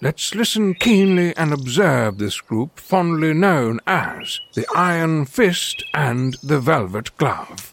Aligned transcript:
Let's 0.00 0.34
listen 0.34 0.74
keenly 0.74 1.34
and 1.36 1.52
observe 1.52 2.18
this 2.18 2.40
group 2.40 2.78
fondly 2.78 3.32
known 3.32 3.80
as 3.86 4.40
the 4.54 4.66
Iron 4.74 5.24
Fist 5.24 5.82
and 5.94 6.34
the 6.42 6.60
Velvet 6.60 7.16
Glove. 7.16 7.72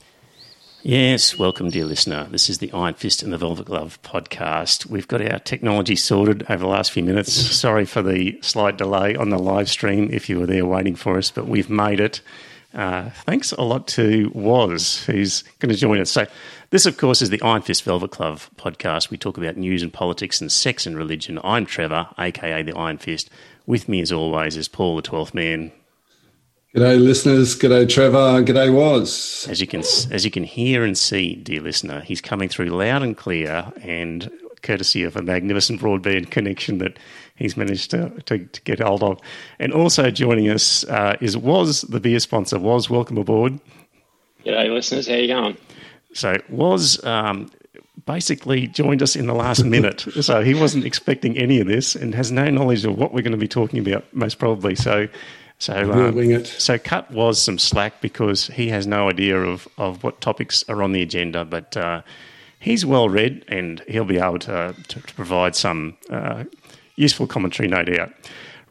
Yes, 0.84 1.38
welcome, 1.38 1.70
dear 1.70 1.86
listener. 1.86 2.28
This 2.32 2.50
is 2.50 2.60
the 2.60 2.72
Iron 2.72 2.94
Fist 2.94 3.22
and 3.22 3.34
the 3.34 3.38
Velvet 3.38 3.66
Glove 3.66 4.02
podcast. 4.02 4.86
We've 4.86 5.08
got 5.08 5.22
our 5.22 5.40
technology 5.40 5.96
sorted 5.96 6.44
over 6.50 6.60
the 6.64 6.68
last 6.68 6.92
few 6.92 7.04
minutes. 7.04 7.34
Sorry 7.34 7.86
for 7.86 8.02
the 8.02 8.40
slight 8.42 8.78
delay 8.78 9.16
on 9.16 9.30
the 9.30 9.38
live 9.40 9.70
stream 9.70 10.10
if 10.12 10.30
you 10.30 10.40
were 10.40 10.48
there 10.48 10.66
waiting 10.66 10.96
for 10.96 11.18
us, 11.18 11.30
but 11.32 11.48
we've 11.48 11.70
made 11.70 12.00
it. 12.00 12.22
Uh, 12.74 13.10
thanks 13.26 13.52
a 13.52 13.62
lot 13.62 13.88
to 13.90 14.32
Woz, 14.34 15.04
who's 15.06 15.44
going 15.60 15.72
to 15.74 15.78
join 15.78 16.00
us. 16.00 16.10
So, 16.10 16.26
this, 16.72 16.86
of 16.86 16.98
course, 16.98 17.22
is 17.22 17.30
the 17.30 17.42
Iron 17.42 17.62
Fist 17.62 17.84
Velvet 17.84 18.12
Glove 18.12 18.50
podcast. 18.56 19.10
We 19.10 19.18
talk 19.18 19.38
about 19.38 19.58
news 19.58 19.84
and 19.84 19.92
politics 19.92 20.40
and 20.40 20.50
sex 20.50 20.88
and 20.88 20.98
religion. 20.98 21.38
I'm 21.44 21.66
Trevor, 21.66 22.08
aka 22.18 22.64
the 22.64 22.76
Iron 22.76 22.98
Fist. 22.98 23.30
With 23.66 23.90
me, 23.90 24.02
as 24.02 24.12
always, 24.12 24.56
is 24.56 24.70
Paul, 24.70 24.96
the 24.96 25.02
Twelfth 25.02 25.34
Man. 25.34 25.74
G'day, 26.74 26.98
listeners. 26.98 27.60
G'day, 27.60 27.90
Trevor. 27.90 28.42
G'day, 28.42 28.74
Woz. 28.74 29.46
As 29.50 29.60
you 29.60 29.68
can 29.68 29.82
as 29.82 30.24
you 30.24 30.32
can 30.32 30.46
hear 30.46 30.86
and 30.86 30.98
see, 30.98 31.36
dear 31.36 31.60
listener, 31.60 32.00
he's 32.00 32.22
coming 32.22 32.48
through 32.48 32.70
loud 32.70 33.04
and 33.04 33.18
clear, 33.18 33.72
and 33.82 34.32
courtesy 34.62 35.04
of 35.04 35.18
a 35.18 35.22
magnificent 35.22 35.82
broadband 35.82 36.32
connection 36.32 36.78
that 36.78 36.98
he's 37.36 37.58
managed 37.58 37.92
to, 37.92 38.12
to, 38.28 38.46
to 38.46 38.62
get 38.62 38.80
hold 38.80 39.04
of. 39.04 39.20
And 39.60 39.74
also 39.74 40.10
joining 40.10 40.50
us 40.50 40.86
uh, 40.86 41.18
is 41.20 41.36
Woz 41.36 41.82
the 41.82 42.00
beer 42.00 42.20
sponsor. 42.20 42.60
Woz, 42.60 42.90
welcome 42.90 43.18
aboard. 43.18 43.60
G'day, 44.46 44.74
listeners. 44.74 45.10
How 45.10 45.16
you 45.16 45.28
going? 45.28 45.58
So 46.14 46.38
Woz 46.50 47.04
um, 47.04 47.50
basically 48.06 48.68
joined 48.68 49.02
us 49.02 49.16
in 49.16 49.28
the 49.28 49.34
last 49.34 49.64
minute, 49.64 50.02
so 50.22 50.44
he 50.44 50.54
wasn't 50.54 50.86
expecting 50.86 51.38
any 51.38 51.60
of 51.60 51.68
this 51.68 51.96
and 51.96 52.14
has 52.16 52.32
no 52.32 52.50
knowledge 52.50 52.86
of 52.86 52.98
what 52.98 53.14
we're 53.14 53.22
going 53.22 53.32
to 53.32 53.38
be 53.38 53.48
talking 53.48 53.80
about, 53.80 54.06
most 54.14 54.40
probably. 54.40 54.76
So 54.76 55.08
so, 55.62 56.12
wing 56.12 56.32
it. 56.32 56.48
so 56.48 56.80
cut 56.80 57.12
Woz 57.12 57.40
some 57.40 57.60
slack 57.60 58.02
because 58.02 58.48
he 58.48 58.70
has 58.70 58.88
no 58.88 59.10
idea 59.10 59.40
of, 59.40 59.68
of 59.78 60.04
what 60.04 60.20
topics 60.20 60.68
are 60.68 60.82
on 60.82 60.92
the 60.92 61.04
agenda, 61.04 61.46
but 61.46 61.78
uh, 61.78 62.02
he's 62.58 62.84
well 62.84 63.10
read 63.10 63.46
and 63.48 63.80
he'll 63.88 64.04
be 64.04 64.18
able 64.18 64.40
to, 64.40 64.76
to, 64.88 65.02
to 65.02 65.14
provide 65.14 65.56
some 65.56 65.98
uh, 66.10 66.46
useful 66.96 67.28
commentary, 67.28 67.70
no 67.70 67.84
doubt. 67.84 68.12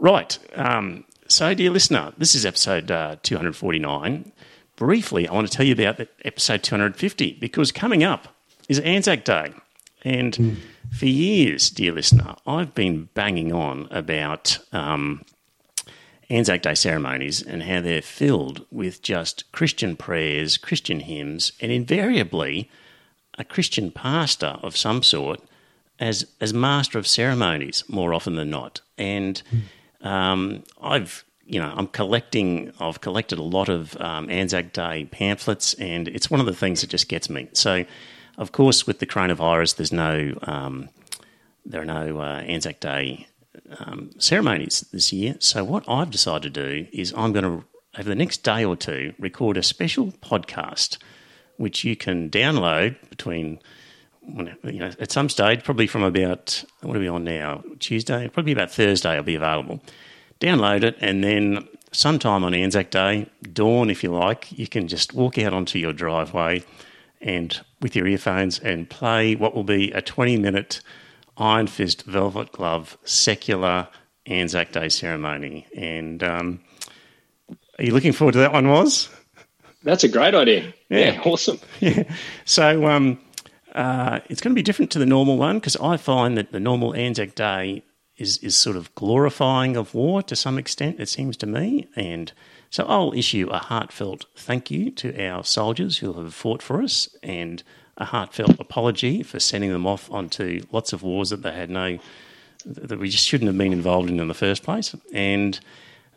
Right. 0.00 0.36
Um, 0.56 1.04
so, 1.28 1.54
dear 1.54 1.70
listener, 1.70 2.12
this 2.18 2.34
is 2.34 2.44
episode 2.44 2.90
uh, 2.90 3.14
249. 3.22 4.32
Briefly, 4.80 5.28
I 5.28 5.34
want 5.34 5.46
to 5.46 5.54
tell 5.54 5.66
you 5.66 5.74
about 5.74 6.00
episode 6.24 6.62
250 6.62 7.34
because 7.34 7.70
coming 7.70 8.02
up 8.02 8.34
is 8.66 8.78
Anzac 8.78 9.26
Day. 9.26 9.52
And 10.04 10.56
for 10.90 11.04
years, 11.04 11.68
dear 11.68 11.92
listener, 11.92 12.34
I've 12.46 12.74
been 12.74 13.10
banging 13.12 13.52
on 13.52 13.88
about. 13.90 14.58
Um, 14.72 15.22
Anzac 16.30 16.62
Day 16.62 16.76
ceremonies 16.76 17.42
and 17.42 17.64
how 17.64 17.80
they're 17.80 18.00
filled 18.00 18.64
with 18.70 19.02
just 19.02 19.50
Christian 19.50 19.96
prayers, 19.96 20.56
Christian 20.56 21.00
hymns, 21.00 21.50
and 21.60 21.72
invariably 21.72 22.70
a 23.36 23.42
Christian 23.44 23.90
pastor 23.90 24.58
of 24.62 24.76
some 24.76 25.02
sort 25.02 25.40
as 25.98 26.24
as 26.40 26.54
master 26.54 26.98
of 26.98 27.06
ceremonies 27.08 27.82
more 27.88 28.14
often 28.14 28.36
than 28.36 28.48
not. 28.48 28.80
And 28.96 29.42
um, 30.02 30.62
I've 30.80 31.24
you 31.50 31.58
know 31.58 31.72
I'm 31.76 31.88
collecting. 31.88 32.72
I've 32.78 33.00
collected 33.00 33.38
a 33.38 33.42
lot 33.42 33.68
of 33.68 34.00
um, 34.00 34.30
Anzac 34.30 34.72
Day 34.72 35.08
pamphlets, 35.10 35.74
and 35.74 36.06
it's 36.08 36.30
one 36.30 36.40
of 36.40 36.46
the 36.46 36.54
things 36.54 36.80
that 36.80 36.90
just 36.90 37.08
gets 37.08 37.28
me. 37.28 37.48
So, 37.52 37.84
of 38.38 38.52
course, 38.52 38.86
with 38.86 39.00
the 39.00 39.06
coronavirus, 39.06 39.76
there's 39.76 39.92
no 39.92 40.38
um, 40.42 40.88
there 41.66 41.82
are 41.82 41.84
no 41.84 42.20
uh, 42.20 42.40
Anzac 42.42 42.78
Day 42.78 43.26
um, 43.80 44.10
ceremonies 44.18 44.86
this 44.92 45.12
year. 45.12 45.36
So 45.40 45.64
what 45.64 45.88
I've 45.88 46.10
decided 46.10 46.54
to 46.54 46.68
do 46.68 46.86
is 46.92 47.12
I'm 47.16 47.32
going 47.32 47.44
to 47.44 47.64
over 47.98 48.08
the 48.08 48.14
next 48.14 48.44
day 48.44 48.64
or 48.64 48.76
two 48.76 49.12
record 49.18 49.56
a 49.56 49.62
special 49.64 50.12
podcast, 50.12 50.98
which 51.56 51.82
you 51.84 51.96
can 51.96 52.30
download 52.30 52.96
between. 53.10 53.58
You 54.22 54.78
know, 54.78 54.92
at 55.00 55.10
some 55.10 55.30
stage, 55.30 55.64
probably 55.64 55.86
from 55.86 56.02
about 56.02 56.62
what 56.82 56.94
are 56.94 57.00
we 57.00 57.08
on 57.08 57.24
now? 57.24 57.64
Tuesday, 57.80 58.28
probably 58.28 58.52
about 58.52 58.70
Thursday, 58.70 59.12
I'll 59.16 59.22
be 59.22 59.34
available. 59.34 59.80
Download 60.40 60.82
it, 60.82 60.96
and 61.00 61.22
then 61.22 61.68
sometime 61.92 62.44
on 62.44 62.54
Anzac 62.54 62.90
Day, 62.90 63.26
dawn 63.52 63.90
if 63.90 64.02
you 64.02 64.10
like, 64.12 64.50
you 64.58 64.66
can 64.66 64.88
just 64.88 65.12
walk 65.14 65.38
out 65.38 65.52
onto 65.52 65.78
your 65.78 65.92
driveway 65.92 66.62
and 67.20 67.60
with 67.80 67.94
your 67.94 68.06
earphones 68.06 68.58
and 68.58 68.88
play 68.88 69.34
what 69.34 69.54
will 69.54 69.64
be 69.64 69.90
a 69.92 70.00
20 70.00 70.38
minute 70.38 70.80
Iron 71.36 71.66
Fist 71.66 72.04
Velvet 72.04 72.52
Glove 72.52 72.96
secular 73.04 73.88
Anzac 74.26 74.72
Day 74.72 74.88
ceremony. 74.88 75.66
And 75.76 76.22
um, 76.22 76.60
are 77.78 77.84
you 77.84 77.92
looking 77.92 78.12
forward 78.12 78.32
to 78.32 78.38
that 78.38 78.52
one, 78.52 78.68
Woz? 78.68 79.08
That's 79.82 80.04
a 80.04 80.08
great 80.08 80.34
idea. 80.34 80.72
Yeah. 80.88 81.12
Yeah, 81.12 81.22
awesome. 81.24 81.58
Yeah. 81.80 82.02
So 82.44 82.86
um, 82.86 83.18
uh, 83.74 84.20
it's 84.28 84.40
going 84.40 84.54
to 84.54 84.58
be 84.58 84.62
different 84.62 84.90
to 84.92 84.98
the 84.98 85.06
normal 85.06 85.38
one 85.38 85.58
because 85.58 85.76
I 85.76 85.96
find 85.96 86.36
that 86.36 86.52
the 86.52 86.60
normal 86.60 86.94
Anzac 86.94 87.34
Day 87.34 87.82
is 88.20 88.38
is 88.38 88.56
sort 88.56 88.76
of 88.76 88.94
glorifying 88.94 89.76
of 89.76 89.94
war 89.94 90.22
to 90.22 90.36
some 90.36 90.58
extent. 90.58 91.00
It 91.00 91.08
seems 91.08 91.36
to 91.38 91.46
me, 91.46 91.88
and 91.96 92.32
so 92.68 92.84
I'll 92.84 93.12
issue 93.14 93.48
a 93.50 93.58
heartfelt 93.58 94.26
thank 94.36 94.70
you 94.70 94.90
to 94.92 95.26
our 95.26 95.42
soldiers 95.42 95.98
who 95.98 96.12
have 96.12 96.34
fought 96.34 96.62
for 96.62 96.82
us, 96.82 97.08
and 97.22 97.62
a 97.96 98.04
heartfelt 98.04 98.60
apology 98.60 99.22
for 99.22 99.40
sending 99.40 99.72
them 99.72 99.86
off 99.86 100.10
onto 100.10 100.62
lots 100.70 100.92
of 100.92 101.02
wars 101.02 101.30
that 101.30 101.42
they 101.42 101.52
had 101.52 101.70
no 101.70 101.98
that 102.66 102.98
we 102.98 103.08
just 103.08 103.26
shouldn't 103.26 103.48
have 103.48 103.56
been 103.56 103.72
involved 103.72 104.10
in 104.10 104.20
in 104.20 104.28
the 104.28 104.34
first 104.34 104.62
place, 104.62 104.94
and 105.12 105.58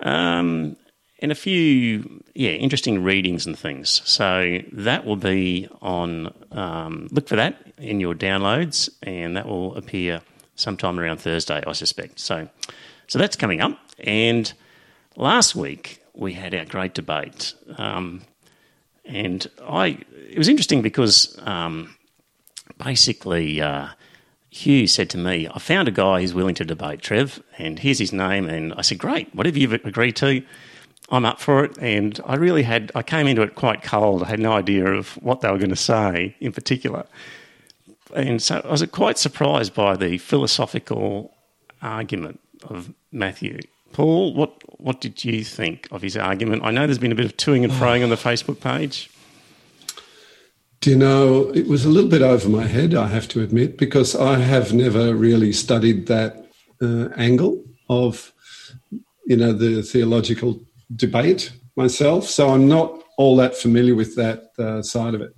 um, 0.02 0.76
and 1.20 1.32
a 1.32 1.36
few 1.36 2.22
yeah 2.36 2.52
interesting 2.52 3.02
readings 3.02 3.46
and 3.46 3.58
things. 3.58 4.02
So 4.06 4.60
that 4.74 5.06
will 5.06 5.16
be 5.16 5.70
on. 5.82 6.34
Um, 6.52 7.08
look 7.12 7.28
for 7.28 7.38
that 7.38 7.74
in 7.78 8.00
your 8.00 8.14
downloads, 8.14 8.90
and 9.02 9.38
that 9.38 9.48
will 9.48 9.76
appear 9.76 10.22
sometime 10.56 11.00
around 11.00 11.18
Thursday, 11.18 11.64
I 11.66 11.74
suspect. 11.74 12.20
So 12.20 12.50
so 13.08 13.20
that's 13.20 13.36
coming 13.36 13.62
up. 13.62 13.78
And 14.00 14.52
last 15.16 15.56
week 15.56 16.02
we 16.14 16.34
had 16.34 16.54
our 16.54 16.66
great 16.66 16.94
debate, 16.94 17.54
um, 17.78 18.22
and 19.06 19.46
I 19.68 20.00
it 20.30 20.38
was 20.38 20.48
interesting 20.48 20.82
because 20.82 21.38
um, 21.44 21.96
basically. 22.78 23.62
Uh, 23.62 23.90
Hugh 24.54 24.86
said 24.86 25.10
to 25.10 25.18
me, 25.18 25.48
I 25.52 25.58
found 25.58 25.88
a 25.88 25.92
guy 25.92 26.22
who's 26.22 26.36
willing 26.36 26.54
to 26.56 26.64
debate, 26.64 27.02
Trev, 27.02 27.42
and 27.58 27.80
here's 27.80 27.98
his 27.98 28.14
name. 28.14 28.48
And 28.48 28.72
I 28.76 28.82
said, 28.82 29.00
Great, 29.00 29.34
whatever 29.34 29.58
you've 29.58 29.74
agreed 29.74 30.16
to, 30.18 30.44
I'm 31.10 31.26
up 31.26 31.40
for 31.40 31.66
it. 31.66 31.78
And 31.80 32.20
I 32.26 32.36
really 32.36 32.62
had, 32.64 32.92
I 32.94 33.02
came 33.02 33.28
into 33.28 33.42
it 33.42 33.56
quite 33.56 33.82
cold. 33.82 34.22
I 34.22 34.28
had 34.28 34.40
no 34.40 34.54
idea 34.54 34.86
of 34.86 35.10
what 35.24 35.42
they 35.42 35.50
were 35.50 35.58
going 35.58 35.72
to 35.72 35.76
say 35.76 36.36
in 36.40 36.52
particular. 36.52 37.06
And 38.16 38.42
so 38.42 38.62
I 38.64 38.72
was 38.72 38.86
quite 38.88 39.18
surprised 39.18 39.74
by 39.74 39.96
the 39.96 40.18
philosophical 40.18 41.34
argument 41.82 42.40
of 42.64 42.94
Matthew. 43.12 43.60
Paul, 43.92 44.34
what, 44.34 44.62
what 44.80 45.02
did 45.02 45.24
you 45.24 45.44
think 45.44 45.88
of 45.92 46.02
his 46.02 46.18
argument? 46.18 46.64
I 46.64 46.72
know 46.72 46.88
there's 46.88 46.98
been 46.98 47.12
a 47.12 47.16
bit 47.16 47.26
of 47.26 47.38
toing 47.38 47.64
and 47.64 47.72
froing 47.72 48.04
on 48.04 48.10
the 48.10 48.16
Facebook 48.16 48.60
page. 48.60 49.10
Do 50.82 50.90
you 50.90 50.98
know, 50.98 51.52
it 51.54 51.68
was 51.68 51.86
a 51.86 51.90
little 51.90 52.10
bit 52.10 52.22
over 52.22 52.50
my 52.50 52.66
head, 52.66 52.94
I 52.94 53.08
have 53.08 53.28
to 53.30 53.42
admit, 53.42 53.78
because 53.78 54.16
I 54.16 54.40
have 54.40 54.74
never 54.74 55.16
really 55.16 55.54
studied 55.54 56.08
that 56.08 56.46
uh, 56.82 57.08
angle 57.16 57.64
of, 57.88 58.34
you 59.26 59.38
know, 59.38 59.54
the 59.54 59.82
theological 59.84 60.60
debate 60.96 61.54
myself. 61.76 62.28
So 62.28 62.50
I'm 62.50 62.68
not 62.68 63.02
all 63.18 63.36
that 63.38 63.56
familiar 63.56 63.96
with 63.96 64.16
that 64.16 64.52
uh, 64.60 64.82
side 64.82 65.14
of 65.14 65.22
it. 65.22 65.34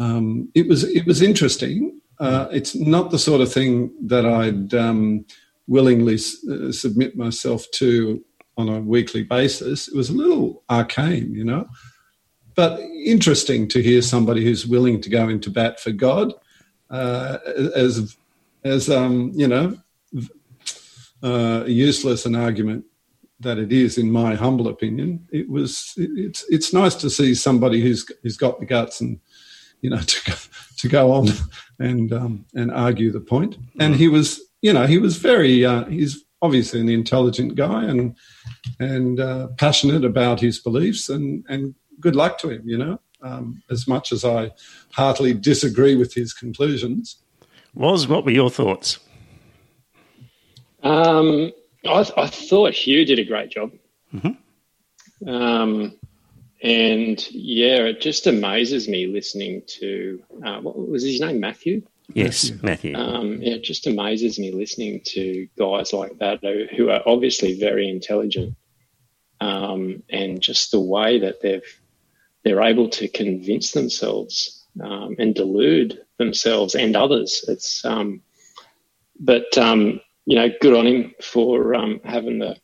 Um, 0.00 0.50
it 0.54 0.66
was 0.68 0.82
it 0.84 1.06
was 1.06 1.22
interesting. 1.22 2.00
Uh, 2.18 2.48
it's 2.50 2.74
not 2.74 3.10
the 3.10 3.18
sort 3.18 3.40
of 3.40 3.52
thing 3.52 3.92
that 4.06 4.26
I'd 4.26 4.74
um, 4.74 5.24
willingly 5.66 6.14
s- 6.14 6.36
uh, 6.48 6.72
submit 6.72 7.16
myself 7.16 7.64
to 7.76 8.24
on 8.56 8.68
a 8.68 8.80
weekly 8.80 9.22
basis. 9.22 9.88
It 9.88 9.96
was 9.96 10.10
a 10.10 10.14
little 10.14 10.62
arcane, 10.68 11.32
you 11.34 11.44
know 11.44 11.68
but 12.60 12.80
interesting 12.80 13.68
to 13.68 13.80
hear 13.82 14.02
somebody 14.02 14.44
who's 14.44 14.66
willing 14.66 15.00
to 15.00 15.08
go 15.08 15.28
into 15.28 15.50
bat 15.50 15.80
for 15.80 15.92
God, 15.92 16.34
uh, 16.90 17.38
as 17.74 18.16
as 18.64 18.90
um, 18.90 19.32
you 19.34 19.48
know, 19.48 19.78
uh, 21.22 21.64
useless 21.66 22.26
an 22.26 22.34
argument 22.34 22.84
that 23.40 23.56
it 23.58 23.72
is, 23.72 23.96
in 23.96 24.10
my 24.10 24.34
humble 24.34 24.68
opinion. 24.68 25.26
It 25.32 25.48
was. 25.48 25.94
It, 25.96 26.10
it's 26.16 26.44
it's 26.50 26.72
nice 26.74 26.94
to 26.96 27.08
see 27.08 27.34
somebody 27.34 27.80
who's 27.80 28.04
who's 28.22 28.36
got 28.36 28.60
the 28.60 28.66
guts 28.66 29.00
and 29.00 29.18
you 29.80 29.90
know 29.90 30.00
to 30.06 30.30
go, 30.30 30.36
to 30.78 30.88
go 30.88 31.12
on 31.12 31.28
and 31.78 32.12
um, 32.12 32.44
and 32.54 32.70
argue 32.70 33.10
the 33.10 33.20
point. 33.20 33.56
And 33.78 33.96
he 33.96 34.08
was, 34.08 34.40
you 34.62 34.72
know, 34.72 34.86
he 34.86 34.98
was 34.98 35.16
very. 35.16 35.64
Uh, 35.64 35.84
he's 35.84 36.24
obviously 36.42 36.80
an 36.80 36.88
intelligent 36.88 37.54
guy 37.54 37.84
and 37.84 38.16
and 38.78 39.20
uh, 39.20 39.48
passionate 39.58 40.04
about 40.04 40.40
his 40.40 40.58
beliefs. 40.58 41.08
And 41.08 41.44
and 41.48 41.74
good 42.00 42.16
luck 42.16 42.38
to 42.40 42.50
him. 42.50 42.62
You 42.68 42.78
know, 42.78 43.00
um, 43.22 43.62
as 43.70 43.86
much 43.86 44.12
as 44.12 44.24
I 44.24 44.52
heartily 44.92 45.34
disagree 45.34 45.96
with 45.96 46.14
his 46.14 46.32
conclusions. 46.32 47.16
Woz 47.74 48.08
what 48.08 48.24
were 48.24 48.32
your 48.32 48.50
thoughts? 48.50 48.98
Um, 50.82 51.52
I, 51.84 52.10
I, 52.16 52.26
thought 52.26 52.72
Hugh 52.72 53.04
did 53.04 53.18
a 53.18 53.24
great 53.24 53.50
job. 53.50 53.72
Mm-hmm. 54.14 55.28
Um, 55.28 55.99
and 56.62 57.30
yeah, 57.30 57.84
it 57.84 58.00
just 58.00 58.26
amazes 58.26 58.88
me 58.88 59.06
listening 59.06 59.62
to 59.78 60.22
uh, 60.44 60.60
what 60.60 60.76
was 60.76 61.02
his 61.02 61.20
name, 61.20 61.40
Matthew. 61.40 61.82
Yes, 62.12 62.50
Matthew. 62.62 62.96
Um, 62.96 63.40
yeah, 63.40 63.54
it 63.54 63.64
just 63.64 63.86
amazes 63.86 64.38
me 64.38 64.52
listening 64.52 65.00
to 65.06 65.48
guys 65.58 65.92
like 65.92 66.18
that 66.18 66.40
who 66.76 66.90
are 66.90 67.02
obviously 67.06 67.58
very 67.58 67.88
intelligent, 67.88 68.56
um, 69.40 70.02
and 70.10 70.40
just 70.40 70.70
the 70.70 70.80
way 70.80 71.20
that 71.20 71.40
they've 71.40 71.80
they're 72.44 72.62
able 72.62 72.88
to 72.88 73.08
convince 73.08 73.72
themselves 73.72 74.66
um, 74.82 75.14
and 75.18 75.34
delude 75.34 76.00
themselves 76.18 76.74
and 76.74 76.96
others. 76.96 77.44
It's 77.48 77.84
um, 77.84 78.22
but 79.18 79.56
um, 79.58 80.00
you 80.26 80.36
know, 80.36 80.48
good 80.60 80.74
on 80.74 80.86
him 80.86 81.14
for 81.22 81.74
um, 81.74 82.00
having 82.04 82.38
the 82.38 82.56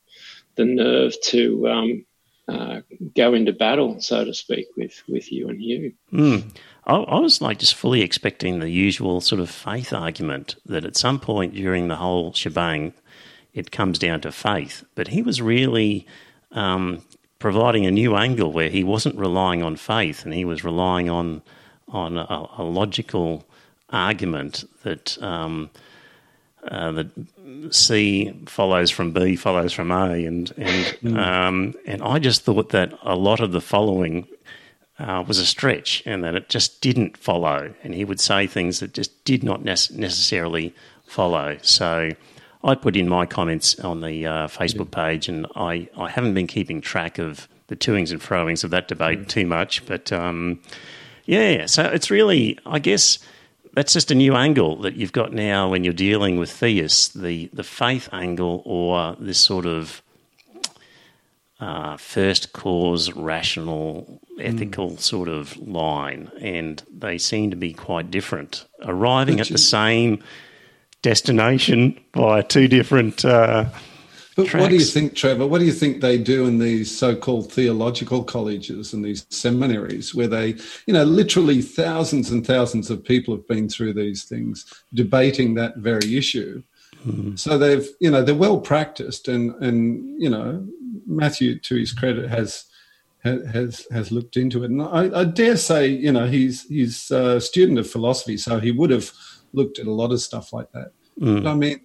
the 0.56 0.64
nerve 0.64 1.14
to 1.24 1.68
um, 1.68 2.05
uh, 2.48 2.80
go 3.16 3.34
into 3.34 3.52
battle, 3.52 4.00
so 4.00 4.24
to 4.24 4.32
speak, 4.32 4.66
with 4.76 5.02
with 5.08 5.32
you 5.32 5.48
and 5.48 5.60
you. 5.62 5.92
Mm. 6.12 6.56
I, 6.86 6.94
I, 6.94 7.18
was 7.18 7.40
like 7.40 7.58
just 7.58 7.74
fully 7.74 8.02
expecting 8.02 8.60
the 8.60 8.70
usual 8.70 9.20
sort 9.20 9.40
of 9.40 9.50
faith 9.50 9.92
argument 9.92 10.54
that 10.66 10.84
at 10.84 10.96
some 10.96 11.18
point 11.18 11.54
during 11.54 11.88
the 11.88 11.96
whole 11.96 12.32
shebang, 12.32 12.94
it 13.52 13.72
comes 13.72 13.98
down 13.98 14.20
to 14.20 14.30
faith. 14.30 14.84
But 14.94 15.08
he 15.08 15.22
was 15.22 15.42
really 15.42 16.06
um, 16.52 17.02
providing 17.40 17.84
a 17.84 17.90
new 17.90 18.14
angle 18.14 18.52
where 18.52 18.70
he 18.70 18.84
wasn't 18.84 19.16
relying 19.16 19.64
on 19.64 19.74
faith 19.74 20.24
and 20.24 20.32
he 20.32 20.44
was 20.44 20.62
relying 20.62 21.10
on 21.10 21.42
on 21.88 22.16
a, 22.16 22.46
a 22.58 22.62
logical 22.62 23.44
argument 23.90 24.64
that. 24.82 25.20
Um, 25.22 25.70
uh, 26.68 26.90
that 26.90 27.06
C 27.70 28.32
follows 28.46 28.90
from 28.90 29.12
B 29.12 29.36
follows 29.36 29.72
from 29.72 29.90
A, 29.90 30.24
and 30.24 30.52
and 30.56 30.84
mm. 31.02 31.18
um, 31.18 31.74
and 31.86 32.02
I 32.02 32.18
just 32.18 32.42
thought 32.42 32.70
that 32.70 32.96
a 33.02 33.16
lot 33.16 33.40
of 33.40 33.52
the 33.52 33.60
following 33.60 34.26
uh, 34.98 35.24
was 35.26 35.38
a 35.38 35.46
stretch, 35.46 36.02
and 36.06 36.24
that 36.24 36.34
it 36.34 36.48
just 36.48 36.80
didn't 36.80 37.16
follow, 37.16 37.74
and 37.82 37.94
he 37.94 38.04
would 38.04 38.20
say 38.20 38.46
things 38.46 38.80
that 38.80 38.92
just 38.92 39.24
did 39.24 39.42
not 39.42 39.64
necessarily 39.64 40.74
follow. 41.04 41.58
So. 41.62 42.10
I 42.64 42.74
put 42.74 42.96
in 42.96 43.08
my 43.08 43.26
comments 43.26 43.78
on 43.78 44.00
the 44.00 44.26
uh, 44.26 44.48
Facebook 44.48 44.90
page, 44.90 45.28
and 45.28 45.46
I, 45.54 45.88
I 45.96 46.08
haven't 46.10 46.34
been 46.34 46.48
keeping 46.48 46.80
track 46.80 47.18
of 47.18 47.46
the 47.68 47.76
toings 47.76 48.10
and 48.10 48.20
froings 48.20 48.64
of 48.64 48.70
that 48.70 48.88
debate 48.88 49.20
mm. 49.20 49.28
too 49.28 49.46
much. 49.46 49.86
But 49.86 50.12
um, 50.12 50.60
yeah, 51.26 51.66
so 51.66 51.84
it's 51.84 52.10
really, 52.10 52.58
I 52.66 52.78
guess, 52.78 53.18
that's 53.76 53.92
just 53.92 54.10
a 54.10 54.14
new 54.14 54.34
angle 54.34 54.76
that 54.76 54.96
you've 54.96 55.12
got 55.12 55.34
now 55.34 55.68
when 55.68 55.84
you're 55.84 55.92
dealing 55.92 56.38
with 56.38 56.50
theists, 56.50 57.08
the, 57.08 57.50
the 57.52 57.62
faith 57.62 58.08
angle 58.10 58.62
or 58.64 59.14
this 59.20 59.38
sort 59.38 59.66
of 59.66 60.02
uh, 61.60 61.98
first 61.98 62.54
cause, 62.54 63.12
rational, 63.12 64.22
ethical 64.40 64.92
mm. 64.92 64.98
sort 64.98 65.28
of 65.28 65.54
line. 65.58 66.30
And 66.40 66.82
they 66.90 67.18
seem 67.18 67.50
to 67.50 67.56
be 67.56 67.74
quite 67.74 68.10
different, 68.10 68.64
arriving 68.82 69.40
at 69.40 69.48
the 69.48 69.58
same 69.58 70.24
destination 71.02 72.00
by 72.12 72.40
two 72.40 72.68
different. 72.68 73.26
Uh, 73.26 73.66
but 74.36 74.48
tracks. 74.48 74.62
what 74.62 74.68
do 74.68 74.76
you 74.76 74.84
think, 74.84 75.14
Trevor? 75.14 75.46
What 75.46 75.60
do 75.60 75.64
you 75.64 75.72
think 75.72 76.00
they 76.00 76.18
do 76.18 76.46
in 76.46 76.58
these 76.58 76.96
so-called 76.96 77.50
theological 77.50 78.22
colleges 78.22 78.92
and 78.92 79.02
these 79.02 79.26
seminaries, 79.30 80.14
where 80.14 80.28
they, 80.28 80.56
you 80.86 80.92
know, 80.92 81.04
literally 81.04 81.62
thousands 81.62 82.30
and 82.30 82.46
thousands 82.46 82.90
of 82.90 83.02
people 83.02 83.34
have 83.34 83.48
been 83.48 83.68
through 83.68 83.94
these 83.94 84.24
things, 84.24 84.70
debating 84.92 85.54
that 85.54 85.78
very 85.78 86.16
issue. 86.16 86.62
Mm. 87.06 87.38
So 87.38 87.56
they've, 87.56 87.88
you 87.98 88.10
know, 88.10 88.22
they're 88.22 88.34
well 88.34 88.60
practiced, 88.60 89.26
and 89.28 89.54
and 89.62 90.20
you 90.22 90.28
know, 90.28 90.66
Matthew, 91.06 91.58
to 91.60 91.76
his 91.76 91.92
credit, 91.92 92.28
has 92.28 92.66
has 93.24 93.86
has 93.90 94.12
looked 94.12 94.36
into 94.36 94.64
it, 94.64 94.70
and 94.70 94.82
I, 94.82 95.20
I 95.20 95.24
dare 95.24 95.56
say, 95.56 95.88
you 95.88 96.12
know, 96.12 96.26
he's 96.26 96.66
he's 96.68 97.10
a 97.10 97.40
student 97.40 97.78
of 97.78 97.90
philosophy, 97.90 98.36
so 98.36 98.60
he 98.60 98.70
would 98.70 98.90
have 98.90 99.10
looked 99.54 99.78
at 99.78 99.86
a 99.86 99.92
lot 99.92 100.12
of 100.12 100.20
stuff 100.20 100.52
like 100.52 100.70
that. 100.72 100.92
Mm. 101.18 101.42
But 101.42 101.50
I 101.50 101.54
mean, 101.54 101.80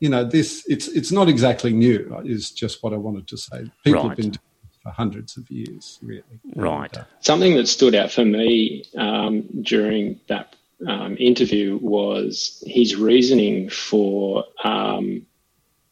you 0.00 0.08
know, 0.08 0.24
this 0.24 0.64
it's 0.68 0.88
it's 0.88 1.10
not 1.10 1.28
exactly 1.28 1.72
new. 1.72 2.20
Is 2.24 2.50
just 2.50 2.82
what 2.82 2.92
I 2.92 2.96
wanted 2.96 3.26
to 3.28 3.36
say. 3.36 3.70
People 3.84 4.02
right. 4.02 4.08
have 4.08 4.16
been 4.16 4.30
doing 4.30 4.34
it 4.64 4.82
for 4.82 4.90
hundreds 4.90 5.36
of 5.36 5.50
years, 5.50 5.98
really. 6.02 6.22
Right. 6.54 6.94
And, 6.94 7.04
uh, 7.04 7.06
Something 7.20 7.56
that 7.56 7.68
stood 7.68 7.94
out 7.94 8.10
for 8.10 8.24
me 8.24 8.84
um, 8.96 9.42
during 9.62 10.20
that 10.28 10.54
um, 10.86 11.16
interview 11.18 11.78
was 11.80 12.62
his 12.66 12.96
reasoning 12.96 13.70
for 13.70 14.44
um, 14.64 15.26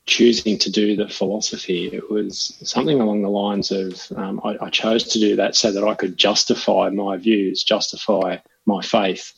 choosing 0.07 0.59
to 0.59 0.71
do 0.71 0.97
the 0.97 1.09
philosophy. 1.09 1.87
It 1.87 2.11
was 2.11 2.59
something 2.63 3.01
along 3.01 3.23
the 3.23 3.31
lines 3.31 3.71
of 3.71 4.01
um, 4.17 4.41
I, 4.45 4.59
I, 4.61 4.69
chose 4.69 5.05
to 5.05 5.19
do 5.19 5.37
that 5.37 5.57
so 5.57 5.73
that 5.73 5.83
I 5.83 5.95
could 5.95 6.19
justify 6.19 6.91
my 6.91 7.17
views, 7.17 7.65
justify 7.65 8.37
my 8.67 8.83
faith. 8.83 9.33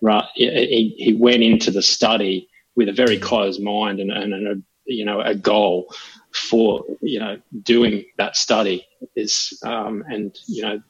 Right? 0.00 0.24
He, 0.34 0.94
he 0.96 1.14
went 1.14 1.42
into 1.42 1.70
the 1.70 1.82
study 1.82 2.48
with 2.76 2.88
a 2.88 2.92
very 2.92 3.18
closed 3.18 3.62
mind 3.62 3.98
and, 3.98 4.10
and, 4.10 4.32
and 4.32 4.46
a 4.46 4.62
you 4.86 5.04
know 5.04 5.20
a 5.20 5.34
goal 5.34 5.92
for 6.32 6.84
you 7.00 7.18
know 7.18 7.38
doing 7.62 8.04
that 8.18 8.36
study 8.36 8.86
is 9.16 9.58
um, 9.64 10.04
and 10.08 10.38
you 10.46 10.62
know 10.62 10.80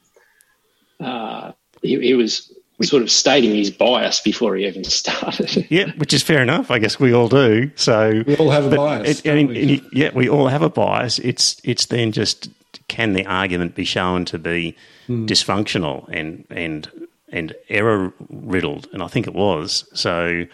uh, 1.00 1.53
he, 1.83 2.00
he, 2.00 2.15
was 2.15 2.53
sort 2.83 3.03
of 3.03 3.11
stating 3.11 3.55
his 3.55 3.71
bias 3.71 4.21
before 4.21 4.56
he 4.56 4.67
even 4.67 4.85
started. 5.03 5.67
yeah, 5.71 5.93
which 5.97 6.12
is 6.12 6.23
fair 6.23 6.43
enough. 6.43 6.71
I 6.71 6.79
guess 6.79 6.99
we 6.99 7.12
all 7.12 7.29
do. 7.29 7.71
So 7.75 8.23
we 8.27 8.37
all 8.37 8.50
have 8.50 8.71
a 8.73 8.77
bias. 8.77 9.21
It, 9.21 9.27
and, 9.27 9.49
we? 9.49 9.79
and, 9.79 9.87
yeah, 9.93 10.11
we 10.15 10.28
all 10.28 10.49
have 10.49 10.62
a 10.62 10.71
bias. 10.71 11.19
It's 11.19 11.61
it's 11.64 11.87
then 11.87 12.12
just 12.12 12.49
can 12.88 13.12
the 13.12 13.26
argument 13.26 13.75
be 13.75 13.85
shown 13.85 14.25
to 14.26 14.38
be 14.38 14.76
mm. 15.09 15.26
dysfunctional 15.26 16.09
and 16.09 16.45
and 16.50 16.90
and 17.31 17.55
error 17.69 18.12
riddled, 18.31 18.88
and 18.93 19.02
I 19.02 19.09
think 19.09 19.26
it 19.26 19.35
was. 19.35 19.88
So 19.93 20.47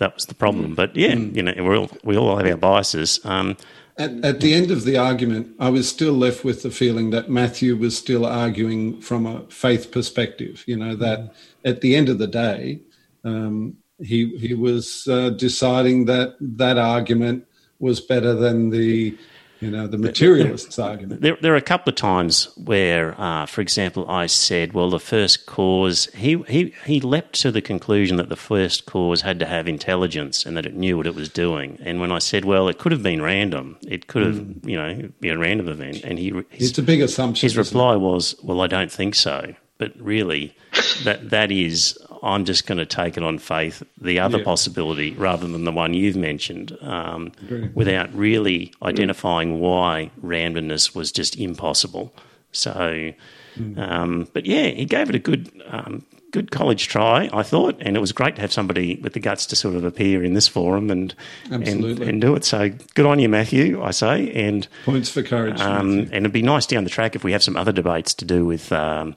that 0.00 0.14
was 0.14 0.26
the 0.26 0.34
problem. 0.34 0.72
Mm. 0.72 0.76
But 0.76 0.96
yeah, 0.96 1.12
mm. 1.12 1.34
you 1.34 1.42
know, 1.42 1.54
we 1.56 1.76
all 1.76 1.90
we 2.02 2.16
all 2.16 2.36
have 2.36 2.46
our 2.46 2.56
biases. 2.56 3.20
Um, 3.24 3.56
at, 3.96 4.24
at, 4.24 4.40
the 4.40 4.54
end 4.54 4.70
of 4.70 4.84
the 4.84 4.96
argument, 4.96 5.54
I 5.60 5.68
was 5.68 5.88
still 5.88 6.14
left 6.14 6.42
with 6.42 6.62
the 6.62 6.70
feeling 6.70 7.10
that 7.10 7.28
Matthew 7.28 7.76
was 7.76 7.96
still 7.96 8.24
arguing 8.24 9.00
from 9.00 9.26
a 9.26 9.42
faith 9.50 9.92
perspective. 9.92 10.64
You 10.66 10.76
know 10.76 10.96
that 10.96 11.34
at 11.64 11.80
the 11.82 11.94
end 11.94 12.08
of 12.08 12.18
the 12.18 12.26
day, 12.26 12.80
um, 13.24 13.76
he 14.02 14.36
he 14.38 14.54
was 14.54 15.06
uh, 15.08 15.30
deciding 15.30 16.06
that 16.06 16.36
that 16.40 16.78
argument 16.78 17.46
was 17.78 18.00
better 18.00 18.34
than 18.34 18.70
the 18.70 19.16
you 19.60 19.70
know, 19.70 19.86
the 19.86 19.98
materialist's 19.98 20.76
there, 20.76 20.86
argument. 20.86 21.20
There, 21.20 21.36
there, 21.40 21.52
are 21.52 21.56
a 21.56 21.62
couple 21.62 21.90
of 21.90 21.96
times 21.96 22.48
where, 22.56 23.20
uh, 23.20 23.46
for 23.46 23.60
example, 23.60 24.10
I 24.10 24.26
said, 24.26 24.72
well, 24.72 24.88
the 24.88 24.98
first 24.98 25.46
cause, 25.46 26.06
he, 26.14 26.42
he, 26.48 26.74
he 26.86 27.00
leapt 27.00 27.34
to 27.42 27.52
the 27.52 27.60
conclusion 27.60 28.16
that 28.16 28.30
the 28.30 28.36
first 28.36 28.86
cause 28.86 29.20
had 29.20 29.38
to 29.40 29.46
have 29.46 29.68
intelligence 29.68 30.46
and 30.46 30.56
that 30.56 30.64
it 30.64 30.74
knew 30.74 30.96
what 30.96 31.06
it 31.06 31.14
was 31.14 31.28
doing. 31.28 31.78
And 31.82 32.00
when 32.00 32.10
I 32.10 32.18
said, 32.18 32.44
well, 32.46 32.68
it 32.68 32.78
could 32.78 32.92
have 32.92 33.02
been 33.02 33.20
random, 33.20 33.76
it 33.86 34.06
could 34.06 34.24
have, 34.24 34.36
mm. 34.36 34.66
you 34.66 34.76
know, 34.76 35.10
be 35.20 35.28
a 35.28 35.36
random 35.36 35.68
event. 35.68 36.04
And 36.04 36.18
he, 36.18 36.30
his, 36.48 36.70
it's 36.70 36.78
a 36.78 36.82
big 36.82 37.02
assumption. 37.02 37.46
His 37.46 37.56
reply 37.56 37.96
was, 37.96 38.34
well, 38.42 38.62
I 38.62 38.66
don't 38.66 38.90
think 38.90 39.14
so. 39.14 39.54
But 39.76 39.92
really, 39.98 40.54
that 41.04 41.30
that 41.30 41.50
is 41.50 41.98
I'm 42.22 42.44
just 42.44 42.66
going 42.66 42.78
to 42.78 42.86
take 42.86 43.16
it 43.16 43.22
on 43.22 43.38
faith, 43.38 43.82
the 44.00 44.18
other 44.20 44.38
yeah. 44.38 44.44
possibility 44.44 45.12
rather 45.12 45.46
than 45.46 45.64
the 45.64 45.72
one 45.72 45.94
you've 45.94 46.16
mentioned, 46.16 46.76
um, 46.82 47.32
without 47.74 48.14
really 48.14 48.72
identifying 48.82 49.60
why 49.60 50.10
randomness 50.22 50.94
was 50.94 51.12
just 51.12 51.36
impossible. 51.36 52.12
So, 52.52 53.12
mm. 53.56 53.78
um, 53.78 54.28
but 54.32 54.46
yeah, 54.46 54.68
he 54.68 54.84
gave 54.84 55.08
it 55.08 55.14
a 55.14 55.20
good. 55.20 55.50
Um, 55.68 56.04
good 56.30 56.50
college 56.52 56.86
try, 56.86 57.28
I 57.32 57.42
thought, 57.42 57.76
and 57.80 57.96
it 57.96 58.00
was 58.00 58.12
great 58.12 58.36
to 58.36 58.40
have 58.40 58.52
somebody 58.52 58.96
with 58.96 59.14
the 59.14 59.20
guts 59.20 59.46
to 59.46 59.56
sort 59.56 59.74
of 59.74 59.84
appear 59.84 60.22
in 60.22 60.34
this 60.34 60.46
forum 60.46 60.90
and 60.90 61.14
and, 61.50 61.66
and, 61.66 62.20
do 62.20 62.36
it. 62.36 62.44
So 62.44 62.70
good 62.94 63.06
on 63.06 63.18
you, 63.18 63.28
Matthew, 63.28 63.82
I 63.82 63.90
say. 63.90 64.30
And 64.32 64.68
points 64.84 65.10
for 65.10 65.22
courage. 65.22 65.60
Um, 65.60 65.98
and 65.98 66.12
it'd 66.12 66.32
be 66.32 66.42
nice 66.42 66.66
down 66.66 66.84
the 66.84 66.90
track 66.90 67.16
if 67.16 67.24
we 67.24 67.32
have 67.32 67.42
some 67.42 67.56
other 67.56 67.72
debates 67.72 68.14
to 68.14 68.24
do 68.24 68.44
with, 68.44 68.70
um, 68.70 69.16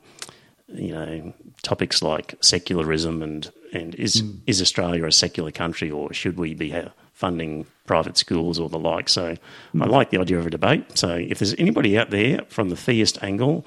you 0.69 0.91
know, 0.91 1.33
topics 1.63 2.03
like 2.03 2.35
secularism 2.41 3.23
and 3.23 3.51
and 3.73 3.95
is 3.95 4.21
mm. 4.21 4.37
is 4.45 4.61
Australia 4.61 5.05
a 5.05 5.11
secular 5.11 5.51
country 5.51 5.89
or 5.89 6.13
should 6.13 6.37
we 6.37 6.53
be 6.53 6.69
funding 7.13 7.65
private 7.85 8.17
schools 8.17 8.59
or 8.59 8.69
the 8.69 8.79
like. 8.79 9.07
So 9.09 9.35
I 9.79 9.85
like 9.85 10.09
the 10.09 10.19
idea 10.19 10.39
of 10.39 10.47
a 10.47 10.49
debate. 10.49 10.97
So 10.97 11.09
if 11.15 11.39
there's 11.39 11.55
anybody 11.55 11.97
out 11.97 12.09
there 12.09 12.41
from 12.49 12.69
the 12.69 12.75
theist 12.75 13.21
angle, 13.23 13.65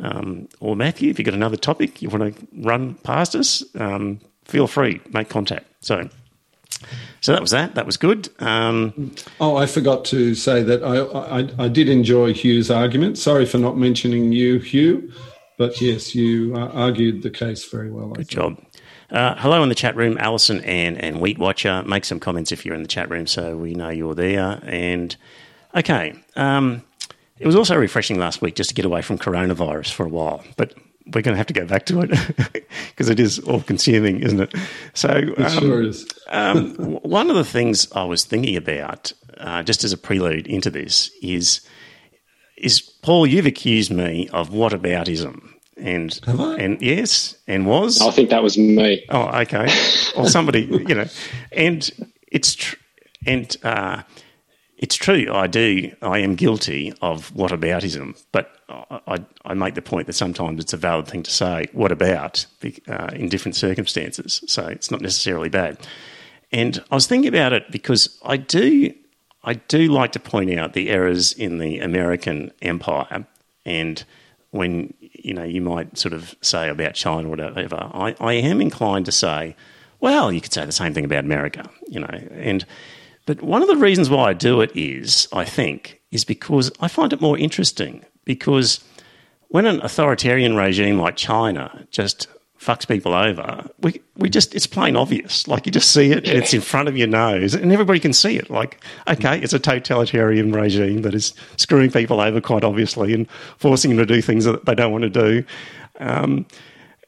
um, 0.00 0.48
or 0.60 0.76
Matthew, 0.76 1.10
if 1.10 1.18
you've 1.18 1.26
got 1.26 1.34
another 1.34 1.56
topic 1.56 2.02
you 2.02 2.08
want 2.08 2.36
to 2.36 2.46
run 2.54 2.94
past 2.96 3.34
us, 3.34 3.64
um, 3.78 4.20
feel 4.44 4.66
free, 4.66 5.00
make 5.12 5.28
contact. 5.28 5.66
So, 5.80 6.08
so 7.20 7.32
that 7.32 7.40
was 7.40 7.50
that. 7.50 7.74
That 7.74 7.86
was 7.86 7.96
good. 7.96 8.30
Um, 8.38 9.14
oh, 9.40 9.56
I 9.56 9.66
forgot 9.66 10.04
to 10.06 10.34
say 10.34 10.62
that 10.62 10.82
I, 10.82 11.40
I, 11.40 11.64
I 11.64 11.68
did 11.68 11.88
enjoy 11.88 12.32
Hugh's 12.32 12.70
argument. 12.70 13.18
Sorry 13.18 13.44
for 13.44 13.58
not 13.58 13.76
mentioning 13.76 14.32
you, 14.32 14.58
Hugh, 14.58 15.12
but 15.60 15.78
yes, 15.78 16.14
you 16.14 16.54
uh, 16.56 16.68
argued 16.68 17.22
the 17.22 17.28
case 17.28 17.66
very 17.66 17.90
well. 17.90 18.08
Good 18.08 18.28
job. 18.28 18.58
Uh, 19.10 19.34
hello 19.36 19.62
in 19.62 19.68
the 19.68 19.74
chat 19.74 19.94
room, 19.94 20.16
Alison 20.18 20.62
and, 20.62 20.96
and 20.96 21.20
Wheat 21.20 21.36
Watcher. 21.36 21.82
Make 21.82 22.06
some 22.06 22.18
comments 22.18 22.50
if 22.50 22.64
you're 22.64 22.74
in 22.74 22.80
the 22.80 22.88
chat 22.88 23.10
room 23.10 23.26
so 23.26 23.58
we 23.58 23.74
know 23.74 23.90
you're 23.90 24.14
there. 24.14 24.58
And 24.62 25.14
okay, 25.76 26.14
um, 26.34 26.82
it 27.38 27.46
was 27.46 27.56
also 27.56 27.76
refreshing 27.76 28.18
last 28.18 28.40
week 28.40 28.54
just 28.54 28.70
to 28.70 28.74
get 28.74 28.86
away 28.86 29.02
from 29.02 29.18
coronavirus 29.18 29.92
for 29.92 30.06
a 30.06 30.08
while, 30.08 30.42
but 30.56 30.72
we're 31.04 31.20
going 31.20 31.34
to 31.34 31.36
have 31.36 31.48
to 31.48 31.52
go 31.52 31.66
back 31.66 31.84
to 31.86 32.00
it 32.00 32.64
because 32.88 33.10
it 33.10 33.20
is 33.20 33.38
all 33.40 33.60
consuming, 33.60 34.20
isn't 34.22 34.40
it? 34.40 34.54
So, 34.94 35.10
it 35.10 35.40
um, 35.40 35.58
sure 35.58 35.82
is. 35.82 36.08
um, 36.28 36.74
one 37.02 37.28
of 37.28 37.36
the 37.36 37.44
things 37.44 37.86
I 37.92 38.04
was 38.04 38.24
thinking 38.24 38.56
about, 38.56 39.12
uh, 39.36 39.62
just 39.62 39.84
as 39.84 39.92
a 39.92 39.98
prelude 39.98 40.46
into 40.46 40.70
this, 40.70 41.10
is 41.20 41.60
is 42.60 42.80
Paul, 42.80 43.26
you've 43.26 43.46
accused 43.46 43.90
me 43.90 44.28
of 44.28 44.52
what 44.52 44.72
whataboutism. 44.72 45.46
And 45.76 46.20
and 46.26 46.80
yes, 46.82 47.36
and 47.46 47.66
Woz. 47.66 48.02
I 48.02 48.10
think 48.10 48.28
that 48.28 48.42
was 48.42 48.58
me. 48.58 49.02
Oh, 49.08 49.28
okay. 49.40 49.66
or 50.14 50.28
somebody, 50.28 50.64
you 50.88 50.94
know, 50.94 51.06
and 51.52 51.90
it's 52.30 52.54
tr- 52.54 52.76
and 53.26 53.56
uh, 53.62 54.02
it's 54.76 54.94
true. 54.94 55.26
I 55.32 55.46
do. 55.46 55.90
I 56.02 56.18
am 56.18 56.34
guilty 56.34 56.92
of 57.00 57.34
what 57.34 57.50
whataboutism, 57.50 58.22
but 58.30 58.50
I, 58.68 59.24
I 59.44 59.54
make 59.54 59.74
the 59.74 59.82
point 59.82 60.06
that 60.06 60.14
sometimes 60.14 60.60
it's 60.60 60.72
a 60.72 60.76
valid 60.76 61.06
thing 61.06 61.22
to 61.22 61.30
say. 61.30 61.66
What 61.72 61.92
about 61.92 62.44
uh, 62.88 63.10
in 63.14 63.28
different 63.28 63.56
circumstances? 63.56 64.42
So 64.46 64.66
it's 64.66 64.90
not 64.90 65.00
necessarily 65.00 65.48
bad. 65.48 65.78
And 66.52 66.82
I 66.90 66.94
was 66.94 67.06
thinking 67.06 67.28
about 67.28 67.52
it 67.52 67.70
because 67.70 68.18
I 68.24 68.36
do 68.36 68.92
I 69.42 69.54
do 69.54 69.88
like 69.88 70.12
to 70.12 70.20
point 70.20 70.56
out 70.58 70.74
the 70.74 70.90
errors 70.90 71.32
in 71.32 71.58
the 71.58 71.78
American 71.78 72.52
empire, 72.60 73.26
and 73.64 74.04
when 74.50 74.92
you 75.00 75.34
know 75.34 75.44
you 75.44 75.62
might 75.62 75.96
sort 75.96 76.12
of 76.12 76.34
say 76.42 76.68
about 76.68 76.94
China 76.94 77.28
or 77.28 77.30
whatever, 77.30 77.90
I, 77.92 78.14
I 78.20 78.34
am 78.34 78.60
inclined 78.60 79.06
to 79.06 79.12
say, 79.12 79.56
well, 80.00 80.32
you 80.32 80.40
could 80.40 80.52
say 80.52 80.64
the 80.64 80.72
same 80.72 80.92
thing 80.92 81.04
about 81.04 81.24
America, 81.24 81.68
you 81.88 82.00
know, 82.00 82.28
and 82.32 82.66
but 83.26 83.42
one 83.42 83.62
of 83.62 83.68
the 83.68 83.76
reasons 83.76 84.10
why 84.10 84.30
I 84.30 84.32
do 84.32 84.60
it 84.60 84.72
is, 84.74 85.28
I 85.32 85.44
think, 85.44 86.00
is 86.10 86.24
because 86.24 86.70
I 86.80 86.88
find 86.88 87.12
it 87.12 87.20
more 87.20 87.38
interesting 87.38 88.04
because 88.24 88.82
when 89.48 89.66
an 89.66 89.80
authoritarian 89.82 90.56
regime 90.56 90.98
like 90.98 91.16
China 91.16 91.86
just 91.90 92.26
fucks 92.60 92.86
people 92.86 93.14
over, 93.14 93.68
we 93.80 94.00
we 94.16 94.28
just 94.28 94.54
it's 94.54 94.66
plain 94.66 94.96
obvious. 94.96 95.48
Like 95.48 95.66
you 95.66 95.72
just 95.72 95.92
see 95.92 96.12
it, 96.12 96.28
and 96.28 96.38
it's 96.38 96.52
in 96.52 96.60
front 96.60 96.88
of 96.88 96.96
your 96.96 97.08
nose, 97.08 97.54
and 97.54 97.72
everybody 97.72 97.98
can 97.98 98.12
see 98.12 98.36
it. 98.36 98.50
Like, 98.50 98.82
okay, 99.08 99.40
it's 99.40 99.52
a 99.52 99.58
totalitarian 99.58 100.52
regime 100.52 101.02
that 101.02 101.14
is 101.14 101.32
screwing 101.56 101.90
people 101.90 102.20
over 102.20 102.40
quite 102.40 102.62
obviously 102.62 103.14
and 103.14 103.30
forcing 103.56 103.90
them 103.90 104.06
to 104.06 104.14
do 104.14 104.20
things 104.20 104.44
that 104.44 104.66
they 104.66 104.74
don't 104.74 104.92
want 104.92 105.02
to 105.02 105.10
do. 105.10 105.44
Um, 105.98 106.46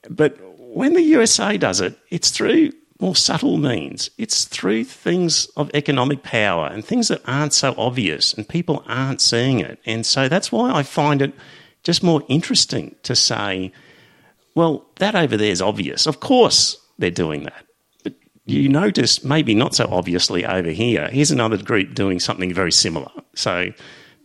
but 0.09 0.39
when 0.59 0.95
the 0.95 1.03
USA 1.03 1.59
does 1.59 1.81
it, 1.81 1.99
it's 2.09 2.31
through 2.31 2.73
more 2.99 3.17
subtle 3.17 3.59
means. 3.59 4.11
It's 4.17 4.45
through 4.45 4.85
things 4.85 5.47
of 5.57 5.71
economic 5.75 6.23
power 6.23 6.67
and 6.67 6.85
things 6.85 7.09
that 7.09 7.21
aren't 7.27 7.53
so 7.53 7.75
obvious, 7.77 8.33
and 8.33 8.49
people 8.49 8.83
aren't 8.87 9.21
seeing 9.21 9.61
it. 9.61 9.81
And 9.85 10.07
so 10.07 10.29
that's 10.29 10.51
why 10.51 10.73
I 10.73 10.83
find 10.83 11.21
it 11.21 11.35
just 11.83 12.03
more 12.03 12.23
interesting 12.29 12.95
to 13.03 13.15
say 13.15 13.73
well, 14.55 14.87
that 14.97 15.15
over 15.15 15.37
there 15.37 15.51
is 15.51 15.63
obvious. 15.63 16.07
Of 16.07 16.21
course 16.21 16.77
they're 16.99 17.11
doing 17.11 17.45
that. 17.45 17.67
But 18.03 18.15
you 18.47 18.69
notice, 18.69 19.25
maybe 19.25 19.55
not 19.55 19.75
so 19.75 19.87
obviously 19.91 20.45
over 20.45 20.71
here, 20.71 21.09
here's 21.09 21.31
another 21.31 21.57
group 21.57 21.95
doing 21.95 22.21
something 22.21 22.53
very 22.53 22.73
similar. 22.73 23.11
So 23.35 23.73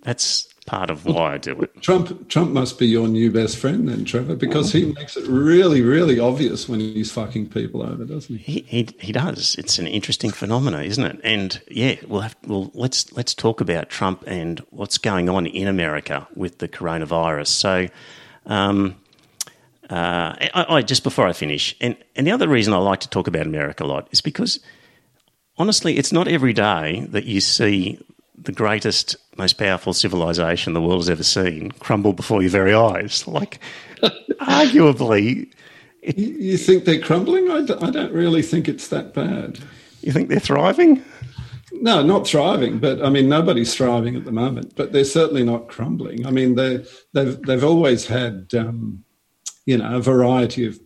that's 0.03 0.47
part 0.67 0.89
of 0.89 1.05
why 1.05 1.33
I 1.33 1.37
do 1.37 1.59
it. 1.61 1.81
Trump 1.81 2.29
Trump 2.29 2.51
must 2.51 2.77
be 2.77 2.85
your 2.87 3.07
new 3.07 3.31
best 3.31 3.57
friend 3.57 3.87
then, 3.87 4.05
Trevor, 4.05 4.35
because 4.35 4.71
he 4.71 4.91
makes 4.93 5.17
it 5.17 5.25
really, 5.27 5.81
really 5.81 6.19
obvious 6.19 6.69
when 6.69 6.79
he's 6.79 7.11
fucking 7.11 7.49
people 7.49 7.81
over, 7.81 8.03
doesn't 8.03 8.37
he? 8.37 8.59
He 8.59 8.83
he, 8.83 8.89
he 8.99 9.11
does. 9.11 9.55
It's 9.57 9.79
an 9.79 9.87
interesting 9.87 10.29
phenomenon, 10.29 10.83
isn't 10.83 11.03
it? 11.03 11.19
And 11.23 11.59
yeah, 11.71 11.95
we'll 12.05 12.21
have 12.21 12.35
well 12.45 12.69
let's 12.75 13.11
let's 13.13 13.33
talk 13.33 13.61
about 13.61 13.89
Trump 13.89 14.23
and 14.27 14.59
what's 14.69 14.97
going 14.99 15.29
on 15.29 15.47
in 15.47 15.67
America 15.67 16.27
with 16.35 16.59
the 16.59 16.67
coronavirus. 16.67 17.47
So 17.47 17.87
um, 18.45 18.97
uh, 19.89 20.35
I, 20.53 20.65
I, 20.69 20.81
just 20.81 21.03
before 21.03 21.27
I 21.27 21.33
finish, 21.33 21.75
and, 21.79 21.95
and 22.15 22.27
the 22.27 22.31
other 22.31 22.47
reason 22.47 22.73
I 22.73 22.77
like 22.77 22.99
to 23.01 23.09
talk 23.09 23.27
about 23.27 23.45
America 23.45 23.83
a 23.83 23.85
lot 23.85 24.07
is 24.11 24.21
because 24.21 24.59
honestly, 25.57 25.97
it's 25.97 26.11
not 26.11 26.27
every 26.27 26.53
day 26.53 27.05
that 27.09 27.25
you 27.25 27.41
see 27.41 27.99
the 28.37 28.51
greatest, 28.51 29.15
most 29.37 29.53
powerful 29.53 29.93
civilization 29.93 30.73
the 30.73 30.81
world 30.81 30.99
has 30.99 31.09
ever 31.09 31.23
seen 31.23 31.71
crumble 31.79 32.13
before 32.13 32.41
your 32.41 32.51
very 32.51 32.73
eyes. 32.73 33.27
Like, 33.27 33.59
arguably. 34.01 35.51
It, 36.01 36.17
you 36.17 36.57
think 36.57 36.85
they're 36.85 37.01
crumbling? 37.01 37.49
I 37.49 37.61
d- 37.61 37.75
I 37.81 37.89
don't 37.89 38.13
really 38.13 38.41
think 38.41 38.67
it's 38.67 38.89
that 38.89 39.13
bad. 39.13 39.59
You 40.01 40.11
think 40.11 40.29
they're 40.29 40.39
thriving? 40.39 41.03
No, 41.71 42.01
not 42.01 42.27
thriving, 42.27 42.79
but 42.79 43.03
I 43.03 43.09
mean 43.09 43.27
nobody's 43.27 43.73
thriving 43.73 44.15
at 44.15 44.25
the 44.25 44.31
moment. 44.31 44.75
But 44.75 44.91
they're 44.91 45.03
certainly 45.03 45.43
not 45.43 45.67
crumbling. 45.67 46.25
I 46.25 46.31
mean 46.31 46.55
they 46.55 46.85
they've 47.13 47.41
they've 47.41 47.63
always 47.63 48.05
had 48.05 48.47
um, 48.57 49.03
you 49.67 49.77
know, 49.77 49.97
a 49.97 50.01
variety 50.01 50.65
of 50.65 50.79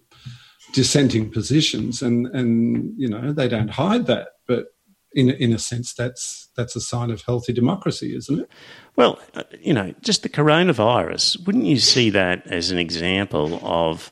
dissenting 0.73 1.31
positions, 1.31 2.01
and 2.01 2.27
and 2.27 2.93
you 2.97 3.07
know 3.07 3.31
they 3.31 3.47
don't 3.47 3.69
hide 3.69 4.07
that. 4.07 4.29
But 4.47 4.65
in 5.13 5.29
in 5.29 5.53
a 5.53 5.59
sense, 5.59 5.93
that's 5.93 6.49
that's 6.57 6.75
a 6.75 6.81
sign 6.81 7.11
of 7.11 7.21
healthy 7.21 7.53
democracy, 7.53 8.15
isn't 8.15 8.41
it? 8.41 8.49
Well, 8.95 9.19
uh, 9.35 9.43
you 9.61 9.73
know, 9.73 9.93
just 10.01 10.23
the 10.23 10.29
coronavirus. 10.29 11.45
Wouldn't 11.45 11.65
you 11.65 11.77
see 11.77 12.09
that 12.09 12.45
as 12.47 12.71
an 12.71 12.79
example 12.79 13.59
of 13.63 14.11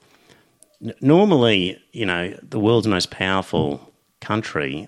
normally, 1.01 1.77
you 1.91 2.05
know, 2.05 2.37
the 2.41 2.59
world's 2.59 2.87
most 2.87 3.09
powerful 3.09 3.91
country 4.21 4.87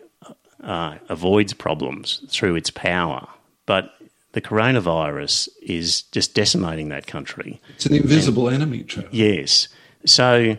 uh, 0.64 0.98
avoids 1.10 1.54
problems 1.54 2.24
through 2.30 2.56
its 2.56 2.70
power, 2.70 3.28
but 3.66 3.94
the 4.34 4.42
coronavirus 4.42 5.50
is 5.62 6.04
just 6.04 6.34
decimating 6.34 6.90
that 6.90 7.08
country. 7.08 7.60
It's 7.76 7.86
an 7.86 7.94
invisible 7.94 8.48
and, 8.48 8.56
enemy, 8.56 8.84
Trevor. 8.84 9.10
Yes. 9.12 9.68
So, 10.06 10.58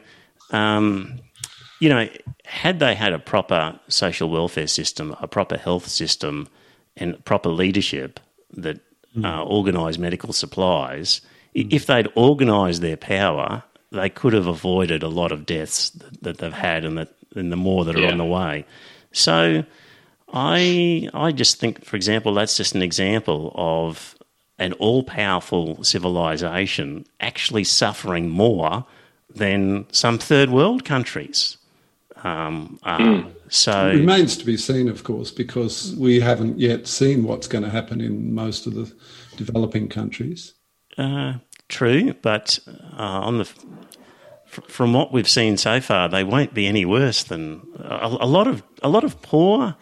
um, 0.50 1.20
you 1.80 1.88
know, 1.88 2.08
had 2.44 2.78
they 2.78 2.94
had 2.94 3.12
a 3.12 3.18
proper 3.18 3.78
social 3.88 4.28
welfare 4.28 4.66
system, 4.66 5.16
a 5.20 5.26
proper 5.26 5.56
health 5.56 5.88
system, 5.88 6.48
and 6.96 7.24
proper 7.24 7.48
leadership 7.48 8.20
that 8.52 8.78
mm. 9.16 9.24
uh, 9.24 9.44
organised 9.44 9.98
medical 9.98 10.32
supplies, 10.32 11.22
mm. 11.56 11.72
if 11.72 11.86
they'd 11.86 12.08
organised 12.16 12.82
their 12.82 12.98
power, 12.98 13.62
they 13.90 14.10
could 14.10 14.32
have 14.32 14.46
avoided 14.46 15.02
a 15.02 15.08
lot 15.08 15.32
of 15.32 15.46
deaths 15.46 15.90
that, 15.90 16.22
that 16.22 16.38
they've 16.38 16.52
had 16.52 16.84
and, 16.84 16.98
that, 16.98 17.14
and 17.34 17.50
the 17.50 17.56
more 17.56 17.84
that 17.84 17.96
are 17.96 18.00
yeah. 18.00 18.10
on 18.10 18.18
the 18.18 18.24
way. 18.24 18.64
So 19.12 19.64
I 20.32 21.08
I 21.12 21.32
just 21.32 21.58
think, 21.58 21.84
for 21.84 21.96
example, 21.96 22.34
that's 22.34 22.56
just 22.56 22.74
an 22.74 22.82
example 22.82 23.52
of 23.54 24.16
an 24.58 24.72
all 24.74 25.02
powerful 25.02 25.82
civilization 25.82 27.04
actually 27.20 27.64
suffering 27.64 28.28
more 28.28 28.86
than 29.34 29.86
some 29.92 30.18
third 30.18 30.50
world 30.50 30.84
countries. 30.84 31.56
Um, 32.24 32.78
mm. 32.84 33.30
So 33.48 33.88
it 33.88 33.96
remains 33.96 34.36
to 34.36 34.46
be 34.46 34.56
seen, 34.56 34.88
of 34.88 35.04
course, 35.04 35.30
because 35.30 35.94
we 35.96 36.20
haven't 36.20 36.58
yet 36.58 36.86
seen 36.86 37.24
what's 37.24 37.48
going 37.48 37.64
to 37.64 37.70
happen 37.70 38.00
in 38.00 38.34
most 38.34 38.66
of 38.66 38.74
the 38.74 38.92
developing 39.36 39.88
countries. 39.88 40.54
Uh, 40.96 41.34
true, 41.68 42.14
but 42.22 42.58
uh, 42.96 43.02
on 43.02 43.38
the 43.38 43.52
from 44.46 44.92
what 44.92 45.12
we've 45.12 45.28
seen 45.28 45.56
so 45.56 45.80
far, 45.80 46.08
they 46.08 46.22
won't 46.22 46.52
be 46.52 46.66
any 46.66 46.84
worse 46.84 47.24
than 47.24 47.62
a, 47.78 48.16
a 48.20 48.26
lot 48.26 48.46
of 48.46 48.62
a 48.82 48.88
lot 48.88 49.02
of 49.02 49.20
poor 49.22 49.74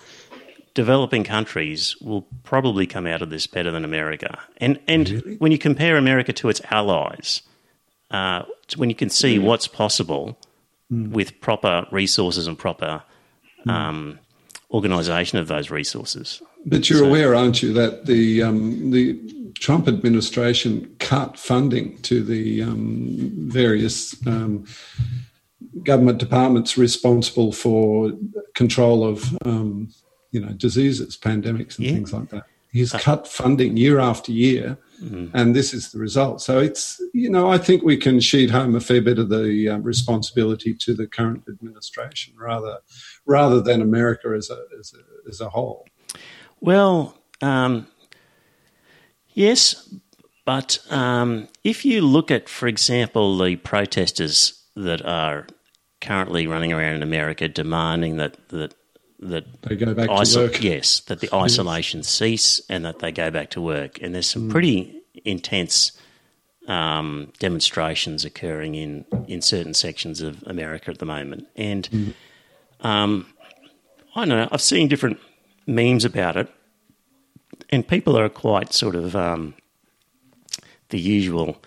developing 0.81 1.25
countries 1.25 1.95
will 2.01 2.25
probably 2.43 2.87
come 2.87 3.07
out 3.07 3.21
of 3.21 3.29
this 3.29 3.47
better 3.47 3.71
than 3.71 3.85
America. 3.85 4.39
And 4.57 4.79
and 4.89 5.11
really? 5.11 5.37
when 5.37 5.53
you 5.53 5.59
compare 5.59 5.99
America 5.99 6.33
to 6.33 6.49
its 6.49 6.63
allies, 6.71 7.43
uh, 8.11 8.45
when 8.77 8.89
you 8.89 8.97
can 8.97 9.11
see 9.11 9.35
yeah. 9.35 9.47
what's 9.49 9.69
possible 9.69 10.39
mm. 10.91 11.11
with 11.11 11.39
proper 11.43 11.87
resources 11.91 12.47
and 12.47 12.57
proper 12.59 13.03
mm. 13.67 13.71
um, 13.71 14.19
organisation 14.71 15.39
of 15.39 15.49
those 15.49 15.71
resources. 15.71 16.43
But 16.65 16.89
you're 16.89 17.01
so, 17.01 17.09
aware, 17.11 17.35
aren't 17.35 17.63
you, 17.63 17.75
that 17.75 18.07
the 18.07 18.43
um, 18.43 18.91
the 18.91 19.05
Trump 19.65 19.87
administration 19.87 20.73
cut 20.99 21.39
funding 21.39 22.01
to 22.09 22.23
the 22.33 22.63
um, 22.63 23.19
various 23.61 24.15
um, 24.27 24.65
government 25.85 26.19
departments 26.19 26.79
responsible 26.79 27.53
for 27.53 28.13
control 28.55 29.05
of 29.05 29.37
um, 29.45 29.91
you 30.31 30.41
know, 30.41 30.53
diseases, 30.53 31.17
pandemics, 31.17 31.79
and 31.79 31.87
Yeah. 31.87 31.93
things 31.95 32.13
like 32.13 32.29
that. 32.31 32.45
He's 32.73 32.93
cut 32.93 33.27
funding 33.27 33.77
year 33.77 33.99
after 33.99 34.31
year, 34.31 34.79
and 35.35 35.57
this 35.57 35.75
is 35.75 35.91
the 35.91 35.99
result. 35.99 36.41
So 36.41 36.61
it's, 36.61 37.03
you 37.13 37.29
know, 37.29 37.51
I 37.51 37.59
think 37.59 37.83
we 37.83 37.97
can 37.97 38.21
sheet 38.21 38.51
home 38.51 38.77
a 38.77 38.81
fair 38.81 39.01
bit 39.03 39.19
of 39.19 39.29
the 39.29 39.69
uh, 39.71 39.79
responsibility 39.79 40.75
to 40.75 40.95
the 40.95 41.09
current 41.09 41.43
administration 41.49 42.35
rather 42.39 42.79
rather 43.27 43.61
than 43.61 43.83
America 43.83 44.29
as 44.37 44.51
a 44.51 44.59
as 44.79 44.95
a, 44.95 45.29
as 45.29 45.41
a 45.41 45.49
whole. 45.49 45.85
Well, 46.61 47.17
um, 47.43 47.89
yes, 49.33 49.93
but 50.45 50.79
um, 50.91 51.49
if 51.65 51.85
you 51.85 52.03
look 52.03 52.31
at, 52.31 52.49
for 52.49 52.69
example, 52.69 53.37
the 53.39 53.57
protesters 53.57 54.63
that 54.77 55.05
are 55.05 55.47
currently 56.01 56.47
running 56.47 56.73
around 56.73 56.95
in 56.95 57.03
America 57.03 57.49
demanding 57.49 58.17
that 58.17 58.37
that 58.51 58.75
that 59.21 59.63
They 59.63 59.77
go 59.77 59.95
back 59.95 60.09
iso- 60.09 60.35
to 60.35 60.41
work. 60.53 60.63
yes, 60.63 61.01
that 61.01 61.21
the 61.21 61.29
isolation 61.35 62.03
cease 62.03 62.61
and 62.69 62.85
that 62.85 62.99
they 63.01 63.13
go 63.13 63.31
back 63.31 63.51
to 63.51 63.61
work, 63.61 64.01
and 64.03 64.15
there's 64.15 64.29
some 64.29 64.49
pretty 64.51 65.01
intense. 65.25 65.93
Um, 66.69 67.33
demonstrations 67.41 68.25
occurring 68.25 68.77
in, 68.77 69.05
in 69.27 69.43
certain 69.43 69.75
sections 69.75 70.21
of 70.21 70.45
America 70.47 70.91
at 70.93 70.99
the 70.99 71.07
moment, 71.07 71.49
and 71.57 72.15
um, 72.83 73.27
I 74.15 74.21
don't 74.21 74.29
know. 74.29 74.49
I've 74.53 74.61
seen 74.61 74.87
different 74.87 75.19
memes 75.67 76.05
about 76.05 76.37
it, 76.37 76.49
and 77.71 77.89
people 77.89 78.17
are 78.17 78.29
quite 78.29 78.73
sort 78.73 78.95
of 78.95 79.17
um, 79.17 79.55
the 80.91 81.01
usual. 81.01 81.61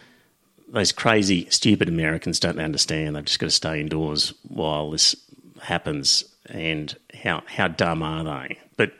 Those 0.70 0.94
crazy, 0.94 1.50
stupid 1.50 1.90
Americans 1.90 2.40
don't 2.40 2.60
understand. 2.60 3.16
They've 3.18 3.26
just 3.26 3.40
got 3.40 3.48
to 3.48 3.52
stay 3.52 3.82
indoors 3.82 4.34
while 4.48 4.92
this 4.92 5.16
happens. 5.64 6.24
And 6.48 6.96
how 7.14 7.44
how 7.48 7.68
dumb 7.68 8.04
are 8.04 8.24
they? 8.24 8.60
But 8.76 8.94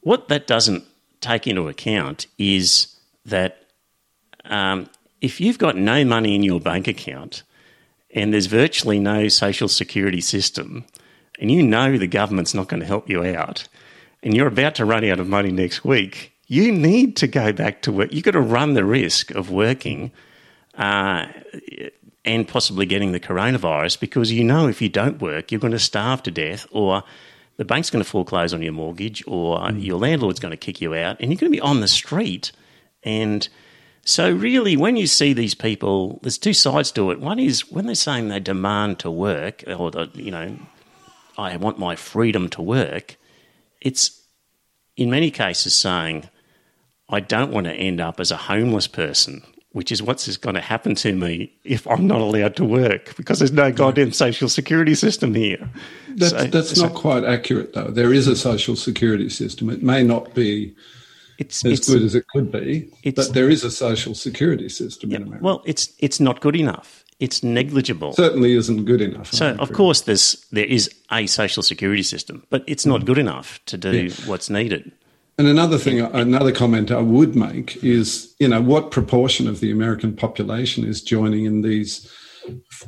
what 0.00 0.28
that 0.28 0.46
doesn't 0.46 0.84
take 1.20 1.46
into 1.46 1.68
account 1.68 2.26
is 2.38 2.94
that 3.24 3.64
um, 4.44 4.88
if 5.20 5.40
you've 5.40 5.58
got 5.58 5.76
no 5.76 6.04
money 6.04 6.34
in 6.34 6.42
your 6.42 6.60
bank 6.60 6.88
account 6.88 7.42
and 8.14 8.32
there's 8.32 8.46
virtually 8.46 8.98
no 8.98 9.28
social 9.28 9.68
security 9.68 10.20
system, 10.20 10.84
and 11.40 11.50
you 11.50 11.62
know 11.62 11.96
the 11.96 12.06
government's 12.06 12.54
not 12.54 12.68
going 12.68 12.80
to 12.80 12.86
help 12.86 13.08
you 13.08 13.24
out, 13.24 13.66
and 14.22 14.34
you're 14.36 14.48
about 14.48 14.74
to 14.76 14.84
run 14.84 15.04
out 15.04 15.18
of 15.18 15.28
money 15.28 15.50
next 15.50 15.84
week, 15.84 16.32
you 16.46 16.70
need 16.70 17.16
to 17.16 17.26
go 17.26 17.52
back 17.52 17.82
to 17.82 17.92
work. 17.92 18.12
You've 18.12 18.24
got 18.24 18.32
to 18.32 18.40
run 18.40 18.74
the 18.74 18.84
risk 18.84 19.30
of 19.30 19.50
working 19.50 20.12
uh, 20.74 21.26
and 22.24 22.46
possibly 22.46 22.86
getting 22.86 23.12
the 23.12 23.20
coronavirus 23.20 23.98
because 23.98 24.30
you 24.30 24.44
know 24.44 24.68
if 24.68 24.80
you 24.80 24.88
don't 24.88 25.20
work, 25.20 25.50
you're 25.50 25.60
going 25.60 25.72
to 25.72 25.78
starve 25.78 26.22
to 26.22 26.30
death 26.30 26.66
or 26.70 27.02
the 27.56 27.64
bank's 27.64 27.90
going 27.90 28.02
to 28.04 28.08
foreclose 28.08 28.54
on 28.54 28.62
your 28.62 28.72
mortgage 28.72 29.22
or 29.26 29.58
hmm. 29.58 29.78
your 29.78 29.98
landlord's 29.98 30.40
going 30.40 30.50
to 30.50 30.56
kick 30.56 30.80
you 30.80 30.94
out 30.94 31.16
and 31.20 31.30
you're 31.30 31.38
going 31.38 31.52
to 31.52 31.56
be 31.56 31.60
on 31.60 31.80
the 31.80 31.88
street. 31.88 32.52
And 33.02 33.48
so, 34.04 34.32
really, 34.32 34.76
when 34.76 34.96
you 34.96 35.06
see 35.06 35.32
these 35.32 35.54
people, 35.54 36.18
there's 36.22 36.38
two 36.38 36.54
sides 36.54 36.90
to 36.92 37.10
it. 37.12 37.20
One 37.20 37.38
is 37.38 37.70
when 37.70 37.86
they're 37.86 37.94
saying 37.94 38.28
they 38.28 38.40
demand 38.40 38.98
to 39.00 39.10
work, 39.10 39.62
or 39.66 39.92
the, 39.92 40.10
you 40.14 40.32
know, 40.32 40.58
I 41.38 41.56
want 41.56 41.78
my 41.78 41.94
freedom 41.94 42.48
to 42.50 42.62
work. 42.62 43.16
It's 43.80 44.20
in 44.96 45.10
many 45.10 45.30
cases 45.30 45.74
saying, 45.74 46.28
I 47.08 47.20
don't 47.20 47.52
want 47.52 47.66
to 47.66 47.72
end 47.72 48.00
up 48.00 48.18
as 48.18 48.32
a 48.32 48.36
homeless 48.36 48.88
person, 48.88 49.42
which 49.72 49.90
is 49.90 50.02
what's 50.02 50.36
going 50.36 50.54
to 50.54 50.60
happen 50.60 50.94
to 50.96 51.14
me 51.14 51.52
if 51.64 51.86
I'm 51.86 52.06
not 52.06 52.20
allowed 52.20 52.56
to 52.56 52.64
work 52.64 53.14
because 53.16 53.38
there's 53.38 53.52
no 53.52 53.72
goddamn 53.72 54.12
social 54.12 54.48
security 54.48 54.94
system 54.94 55.34
here. 55.34 55.68
That's, 56.16 56.30
So- 56.32 56.44
that's 56.44 56.76
so 56.78 56.86
not 56.86 56.94
quite 56.94 57.24
accurate, 57.24 57.72
though. 57.72 57.90
There 57.90 58.12
is 58.12 58.28
a 58.28 58.36
social 58.36 58.76
security 58.76 59.28
system. 59.30 59.70
It 59.70 59.82
may 59.82 60.02
not 60.02 60.34
be 60.34 60.74
It's, 61.38 61.64
as 61.64 61.72
it's 61.78 61.88
good 61.88 62.02
as 62.02 62.14
it 62.14 62.24
could 62.28 62.52
be, 62.52 62.88
but 63.16 63.32
there 63.32 63.48
is 63.50 63.64
a 63.64 63.70
social 63.70 64.14
security 64.14 64.68
system 64.68 65.10
in 65.12 65.22
America. 65.22 65.42
well, 65.44 65.62
it's 65.64 65.88
it's 65.98 66.20
not 66.20 66.40
good 66.40 66.54
enough. 66.56 67.04
It's 67.18 67.42
negligible. 67.42 68.12
certainly 68.14 68.52
isn't 68.56 68.84
good 68.84 69.00
enough. 69.00 69.32
So 69.32 69.54
of 69.58 69.72
course 69.72 70.02
there's 70.02 70.44
there 70.52 70.66
is 70.66 70.90
a 71.10 71.26
social 71.26 71.62
security 71.62 72.02
system, 72.02 72.42
but 72.50 72.62
it's 72.66 72.84
Mm. 72.84 72.88
not 72.88 73.04
good 73.06 73.18
enough 73.18 73.58
to 73.66 73.76
do 73.78 74.10
what's 74.26 74.50
needed. 74.50 74.92
And 75.38 75.48
another 75.48 75.78
thing, 75.78 76.00
another 76.00 76.52
comment 76.52 76.90
I 76.90 77.00
would 77.00 77.34
make 77.34 77.82
is, 77.82 78.34
you 78.38 78.48
know, 78.48 78.60
what 78.60 78.90
proportion 78.90 79.48
of 79.48 79.60
the 79.60 79.70
American 79.70 80.14
population 80.14 80.84
is 80.84 81.02
joining 81.02 81.46
in 81.46 81.62
these 81.62 82.10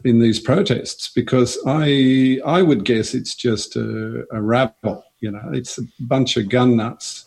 in 0.05 0.19
these 0.21 0.41
protests? 0.41 1.11
Because 1.15 1.59
I 1.67 2.41
I 2.45 2.63
would 2.63 2.85
guess 2.85 3.15
it's 3.15 3.35
just 3.35 3.77
a, 3.77 4.27
a 4.31 4.43
rabble. 4.43 5.05
You 5.21 5.31
know, 5.31 5.51
it's 5.53 5.79
a 5.79 5.83
bunch 6.01 6.37
of 6.37 6.51
gun 6.51 6.77
nuts 6.77 7.25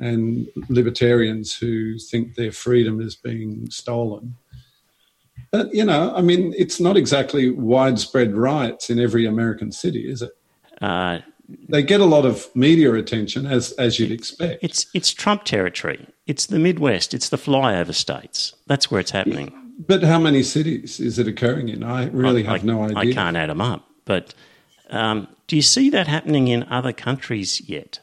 and 0.00 0.46
libertarians 0.68 1.56
who 1.56 1.98
think 1.98 2.34
their 2.34 2.52
freedom 2.52 3.00
is 3.00 3.16
being 3.16 3.70
stolen. 3.70 4.36
But 5.50 5.74
you 5.74 5.84
know, 5.84 6.14
I 6.14 6.20
mean, 6.20 6.54
it's 6.58 6.78
not 6.78 6.96
exactly 6.96 7.50
widespread 7.50 8.36
riots 8.36 8.90
in 8.90 9.00
every 9.00 9.24
American 9.24 9.72
city, 9.72 10.10
is 10.10 10.20
it? 10.20 10.32
Uh, 10.80 11.20
They 11.68 11.82
get 11.82 12.00
a 12.00 12.04
lot 12.04 12.26
of 12.26 12.46
media 12.54 12.92
attention, 12.94 13.46
as 13.46 13.72
as 13.72 13.98
you'd 13.98 14.10
expect. 14.12 14.62
it's 14.62 14.86
it's 14.94 15.12
Trump 15.12 15.44
territory. 15.44 16.06
It's 16.26 16.46
the 16.46 16.58
Midwest. 16.58 17.14
It's 17.14 17.30
the 17.30 17.38
flyover 17.38 17.94
states. 17.94 18.54
That's 18.66 18.90
where 18.90 19.00
it's 19.00 19.12
happening. 19.12 19.52
But 19.78 20.02
how 20.02 20.18
many 20.18 20.42
cities 20.42 21.00
is 21.00 21.18
it 21.18 21.26
occurring 21.28 21.68
in? 21.68 21.82
I 21.82 22.06
really 22.08 22.42
have 22.42 22.62
I, 22.62 22.66
no 22.66 22.82
idea. 22.82 22.98
I 22.98 23.12
can't 23.12 23.36
add 23.36 23.48
them 23.48 23.60
up. 23.60 23.86
But 24.04 24.34
um, 24.90 25.28
do 25.46 25.56
you 25.56 25.62
see 25.62 25.88
that 25.90 26.06
happening 26.06 26.48
in 26.48 26.64
other 26.64 26.92
countries 26.92 27.62
yet? 27.68 28.00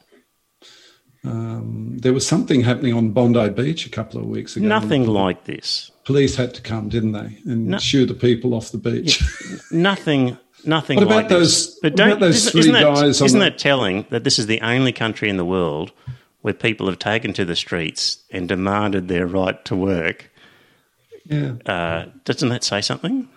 Um, 1.24 1.98
there 1.98 2.12
was 2.12 2.26
something 2.26 2.62
happening 2.62 2.94
on 2.94 3.10
Bondi 3.10 3.48
Beach 3.50 3.86
a 3.86 3.90
couple 3.90 4.20
of 4.20 4.26
weeks 4.26 4.56
ago. 4.56 4.66
Nothing 4.66 5.06
like 5.06 5.44
this. 5.44 5.90
Police 6.04 6.36
had 6.36 6.54
to 6.54 6.62
come, 6.62 6.88
didn't 6.88 7.12
they, 7.12 7.38
and 7.44 7.66
No. 7.66 7.78
shoo 7.78 8.06
the 8.06 8.14
people 8.14 8.54
off 8.54 8.70
the 8.70 8.78
beach. 8.78 9.20
Nothing. 9.72 10.38
Nothing 10.66 10.96
What 10.96 11.04
about 11.04 11.14
like 11.16 11.28
those- 11.28 11.66
this. 11.66 11.78
But 11.80 11.96
don't. 11.96 12.08
about 12.08 12.20
those 12.20 12.36
isn't, 12.36 12.52
three 12.52 12.60
isn't 12.60 12.72
that, 12.72 12.82
guys 12.82 13.20
on 13.20 13.26
isn't 13.26 13.38
the- 13.38 13.44
that 13.46 13.58
telling 13.58 14.06
that 14.10 14.24
this 14.24 14.38
is 14.38 14.46
the 14.46 14.60
only 14.60 14.92
country 14.92 15.28
in 15.28 15.36
the 15.36 15.44
world 15.44 15.92
where 16.42 16.54
people 16.54 16.86
have 16.86 16.98
taken 16.98 17.32
to 17.34 17.44
the 17.44 17.56
streets 17.56 18.18
and 18.30 18.48
demanded 18.48 19.08
their 19.08 19.26
right 19.26 19.64
to 19.64 19.74
work? 19.76 20.30
yeah. 21.24 21.52
Uh, 21.66 22.06
doesn't 22.24 22.48
that 22.50 22.62
say 22.64 22.80
something? 22.80 23.28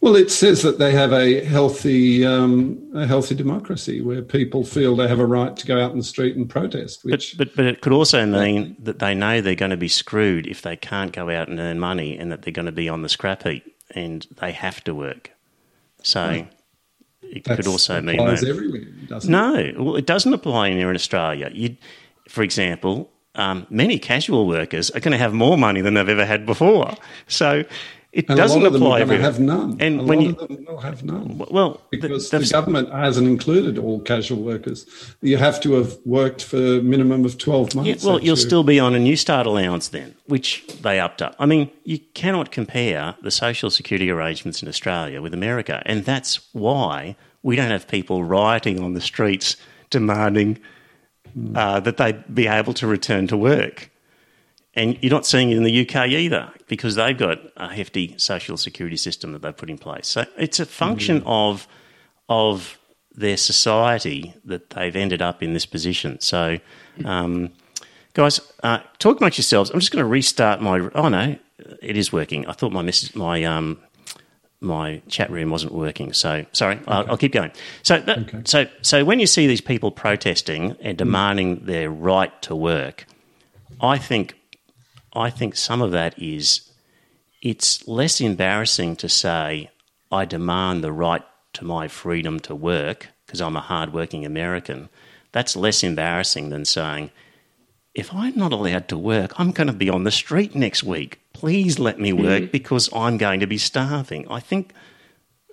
Well, 0.00 0.14
it 0.14 0.30
says 0.30 0.62
that 0.62 0.78
they 0.78 0.92
have 0.92 1.12
a 1.12 1.44
healthy, 1.44 2.24
um, 2.24 2.78
a 2.94 3.04
healthy 3.06 3.34
democracy 3.34 4.00
where 4.00 4.22
people 4.22 4.64
feel 4.64 4.94
they 4.94 5.08
have 5.08 5.18
a 5.18 5.26
right 5.26 5.56
to 5.56 5.66
go 5.66 5.80
out 5.80 5.90
in 5.90 5.98
the 5.98 6.04
street 6.04 6.36
and 6.36 6.48
protest. 6.48 7.00
But, 7.02 7.12
Which, 7.12 7.36
but 7.36 7.56
but 7.56 7.64
it 7.64 7.80
could 7.80 7.92
also 7.92 8.24
mean 8.24 8.76
that 8.78 9.00
they 9.00 9.12
know 9.14 9.40
they're 9.40 9.56
going 9.56 9.72
to 9.72 9.76
be 9.76 9.88
screwed 9.88 10.46
if 10.46 10.62
they 10.62 10.76
can't 10.76 11.12
go 11.12 11.30
out 11.30 11.48
and 11.48 11.58
earn 11.58 11.80
money, 11.80 12.16
and 12.16 12.30
that 12.30 12.42
they're 12.42 12.52
going 12.52 12.66
to 12.66 12.72
be 12.72 12.88
on 12.88 13.02
the 13.02 13.08
scrap 13.08 13.42
heap, 13.42 13.64
and 13.90 14.24
they 14.40 14.52
have 14.52 14.84
to 14.84 14.94
work. 14.94 15.32
So 16.04 16.46
it 17.22 17.44
that's- 17.44 17.56
could 17.56 17.70
also 17.70 18.00
mean 18.00 18.16
that. 18.16 18.44
everywhere, 18.44 18.82
doesn't 19.08 19.32
it? 19.32 19.76
No, 19.76 19.84
well, 19.84 19.96
it 19.96 20.06
doesn't 20.06 20.32
apply 20.32 20.70
here 20.70 20.88
in 20.90 20.94
Australia. 20.96 21.50
You, 21.52 21.76
for 22.28 22.42
example, 22.42 23.10
um, 23.34 23.66
many 23.70 23.98
casual 23.98 24.46
workers 24.46 24.90
are 24.90 25.00
going 25.00 25.12
to 25.12 25.18
have 25.18 25.32
more 25.32 25.56
money 25.56 25.80
than 25.80 25.94
they've 25.94 26.08
ever 26.08 26.24
had 26.26 26.44
before. 26.46 26.94
So 27.26 27.64
it 28.18 28.28
And 28.28 28.36
doesn't 28.36 28.60
a 28.60 28.64
lot 28.64 28.66
of 28.66 28.72
them 28.72 28.82
apply 28.82 29.04
to 29.04 29.22
have 29.22 29.38
none. 29.38 29.76
And 29.78 30.00
a 30.00 30.02
when 30.02 30.18
lot 30.18 30.26
you- 30.26 30.36
of 30.40 30.48
them 30.48 30.64
will 30.64 30.80
have 30.80 31.04
none. 31.04 31.38
Well, 31.38 31.80
because 31.88 32.30
the, 32.30 32.40
the, 32.40 32.46
government 32.46 32.92
hasn't 32.92 33.28
included 33.28 33.78
all 33.78 34.00
casual 34.00 34.42
workers. 34.42 34.86
You 35.22 35.36
have 35.36 35.60
to 35.60 35.74
have 35.74 35.96
worked 36.04 36.42
for 36.42 36.56
a 36.56 36.82
minimum 36.82 37.24
of 37.24 37.38
12 37.38 37.76
months. 37.76 38.02
Yeah, 38.02 38.10
well, 38.10 38.20
you'll 38.20 38.34
still 38.34 38.64
be 38.64 38.80
on 38.80 38.96
a 38.96 38.98
Newstart 38.98 39.46
allowance 39.46 39.86
then, 39.88 40.16
which 40.26 40.66
they 40.82 40.98
upped 40.98 41.22
up. 41.22 41.36
I 41.38 41.46
mean, 41.46 41.70
you 41.84 42.00
cannot 42.14 42.50
compare 42.50 43.14
the 43.22 43.30
social 43.30 43.70
security 43.70 44.10
arrangements 44.10 44.64
in 44.64 44.68
Australia 44.68 45.22
with 45.22 45.32
America, 45.32 45.80
and 45.86 46.04
that's 46.04 46.40
why 46.52 47.14
we 47.44 47.54
don't 47.54 47.70
have 47.70 47.86
people 47.86 48.24
rioting 48.24 48.82
on 48.82 48.94
the 48.94 49.00
streets 49.00 49.56
demanding 49.90 50.58
uh, 51.54 51.78
that 51.78 51.98
they 51.98 52.12
be 52.34 52.48
able 52.48 52.74
to 52.74 52.88
return 52.88 53.28
to 53.28 53.36
work. 53.36 53.92
And 54.74 54.98
you're 55.00 55.12
not 55.12 55.24
seeing 55.24 55.50
it 55.52 55.56
in 55.56 55.62
the 55.62 55.88
UK 55.88 56.08
either 56.08 56.52
because 56.68 56.94
they've 56.94 57.16
got 57.16 57.38
a 57.56 57.72
hefty 57.72 58.14
social 58.18 58.56
security 58.56 58.96
system 58.96 59.32
that 59.32 59.42
they've 59.42 59.56
put 59.56 59.70
in 59.70 59.78
place. 59.78 60.06
So 60.06 60.24
it's 60.36 60.60
a 60.60 60.66
function 60.66 61.22
of 61.26 61.66
of 62.28 62.78
their 63.14 63.36
society 63.36 64.34
that 64.44 64.70
they've 64.70 64.94
ended 64.94 65.20
up 65.22 65.42
in 65.42 65.52
this 65.54 65.66
position. 65.66 66.20
So, 66.20 66.58
um, 67.04 67.50
guys, 68.14 68.40
uh, 68.62 68.78
talk 68.98 69.18
amongst 69.20 69.38
yourselves. 69.38 69.70
I'm 69.70 69.80
just 69.80 69.90
going 69.92 70.04
to 70.04 70.08
restart 70.08 70.60
my. 70.60 70.78
Oh 70.94 71.08
no, 71.08 71.36
it 71.82 71.96
is 71.96 72.12
working. 72.12 72.46
I 72.46 72.52
thought 72.52 72.70
my 72.72 72.82
message, 72.82 73.14
my 73.16 73.42
um, 73.44 73.80
my 74.60 75.00
chat 75.08 75.30
room 75.30 75.50
wasn't 75.50 75.72
working. 75.72 76.12
So 76.12 76.44
sorry, 76.52 76.78
I'll, 76.86 77.10
I'll 77.10 77.16
keep 77.16 77.32
going. 77.32 77.50
So, 77.82 77.98
that, 78.00 78.18
Okay. 78.18 78.42
so, 78.44 78.66
so 78.82 79.04
when 79.04 79.20
you 79.20 79.26
see 79.26 79.46
these 79.46 79.60
people 79.60 79.90
protesting 79.90 80.76
and 80.80 80.98
demanding 80.98 81.64
their 81.64 81.90
right 81.90 82.40
to 82.42 82.56
work, 82.56 83.06
I 83.80 83.98
think, 83.98 84.34
I 85.12 85.30
think 85.30 85.56
some 85.56 85.82
of 85.82 85.92
that 85.92 86.18
is 86.18 86.70
it's 87.40 87.86
less 87.86 88.20
embarrassing 88.20 88.96
to 88.96 89.08
say 89.08 89.70
I 90.10 90.24
demand 90.24 90.82
the 90.82 90.92
right 90.92 91.22
to 91.54 91.64
my 91.64 91.88
freedom 91.88 92.40
to 92.40 92.54
work 92.54 93.08
because 93.26 93.40
I'm 93.40 93.56
a 93.56 93.60
hardworking 93.60 94.24
American 94.24 94.88
that's 95.32 95.56
less 95.56 95.82
embarrassing 95.82 96.48
than 96.50 96.64
saying, 96.64 97.10
if 97.94 98.12
I'm 98.12 98.36
not 98.36 98.52
allowed 98.52 98.88
to 98.88 98.98
work, 98.98 99.38
I'm 99.38 99.50
going 99.50 99.66
to 99.66 99.72
be 99.72 99.90
on 99.90 100.04
the 100.04 100.10
street 100.10 100.54
next 100.54 100.84
week. 100.84 101.20
Please 101.32 101.78
let 101.78 101.98
me 101.98 102.12
work 102.12 102.44
mm. 102.44 102.52
because 102.52 102.88
I'm 102.92 103.18
going 103.18 103.40
to 103.40 103.46
be 103.46 103.58
starving. 103.58 104.26
I 104.30 104.40
think 104.40 104.72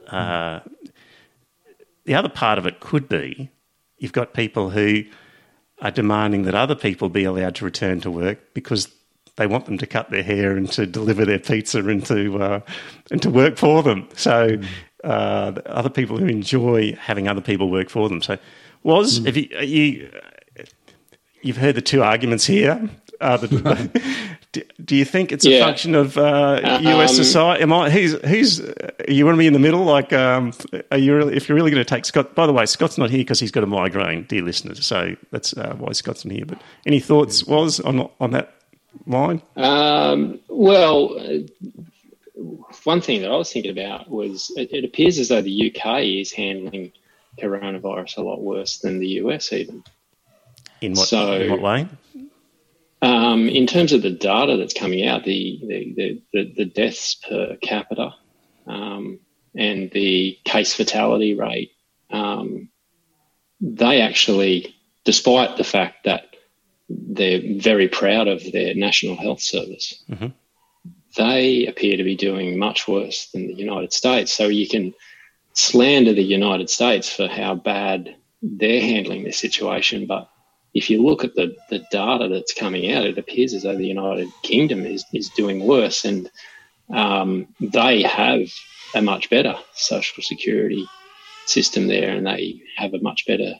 uh, 0.07 0.59
the 2.05 2.15
other 2.15 2.29
part 2.29 2.57
of 2.57 2.67
it 2.67 2.79
could 2.79 3.09
be 3.09 3.49
you've 3.97 4.13
got 4.13 4.33
people 4.33 4.69
who 4.69 5.03
are 5.81 5.91
demanding 5.91 6.43
that 6.43 6.55
other 6.55 6.75
people 6.75 7.09
be 7.09 7.23
allowed 7.23 7.55
to 7.55 7.65
return 7.65 7.99
to 8.01 8.11
work 8.11 8.53
because 8.53 8.89
they 9.37 9.47
want 9.47 9.65
them 9.65 9.77
to 9.77 9.87
cut 9.87 10.09
their 10.09 10.23
hair 10.23 10.55
and 10.55 10.71
to 10.71 10.85
deliver 10.85 11.25
their 11.25 11.39
pizza 11.39 11.79
and 11.79 12.05
to 12.05 12.37
uh, 12.41 12.59
and 13.11 13.21
to 13.21 13.29
work 13.29 13.57
for 13.57 13.83
them. 13.83 14.07
So 14.15 14.49
mm. 14.49 14.67
uh, 15.03 15.59
other 15.65 15.89
people 15.89 16.17
who 16.17 16.25
enjoy 16.25 16.93
having 16.93 17.27
other 17.27 17.41
people 17.41 17.69
work 17.69 17.89
for 17.89 18.09
them. 18.09 18.21
So 18.21 18.37
Woz 18.83 19.19
mm. 19.19 19.27
if 19.27 19.37
you, 19.37 19.59
you 19.59 20.11
you've 21.41 21.57
heard 21.57 21.75
the 21.75 21.81
two 21.81 22.03
arguments 22.03 22.45
here. 22.45 22.89
Uh, 23.21 23.37
the, 23.37 24.27
do, 24.51 24.61
do, 24.83 24.95
you 24.95 25.05
think 25.05 25.31
it's 25.31 25.45
a 25.45 25.59
function 25.61 25.95
of 25.95 26.17
uh, 26.17 26.59
US 26.81 27.11
um, 27.11 27.15
society? 27.15 27.63
Am 27.63 27.71
I? 27.71 27.89
Who's 27.89 28.13
who's? 28.25 28.59
You 29.07 29.25
want 29.25 29.35
to 29.35 29.39
be 29.39 29.47
in 29.47 29.53
the 29.53 29.59
middle? 29.59 29.85
Like, 29.85 30.11
um, 30.11 30.51
are 30.91 30.97
you 30.97 31.15
really, 31.15 31.35
if 31.35 31.47
you're 31.47 31.55
really 31.55 31.71
going 31.71 31.83
to 31.83 31.89
take 31.89 32.03
Scott? 32.03 32.35
By 32.35 32.45
the 32.45 32.51
way, 32.51 32.65
Scott's 32.65 32.97
not 32.97 33.09
here 33.09 33.19
because 33.19 33.39
he's 33.39 33.51
got 33.51 33.63
a 33.63 33.67
migraine, 33.67 34.23
dear 34.23 34.41
listeners. 34.41 34.85
So 34.85 35.15
that's 35.31 35.55
uh, 35.55 35.75
why 35.77 35.93
Scott's 35.93 36.25
not 36.25 36.35
here. 36.35 36.45
But 36.45 36.61
any 36.85 36.99
thoughts 36.99 37.45
Woz 37.45 37.79
on 37.79 38.09
on 38.19 38.31
that 38.31 38.53
line? 39.07 39.41
Um, 39.55 40.39
well, 40.49 41.17
one 42.83 43.01
thing 43.01 43.21
that 43.21 43.31
I 43.31 43.35
was 43.35 43.51
thinking 43.51 43.71
about 43.71 44.09
was 44.09 44.51
it, 44.55 44.71
it 44.71 44.85
appears 44.85 45.17
as 45.17 45.29
though 45.29 45.41
the 45.41 45.73
UK 45.73 46.03
is 46.03 46.31
handling 46.31 46.91
coronavirus 47.41 48.17
a 48.17 48.21
lot 48.21 48.41
worse 48.41 48.79
than 48.79 48.99
the 48.99 49.07
US 49.07 49.51
even. 49.51 49.83
In 50.81 50.93
what, 50.93 51.07
so, 51.07 51.33
in 51.33 51.51
what 51.51 51.61
way? 51.61 51.87
Um, 53.01 53.49
in 53.49 53.67
terms 53.67 53.93
of 53.93 54.01
the 54.01 54.11
data 54.11 54.57
that's 54.57 54.73
coming 54.73 55.05
out, 55.07 55.23
the 55.23 55.59
the, 55.95 56.21
the, 56.33 56.53
the 56.55 56.65
deaths 56.65 57.15
per 57.15 57.55
capita 57.61 58.13
um, 58.67 59.19
and 59.55 59.91
the 59.91 60.37
case 60.43 60.73
fatality 60.73 61.33
rate, 61.33 61.71
um, 62.09 62.69
they 63.61 64.01
actually, 64.01 64.75
despite 65.03 65.57
the 65.57 65.63
fact 65.63 66.05
that 66.05 66.34
they're 67.15 67.41
very 67.59 67.87
proud 67.87 68.27
of 68.27 68.51
their 68.51 68.75
national 68.75 69.15
health 69.15 69.41
service, 69.41 70.03
mm-hmm. 70.09 70.27
they 71.17 71.65
appear 71.67 71.97
to 71.97 72.03
be 72.03 72.15
doing 72.15 72.57
much 72.57 72.87
worse 72.87 73.29
than 73.31 73.47
the 73.47 73.53
United 73.53 73.93
States. 73.93 74.33
So 74.33 74.47
you 74.47 74.67
can 74.67 74.93
slander 75.53 76.13
the 76.13 76.23
United 76.23 76.69
States 76.69 77.13
for 77.13 77.27
how 77.27 77.55
bad 77.55 78.15
they're 78.41 78.81
handling 78.81 79.23
this 79.23 79.39
situation, 79.39 80.05
but 80.05 80.29
if 80.73 80.89
you 80.89 81.01
look 81.01 81.23
at 81.23 81.35
the, 81.35 81.55
the 81.69 81.79
data 81.89 82.27
that's 82.27 82.53
coming 82.53 82.91
out, 82.91 83.05
it 83.05 83.17
appears 83.17 83.53
as 83.53 83.63
though 83.63 83.77
the 83.77 83.87
United 83.87 84.27
Kingdom 84.43 84.85
is, 84.85 85.05
is 85.13 85.29
doing 85.29 85.65
worse, 85.65 86.03
and 86.03 86.29
um, 86.93 87.47
they 87.61 88.01
have 88.03 88.41
a 88.93 89.01
much 89.01 89.29
better 89.29 89.55
social 89.73 90.21
security 90.21 90.85
system 91.45 91.87
there, 91.87 92.09
and 92.09 92.27
they 92.27 92.61
have 92.75 92.93
a 92.93 92.99
much 92.99 93.25
better 93.25 93.53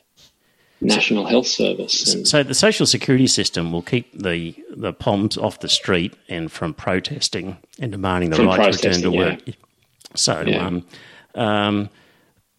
national 0.80 1.26
health 1.26 1.46
service. 1.46 2.14
And, 2.14 2.28
so 2.28 2.42
the 2.42 2.54
social 2.54 2.86
security 2.86 3.26
system 3.26 3.72
will 3.72 3.82
keep 3.82 4.12
the 4.12 4.54
the 4.70 4.92
POMs 4.92 5.36
off 5.38 5.60
the 5.60 5.68
street 5.68 6.14
and 6.28 6.50
from 6.50 6.74
protesting 6.74 7.56
and 7.80 7.92
demanding 7.92 8.30
the 8.30 8.44
right 8.44 8.72
to 8.72 8.88
return 8.88 9.02
to 9.02 9.10
work. 9.10 9.40
Yeah. 9.44 9.54
So, 10.14 10.42
yeah. 10.46 10.66
Um, 10.66 10.86
um, 11.34 11.90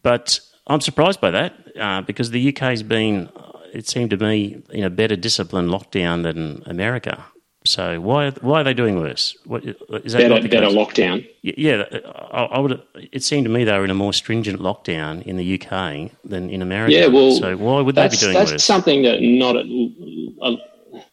but 0.03 0.39
I'm 0.67 0.81
surprised 0.81 1.19
by 1.21 1.31
that 1.31 1.53
uh, 1.79 2.01
because 2.01 2.31
the 2.31 2.49
UK 2.49 2.59
has 2.59 2.83
been 2.83 3.29
it 3.73 3.87
seemed 3.87 4.09
to 4.11 4.17
me 4.17 4.61
in 4.69 4.83
a 4.83 4.89
better 4.89 5.15
disciplined 5.15 5.69
lockdown 5.69 6.23
than 6.23 6.63
America. 6.65 7.25
So 7.67 7.99
why 7.99 8.31
why 8.31 8.61
are 8.61 8.63
they 8.63 8.73
doing 8.73 8.97
worse? 8.97 9.37
What, 9.43 9.63
is 9.65 10.13
that 10.13 10.29
better, 10.29 10.47
better 10.47 10.67
lockdown? 10.67 11.27
Yeah, 11.41 11.83
I, 12.31 12.43
I, 12.43 12.59
would. 12.59 12.81
It 13.11 13.23
seemed 13.23 13.45
to 13.45 13.51
me 13.51 13.65
they 13.65 13.77
were 13.77 13.83
in 13.83 13.91
a 13.91 13.95
more 13.95 14.13
stringent 14.13 14.59
lockdown 14.59 15.21
in 15.23 15.35
the 15.35 15.61
UK 15.61 16.11
than 16.23 16.49
in 16.49 16.61
America. 16.61 16.93
Yeah, 16.93 17.07
well, 17.07 17.35
so 17.35 17.57
why 17.57 17.81
would 17.81 17.95
they 17.95 18.07
be 18.07 18.15
doing 18.15 18.33
that's 18.33 18.51
worse? 18.51 18.51
That's 18.51 18.63
something 18.63 19.03
that 19.03 19.21
not 19.21 19.57
uh, 20.41 20.55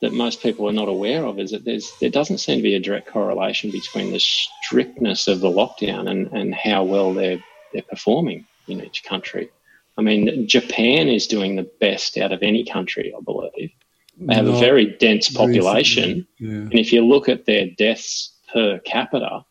that 0.00 0.12
most 0.12 0.42
people 0.42 0.68
are 0.68 0.72
not 0.72 0.88
aware 0.88 1.24
of. 1.24 1.40
Is 1.40 1.50
that 1.50 1.64
there's 1.64 1.90
there 2.00 2.10
doesn't 2.10 2.38
seem 2.38 2.58
to 2.58 2.62
be 2.62 2.76
a 2.76 2.80
direct 2.80 3.08
correlation 3.08 3.70
between 3.72 4.12
the 4.12 4.20
strictness 4.20 5.26
of 5.26 5.40
the 5.40 5.50
lockdown 5.50 6.08
and, 6.08 6.28
and 6.28 6.54
how 6.54 6.84
well 6.84 7.12
they're 7.12 7.42
they're 7.72 7.82
performing 7.82 8.46
in 8.68 8.80
each 8.84 9.02
country. 9.02 9.50
I 9.96 10.02
mean, 10.02 10.46
Japan 10.48 11.08
is 11.08 11.26
doing 11.26 11.56
the 11.56 11.68
best 11.80 12.16
out 12.16 12.32
of 12.32 12.42
any 12.42 12.64
country, 12.64 13.12
I 13.16 13.20
believe. 13.20 13.70
They 14.18 14.34
have 14.34 14.46
Not 14.46 14.56
a 14.56 14.60
very 14.60 14.86
dense 14.86 15.30
population. 15.30 16.26
Yeah. 16.38 16.50
And 16.50 16.74
if 16.74 16.92
you 16.92 17.04
look 17.04 17.28
at 17.28 17.46
their 17.46 17.66
deaths 17.76 18.32
per 18.52 18.78
capita, 18.78 19.44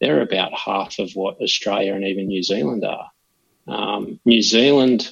they're 0.00 0.20
about 0.20 0.52
half 0.52 0.98
of 0.98 1.12
what 1.14 1.40
Australia 1.40 1.94
and 1.94 2.04
even 2.04 2.26
New 2.26 2.42
Zealand 2.42 2.84
are. 2.84 3.10
Um, 3.66 4.20
New 4.24 4.42
Zealand 4.42 5.10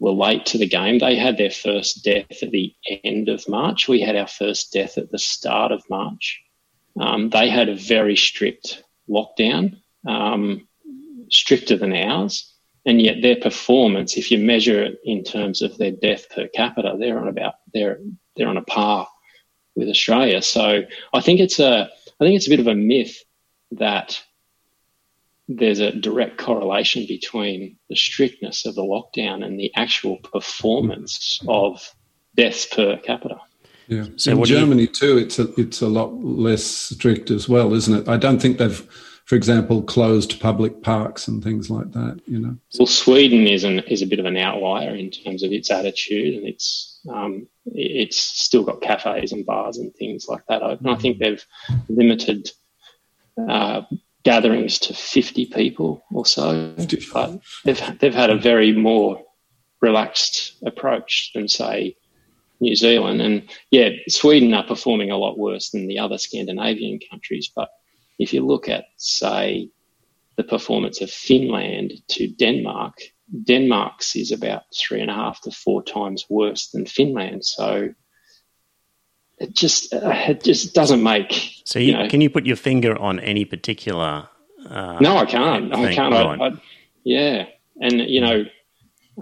were 0.00 0.10
late 0.10 0.46
to 0.46 0.58
the 0.58 0.68
game. 0.68 0.98
They 0.98 1.16
had 1.16 1.38
their 1.38 1.50
first 1.50 2.02
death 2.04 2.42
at 2.42 2.50
the 2.50 2.74
end 3.04 3.28
of 3.28 3.48
March. 3.48 3.86
We 3.86 4.00
had 4.00 4.16
our 4.16 4.26
first 4.26 4.72
death 4.72 4.98
at 4.98 5.12
the 5.12 5.18
start 5.18 5.70
of 5.70 5.88
March. 5.88 6.42
Um, 6.98 7.30
they 7.30 7.48
had 7.48 7.68
a 7.68 7.76
very 7.76 8.16
strict 8.16 8.82
lockdown, 9.08 9.80
um, 10.06 10.66
stricter 11.30 11.76
than 11.76 11.92
ours 11.92 12.54
and 12.86 13.00
yet 13.00 13.22
their 13.22 13.36
performance, 13.36 14.16
if 14.16 14.30
you 14.30 14.38
measure 14.38 14.82
it 14.82 15.00
in 15.04 15.24
terms 15.24 15.62
of 15.62 15.76
their 15.78 15.90
death 15.90 16.28
per 16.30 16.48
capita, 16.48 16.96
they're 16.98 17.18
on 17.18 17.28
about 17.28 17.54
they're 17.72 17.98
they're 18.36 18.48
on 18.48 18.56
a 18.56 18.62
par 18.62 19.08
with 19.76 19.88
Australia. 19.88 20.42
So 20.42 20.82
I 21.12 21.20
think 21.20 21.40
it's 21.40 21.58
a 21.58 21.88
I 22.20 22.24
think 22.24 22.36
it's 22.36 22.46
a 22.46 22.50
bit 22.50 22.60
of 22.60 22.66
a 22.66 22.74
myth 22.74 23.22
that 23.72 24.22
there's 25.48 25.80
a 25.80 25.92
direct 25.92 26.38
correlation 26.38 27.04
between 27.06 27.76
the 27.90 27.96
strictness 27.96 28.64
of 28.64 28.74
the 28.74 28.82
lockdown 28.82 29.44
and 29.44 29.58
the 29.58 29.70
actual 29.76 30.16
performance 30.18 31.42
of 31.48 31.94
deaths 32.34 32.66
per 32.66 32.96
capita. 32.98 33.38
Yeah. 33.88 34.06
So 34.16 34.32
in 34.32 34.44
Germany 34.44 34.82
you... 34.82 34.88
too, 34.88 35.18
it's 35.18 35.38
a 35.38 35.48
it's 35.60 35.82
a 35.82 35.88
lot 35.88 36.14
less 36.24 36.64
strict 36.64 37.30
as 37.30 37.48
well, 37.48 37.74
isn't 37.74 37.94
it? 37.94 38.08
I 38.08 38.16
don't 38.16 38.40
think 38.40 38.58
they've 38.58 38.88
for 39.24 39.36
example, 39.36 39.82
closed 39.82 40.38
public 40.38 40.82
parks 40.82 41.26
and 41.28 41.42
things 41.42 41.70
like 41.70 41.92
that. 41.92 42.20
You 42.26 42.40
know. 42.40 42.56
Well, 42.78 42.86
Sweden 42.86 43.46
is 43.46 43.64
an 43.64 43.80
is 43.80 44.02
a 44.02 44.06
bit 44.06 44.18
of 44.18 44.26
an 44.26 44.36
outlier 44.36 44.94
in 44.94 45.10
terms 45.10 45.42
of 45.42 45.52
its 45.52 45.70
attitude, 45.70 46.34
and 46.34 46.46
it's 46.46 46.93
um, 47.12 47.46
it's 47.66 48.16
still 48.16 48.64
got 48.64 48.80
cafes 48.80 49.32
and 49.32 49.46
bars 49.46 49.78
and 49.78 49.94
things 49.94 50.26
like 50.28 50.42
that 50.48 50.62
open. 50.62 50.88
I 50.88 50.96
think 50.96 51.18
they've 51.18 51.44
limited 51.88 52.50
uh, 53.48 53.82
gatherings 54.22 54.78
to 54.80 54.94
fifty 54.94 55.46
people 55.46 56.04
or 56.12 56.26
so, 56.26 56.74
but 57.12 57.40
they've 57.64 57.98
they've 57.98 58.14
had 58.14 58.30
a 58.30 58.38
very 58.38 58.72
more 58.72 59.22
relaxed 59.80 60.56
approach 60.64 61.30
than 61.34 61.48
say 61.48 61.96
New 62.60 62.74
Zealand. 62.74 63.20
And 63.20 63.50
yeah, 63.70 63.90
Sweden 64.08 64.54
are 64.54 64.66
performing 64.66 65.10
a 65.10 65.18
lot 65.18 65.38
worse 65.38 65.70
than 65.70 65.86
the 65.86 65.98
other 65.98 66.18
Scandinavian 66.18 67.00
countries, 67.10 67.50
but 67.54 67.68
if 68.18 68.32
you 68.32 68.46
look 68.46 68.68
at, 68.68 68.84
say, 68.96 69.68
the 70.36 70.44
performance 70.44 71.00
of 71.00 71.10
Finland 71.10 71.92
to 72.08 72.28
Denmark, 72.28 72.94
Denmark's 73.46 74.16
is 74.16 74.32
about 74.32 74.62
three 74.76 75.00
and 75.00 75.10
a 75.10 75.14
half 75.14 75.40
to 75.42 75.50
four 75.50 75.82
times 75.82 76.26
worse 76.28 76.68
than 76.68 76.86
Finland. 76.86 77.44
So 77.44 77.94
it 79.38 79.54
just 79.54 79.92
uh, 79.92 80.12
it 80.28 80.44
just 80.44 80.74
doesn't 80.74 81.02
make. 81.02 81.32
So 81.64 81.78
you, 81.78 81.86
you 81.86 81.92
know, 81.92 82.08
can 82.08 82.20
you 82.20 82.30
put 82.30 82.46
your 82.46 82.56
finger 82.56 82.96
on 82.98 83.18
any 83.20 83.44
particular? 83.44 84.28
Uh, 84.68 84.98
no, 85.00 85.16
I 85.16 85.26
can't. 85.26 85.72
Thing? 85.72 85.84
I 85.84 85.94
can't. 85.94 86.14
I, 86.14 86.46
I, 86.46 86.50
yeah, 87.02 87.46
and 87.80 88.00
you 88.00 88.20
know, 88.20 88.44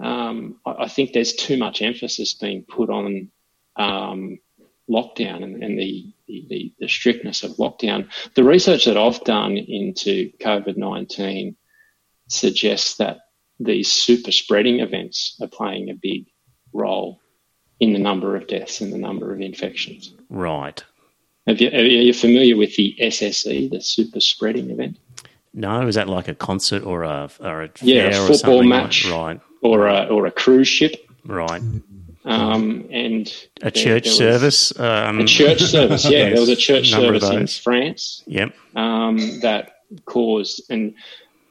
um, 0.01 0.59
I, 0.65 0.83
I, 0.83 0.87
think 0.87 1.13
there's 1.13 1.33
too 1.33 1.57
much 1.57 1.81
emphasis 1.81 2.33
being 2.33 2.63
put 2.63 2.89
on 2.89 3.29
um, 3.75 4.39
lockdown 4.89 5.43
and, 5.43 5.63
and 5.63 5.79
the, 5.79 6.13
the, 6.27 6.73
the, 6.79 6.87
strictness 6.87 7.43
of 7.43 7.51
lockdown. 7.51 8.11
The 8.35 8.43
research 8.43 8.85
that 8.85 8.97
I've 8.97 9.23
done 9.23 9.57
into 9.57 10.31
COVID 10.39 10.77
19 10.77 11.55
suggests 12.27 12.97
that 12.97 13.19
these 13.59 13.91
super 13.91 14.31
spreading 14.31 14.79
events 14.79 15.37
are 15.41 15.47
playing 15.47 15.89
a 15.89 15.93
big 15.93 16.25
role 16.73 17.19
in 17.79 17.93
the 17.93 17.99
number 17.99 18.35
of 18.35 18.47
deaths 18.47 18.81
and 18.81 18.91
the 18.93 18.97
number 18.97 19.33
of 19.33 19.41
infections. 19.41 20.13
Right. 20.29 20.83
Have 21.47 21.59
you, 21.59 21.69
are 21.69 21.83
you 21.83 22.13
familiar 22.13 22.55
with 22.55 22.75
the 22.75 22.95
SSE, 23.01 23.69
the 23.69 23.81
super 23.81 24.19
spreading 24.19 24.69
event? 24.69 24.97
No, 25.53 25.85
is 25.87 25.95
that 25.95 26.07
like 26.07 26.27
a 26.27 26.35
concert 26.35 26.83
or 26.83 27.03
a, 27.03 27.29
or 27.39 27.63
a 27.63 27.69
yeah, 27.81 28.07
a 28.07 28.27
football 28.27 28.63
match, 28.63 29.05
like? 29.05 29.13
right? 29.13 29.41
Or 29.61 29.87
a, 29.87 30.05
or 30.05 30.25
a 30.25 30.31
cruise 30.31 30.67
ship, 30.67 30.95
right? 31.25 31.61
Um, 32.25 32.87
and 32.89 33.27
a 33.61 33.63
there, 33.63 33.71
church 33.71 34.05
there 34.05 34.13
service. 34.13 34.79
Um, 34.79 35.19
a 35.19 35.25
church 35.25 35.61
service, 35.61 36.05
yeah. 36.05 36.29
There 36.29 36.39
was 36.39 36.49
a 36.49 36.55
church 36.55 36.89
service 36.89 37.29
in 37.29 37.47
France. 37.47 38.23
Yep. 38.25 38.53
Um, 38.75 39.39
that 39.41 39.83
caused, 40.05 40.63
and 40.69 40.95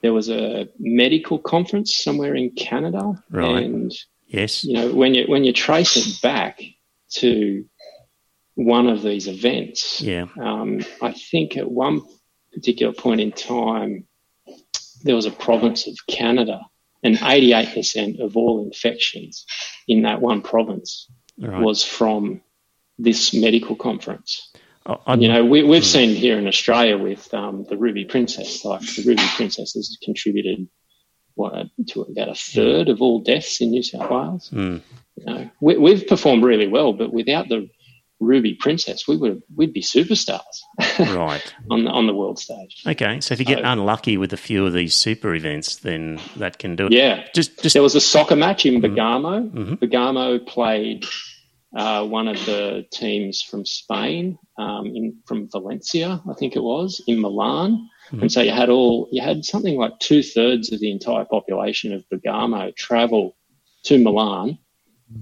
there 0.02 0.12
was 0.12 0.28
a 0.28 0.68
medical 0.78 1.38
conference 1.38 1.94
somewhere 1.96 2.34
in 2.34 2.50
Canada, 2.50 3.22
right. 3.30 3.64
and 3.64 3.92
Yes. 4.26 4.64
You 4.64 4.72
know, 4.74 4.94
when 4.94 5.14
you 5.14 5.24
when 5.26 5.44
you 5.44 5.52
trace 5.52 5.96
it 5.96 6.20
back 6.22 6.60
to 7.16 7.64
one 8.54 8.88
of 8.88 9.02
these 9.02 9.28
events, 9.28 10.00
Yeah. 10.00 10.26
um, 10.40 10.80
I 11.02 11.12
think 11.12 11.56
at 11.56 11.70
one 11.70 12.00
particular 12.52 12.94
point 12.94 13.20
in 13.20 13.32
time, 13.32 14.06
there 15.04 15.14
was 15.16 15.26
a 15.26 15.30
province 15.30 15.86
of 15.86 15.96
Canada, 16.08 16.60
and 17.02 17.16
88% 17.16 18.20
of 18.20 18.36
all 18.36 18.64
infections 18.64 19.44
in 19.86 20.02
that 20.02 20.20
one 20.22 20.40
province 20.42 21.08
Right. 21.38 21.62
was 21.62 21.82
from 21.84 22.40
this 22.98 23.34
medical 23.34 23.74
conference. 23.76 24.52
I, 24.86 25.14
You 25.14 25.28
know, 25.28 25.44
we, 25.44 25.62
we've 25.62 25.84
seen 25.84 26.14
here 26.14 26.38
in 26.38 26.46
Australia 26.48 26.98
with 26.98 27.32
um, 27.34 27.64
the 27.68 27.76
Ruby 27.76 28.04
Princess, 28.04 28.64
like 28.64 28.80
the 28.80 29.04
Ruby 29.06 29.22
Princess 29.36 29.74
has 29.74 29.96
contributed 30.02 30.66
what 31.34 31.66
to 31.88 32.02
about 32.02 32.28
a 32.28 32.34
third 32.34 32.88
of 32.88 33.00
all 33.00 33.20
deaths 33.20 33.60
in 33.60 33.70
New 33.70 33.82
South 33.82 34.10
Wales. 34.10 34.50
Mm. 34.52 34.82
You 35.16 35.24
know, 35.24 35.50
we, 35.60 35.78
we've 35.78 36.06
performed 36.06 36.44
really 36.44 36.66
well, 36.68 36.92
but 36.92 37.12
without 37.12 37.48
the 37.48 37.70
Ruby 38.20 38.54
Princess, 38.54 39.08
we 39.08 39.16
would 39.16 39.42
we'd 39.56 39.72
be 39.72 39.82
superstars 39.82 40.40
right. 40.98 41.54
on 41.70 41.84
the 41.84 41.90
on 41.90 42.06
the 42.06 42.14
world 42.14 42.38
stage. 42.38 42.82
Okay. 42.86 43.20
So 43.20 43.32
if 43.32 43.40
you 43.40 43.46
get 43.46 43.58
So- 43.60 43.64
unlucky 43.64 44.16
with 44.16 44.32
a 44.32 44.36
few 44.36 44.64
of 44.66 44.72
these 44.72 44.94
super 44.94 45.34
events, 45.34 45.76
then 45.76 46.20
that 46.36 46.58
can 46.58 46.76
do 46.76 46.86
it. 46.86 46.92
Yeah, 46.92 47.24
Just, 47.34 47.62
just 47.62 47.72
there 47.74 47.82
was 47.82 47.94
a 47.94 48.00
soccer 48.00 48.36
match 48.36 48.64
in 48.66 48.74
Mm-hmm. 48.74 48.80
Bergamo. 48.94 49.40
Mhm. 49.40 49.80
Bergamo 49.80 50.38
played 50.38 51.04
uh, 51.74 52.04
one 52.04 52.28
of 52.28 52.36
the 52.44 52.84
teams 52.92 53.40
from 53.40 53.64
Spain, 53.64 54.38
um, 54.58 54.86
in 54.86 55.16
from 55.26 55.48
Valencia, 55.50 56.22
I 56.28 56.34
think 56.34 56.54
it 56.54 56.62
was, 56.62 57.02
in 57.06 57.20
Milan. 57.20 57.88
Mm-hmm. 58.08 58.22
And 58.22 58.32
so 58.32 58.42
you 58.42 58.50
had 58.50 58.68
all 58.68 59.08
you 59.10 59.22
had 59.22 59.44
something 59.44 59.76
like 59.76 59.98
two 59.98 60.22
thirds 60.22 60.70
of 60.72 60.80
the 60.80 60.90
entire 60.90 61.24
population 61.24 61.94
of 61.94 62.08
Bergamo 62.10 62.72
travel 62.76 63.36
to 63.84 63.98
Milan, 63.98 64.58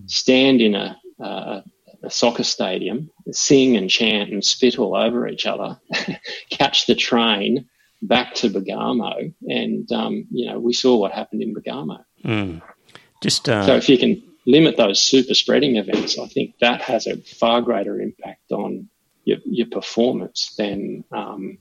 stand 0.07 0.61
in 0.61 0.75
a, 0.75 0.99
uh, 1.23 1.61
a 2.03 2.11
soccer 2.11 2.43
stadium, 2.43 3.11
sing 3.31 3.77
and 3.77 3.89
chant 3.89 4.31
and 4.31 4.45
spit 4.45 4.79
all 4.79 4.97
over 4.97 5.29
each 5.29 5.47
other, 5.47 5.79
catch 6.51 6.87
the 6.87 6.95
train 6.95 7.69
back 8.03 8.35
to 8.35 8.51
Bergamo, 8.51 9.31
and 9.49 9.91
um, 9.93 10.27
you 10.33 10.47
know 10.47 10.59
we 10.59 10.73
saw 10.73 10.97
what 10.97 11.13
happened 11.13 11.43
in 11.43 11.55
Bergamo. 11.55 12.05
mm. 12.25 12.61
just 13.23 13.49
uh, 13.49 13.67
So 13.67 13.77
if 13.77 13.89
you 13.89 13.99
can 13.99 14.30
limit 14.51 14.77
those 14.77 15.01
super 15.01 15.35
spreading 15.35 15.77
events, 15.77 16.19
I 16.19 16.27
think 16.27 16.55
that 16.61 16.81
has 16.83 17.07
a 17.07 17.17
far 17.41 17.61
greater 17.63 18.01
impact 18.01 18.53
on 18.53 18.89
your, 19.25 19.39
your 19.45 19.67
performance 19.69 20.55
than 20.59 21.05
um, 21.13 21.59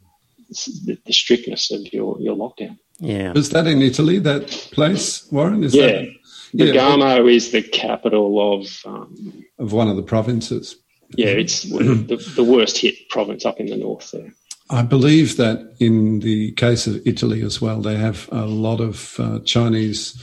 the, 0.86 0.98
the 1.06 1.14
strictness 1.14 1.72
of 1.72 1.82
your, 1.94 2.20
your 2.20 2.36
lockdown. 2.36 2.78
yeah. 3.00 3.34
Is 3.36 3.50
that 3.50 3.68
in 3.68 3.82
Italy, 3.82 4.20
that 4.20 4.48
place, 4.72 5.28
Warren? 5.32 5.64
Is 5.64 5.74
Yeah. 5.76 5.88
that 5.88 6.08
Yeah. 6.54 6.66
Bergamo 6.66 7.28
is 7.28 7.52
the 7.52 7.62
capital 7.62 8.54
of, 8.54 8.68
um, 8.86 9.46
of 9.60 9.72
one 9.74 9.88
of 9.92 9.96
the 9.98 10.04
provinces? 10.14 10.76
yeah, 11.18 11.30
it's 11.44 11.64
the, 11.64 12.18
the 12.36 12.44
worst 12.44 12.78
hit 12.78 12.96
province 13.10 13.44
up 13.46 13.60
in 13.60 13.66
the 13.68 13.78
north 13.78 14.12
there. 14.12 14.32
I 14.70 14.84
believe 14.84 15.38
that 15.38 15.58
in 15.80 16.20
the 16.20 16.52
case 16.52 16.86
of 16.86 17.02
Italy 17.06 17.42
as 17.42 17.60
well, 17.60 17.82
they 17.82 17.96
have 17.98 18.30
a 18.32 18.46
lot 18.46 18.80
of 18.80 19.16
uh, 19.20 19.40
Chinese, 19.44 20.14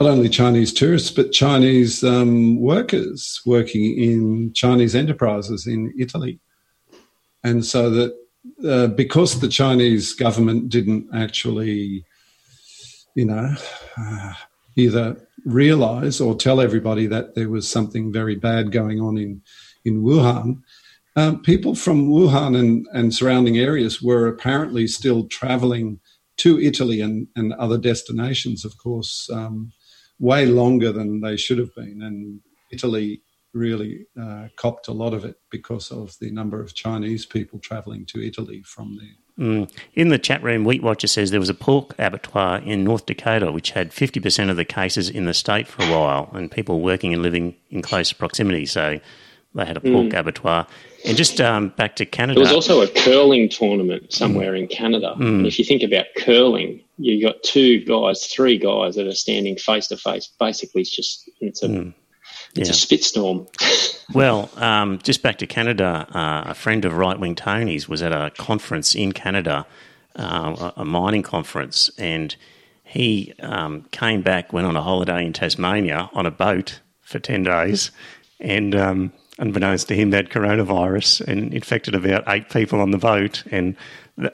not 0.00 0.10
only 0.10 0.28
Chinese 0.28 0.72
tourists, 0.72 1.10
but 1.10 1.32
Chinese 1.32 2.04
um, 2.04 2.60
workers 2.60 3.40
working 3.46 3.98
in 3.98 4.52
Chinese 4.52 4.94
enterprises 4.94 5.66
in 5.66 5.92
Italy. 5.98 6.38
And 7.42 7.64
so 7.64 7.90
that 7.90 8.16
uh, 8.66 8.88
because 8.88 9.40
the 9.40 9.48
Chinese 9.48 10.12
government 10.12 10.68
didn't 10.68 11.08
actually, 11.14 12.04
you 13.14 13.24
know, 13.24 13.54
uh, 13.98 14.32
either 14.76 15.16
realize 15.44 16.20
or 16.20 16.34
tell 16.34 16.60
everybody 16.60 17.06
that 17.06 17.34
there 17.34 17.48
was 17.48 17.68
something 17.68 18.12
very 18.12 18.34
bad 18.34 18.72
going 18.72 19.00
on 19.00 19.16
in, 19.16 19.42
in 19.84 20.02
Wuhan, 20.02 20.62
um, 21.16 21.42
people 21.42 21.74
from 21.74 22.08
Wuhan 22.08 22.58
and, 22.58 22.86
and 22.92 23.14
surrounding 23.14 23.56
areas 23.56 24.02
were 24.02 24.28
apparently 24.28 24.86
still 24.86 25.26
traveling 25.28 25.98
to 26.38 26.60
Italy 26.60 27.00
and, 27.00 27.26
and 27.36 27.54
other 27.54 27.78
destinations, 27.78 28.64
of 28.64 28.76
course, 28.76 29.30
um, 29.32 29.72
way 30.18 30.46
longer 30.46 30.92
than 30.92 31.20
they 31.20 31.36
should 31.36 31.58
have 31.58 31.74
been. 31.74 32.02
And 32.02 32.40
Italy 32.70 33.22
really 33.52 34.06
uh, 34.20 34.48
copped 34.56 34.88
a 34.88 34.92
lot 34.92 35.14
of 35.14 35.24
it 35.24 35.36
because 35.50 35.90
of 35.90 36.16
the 36.20 36.30
number 36.30 36.60
of 36.60 36.74
Chinese 36.74 37.24
people 37.24 37.58
traveling 37.58 38.04
to 38.06 38.24
Italy 38.24 38.62
from 38.62 38.98
there. 38.98 39.46
Mm. 39.46 39.70
In 39.94 40.08
the 40.08 40.18
chat 40.18 40.42
room, 40.42 40.64
Wheat 40.64 40.82
Watcher 40.82 41.06
says 41.06 41.30
there 41.30 41.40
was 41.40 41.50
a 41.50 41.54
pork 41.54 41.94
abattoir 41.98 42.58
in 42.58 42.84
North 42.84 43.06
Dakota 43.06 43.52
which 43.52 43.70
had 43.70 43.90
50% 43.90 44.50
of 44.50 44.56
the 44.56 44.64
cases 44.64 45.10
in 45.10 45.26
the 45.26 45.34
state 45.34 45.68
for 45.68 45.82
a 45.82 45.90
while 45.90 46.30
and 46.32 46.50
people 46.50 46.80
working 46.80 47.12
and 47.12 47.22
living 47.22 47.54
in 47.70 47.82
close 47.82 48.12
proximity. 48.12 48.64
So 48.64 48.98
they 49.54 49.64
had 49.64 49.76
a 49.76 49.80
pork 49.80 50.12
abattoir. 50.12 50.66
And 51.04 51.16
just 51.16 51.40
um, 51.40 51.68
back 51.70 51.96
to 51.96 52.06
Canada. 52.06 52.40
There 52.40 52.44
was 52.44 52.52
also 52.52 52.82
a 52.82 52.88
curling 52.88 53.48
tournament 53.48 54.12
somewhere 54.12 54.54
in 54.54 54.68
Canada. 54.68 55.14
And 55.18 55.46
if 55.46 55.58
you 55.58 55.64
think 55.64 55.82
about 55.82 56.06
curling, 56.16 56.82
you 56.98 57.22
got 57.26 57.42
two 57.42 57.84
guys, 57.84 58.26
three 58.26 58.58
guys 58.58 58.94
that 58.96 59.06
are 59.06 59.14
standing 59.14 59.56
face 59.56 59.88
to 59.88 59.96
face. 59.96 60.30
Basically, 60.38 60.80
it's 60.82 60.94
just 60.94 61.28
it's 61.40 61.62
a 61.62 61.92
it's 62.54 62.68
Yeah. 62.68 62.96
a 62.96 62.98
spitstorm. 62.98 63.48
Well, 64.14 64.48
um, 64.56 65.00
just 65.02 65.20
back 65.20 65.36
to 65.38 65.48
Canada, 65.48 66.06
uh, 66.14 66.50
a 66.50 66.54
friend 66.54 66.84
of 66.84 66.96
Right 66.96 67.18
Wing 67.18 67.34
Tony's 67.34 67.88
was 67.88 68.02
at 68.02 68.12
a 68.12 68.30
conference 68.38 68.94
in 68.94 69.10
Canada, 69.10 69.66
uh, 70.14 70.70
a 70.76 70.84
mining 70.84 71.24
conference, 71.24 71.90
and 71.98 72.34
he 72.84 73.34
um, 73.40 73.84
came 73.90 74.22
back, 74.22 74.52
went 74.52 74.64
on 74.68 74.76
a 74.76 74.80
holiday 74.82 75.26
in 75.26 75.32
Tasmania 75.32 76.08
on 76.14 76.24
a 76.24 76.30
boat 76.30 76.80
for 77.02 77.18
10 77.18 77.42
days, 77.42 77.90
and 78.38 78.76
um, 78.76 79.12
unbeknownst 79.38 79.88
to 79.88 79.94
him, 79.94 80.10
they 80.10 80.16
had 80.18 80.30
coronavirus 80.30 81.20
and 81.26 81.52
infected 81.52 81.94
about 81.94 82.24
eight 82.28 82.48
people 82.50 82.80
on 82.80 82.90
the 82.90 82.98
boat. 82.98 83.42
And 83.50 83.76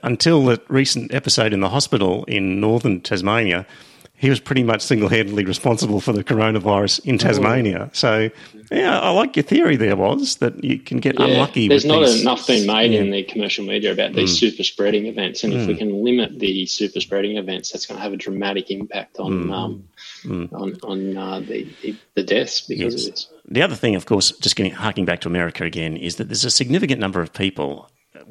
until 0.03 0.45
the 0.45 0.61
recent 0.69 1.13
episode 1.13 1.53
in 1.53 1.61
the 1.61 1.69
hospital 1.69 2.25
in 2.25 2.61
northern 2.61 3.01
Tasmania, 3.01 3.67
he 4.15 4.31
was 4.31 4.39
pretty 4.39 4.63
much 4.63 4.81
single-handedly 4.83 5.45
responsible 5.45 6.01
for 6.01 6.13
the 6.13 6.23
coronavirus 6.23 7.05
in 7.05 7.19
Tasmania. 7.19 7.91
So, 7.93 8.31
yeah, 8.71 9.01
I 9.01 9.11
like 9.11 9.35
your 9.35 9.43
theory. 9.43 9.75
There 9.75 9.97
was 9.97 10.37
that 10.37 10.63
you 10.63 10.79
can 10.79 10.99
get 10.99 11.19
Yeah, 11.19 11.27
unlucky. 11.27 11.67
There's 11.67 11.83
with 11.83 11.91
not 11.91 12.07
these- 12.07 12.21
enough 12.21 12.47
being 12.47 12.65
made 12.65 12.93
Yeah. 12.93 13.01
Mm. 13.01 13.05
in 13.07 13.11
the 13.11 13.23
commercial 13.25 13.65
media 13.65 13.91
about 13.91 14.13
these 14.13 14.39
super 14.39 14.63
spreading 14.63 15.07
events, 15.07 15.43
and 15.43 15.53
if 15.53 15.67
we 15.67 15.75
can 15.75 16.05
limit 16.05 16.39
the 16.39 16.67
super 16.67 17.01
spreading 17.01 17.37
events, 17.37 17.73
that's 17.73 17.85
going 17.85 17.99
to 17.99 18.03
have 18.03 18.13
a 18.13 18.17
dramatic 18.17 18.71
impact 18.71 19.19
on 19.19 19.49
Mm. 19.49 19.53
um, 19.53 19.85
on 20.25 20.77
on 20.83 21.17
uh, 21.17 21.41
the, 21.41 21.67
the 21.83 21.95
the 22.15 22.23
deaths 22.23 22.61
because 22.61 22.95
Yes. 22.95 23.07
of 23.07 23.11
this. 23.15 23.27
The 23.49 23.63
other 23.63 23.75
thing, 23.77 23.95
of 23.97 24.07
course, 24.07 24.31
just 24.39 24.57
getting 24.57 24.73
harking 24.73 25.05
back 25.05 25.21
to 25.23 25.29
America 25.29 25.65
again, 25.65 25.97
is 25.97 26.17
that 26.17 26.29
there's 26.29 26.45
a 26.45 26.51
significant 26.51 27.01
number 27.01 27.21
of 27.21 27.33
people 27.33 27.89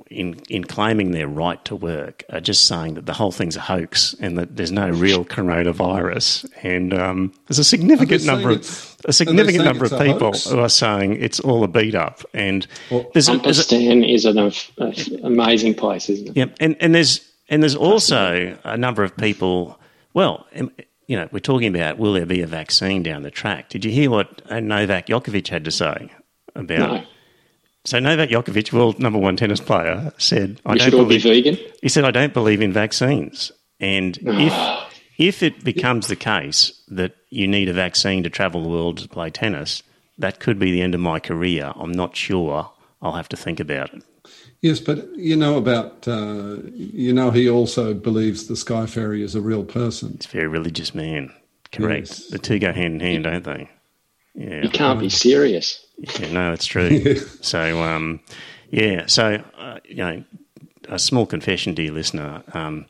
in 0.09 0.35
in 0.49 0.63
claiming 0.63 1.11
their 1.11 1.27
right 1.27 1.63
to 1.65 1.75
work 1.75 2.23
are 2.29 2.39
just 2.39 2.65
saying 2.65 2.93
that 2.93 3.05
the 3.05 3.13
whole 3.13 3.31
thing's 3.31 3.55
a 3.57 3.59
hoax 3.59 4.15
and 4.21 4.37
that 4.37 4.55
there's 4.55 4.71
no 4.71 4.89
real 4.89 5.25
coronavirus. 5.25 6.45
And 6.63 6.93
um, 6.93 7.33
there's 7.47 7.59
a 7.59 7.63
significant 7.63 8.23
number 8.25 8.51
of 8.51 8.97
a 9.05 9.13
significant 9.13 9.65
number 9.65 9.85
of 9.85 9.91
people 9.99 10.31
who 10.33 10.59
are 10.59 10.69
saying 10.69 11.17
it's 11.21 11.39
all 11.39 11.63
a 11.63 11.67
beat 11.67 11.95
up. 11.95 12.23
And 12.33 12.65
there's 13.13 13.27
a, 13.29 13.33
a, 13.33 13.39
Pakistan 13.39 14.03
is 14.03 14.25
an 14.25 14.37
af- 14.37 14.71
af- 14.77 15.07
amazing 15.23 15.75
place, 15.75 16.09
isn't 16.09 16.29
it? 16.29 16.37
yeah, 16.37 16.45
and, 16.59 16.75
and 16.79 16.95
there's 16.95 17.19
and 17.49 17.61
there's 17.61 17.75
also 17.75 18.57
a 18.63 18.77
number 18.77 19.03
of 19.03 19.15
people. 19.17 19.77
Well, 20.13 20.45
you 21.11 21.17
know, 21.17 21.27
we're 21.33 21.39
talking 21.39 21.75
about 21.75 21.97
will 21.97 22.13
there 22.13 22.25
be 22.25 22.41
a 22.41 22.47
vaccine 22.47 23.03
down 23.03 23.23
the 23.23 23.29
track? 23.31 23.67
Did 23.67 23.83
you 23.83 23.91
hear 23.91 24.09
what 24.09 24.41
uh, 24.49 24.61
Novak 24.61 25.07
Djokovic 25.07 25.49
had 25.49 25.65
to 25.65 25.71
say 25.71 26.09
about? 26.55 26.91
No, 26.93 27.03
So 27.83 27.99
Novak 27.99 28.29
Djokovic, 28.29 28.71
world 28.71 28.97
number 28.97 29.19
one 29.19 29.35
tennis 29.35 29.59
player, 29.59 30.13
said, 30.17 30.61
"I 30.65 30.71
we 30.71 30.77
don't 30.79 30.85
should 30.85 30.93
all 30.93 31.05
be 31.05 31.19
believe." 31.19 31.43
vegan. 31.43 31.57
he 31.81 31.89
said, 31.89 32.05
"I 32.05 32.11
don't 32.11 32.33
believe 32.33 32.61
in 32.61 32.71
vaccines." 32.71 33.51
And 33.81 34.17
if 34.21 34.53
if 35.17 35.43
it 35.43 35.65
becomes 35.65 36.07
the 36.07 36.15
case 36.15 36.71
that 36.87 37.13
you 37.29 37.45
need 37.45 37.67
a 37.67 37.73
vaccine 37.73 38.23
to 38.23 38.29
travel 38.29 38.63
the 38.63 38.69
world 38.69 38.99
to 38.99 39.09
play 39.09 39.29
tennis, 39.31 39.83
that 40.17 40.39
could 40.39 40.59
be 40.59 40.71
the 40.71 40.81
end 40.81 40.95
of 40.95 41.01
my 41.01 41.19
career. 41.19 41.73
I'm 41.75 41.91
not 41.91 42.15
sure. 42.15 42.71
I'll 43.01 43.19
have 43.19 43.27
to 43.29 43.37
think 43.37 43.59
about 43.59 43.93
it. 43.93 44.03
Yes, 44.61 44.79
but 44.79 45.15
you 45.15 45.35
know 45.35 45.57
about, 45.57 46.07
uh, 46.07 46.57
you 46.73 47.13
know, 47.13 47.31
he 47.31 47.49
also 47.49 47.95
believes 47.95 48.47
the 48.47 48.55
Sky 48.55 48.85
Fairy 48.85 49.23
is 49.23 49.33
a 49.33 49.41
real 49.41 49.63
person. 49.63 50.13
It's 50.15 50.27
a 50.27 50.29
very 50.29 50.47
religious 50.47 50.93
man. 50.93 51.33
Correct. 51.71 52.09
Yes. 52.09 52.27
The 52.27 52.37
two 52.37 52.59
go 52.59 52.71
hand 52.71 52.95
in 52.95 52.99
hand, 52.99 53.23
don't 53.23 53.43
they? 53.43 53.69
Yeah. 54.35 54.61
You 54.61 54.69
can't 54.69 54.99
be 54.99 55.09
serious. 55.09 55.83
Yeah, 55.97 56.31
no, 56.31 56.53
it's 56.53 56.65
true. 56.65 57.15
so, 57.41 57.81
um, 57.81 58.19
yeah, 58.69 59.07
so, 59.07 59.43
uh, 59.57 59.79
you 59.83 59.95
know, 59.95 60.23
a 60.89 60.99
small 60.99 61.25
confession, 61.25 61.73
dear 61.73 61.91
listener. 61.91 62.43
Um, 62.53 62.85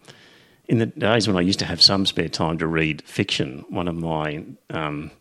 in 0.68 0.80
the 0.80 0.88
days 0.88 1.28
when 1.28 1.38
I 1.38 1.42
used 1.42 1.60
to 1.60 1.66
have 1.66 1.82
some 1.82 2.06
spare 2.06 2.30
time 2.30 2.58
to 2.58 2.68
read 2.68 3.02
fiction, 3.04 3.66
one 3.70 3.88
of 3.88 3.96
my 3.96 4.44
um, 4.70 5.12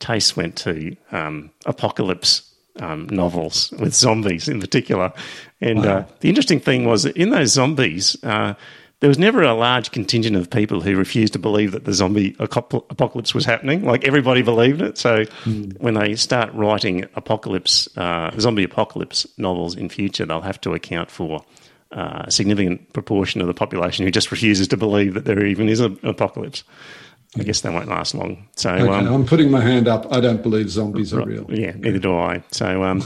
tastes 0.00 0.36
went 0.36 0.56
to 0.56 0.96
um, 1.12 1.50
apocalypse 1.66 2.53
um, 2.80 3.06
novels 3.10 3.72
with 3.78 3.94
zombies 3.94 4.48
in 4.48 4.60
particular. 4.60 5.12
And 5.60 5.84
uh, 5.86 6.04
the 6.20 6.28
interesting 6.28 6.60
thing 6.60 6.84
was 6.84 7.04
that 7.04 7.16
in 7.16 7.30
those 7.30 7.52
zombies, 7.52 8.16
uh, 8.24 8.54
there 9.00 9.08
was 9.08 9.18
never 9.18 9.42
a 9.42 9.54
large 9.54 9.90
contingent 9.90 10.36
of 10.36 10.48
people 10.48 10.80
who 10.80 10.96
refused 10.96 11.34
to 11.34 11.38
believe 11.38 11.72
that 11.72 11.84
the 11.84 11.92
zombie 11.92 12.34
apocalypse 12.38 13.34
was 13.34 13.44
happening. 13.44 13.84
Like 13.84 14.04
everybody 14.04 14.42
believed 14.42 14.80
it. 14.80 14.96
So 14.96 15.24
mm. 15.44 15.78
when 15.78 15.94
they 15.94 16.14
start 16.14 16.54
writing 16.54 17.04
apocalypse, 17.14 17.86
uh, 17.98 18.30
zombie 18.38 18.64
apocalypse 18.64 19.26
novels 19.36 19.76
in 19.76 19.88
future, 19.88 20.24
they'll 20.24 20.40
have 20.40 20.60
to 20.62 20.72
account 20.72 21.10
for 21.10 21.44
uh, 21.92 22.24
a 22.26 22.30
significant 22.30 22.92
proportion 22.92 23.40
of 23.40 23.46
the 23.46 23.54
population 23.54 24.04
who 24.04 24.10
just 24.10 24.30
refuses 24.30 24.68
to 24.68 24.76
believe 24.76 25.14
that 25.14 25.26
there 25.26 25.44
even 25.44 25.68
is 25.68 25.80
an 25.80 25.98
apocalypse. 26.02 26.64
I 27.38 27.42
guess 27.42 27.62
they 27.62 27.70
won't 27.70 27.88
last 27.88 28.14
long. 28.14 28.48
So 28.54 28.70
okay, 28.70 28.88
um, 28.88 29.06
I'm 29.06 29.26
putting 29.26 29.50
my 29.50 29.60
hand 29.60 29.88
up. 29.88 30.12
I 30.12 30.20
don't 30.20 30.42
believe 30.42 30.70
zombies 30.70 31.12
are 31.12 31.24
real. 31.24 31.46
Yeah, 31.48 31.72
neither 31.76 31.98
do 31.98 32.16
I. 32.16 32.44
So 32.52 32.84
um, 32.84 33.02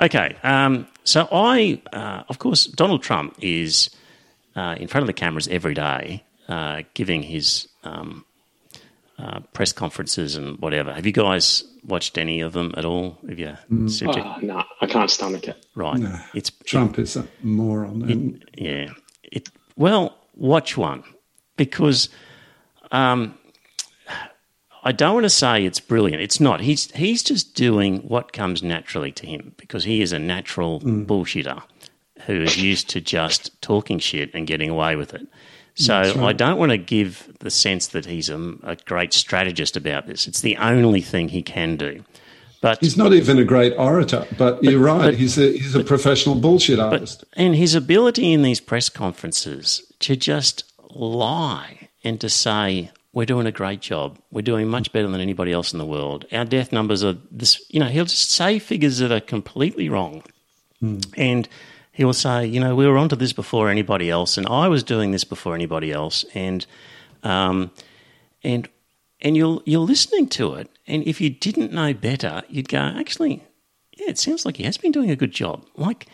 okay, 0.00 0.36
um, 0.42 0.86
so 1.04 1.28
I, 1.32 1.80
uh, 1.92 2.22
of 2.28 2.38
course, 2.38 2.66
Donald 2.66 3.02
Trump 3.02 3.36
is 3.40 3.90
uh, 4.54 4.76
in 4.78 4.86
front 4.86 5.02
of 5.02 5.06
the 5.08 5.12
cameras 5.12 5.48
every 5.48 5.74
day, 5.74 6.22
uh, 6.48 6.82
giving 6.94 7.22
his 7.22 7.66
um, 7.82 8.24
uh, 9.18 9.40
press 9.52 9.72
conferences 9.72 10.36
and 10.36 10.58
whatever. 10.58 10.92
Have 10.92 11.06
you 11.06 11.12
guys 11.12 11.64
watched 11.84 12.18
any 12.18 12.42
of 12.42 12.52
them 12.52 12.72
at 12.76 12.84
all? 12.84 13.18
Have 13.28 13.38
you? 13.38 13.56
Mm. 13.70 14.16
Oh, 14.16 14.40
no, 14.46 14.62
I 14.80 14.86
can't 14.86 15.10
stomach 15.10 15.48
it. 15.48 15.66
Right, 15.74 15.98
no, 15.98 16.20
it's 16.34 16.50
Trump 16.64 17.00
it, 17.00 17.02
is 17.02 17.16
a 17.16 17.26
moron. 17.42 18.08
It, 18.08 18.62
yeah, 18.62 18.90
it. 19.24 19.48
Well, 19.76 20.16
watch 20.36 20.76
one 20.76 21.02
because. 21.56 22.10
Um, 22.92 23.36
I 24.86 24.92
don't 24.92 25.14
want 25.14 25.24
to 25.24 25.30
say 25.30 25.64
it's 25.64 25.80
brilliant. 25.80 26.22
It's 26.22 26.38
not. 26.38 26.60
He's 26.60 26.92
he's 26.92 27.24
just 27.24 27.56
doing 27.56 27.98
what 28.02 28.32
comes 28.32 28.62
naturally 28.62 29.10
to 29.12 29.26
him 29.26 29.52
because 29.56 29.82
he 29.82 30.00
is 30.00 30.12
a 30.12 30.18
natural 30.20 30.80
mm. 30.80 31.04
bullshitter 31.04 31.60
who 32.26 32.42
is 32.42 32.56
used 32.56 32.88
to 32.90 33.00
just 33.00 33.60
talking 33.60 33.98
shit 33.98 34.32
and 34.32 34.46
getting 34.46 34.70
away 34.70 34.94
with 34.94 35.12
it. 35.12 35.26
So 35.74 35.98
right. 35.98 36.16
I 36.18 36.32
don't 36.32 36.56
want 36.56 36.70
to 36.70 36.78
give 36.78 37.36
the 37.40 37.50
sense 37.50 37.88
that 37.88 38.06
he's 38.06 38.30
a, 38.30 38.54
a, 38.62 38.76
great 38.86 39.12
strategist 39.12 39.76
about 39.76 40.06
this. 40.06 40.26
It's 40.26 40.40
the 40.40 40.56
only 40.56 41.02
thing 41.02 41.28
he 41.28 41.42
can 41.42 41.76
do. 41.76 42.02
But 42.62 42.78
he's 42.80 42.96
not 42.96 43.12
even 43.12 43.38
a 43.38 43.44
great 43.44 43.74
orator. 43.76 44.24
But, 44.38 44.62
but 44.62 44.64
you're 44.64 44.80
right. 44.80 45.06
But, 45.06 45.14
he's 45.14 45.36
a 45.36 45.50
he's 45.50 45.74
a 45.74 45.78
but, 45.78 45.88
professional 45.88 46.36
bullshit 46.36 46.78
artist. 46.78 47.24
and 47.32 47.56
his 47.56 47.74
ability 47.74 48.32
in 48.32 48.42
these 48.42 48.60
press 48.60 48.88
conferences 48.88 49.82
to 49.98 50.14
just 50.14 50.62
lie 50.90 51.88
and 52.04 52.20
to 52.20 52.28
say 52.28 52.92
we're 53.16 53.24
doing 53.24 53.46
a 53.46 53.50
great 53.50 53.80
job. 53.80 54.18
We're 54.30 54.42
doing 54.42 54.68
much 54.68 54.92
better 54.92 55.08
than 55.08 55.22
anybody 55.22 55.50
else 55.50 55.72
in 55.72 55.78
the 55.78 55.86
world. 55.86 56.26
Our 56.32 56.44
death 56.44 56.70
numbers 56.70 57.02
are 57.02 57.16
this, 57.30 57.64
you 57.70 57.80
know, 57.80 57.86
he'll 57.86 58.04
just 58.04 58.30
say 58.30 58.58
figures 58.58 58.98
that 58.98 59.10
are 59.10 59.20
completely 59.20 59.88
wrong. 59.88 60.22
Mm. 60.82 61.02
And 61.16 61.48
he 61.92 62.04
will 62.04 62.12
say, 62.12 62.44
you 62.44 62.60
know, 62.60 62.76
we 62.76 62.86
were 62.86 62.98
onto 62.98 63.16
this 63.16 63.32
before 63.32 63.70
anybody 63.70 64.10
else, 64.10 64.36
and 64.36 64.46
I 64.46 64.68
was 64.68 64.82
doing 64.82 65.12
this 65.12 65.24
before 65.24 65.54
anybody 65.54 65.92
else. 65.92 66.26
And, 66.34 66.66
um, 67.22 67.70
and, 68.44 68.68
and 69.22 69.34
you're, 69.34 69.62
you're 69.64 69.80
listening 69.80 70.28
to 70.28 70.52
it. 70.52 70.68
And 70.86 71.02
if 71.04 71.18
you 71.18 71.30
didn't 71.30 71.72
know 71.72 71.94
better, 71.94 72.42
you'd 72.50 72.68
go, 72.68 72.80
actually, 72.80 73.42
yeah, 73.96 74.10
it 74.10 74.18
sounds 74.18 74.44
like 74.44 74.58
he 74.58 74.64
has 74.64 74.76
been 74.76 74.92
doing 74.92 75.10
a 75.10 75.16
good 75.16 75.32
job. 75.32 75.64
Like, 75.74 76.06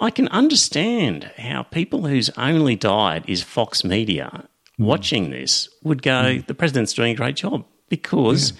I 0.00 0.10
can 0.10 0.28
understand 0.28 1.32
how 1.38 1.64
people 1.64 2.06
whose 2.06 2.30
only 2.38 2.76
diet 2.76 3.24
is 3.26 3.42
Fox 3.42 3.82
Media. 3.82 4.48
Watching 4.80 5.30
this 5.30 5.68
would 5.82 6.02
go, 6.02 6.10
mm. 6.10 6.46
the 6.46 6.54
president's 6.54 6.92
doing 6.92 7.12
a 7.12 7.16
great 7.16 7.36
job. 7.36 7.64
Because 7.88 8.52
yeah. 8.52 8.58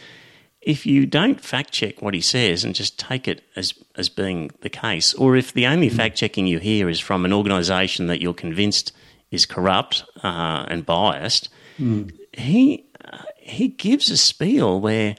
if 0.72 0.86
you 0.86 1.06
don't 1.06 1.40
fact 1.40 1.72
check 1.72 2.02
what 2.02 2.14
he 2.14 2.20
says 2.20 2.64
and 2.64 2.74
just 2.74 2.98
take 2.98 3.28
it 3.28 3.42
as, 3.56 3.74
as 3.96 4.08
being 4.08 4.50
the 4.62 4.70
case, 4.70 5.14
or 5.14 5.36
if 5.36 5.52
the 5.52 5.66
only 5.66 5.88
mm. 5.90 5.96
fact 5.96 6.16
checking 6.16 6.46
you 6.46 6.58
hear 6.58 6.88
is 6.88 7.00
from 7.00 7.24
an 7.24 7.32
organisation 7.32 8.06
that 8.08 8.20
you're 8.20 8.34
convinced 8.34 8.92
is 9.30 9.46
corrupt 9.46 10.04
uh, 10.22 10.66
and 10.68 10.84
biased, 10.84 11.48
mm. 11.78 12.12
he, 12.32 12.84
uh, 13.04 13.18
he 13.38 13.68
gives 13.68 14.10
a 14.10 14.16
spiel 14.16 14.80
where 14.80 15.16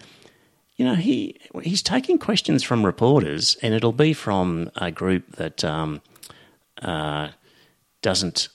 you 0.81 0.87
know, 0.87 0.95
he 0.95 1.39
he's 1.61 1.83
taking 1.83 2.17
questions 2.17 2.63
from 2.63 2.83
reporters, 2.83 3.55
and 3.61 3.75
it'll 3.75 3.91
be 3.91 4.13
from 4.13 4.71
a 4.77 4.89
group 4.89 5.35
that 5.35 5.63
um, 5.63 6.01
uh, 6.81 7.29
doesn't 8.01 8.49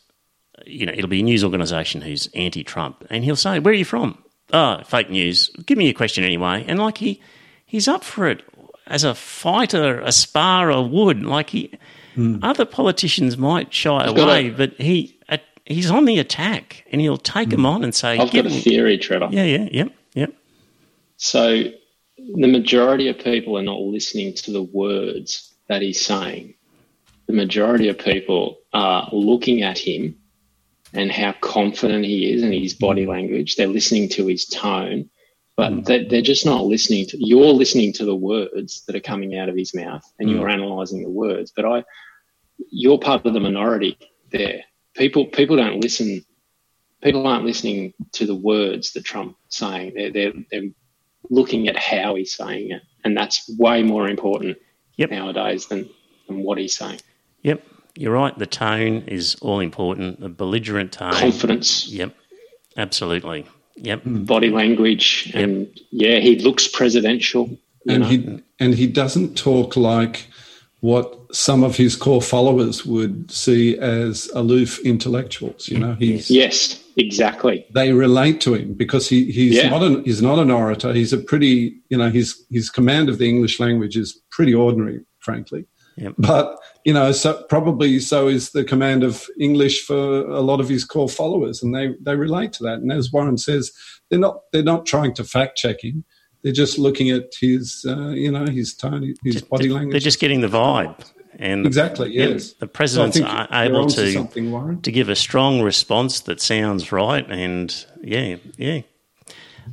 you 0.67 0.87
know, 0.87 0.93
it'll 0.93 1.09
be 1.09 1.21
a 1.21 1.23
news 1.23 1.45
organisation 1.45 2.01
who's 2.01 2.29
anti-Trump, 2.35 3.07
and 3.11 3.25
he'll 3.25 3.37
say, 3.37 3.59
"Where 3.59 3.73
are 3.73 3.77
you 3.77 3.85
from?" 3.85 4.23
Oh, 4.53 4.83
fake 4.85 5.11
news. 5.11 5.49
Give 5.67 5.79
me 5.79 5.89
a 5.89 5.95
question 5.95 6.25
anyway. 6.25 6.65
And 6.67 6.79
like 6.79 6.99
he, 6.99 7.21
he's 7.65 7.89
up 7.89 8.05
for 8.05 8.29
it 8.29 8.43
as 8.87 9.05
a 9.05 9.15
fighter, 9.15 10.01
a 10.01 10.13
sparrer 10.13 10.83
would. 10.83 11.25
Like 11.25 11.51
he, 11.51 11.73
mm. 12.17 12.39
other 12.43 12.65
politicians 12.65 13.37
might 13.37 13.73
shy 13.73 13.97
I've 13.97 14.17
away, 14.17 14.49
a, 14.49 14.53
but 14.53 14.75
he, 14.75 15.19
he's 15.65 15.91
on 15.91 16.05
the 16.05 16.19
attack, 16.19 16.85
and 16.93 17.01
he'll 17.01 17.19
take 17.19 17.49
mm. 17.49 17.53
them 17.53 17.67
on 17.67 17.85
and 17.85 17.95
say, 17.95 18.19
"I've 18.19 18.33
got 18.33 18.47
a 18.47 18.51
theory, 18.51 18.99
Trevor." 18.99 19.29
Yeah, 19.31 19.45
yeah, 19.45 19.69
yep, 19.71 19.93
yep. 20.15 20.35
So, 21.17 21.65
the 22.19 22.49
majority 22.49 23.09
of 23.09 23.19
people 23.19 23.59
are 23.59 23.63
not 23.63 23.81
listening 23.81 24.35
to 24.35 24.53
the 24.53 24.63
words 24.63 25.53
that 25.69 25.83
he's 25.83 26.05
saying. 26.05 26.55
The 27.27 27.33
majority 27.33 27.89
of 27.89 27.99
people 27.99 28.59
are 28.73 29.09
looking 29.13 29.63
at 29.63 29.79
him 29.79 30.17
and 30.97 31.13
how 31.13 31.33
confident 31.41 32.05
he 32.05 32.33
is 32.33 32.43
and 32.43 32.55
his 32.55 32.75
body 32.75 33.07
language. 33.07 33.57
They're 33.57 33.67
listening 33.67 34.09
to 34.11 34.27
his 34.27 34.47
tone, 34.47 35.11
but 35.57 35.73
mm. 35.73 35.85
they're, 35.85 36.09
they're 36.09 36.23
just 36.23 36.47
not 36.47 36.65
listening 36.65 37.07
to. 37.07 37.19
You're 37.19 37.53
listening 37.53 37.93
to 37.95 38.05
the 38.05 38.15
words 38.15 38.85
that 38.87 38.97
are 38.97 39.01
coming 39.01 39.39
out 39.39 39.49
of 39.49 39.57
his 39.57 39.75
mouth, 39.75 40.03
and 40.19 40.29
mm. 40.29 40.33
you're 40.33 40.49
analysing 40.49 41.03
the 41.03 41.11
words. 41.11 41.53
But 41.55 41.67
I, 41.67 41.85
you're 42.71 42.99
part 42.99 43.27
of 43.27 43.35
the 43.35 43.41
minority 43.41 43.99
there. 44.33 44.63
People 44.95 45.27
people 45.27 45.57
don't 45.57 45.81
listen. 45.81 46.25
People 47.03 47.27
aren't 47.27 47.45
listening 47.45 47.93
to 48.13 48.27
the 48.27 48.35
words 48.35 48.93
that 48.95 49.05
Trump's 49.05 49.37
saying. 49.49 49.93
They're 49.95 50.11
they're, 50.11 50.33
they're 50.51 50.71
looking 51.29 51.69
at 51.69 51.77
how 51.77 52.15
he's 52.15 52.35
saying 52.35 52.71
it, 52.71 52.83
and 53.05 53.17
that's 53.17 53.49
way 53.59 53.83
more 53.83 54.09
important 54.09 54.57
yep. 54.97 55.11
nowadays 55.11 55.67
than 55.67 55.91
than 56.27 56.43
what 56.43 56.59
he's 56.59 56.75
saying. 56.75 57.01
Yep 57.43 57.63
you're 57.97 58.13
right. 58.13 58.37
The 58.39 58.47
tone 58.47 59.05
is 59.07 59.37
all 59.41 59.61
important. 59.61 60.21
The 60.21 60.29
belligerent 60.29 60.93
tone, 60.93 61.13
confidence. 61.13 61.89
Yep, 61.89 62.15
absolutely. 62.77 63.47
Yep. 63.77 64.03
Body 64.05 64.51
language, 64.51 65.33
yep. 65.35 65.45
and 65.45 65.81
yeah, 65.91 66.19
he 66.19 66.39
looks 66.39 66.69
presidential. 66.69 67.59
And 67.89 68.03
know? 68.03 68.09
he 68.09 68.43
and 68.61 68.75
he 68.75 68.87
doesn't 68.87 69.37
talk 69.37 69.77
like 69.77 70.27
what 70.81 71.35
some 71.35 71.65
of 71.65 71.77
his 71.77 71.97
core 71.97 72.23
followers 72.23 72.85
would 72.85 73.31
see 73.31 73.79
as 73.79 74.31
aloof 74.35 74.79
intellectuals. 74.81 75.69
You 75.69 75.79
know, 75.79 75.95
he's 75.95 76.31
yes, 76.31 76.83
exactly. 76.97 77.67
They 77.75 77.93
relate 77.93 78.41
to 78.43 78.55
him 78.55 78.75
because 78.75 79.09
he 79.09 79.31
he's 79.31 79.55
yeah. 79.55 79.69
not 79.69 79.83
an 79.83 80.05
he's 80.05 80.23
not 80.23 80.39
an 80.39 80.51
orator. 80.51 80.93
He's 80.93 81.13
a 81.13 81.19
pretty 81.19 81.77
you 81.89 81.97
know 81.97 82.11
his 82.11 82.45
his 82.51 82.71
command 82.71 83.09
of 83.09 83.19
the 83.19 83.29
English 83.29 83.59
language 83.59 83.97
is 83.97 84.21
pretty 84.31 84.55
ordinary, 84.55 85.01
frankly. 85.19 85.67
Yep. 85.97 86.15
But 86.19 86.59
you 86.87 86.93
know, 86.93 87.11
so 87.11 87.43
probably 87.49 87.99
so 87.99 88.29
is 88.29 88.53
the 88.53 88.63
command 88.63 89.03
of 89.03 89.27
English 89.41 89.85
for 89.85 90.21
a 90.21 90.41
lot 90.41 90.61
of 90.61 90.69
his 90.69 90.85
core 90.85 91.09
followers, 91.09 91.61
and 91.61 91.75
they 91.75 91.91
they 92.01 92.15
relate 92.15 92.53
to 92.55 92.63
that. 92.63 92.79
And 92.79 92.93
as 92.93 93.13
Warren 93.13 93.39
says, 93.39 93.73
they're 94.09 94.21
not 94.21 94.43
they're 94.53 94.63
not 94.63 94.87
trying 94.87 95.13
to 95.15 95.25
fact 95.25 95.59
check 95.59 95.83
him. 95.83 96.05
They're 96.43 96.53
just 96.53 96.79
looking 96.79 97.11
at 97.11 97.33
his 97.41 97.85
uh, 97.89 98.11
you 98.11 98.31
know 98.31 98.47
his 98.47 98.73
tone, 98.73 99.15
his 99.25 99.43
body 99.43 99.69
language. 99.69 99.95
They're 99.95 100.01
just 100.01 100.21
getting 100.21 100.43
the 100.43 100.47
vibe. 100.47 100.97
And 101.41 101.67
exactly, 101.67 102.13
yes. 102.13 102.53
The 102.53 102.69
president's 102.69 103.19
so 103.19 103.47
able 103.51 103.89
to 103.89 104.79
to 104.81 104.93
give 104.93 105.09
a 105.09 105.17
strong 105.17 105.63
response 105.63 106.21
that 106.21 106.41
sounds 106.41 106.93
right, 106.93 107.27
and 107.29 107.75
yeah, 108.01 108.37
yeah, 108.57 108.83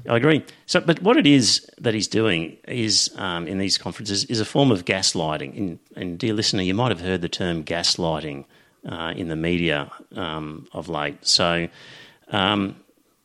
I 0.10 0.18
agree. 0.18 0.44
So, 0.66 0.82
but 0.82 1.02
what 1.02 1.18
it 1.18 1.28
is 1.28 1.70
that 1.80 1.94
he's 1.94 2.08
doing 2.08 2.58
is 2.68 3.10
um, 3.18 3.48
in 3.48 3.58
these 3.58 3.78
conferences 3.78 4.26
is 4.26 4.40
a 4.40 4.46
form 4.46 4.72
of 4.72 4.86
gaslighting. 4.86 5.58
And, 5.58 5.80
and, 5.96 6.20
dear 6.20 6.34
listener, 6.34 6.62
you 6.62 6.74
might 6.74 6.90
have 6.90 7.02
heard 7.02 7.22
the 7.22 7.30
term 7.30 7.64
gaslighting 7.64 8.46
uh, 8.88 9.14
in 9.16 9.30
the 9.30 9.36
media 9.36 9.92
um, 10.16 10.68
of 10.74 10.90
late. 10.90 11.26
So, 11.26 11.68
um, 12.30 12.76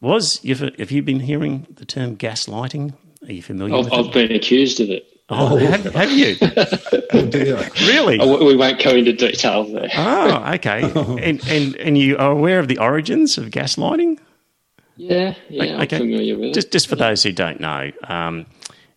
was 0.01 0.41
have 0.45 0.91
you 0.91 1.03
been 1.03 1.21
hearing 1.21 1.67
the 1.71 1.85
term 1.85 2.17
gaslighting? 2.17 2.95
Are 3.27 3.33
you 3.33 3.43
familiar? 3.43 3.77
I've, 3.77 3.93
I've 3.93 4.13
been 4.13 4.33
accused 4.33 4.81
of 4.81 4.91
it. 4.91 5.07
Oh, 5.31 5.57
have, 5.59 5.85
have 5.93 6.11
you? 6.11 6.37
oh 7.13 7.27
dear. 7.27 7.69
Really? 7.81 8.19
Oh, 8.19 8.47
we 8.47 8.57
won't 8.57 8.83
go 8.83 8.91
into 8.91 9.13
details 9.13 9.71
there. 9.73 9.91
Oh, 9.95 10.53
okay. 10.55 10.83
and, 11.23 11.47
and 11.49 11.77
and 11.77 11.99
you 11.99 12.17
are 12.17 12.31
aware 12.31 12.61
of 12.61 12.69
the 12.69 12.79
origins 12.79 13.37
of 13.37 13.47
gaslighting? 13.47 14.19
Yeah, 14.99 15.35
yeah, 15.49 15.81
okay. 15.83 15.97
I'm 15.97 16.03
familiar 16.03 16.37
with 16.37 16.55
just, 16.55 16.69
it. 16.69 16.73
Just 16.73 16.89
for 16.89 16.97
those 16.97 17.23
who 17.23 17.33
don't 17.33 17.61
know, 17.61 17.93
um, 18.05 18.47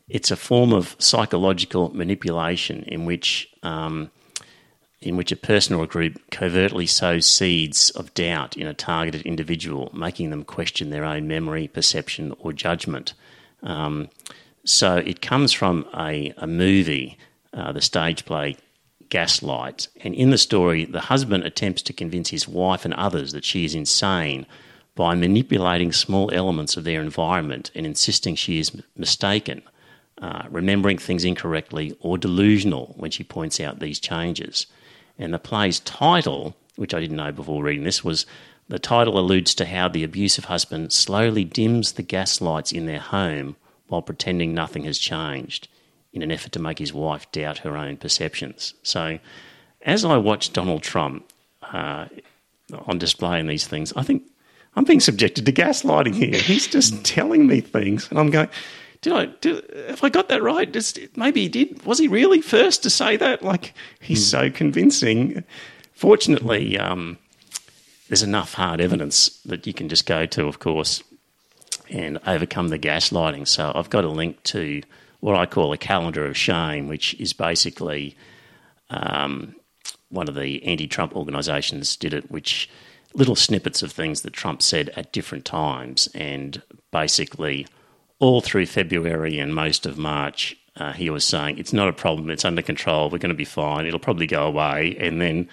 it's 0.10 0.32
a 0.32 0.36
form 0.36 0.74
of 0.74 0.96
psychological 0.98 1.96
manipulation 1.96 2.84
in 2.84 3.06
which 3.06 3.48
um, 3.62 4.10
in 5.00 5.16
which 5.16 5.32
a 5.32 5.36
person 5.36 5.76
or 5.76 5.84
a 5.84 5.88
group 5.88 6.20
covertly 6.32 6.86
sows 6.86 7.26
seeds 7.26 7.92
of 7.92 8.14
doubt 8.14 8.58
in 8.58 8.68
a 8.68 8.74
targeted 8.74 9.22
individual, 9.26 9.90
making 9.94 10.30
them 10.30 10.44
question 10.44 10.90
their 10.90 11.06
own 11.06 11.28
memory, 11.28 11.68
perception, 11.68 12.34
or 12.40 12.52
judgment. 12.54 13.14
Um, 13.64 14.10
so 14.64 14.98
it 14.98 15.22
comes 15.22 15.54
from 15.54 15.88
a, 15.98 16.34
a 16.38 16.46
movie, 16.46 17.18
uh, 17.54 17.72
the 17.72 17.82
stage 17.82 18.26
play 18.26 18.58
gaslight. 19.10 19.88
And 20.04 20.14
in 20.14 20.30
the 20.30 20.38
story, 20.38 20.86
the 20.86 21.02
husband 21.02 21.44
attempts 21.46 21.82
to 21.84 21.94
convince 21.94 22.30
his 22.30 22.48
wife 22.48 22.86
and 22.86 22.94
others 22.94 23.32
that 23.34 23.44
she 23.44 23.66
is 23.66 23.74
insane 23.74 24.46
by 24.96 25.16
manipulating 25.16 25.92
small 25.92 26.32
elements 26.34 26.78
of 26.78 26.84
their 26.84 27.02
environment 27.02 27.72
and 27.76 27.86
insisting 27.86 28.36
she 28.36 28.60
is 28.60 28.72
mistaken, 28.96 29.62
uh, 30.22 30.44
remembering 30.50 30.98
things 30.98 31.24
incorrectly, 31.24 31.96
or 32.02 32.18
delusional 32.18 32.94
when 32.98 33.12
she 33.12 33.24
points 33.24 33.60
out 33.60 33.80
these 33.80 34.00
changes. 34.00 34.68
And 35.18 35.34
the 35.34 35.40
play's 35.40 35.80
title, 35.80 36.56
which 36.76 36.94
I 36.94 37.00
didn't 37.00 37.18
know 37.18 37.32
before 37.32 37.64
reading 37.64 37.84
this, 37.84 38.04
was 38.04 38.26
the 38.68 38.80
title 38.80 39.18
alludes 39.18 39.56
to 39.56 39.66
how 39.66 39.88
the 39.88 40.04
abusive 40.04 40.46
husband 40.46 40.94
slowly 40.94 41.44
dims 41.44 41.94
the 41.94 42.04
gas 42.04 42.42
lights 42.42 42.72
in 42.72 42.86
their 42.86 43.00
home 43.00 43.56
while 43.88 44.02
pretending 44.02 44.54
nothing 44.54 44.84
has 44.86 44.98
changed 44.98 45.68
in 46.14 46.22
an 46.22 46.32
effort 46.32 46.52
to 46.54 46.60
make 46.60 46.80
his 46.80 46.94
wife 46.94 47.30
doubt 47.32 47.60
her 47.60 47.78
own 47.78 47.98
perceptions. 47.98 48.74
So, 48.84 49.20
as 49.82 50.06
I 50.06 50.18
watch 50.18 50.54
Donald 50.54 50.84
Trump 50.84 51.26
uh, 51.62 52.06
on 52.86 52.98
display 52.98 53.40
in 53.40 53.48
these 53.48 53.68
things, 53.68 53.92
I 53.96 54.04
think 54.04 54.24
I'm 54.76 54.86
being 54.86 55.00
subjected 55.00 55.46
to 55.46 55.52
gaslighting 55.52 56.16
here. 56.16 56.40
He's 56.40 56.68
just 56.68 57.04
telling 57.04 57.46
me 57.46 57.60
things, 57.60 58.10
and 58.10 58.18
I'm 58.18 58.30
going, 58.30 58.50
did 59.02 59.14
I? 59.14 59.26
Did, 59.26 59.70
have 59.90 60.04
I 60.04 60.10
got 60.10 60.30
that 60.30 60.42
right? 60.44 60.72
Just, 60.72 61.00
maybe 61.18 61.42
he 61.42 61.50
did. 61.50 61.84
Was 61.86 62.00
he 62.00 62.08
really 62.08 62.42
first 62.42 62.84
to 62.84 62.90
say 62.90 63.18
that? 63.18 63.44
Like 63.44 63.74
he's 64.00 64.26
so 64.26 64.50
convincing. 64.50 65.44
Fortunately, 65.94 66.78
um, 66.78 67.18
there's 68.08 68.24
enough 68.24 68.54
hard 68.54 68.80
evidence 68.80 69.30
that 69.46 69.68
you 69.68 69.74
can 69.74 69.90
just 69.90 70.06
go 70.06 70.26
to, 70.28 70.48
of 70.48 70.60
course, 70.60 71.04
and 71.90 72.20
overcome 72.26 72.70
the 72.70 72.80
gaslighting. 72.80 73.48
So 73.48 73.72
I've 73.74 73.90
got 73.90 74.04
a 74.04 74.10
link 74.10 74.42
to 74.44 74.82
what 75.20 75.36
I 75.36 75.46
call 75.46 75.74
a 75.74 75.78
calendar 75.78 76.26
of 76.26 76.38
shame, 76.38 76.88
which 76.88 77.14
is 77.16 77.34
basically 77.34 78.16
um, 78.90 79.56
one 80.10 80.28
of 80.28 80.36
the 80.36 80.64
anti-Trump 80.64 81.16
organisations 81.16 81.96
did 81.96 82.14
it, 82.14 82.30
which 82.32 82.70
little 83.14 83.36
snippets 83.36 83.84
of 83.84 83.92
things 83.92 84.22
that 84.22 84.34
Trump 84.34 84.62
said 84.62 84.90
at 84.96 85.12
different 85.12 85.46
times, 85.46 86.08
and 86.14 86.62
basically 86.92 87.68
all 88.20 88.42
through 88.42 88.66
February 88.66 89.40
and 89.40 89.54
most 89.54 89.86
of 89.86 89.98
March, 89.98 90.56
uh, 90.78 90.94
he 90.94 91.10
was 91.10 91.26
saying 91.26 91.58
it's 91.58 91.74
not 91.74 91.90
a 91.90 91.94
problem, 91.94 92.30
it's 92.30 92.46
under 92.46 92.62
control, 92.62 93.10
we're 93.10 93.18
going 93.18 93.30
to 93.30 93.36
be 93.36 93.46
fine, 93.46 93.86
it'll 93.86 94.00
probably 94.00 94.28
go 94.28 94.46
away, 94.46 94.96
and 95.00 95.20
then 95.20 95.50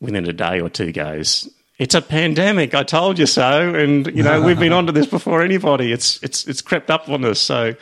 within 0.00 0.28
a 0.28 0.32
day 0.32 0.60
or 0.60 0.68
two 0.68 0.92
goes. 0.92 1.48
It's 1.78 1.94
a 1.94 2.00
pandemic. 2.00 2.74
I 2.74 2.84
told 2.84 3.18
you 3.18 3.26
so, 3.26 3.74
and 3.74 4.06
you 4.06 4.22
know 4.22 4.40
we've 4.40 4.58
been 4.58 4.72
onto 4.72 4.92
this 4.92 5.06
before 5.06 5.42
anybody. 5.42 5.92
It's 5.92 6.22
it's 6.22 6.46
it's 6.46 6.62
crept 6.62 6.90
up 6.90 7.08
on 7.10 7.22
us. 7.24 7.38
So 7.38 7.74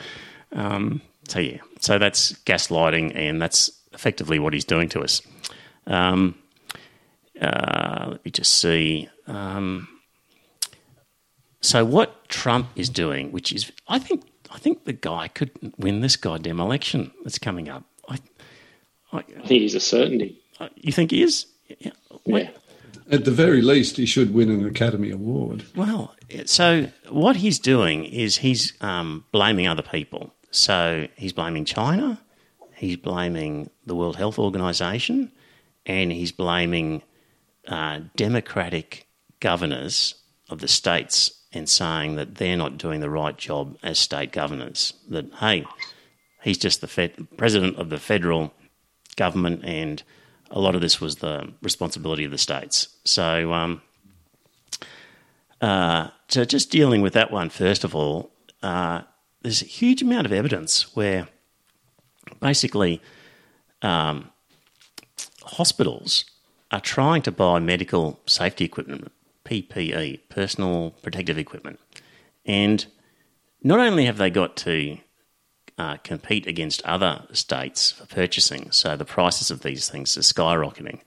um, 0.51 1.01
so 1.27 1.39
yeah, 1.39 1.59
so 1.79 1.97
that's 1.97 2.33
gaslighting, 2.43 3.15
and 3.15 3.41
that's 3.41 3.71
effectively 3.93 4.37
what 4.37 4.53
he's 4.53 4.65
doing 4.65 4.89
to 4.89 5.01
us. 5.01 5.21
Um, 5.87 6.35
uh, 7.41 8.07
let 8.09 8.25
me 8.25 8.31
just 8.31 8.55
see. 8.55 9.09
Um, 9.27 9.87
so 11.61 11.83
what 11.83 12.29
Trump 12.29 12.69
is 12.75 12.89
doing, 12.89 13.31
which 13.31 13.51
is, 13.51 13.71
I 13.87 13.99
think, 13.99 14.23
I 14.51 14.57
think 14.59 14.85
the 14.85 14.93
guy 14.93 15.27
could 15.27 15.51
win 15.77 16.01
this 16.01 16.15
goddamn 16.15 16.59
election 16.59 17.11
that's 17.23 17.39
coming 17.39 17.69
up. 17.69 17.83
I, 18.07 18.19
I, 19.11 19.17
I 19.17 19.21
think 19.21 19.61
he's 19.61 19.75
a 19.75 19.79
certainty. 19.79 20.39
Uh, 20.59 20.69
you 20.75 20.91
think 20.91 21.11
he 21.11 21.21
is? 21.23 21.47
Yeah. 21.79 21.91
yeah. 22.25 22.49
At 23.11 23.25
the 23.25 23.31
very 23.31 23.61
least, 23.61 23.97
he 23.97 24.05
should 24.05 24.33
win 24.33 24.49
an 24.49 24.65
Academy 24.65 25.11
Award. 25.11 25.65
Well, 25.75 26.15
so 26.45 26.87
what 27.09 27.35
he's 27.35 27.59
doing 27.59 28.05
is 28.05 28.37
he's 28.37 28.73
um, 28.81 29.25
blaming 29.31 29.67
other 29.67 29.83
people. 29.83 30.33
So 30.51 31.07
he's 31.15 31.33
blaming 31.33 31.65
China, 31.65 32.19
he's 32.75 32.97
blaming 32.97 33.69
the 33.85 33.93
World 33.93 34.15
Health 34.15 34.39
Organization, 34.39 35.31
and 35.85 36.11
he's 36.11 36.31
blaming 36.31 37.03
uh, 37.67 38.01
democratic 38.15 39.07
governors 39.39 40.15
of 40.49 40.59
the 40.59 40.67
states 40.67 41.31
and 41.53 41.69
saying 41.69 42.15
that 42.15 42.35
they're 42.35 42.57
not 42.57 42.77
doing 42.77 42.99
the 42.99 43.09
right 43.09 43.37
job 43.37 43.77
as 43.81 43.97
state 43.97 44.31
governors. 44.31 44.93
That, 45.09 45.33
hey, 45.35 45.65
he's 46.43 46.57
just 46.57 46.81
the 46.81 46.87
fed- 46.87 47.27
president 47.37 47.77
of 47.77 47.89
the 47.89 47.99
federal 47.99 48.53
government, 49.15 49.63
and 49.63 50.03
a 50.51 50.59
lot 50.59 50.75
of 50.75 50.81
this 50.81 50.99
was 50.99 51.17
the 51.17 51.53
responsibility 51.61 52.25
of 52.25 52.31
the 52.31 52.37
states. 52.37 52.89
So, 53.05 53.53
um, 53.53 53.81
uh, 55.61 56.09
so 56.27 56.43
just 56.45 56.69
dealing 56.69 57.01
with 57.01 57.13
that 57.13 57.31
one, 57.31 57.49
first 57.49 57.83
of 57.83 57.95
all, 57.95 58.31
uh, 58.61 59.01
there's 59.41 59.61
a 59.61 59.65
huge 59.65 60.01
amount 60.01 60.25
of 60.25 60.33
evidence 60.33 60.95
where 60.95 61.27
basically 62.39 63.01
um, 63.81 64.29
hospitals 65.43 66.25
are 66.75 66.81
trying 66.81 67.21
to 67.21 67.31
buy 67.31 67.57
medical 67.57 68.19
safety 68.25 68.65
equipment, 68.65 69.09
PPE, 69.45 70.19
personal 70.27 70.91
protective 71.01 71.37
equipment. 71.37 71.79
And 72.45 72.85
not 73.63 73.79
only 73.79 74.05
have 74.07 74.17
they 74.17 74.29
got 74.29 74.57
to 74.57 74.97
uh, 75.77 75.95
compete 76.03 76.45
against 76.45 76.83
other 76.83 77.23
states 77.31 77.93
for 77.93 78.05
purchasing, 78.07 78.71
so 78.71 78.97
the 78.97 79.05
prices 79.05 79.49
of 79.49 79.61
these 79.61 79.89
things 79.89 80.17
are 80.17 80.21
skyrocketing, 80.21 80.99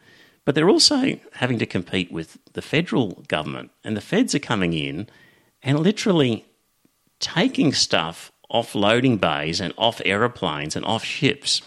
but 0.46 0.54
they're 0.54 0.70
also 0.70 1.20
having 1.34 1.58
to 1.58 1.66
compete 1.66 2.10
with 2.10 2.38
the 2.54 2.62
federal 2.62 3.22
government. 3.28 3.70
And 3.84 3.94
the 3.94 4.00
feds 4.00 4.34
are 4.34 4.38
coming 4.38 4.72
in 4.72 5.06
and 5.62 5.80
literally 5.80 6.46
taking 7.20 7.74
stuff 7.74 8.32
off 8.48 8.74
loading 8.74 9.18
bays 9.18 9.60
and 9.60 9.74
off 9.76 10.00
aeroplanes 10.06 10.76
and 10.76 10.86
off 10.86 11.04
ships 11.04 11.60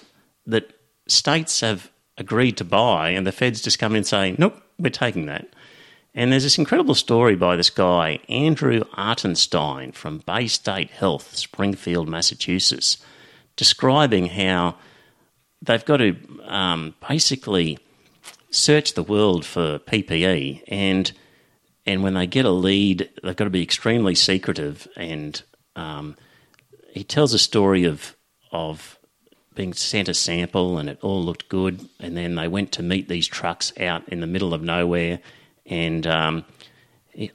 that 0.47 0.73
states 1.07 1.59
have 1.59 1.91
agreed 2.21 2.55
to 2.57 2.63
buy, 2.63 3.09
and 3.09 3.27
the 3.27 3.31
feds 3.33 3.61
just 3.61 3.79
come 3.79 3.93
in 3.93 3.97
and 3.97 4.07
say, 4.07 4.35
nope, 4.37 4.55
we're 4.79 4.89
taking 4.89 5.25
that. 5.25 5.47
And 6.13 6.31
there's 6.31 6.43
this 6.43 6.57
incredible 6.57 6.95
story 6.95 7.35
by 7.35 7.55
this 7.55 7.69
guy, 7.69 8.19
Andrew 8.29 8.81
Artenstein 8.97 9.93
from 9.93 10.21
Baystate 10.21 10.89
Health, 10.89 11.35
Springfield, 11.35 12.07
Massachusetts, 12.07 12.97
describing 13.55 14.27
how 14.27 14.75
they've 15.61 15.85
got 15.85 15.97
to 15.97 16.15
um, 16.45 16.95
basically 17.07 17.79
search 18.49 18.93
the 18.93 19.03
world 19.03 19.45
for 19.45 19.79
PPE 19.79 20.63
and 20.67 21.11
and 21.87 22.03
when 22.03 22.13
they 22.13 22.27
get 22.27 22.45
a 22.45 22.51
lead, 22.51 23.09
they've 23.23 23.35
got 23.35 23.45
to 23.45 23.49
be 23.49 23.63
extremely 23.63 24.13
secretive 24.13 24.87
and 24.95 25.41
um, 25.75 26.15
he 26.93 27.03
tells 27.03 27.33
a 27.33 27.39
story 27.39 27.85
of 27.85 28.15
of 28.51 28.99
being 29.53 29.73
sent 29.73 30.07
a 30.07 30.13
sample 30.13 30.77
and 30.77 30.89
it 30.89 30.99
all 31.01 31.23
looked 31.23 31.49
good, 31.49 31.87
and 31.99 32.15
then 32.15 32.35
they 32.35 32.47
went 32.47 32.71
to 32.73 32.83
meet 32.83 33.09
these 33.09 33.27
trucks 33.27 33.73
out 33.79 34.07
in 34.09 34.21
the 34.21 34.27
middle 34.27 34.53
of 34.53 34.61
nowhere, 34.61 35.19
and 35.65 36.07
um, 36.07 36.45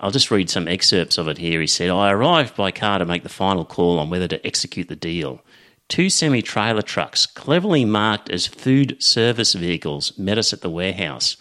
I'll 0.00 0.10
just 0.10 0.30
read 0.30 0.48
some 0.48 0.68
excerpts 0.68 1.18
of 1.18 1.28
it 1.28 1.38
here. 1.38 1.60
He 1.60 1.66
said, 1.66 1.90
"I 1.90 2.10
arrived 2.10 2.56
by 2.56 2.70
car 2.70 2.98
to 2.98 3.04
make 3.04 3.22
the 3.22 3.28
final 3.28 3.64
call 3.64 3.98
on 3.98 4.10
whether 4.10 4.28
to 4.28 4.46
execute 4.46 4.88
the 4.88 4.96
deal." 4.96 5.42
Two 5.88 6.10
semi 6.10 6.42
trailer 6.42 6.82
trucks, 6.82 7.26
cleverly 7.26 7.84
marked 7.84 8.28
as 8.28 8.46
food 8.46 9.00
service 9.00 9.52
vehicles, 9.52 10.16
met 10.18 10.38
us 10.38 10.52
at 10.52 10.60
the 10.60 10.70
warehouse. 10.70 11.36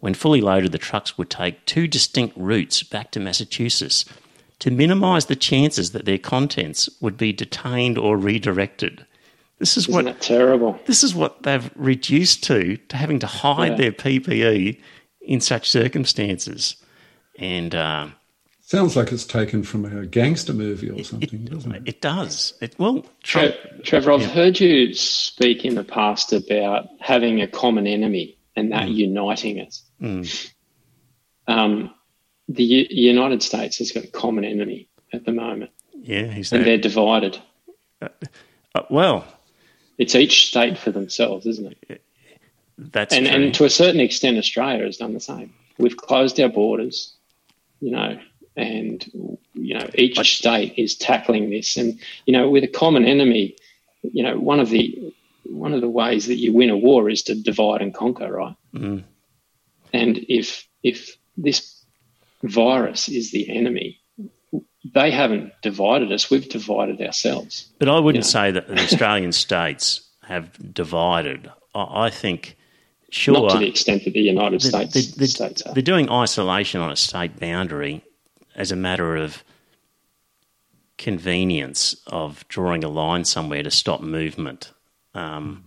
When 0.00 0.14
fully 0.14 0.40
loaded, 0.40 0.72
the 0.72 0.78
trucks 0.78 1.18
would 1.18 1.28
take 1.28 1.66
two 1.66 1.86
distinct 1.86 2.36
routes 2.36 2.82
back 2.82 3.10
to 3.12 3.20
Massachusetts 3.20 4.04
to 4.60 4.70
minimise 4.70 5.26
the 5.26 5.36
chances 5.36 5.90
that 5.90 6.06
their 6.06 6.18
contents 6.18 6.88
would 7.00 7.16
be 7.16 7.32
detained 7.32 7.98
or 7.98 8.16
redirected. 8.16 9.04
This 9.62 9.76
is 9.76 9.88
Isn't 9.88 10.06
what 10.06 10.20
terrible. 10.20 10.76
This 10.86 11.04
is 11.04 11.14
what 11.14 11.44
they've 11.44 11.70
reduced 11.76 12.42
to 12.44 12.76
to 12.76 12.96
having 12.96 13.20
to 13.20 13.28
hide 13.28 13.70
yeah. 13.70 13.76
their 13.76 13.92
PPE 13.92 14.80
in 15.20 15.40
such 15.40 15.70
circumstances, 15.70 16.74
and 17.38 17.72
uh, 17.72 18.08
sounds 18.62 18.96
like 18.96 19.12
it's 19.12 19.24
taken 19.24 19.62
from 19.62 19.84
a 19.84 20.04
gangster 20.04 20.52
movie 20.52 20.90
or 20.90 21.04
something, 21.04 21.44
it, 21.44 21.48
doesn't 21.48 21.72
it? 21.76 21.82
It 21.86 22.00
does. 22.00 22.54
It 22.60 22.74
well, 22.76 23.06
Trevor. 23.22 23.54
Trevor, 23.84 24.10
I've 24.10 24.22
yeah. 24.22 24.28
heard 24.30 24.58
you 24.58 24.94
speak 24.94 25.64
in 25.64 25.76
the 25.76 25.84
past 25.84 26.32
about 26.32 26.88
having 26.98 27.40
a 27.40 27.46
common 27.46 27.86
enemy 27.86 28.36
and 28.56 28.72
that 28.72 28.88
mm. 28.88 28.94
uniting 28.96 29.60
us. 29.60 29.84
Mm. 30.00 30.52
Um, 31.46 31.94
the 32.48 32.64
U- 32.64 32.88
United 32.90 33.44
States 33.44 33.78
has 33.78 33.92
got 33.92 34.02
a 34.02 34.10
common 34.10 34.42
enemy 34.42 34.88
at 35.12 35.24
the 35.24 35.30
moment. 35.30 35.70
Yeah, 35.94 36.26
he's 36.26 36.52
and 36.52 36.66
they're 36.66 36.78
divided. 36.78 37.40
Uh, 38.00 38.08
uh, 38.74 38.82
well, 38.90 39.24
it's 40.02 40.14
each 40.14 40.48
state 40.48 40.76
for 40.76 40.90
themselves, 40.90 41.46
isn't 41.46 41.76
it? 41.88 42.02
That's 42.76 43.14
and 43.14 43.26
true. 43.26 43.34
and 43.34 43.54
to 43.54 43.64
a 43.64 43.70
certain 43.70 44.00
extent, 44.00 44.36
Australia 44.36 44.84
has 44.84 44.96
done 44.96 45.14
the 45.14 45.20
same. 45.20 45.54
We've 45.78 45.96
closed 45.96 46.40
our 46.40 46.48
borders, 46.48 47.14
you 47.80 47.92
know, 47.92 48.18
and 48.56 49.04
you 49.54 49.74
know 49.78 49.88
each 49.94 50.18
state 50.38 50.74
is 50.76 50.96
tackling 50.96 51.50
this, 51.50 51.76
and 51.76 51.98
you 52.26 52.32
know 52.32 52.50
with 52.50 52.64
a 52.64 52.68
common 52.68 53.04
enemy, 53.04 53.56
you 54.02 54.24
know 54.24 54.38
one 54.38 54.58
of 54.58 54.70
the 54.70 55.14
one 55.44 55.72
of 55.72 55.80
the 55.80 55.88
ways 55.88 56.26
that 56.26 56.36
you 56.36 56.52
win 56.52 56.70
a 56.70 56.76
war 56.76 57.08
is 57.08 57.22
to 57.24 57.34
divide 57.34 57.80
and 57.80 57.94
conquer, 57.94 58.32
right? 58.32 58.56
Mm. 58.74 59.04
And 59.92 60.18
if 60.28 60.66
if 60.82 61.16
this 61.36 61.84
virus 62.42 63.08
is 63.08 63.30
the 63.30 63.48
enemy. 63.56 64.00
They 64.84 65.10
haven't 65.12 65.52
divided 65.62 66.10
us, 66.10 66.30
we've 66.30 66.48
divided 66.48 67.00
ourselves. 67.00 67.68
But 67.78 67.88
I 67.88 67.98
wouldn't 68.00 68.24
you 68.24 68.28
know? 68.28 68.32
say 68.40 68.50
that 68.50 68.66
the 68.68 68.74
Australian 68.82 69.32
states 69.32 70.00
have 70.24 70.74
divided. 70.74 71.50
I 71.74 72.10
think 72.10 72.56
Sure. 73.10 73.34
Not 73.34 73.50
to 73.52 73.58
the 73.58 73.68
extent 73.68 74.04
that 74.04 74.14
the 74.14 74.20
United 74.20 74.62
The- 74.62 74.68
States 74.68 74.92
the- 74.94 75.18
the- 75.18 75.26
states 75.26 75.60
are. 75.62 75.74
They're 75.74 75.82
doing 75.82 76.08
isolation 76.10 76.80
on 76.80 76.90
a 76.90 76.96
state 76.96 77.38
boundary 77.38 78.02
as 78.56 78.72
a 78.72 78.76
matter 78.76 79.16
of 79.16 79.44
convenience 80.98 81.94
of 82.06 82.46
drawing 82.48 82.84
a 82.84 82.88
line 82.88 83.24
somewhere 83.24 83.62
to 83.62 83.70
stop 83.70 84.00
movement. 84.00 84.72
Um, 85.14 85.64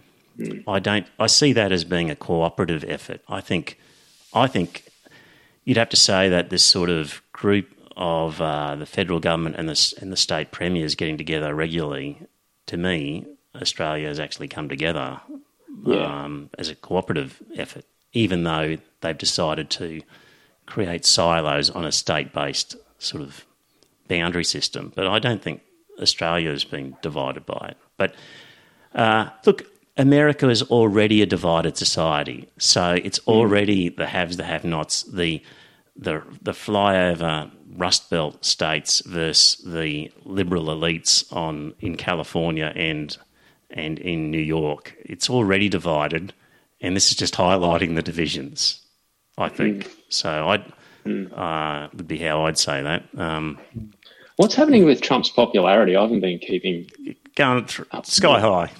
I 0.67 0.79
don't. 0.79 1.05
I 1.19 1.27
see 1.27 1.53
that 1.53 1.71
as 1.71 1.83
being 1.83 2.09
a 2.09 2.15
cooperative 2.15 2.83
effort. 2.87 3.21
I 3.29 3.41
think. 3.41 3.79
I 4.33 4.47
think 4.47 4.85
you'd 5.63 5.77
have 5.77 5.89
to 5.89 5.95
say 5.97 6.27
that 6.29 6.49
this 6.49 6.63
sort 6.63 6.89
of 6.89 7.21
group 7.31 7.67
of 7.97 8.41
uh, 8.41 8.75
the 8.75 8.85
federal 8.85 9.19
government 9.19 9.55
and 9.57 9.69
the 9.69 9.93
and 10.01 10.11
the 10.11 10.17
state 10.17 10.51
premiers 10.51 10.95
getting 10.95 11.17
together 11.17 11.53
regularly. 11.55 12.19
To 12.67 12.77
me, 12.77 13.25
Australia 13.61 14.07
has 14.07 14.19
actually 14.19 14.47
come 14.47 14.67
together 14.69 15.21
Yeah. 15.85 16.23
um, 16.25 16.49
as 16.57 16.69
a 16.69 16.75
cooperative 16.75 17.41
effort, 17.57 17.85
even 18.13 18.43
though 18.43 18.77
they've 19.01 19.17
decided 19.17 19.69
to 19.71 20.01
create 20.65 21.05
silos 21.05 21.69
on 21.69 21.85
a 21.85 21.91
state 21.91 22.33
based 22.33 22.75
sort 22.97 23.21
of 23.23 23.45
boundary 24.07 24.43
system. 24.43 24.91
But 24.95 25.07
I 25.07 25.19
don't 25.19 25.41
think 25.41 25.61
Australia 26.01 26.49
has 26.51 26.63
been 26.63 26.97
divided 27.01 27.45
by 27.45 27.69
it. 27.71 27.77
But 27.97 28.15
uh, 28.93 29.29
look, 29.45 29.63
America 29.97 30.49
is 30.49 30.63
already 30.63 31.21
a 31.21 31.25
divided 31.25 31.77
society, 31.77 32.49
so 32.57 32.93
it's 33.03 33.19
already 33.27 33.89
the 33.89 34.07
haves, 34.07 34.37
the 34.37 34.43
have-nots, 34.43 35.03
the 35.03 35.41
the 35.95 36.21
the 36.41 36.51
flyover 36.51 37.51
Rust 37.73 38.09
Belt 38.09 38.45
states 38.45 39.01
versus 39.05 39.61
the 39.65 40.11
liberal 40.23 40.65
elites 40.65 41.31
on 41.35 41.73
in 41.79 41.95
California 41.95 42.71
and 42.75 43.17
and 43.71 43.99
in 43.99 44.31
New 44.31 44.37
York. 44.37 44.95
It's 44.99 45.29
already 45.29 45.69
divided, 45.69 46.33
and 46.81 46.95
this 46.95 47.09
is 47.11 47.17
just 47.17 47.33
highlighting 47.35 47.95
the 47.95 48.01
divisions. 48.01 48.81
I 49.37 49.49
think 49.49 49.89
so. 50.09 50.29
I 50.29 50.55
uh, 51.05 51.89
would 51.93 52.07
be 52.07 52.19
how 52.19 52.45
I'd 52.45 52.57
say 52.57 52.81
that. 52.81 53.03
Um, 53.17 53.59
What's 54.37 54.55
happening 54.55 54.85
with 54.85 55.01
Trump's 55.01 55.29
popularity? 55.29 55.95
I 55.95 56.01
haven't 56.01 56.19
been 56.19 56.39
keeping. 56.39 56.89
going 57.35 57.67
sky 58.03 58.39
high, 58.39 58.71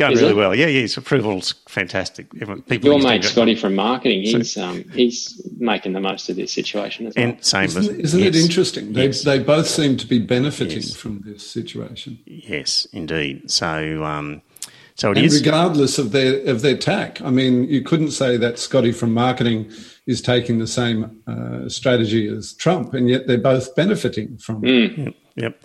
going 0.00 0.12
Is 0.12 0.20
really 0.22 0.32
it? 0.32 0.36
well. 0.36 0.54
Yeah, 0.54 0.66
yeah, 0.66 0.80
his 0.80 0.96
approval's 0.96 1.54
fantastic. 1.68 2.26
Everyone- 2.40 2.62
People 2.62 2.86
Your 2.88 2.94
used 2.96 3.06
mate 3.06 3.24
Scotty 3.24 3.54
from 3.54 3.74
marketing, 3.74 4.22
he's 4.22 4.56
um, 4.56 4.82
he's 4.94 5.40
making 5.58 5.92
the 5.92 6.00
most 6.00 6.28
of 6.28 6.36
this 6.36 6.52
situation 6.52 7.06
as 7.06 7.14
well. 7.14 7.24
and 7.26 7.44
same 7.44 7.64
Isn't, 7.64 8.00
isn't 8.00 8.22
it 8.22 8.34
interesting? 8.34 8.92
They, 8.94 9.06
Yes. 9.06 9.22
they 9.22 9.38
both 9.38 9.68
seem 9.68 9.96
to 9.98 10.06
be 10.06 10.18
benefiting 10.18 10.78
Yes. 10.82 10.94
from 10.96 11.22
this 11.24 11.46
situation. 11.48 12.18
Yes, 12.26 12.86
indeed. 12.92 13.50
So, 13.50 14.02
um, 14.04 14.42
so 14.96 15.10
it 15.12 15.18
And 15.18 15.26
is. 15.26 15.38
regardless 15.40 15.98
of 15.98 16.12
their 16.12 16.40
of 16.46 16.62
their 16.62 16.76
tack, 16.76 17.20
I 17.22 17.30
mean, 17.30 17.64
you 17.68 17.82
couldn't 17.82 18.10
say 18.12 18.36
that 18.38 18.58
Scotty 18.58 18.92
from 18.92 19.12
marketing 19.12 19.70
is 20.06 20.20
taking 20.22 20.58
the 20.58 20.66
same 20.66 21.20
uh, 21.26 21.68
strategy 21.68 22.26
as 22.26 22.54
Trump, 22.54 22.94
and 22.94 23.08
yet 23.08 23.26
they're 23.26 23.38
both 23.38 23.74
benefiting 23.76 24.38
from. 24.38 24.64
it. 24.64 25.14
Yep. 25.36 25.62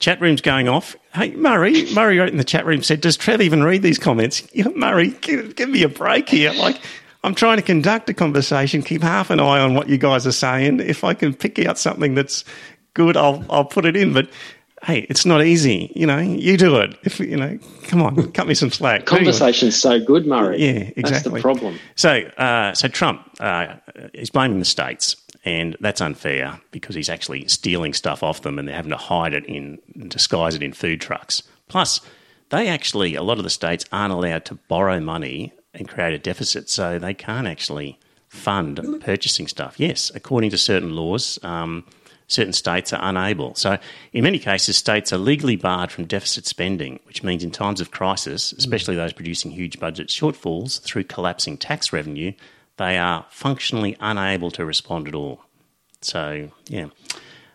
Chat 0.00 0.20
room's 0.20 0.40
going 0.40 0.66
off. 0.66 0.96
Hey, 1.14 1.32
Murray. 1.32 1.92
Murray 1.92 2.18
wrote 2.18 2.30
in 2.30 2.38
the 2.38 2.44
chat 2.44 2.64
room 2.64 2.82
said, 2.82 3.02
"Does 3.02 3.16
Trev 3.18 3.42
even 3.42 3.62
read 3.62 3.82
these 3.82 3.98
comments?" 3.98 4.42
Murray, 4.74 5.10
give, 5.20 5.54
give 5.54 5.68
me 5.68 5.82
a 5.82 5.88
break 5.88 6.28
here. 6.28 6.52
Like, 6.52 6.80
I'm 7.22 7.34
trying 7.34 7.58
to 7.58 7.62
conduct 7.62 8.08
a 8.08 8.14
conversation. 8.14 8.82
Keep 8.82 9.02
half 9.02 9.28
an 9.28 9.40
eye 9.40 9.60
on 9.60 9.74
what 9.74 9.90
you 9.90 9.98
guys 9.98 10.26
are 10.26 10.32
saying. 10.32 10.80
If 10.80 11.04
I 11.04 11.12
can 11.12 11.34
pick 11.34 11.58
out 11.66 11.78
something 11.78 12.14
that's 12.14 12.44
good, 12.94 13.16
I'll 13.16 13.44
I'll 13.50 13.66
put 13.66 13.84
it 13.84 13.94
in. 13.94 14.14
But 14.14 14.30
hey, 14.84 15.06
it's 15.10 15.26
not 15.26 15.44
easy. 15.44 15.92
You 15.94 16.06
know, 16.06 16.18
you 16.18 16.56
do 16.56 16.76
it. 16.78 16.96
If 17.02 17.20
you 17.20 17.36
know, 17.36 17.58
come 17.84 18.02
on, 18.02 18.32
cut 18.32 18.46
me 18.46 18.54
some 18.54 18.70
slack. 18.70 19.00
Anyway. 19.00 19.24
Conversation's 19.24 19.80
so 19.80 20.00
good, 20.00 20.26
Murray. 20.26 20.62
Yeah, 20.62 20.90
exactly. 20.96 21.02
That's 21.02 21.22
the 21.24 21.40
problem. 21.40 21.78
So, 21.96 22.10
uh, 22.38 22.74
so 22.74 22.88
Trump 22.88 23.28
uh, 23.40 23.74
is 24.14 24.30
blaming 24.30 24.58
the 24.58 24.64
states, 24.64 25.16
and 25.44 25.76
that's 25.80 26.00
unfair 26.00 26.60
because 26.70 26.94
he's 26.94 27.08
actually 27.08 27.46
stealing 27.48 27.92
stuff 27.92 28.22
off 28.22 28.42
them, 28.42 28.58
and 28.58 28.66
they're 28.66 28.76
having 28.76 28.90
to 28.90 28.96
hide 28.96 29.34
it 29.34 29.44
in, 29.46 29.78
disguise 30.08 30.54
it 30.54 30.62
in 30.62 30.72
food 30.72 31.00
trucks. 31.00 31.42
Plus, 31.68 32.00
they 32.50 32.68
actually 32.68 33.14
a 33.14 33.22
lot 33.22 33.38
of 33.38 33.44
the 33.44 33.50
states 33.50 33.84
aren't 33.92 34.12
allowed 34.12 34.44
to 34.46 34.54
borrow 34.68 35.00
money 35.00 35.52
and 35.74 35.88
create 35.88 36.14
a 36.14 36.18
deficit, 36.18 36.68
so 36.68 36.98
they 36.98 37.14
can't 37.14 37.46
actually 37.46 37.98
fund 38.28 38.80
purchasing 39.00 39.46
stuff. 39.46 39.78
Yes, 39.78 40.10
according 40.14 40.50
to 40.50 40.58
certain 40.58 40.94
laws. 40.94 41.38
Um, 41.42 41.84
Certain 42.30 42.52
states 42.52 42.92
are 42.92 43.00
unable. 43.02 43.56
So, 43.56 43.76
in 44.12 44.22
many 44.22 44.38
cases, 44.38 44.76
states 44.76 45.12
are 45.12 45.18
legally 45.18 45.56
barred 45.56 45.90
from 45.90 46.04
deficit 46.04 46.46
spending, 46.46 47.00
which 47.08 47.24
means 47.24 47.42
in 47.42 47.50
times 47.50 47.80
of 47.80 47.90
crisis, 47.90 48.52
especially 48.52 48.94
those 48.94 49.12
producing 49.12 49.50
huge 49.50 49.80
budget 49.80 50.06
shortfalls 50.06 50.80
through 50.80 51.04
collapsing 51.04 51.58
tax 51.58 51.92
revenue, 51.92 52.32
they 52.76 52.96
are 52.96 53.26
functionally 53.30 53.96
unable 53.98 54.52
to 54.52 54.64
respond 54.64 55.08
at 55.08 55.14
all. 55.16 55.40
So, 56.02 56.50
yeah. 56.68 56.86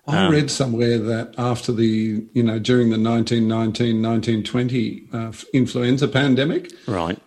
I 0.07 0.27
read 0.27 0.51
somewhere 0.51 0.99
that 0.99 1.33
after 1.37 1.71
the, 1.71 2.27
you 2.33 2.43
know, 2.43 2.59
during 2.59 2.89
the 2.89 2.99
1919 2.99 4.01
1920 4.01 5.07
uh, 5.13 5.31
influenza 5.53 6.07
pandemic, 6.09 6.71
Right. 6.85 7.17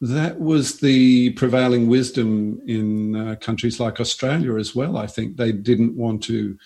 that 0.00 0.40
was 0.40 0.78
the 0.78 1.30
prevailing 1.30 1.88
wisdom 1.88 2.62
in 2.66 3.16
uh, 3.16 3.34
countries 3.40 3.80
like 3.80 4.00
Australia 4.00 4.56
as 4.56 4.74
well. 4.76 4.96
I 4.96 5.06
think 5.08 5.36
they 5.36 5.50
didn't 5.52 5.96
want 5.96 6.22
to 6.24 6.56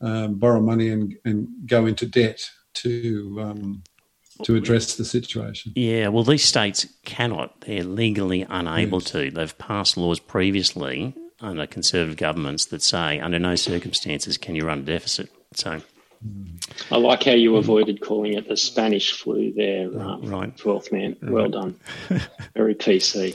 um, 0.00 0.34
borrow 0.34 0.60
money 0.60 0.90
and, 0.90 1.14
and 1.24 1.48
go 1.66 1.86
into 1.86 2.06
debt 2.06 2.40
to 2.74 3.38
um, 3.40 3.82
to 4.42 4.56
address 4.56 4.96
the 4.96 5.04
situation. 5.04 5.72
Yeah, 5.76 6.08
well, 6.08 6.24
these 6.24 6.44
states 6.44 6.86
cannot. 7.04 7.60
They're 7.60 7.84
legally 7.84 8.44
unable 8.48 9.00
to. 9.02 9.30
They've 9.30 9.58
passed 9.58 9.96
laws 9.96 10.18
previously 10.18 11.14
under 11.40 11.66
conservative 11.66 12.16
governments 12.16 12.64
that 12.66 12.82
say 12.82 13.20
under 13.20 13.38
no 13.38 13.54
circumstances 13.54 14.36
can 14.36 14.56
you 14.56 14.64
run 14.64 14.80
a 14.80 14.82
deficit. 14.82 15.30
So, 15.54 15.82
I 16.90 16.96
like 16.96 17.24
how 17.24 17.32
you 17.32 17.56
avoided 17.56 18.00
calling 18.00 18.34
it 18.34 18.48
the 18.48 18.56
Spanish 18.56 19.12
flu 19.12 19.52
there, 19.52 19.86
um, 20.00 20.22
right. 20.22 20.54
12th 20.56 20.92
man. 20.92 21.16
Well 21.22 21.48
done. 21.48 21.78
Very 22.54 22.74
PC. 22.74 23.34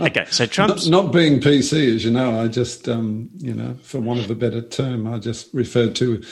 okay, 0.00 0.24
so 0.30 0.46
Trump's. 0.46 0.88
Not 0.88 1.12
being 1.12 1.40
PC, 1.40 1.94
as 1.94 2.04
you 2.04 2.10
know, 2.10 2.40
I 2.40 2.48
just, 2.48 2.88
um, 2.88 3.30
you 3.38 3.54
know, 3.54 3.74
for 3.82 4.00
want 4.00 4.20
of 4.20 4.30
a 4.30 4.34
better 4.34 4.62
term, 4.62 5.06
I 5.06 5.18
just 5.18 5.52
referred 5.52 5.94
to 5.96 6.22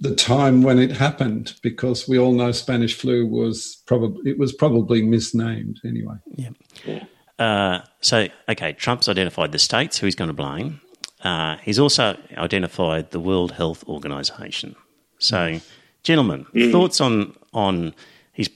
the 0.00 0.14
time 0.14 0.62
when 0.62 0.78
it 0.78 0.90
happened 0.90 1.54
because 1.62 2.08
we 2.08 2.18
all 2.18 2.32
know 2.32 2.52
Spanish 2.52 2.94
flu 2.94 3.26
was 3.26 3.82
probably 3.86 4.30
it 4.30 4.38
was 4.38 4.52
probably 4.52 5.02
misnamed 5.02 5.80
anyway. 5.84 6.16
Yeah. 6.34 7.04
Uh, 7.38 7.80
so, 8.00 8.28
okay, 8.48 8.72
Trump's 8.72 9.08
identified 9.08 9.52
the 9.52 9.58
states 9.58 9.98
who 9.98 10.06
he's 10.06 10.14
going 10.14 10.28
to 10.28 10.34
blame. 10.34 10.80
Uh, 11.22 11.56
he's 11.62 11.78
also 11.78 12.18
identified 12.36 13.10
the 13.10 13.20
World 13.20 13.52
Health 13.52 13.82
Organization. 13.88 14.76
So, 15.18 15.60
gentlemen, 16.02 16.46
thoughts 16.70 17.00
on 17.00 17.34
on 17.52 17.94
he's? 18.32 18.48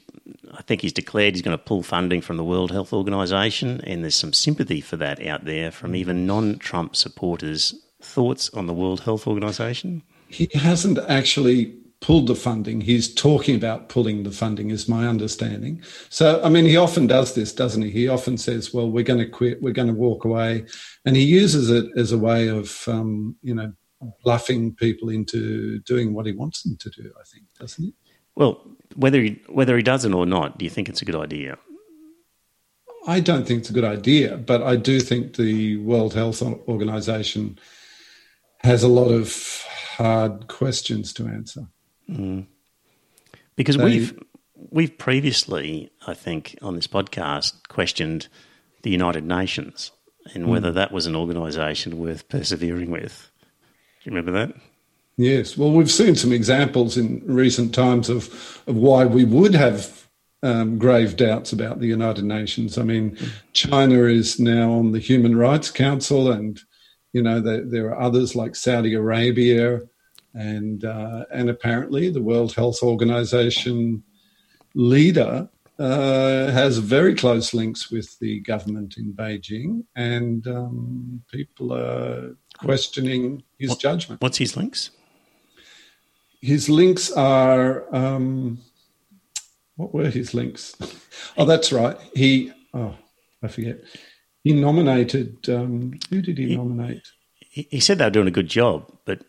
I 0.55 0.63
think 0.63 0.81
he's 0.81 0.93
declared 0.93 1.35
he's 1.35 1.43
going 1.43 1.57
to 1.57 1.63
pull 1.63 1.83
funding 1.83 2.21
from 2.21 2.37
the 2.37 2.45
World 2.45 2.71
Health 2.71 2.93
Organization, 2.93 3.81
and 3.85 4.03
there's 4.03 4.15
some 4.15 4.33
sympathy 4.33 4.81
for 4.81 4.97
that 4.97 5.25
out 5.27 5.45
there 5.45 5.71
from 5.71 5.95
even 5.95 6.27
non-Trump 6.27 6.97
supporters. 6.97 7.75
Thoughts 8.01 8.49
on 8.51 8.67
the 8.67 8.75
World 8.75 9.01
Health 9.01 9.27
Organization? 9.27 10.03
He 10.29 10.49
hasn't 10.55 10.99
actually 11.09 11.75
pulled 12.01 12.29
the 12.29 12.35
funding. 12.35 12.81
He's 12.81 13.13
talking 13.13 13.57
about 13.57 13.89
pulling 13.89 14.23
the 14.23 14.31
funding, 14.31 14.71
is 14.71 14.89
my 14.89 15.07
understanding. 15.07 15.83
So, 16.11 16.41
I 16.45 16.49
mean, 16.49 16.65
he 16.65 16.77
often 16.77 17.07
does 17.07 17.35
this, 17.35 17.53
doesn't 17.53 17.83
he? 17.83 17.91
He 17.91 18.09
often 18.09 18.39
says, 18.39 18.73
"Well, 18.73 18.91
we're 18.91 19.05
going 19.05 19.19
to 19.19 19.29
quit. 19.29 19.63
We're 19.63 19.73
going 19.73 19.89
to 19.89 19.95
walk 19.95 20.25
away," 20.25 20.67
and 21.05 21.17
he 21.17 21.25
uses 21.25 21.71
it 21.71 21.87
as 21.97 22.13
a 22.13 22.19
way 22.19 22.49
of, 22.49 22.87
um, 22.87 23.37
you 23.43 23.55
know, 23.55 23.73
bluffing 24.23 24.75
people 24.75 25.09
into 25.09 25.81
doing 25.81 26.15
what 26.15 26.27
he 26.27 26.33
wants 26.33 26.63
them 26.63 26.77
to 26.77 26.91
do. 26.91 27.13
I 27.19 27.25
think, 27.25 27.45
doesn't 27.59 27.85
he? 27.85 27.95
Well, 28.35 28.65
whether 28.95 29.21
he 29.21 29.41
whether 29.49 29.77
he 29.77 29.83
does 29.83 30.05
it 30.05 30.15
or 30.15 30.27
not, 30.27 30.59
do 30.59 30.65
you 30.65 30.71
think 30.71 30.89
it's 30.89 31.03
a 31.03 31.05
good 31.05 31.17
idea? 31.17 31.59
I 33.07 33.21
don't 33.21 33.47
think 33.47 33.61
it's 33.61 33.71
a 33.71 33.75
good 33.75 33.85
idea, 33.85 34.37
but 34.37 34.63
I 34.63 34.77
do 34.77 35.01
think 35.01 35.37
the 35.37 35.79
World 35.79 36.15
Health 36.15 36.43
Organization 36.43 37.59
has 38.59 38.83
a 38.83 38.89
lot 38.89 39.09
of 39.09 39.65
hard 39.97 40.49
questions 40.49 41.13
to 41.15 41.27
answer. 41.27 41.67
Mm. 42.09 42.47
Because 43.57 43.77
They- 43.77 43.85
we've 43.85 44.19
we've 44.71 44.99
previously, 44.99 45.91
I 46.07 46.15
think, 46.15 46.59
on 46.63 46.75
this 46.75 46.87
podcast, 46.87 47.69
questioned 47.69 48.29
the 48.83 48.91
United 48.91 49.25
Nations 49.25 49.93
and 50.35 50.45
hmm. 50.45 50.51
whether 50.51 50.73
that 50.73 50.93
was 50.93 51.07
an 51.07 51.17
organisation 51.17 51.99
worth 51.99 52.29
persevering 52.29 52.91
with. 52.91 53.28
You 54.09 54.15
remember 54.15 54.33
that? 54.33 54.57
Yes, 55.19 55.59
well, 55.59 55.71
we've 55.71 55.91
seen 55.91 56.15
some 56.15 56.33
examples 56.33 56.97
in 56.97 57.23
recent 57.27 57.75
times 57.75 58.09
of, 58.09 58.29
of 58.67 58.75
why 58.75 59.05
we 59.05 59.27
would 59.27 59.53
have 59.53 60.09
um, 60.43 60.79
grave 60.79 61.15
doubts 61.19 61.53
about 61.53 61.79
the 61.79 61.89
United 61.89 62.25
Nations. 62.25 62.79
I 62.79 62.85
mean, 62.85 63.19
China 63.53 64.05
is 64.05 64.41
now 64.41 64.73
on 64.73 64.93
the 64.93 64.99
Human 64.99 65.37
Rights 65.37 65.71
Council, 65.71 66.33
and 66.33 66.59
you 67.13 67.23
know 67.23 67.39
there, 67.41 67.67
there 67.67 67.89
are 67.89 68.01
others 68.01 68.35
like 68.35 68.57
Saudi 68.57 68.95
Arabia, 68.95 69.81
and 70.33 70.87
uh, 70.87 71.27
and 71.31 71.51
apparently 71.51 72.09
the 72.09 72.23
World 72.23 72.55
Health 72.55 72.83
Organization 72.83 74.03
leader 74.75 75.51
uh, 75.79 76.51
has 76.51 76.79
very 76.79 77.15
close 77.15 77.53
links 77.53 77.91
with 77.91 78.19
the 78.21 78.41
government 78.41 78.97
in 78.97 79.13
Beijing, 79.13 79.85
and 79.97 80.47
um, 80.47 81.23
people 81.31 81.75
are 81.75 82.35
questioning 82.59 83.43
his 83.59 83.71
What- 83.71 83.81
judgment. 83.81 84.21
What's 84.21 84.39
his 84.39 84.57
links? 84.57 84.91
His 86.41 86.69
links 86.69 87.11
are 87.11 87.93
um, 87.95 88.61
what 89.77 89.93
were 89.93 90.09
his 90.09 90.35
links? 90.35 90.77
Oh, 91.37 91.45
that's 91.45 91.73
right. 91.73 91.97
He 92.15 92.53
oh, 92.75 92.95
I 93.43 93.49
forget. 93.49 93.83
He 94.45 94.53
nominated. 94.53 95.49
Um, 95.49 95.99
who 96.11 96.23
did 96.23 96.39
he 96.39 96.55
nominate? 96.57 97.03
He, 97.41 97.67
he 97.71 97.81
said 97.81 97.99
they 97.99 98.05
were 98.05 98.11
doing 98.11 98.29
a 98.29 98.33
good 98.33 98.49
job, 98.49 98.89
but 99.05 99.25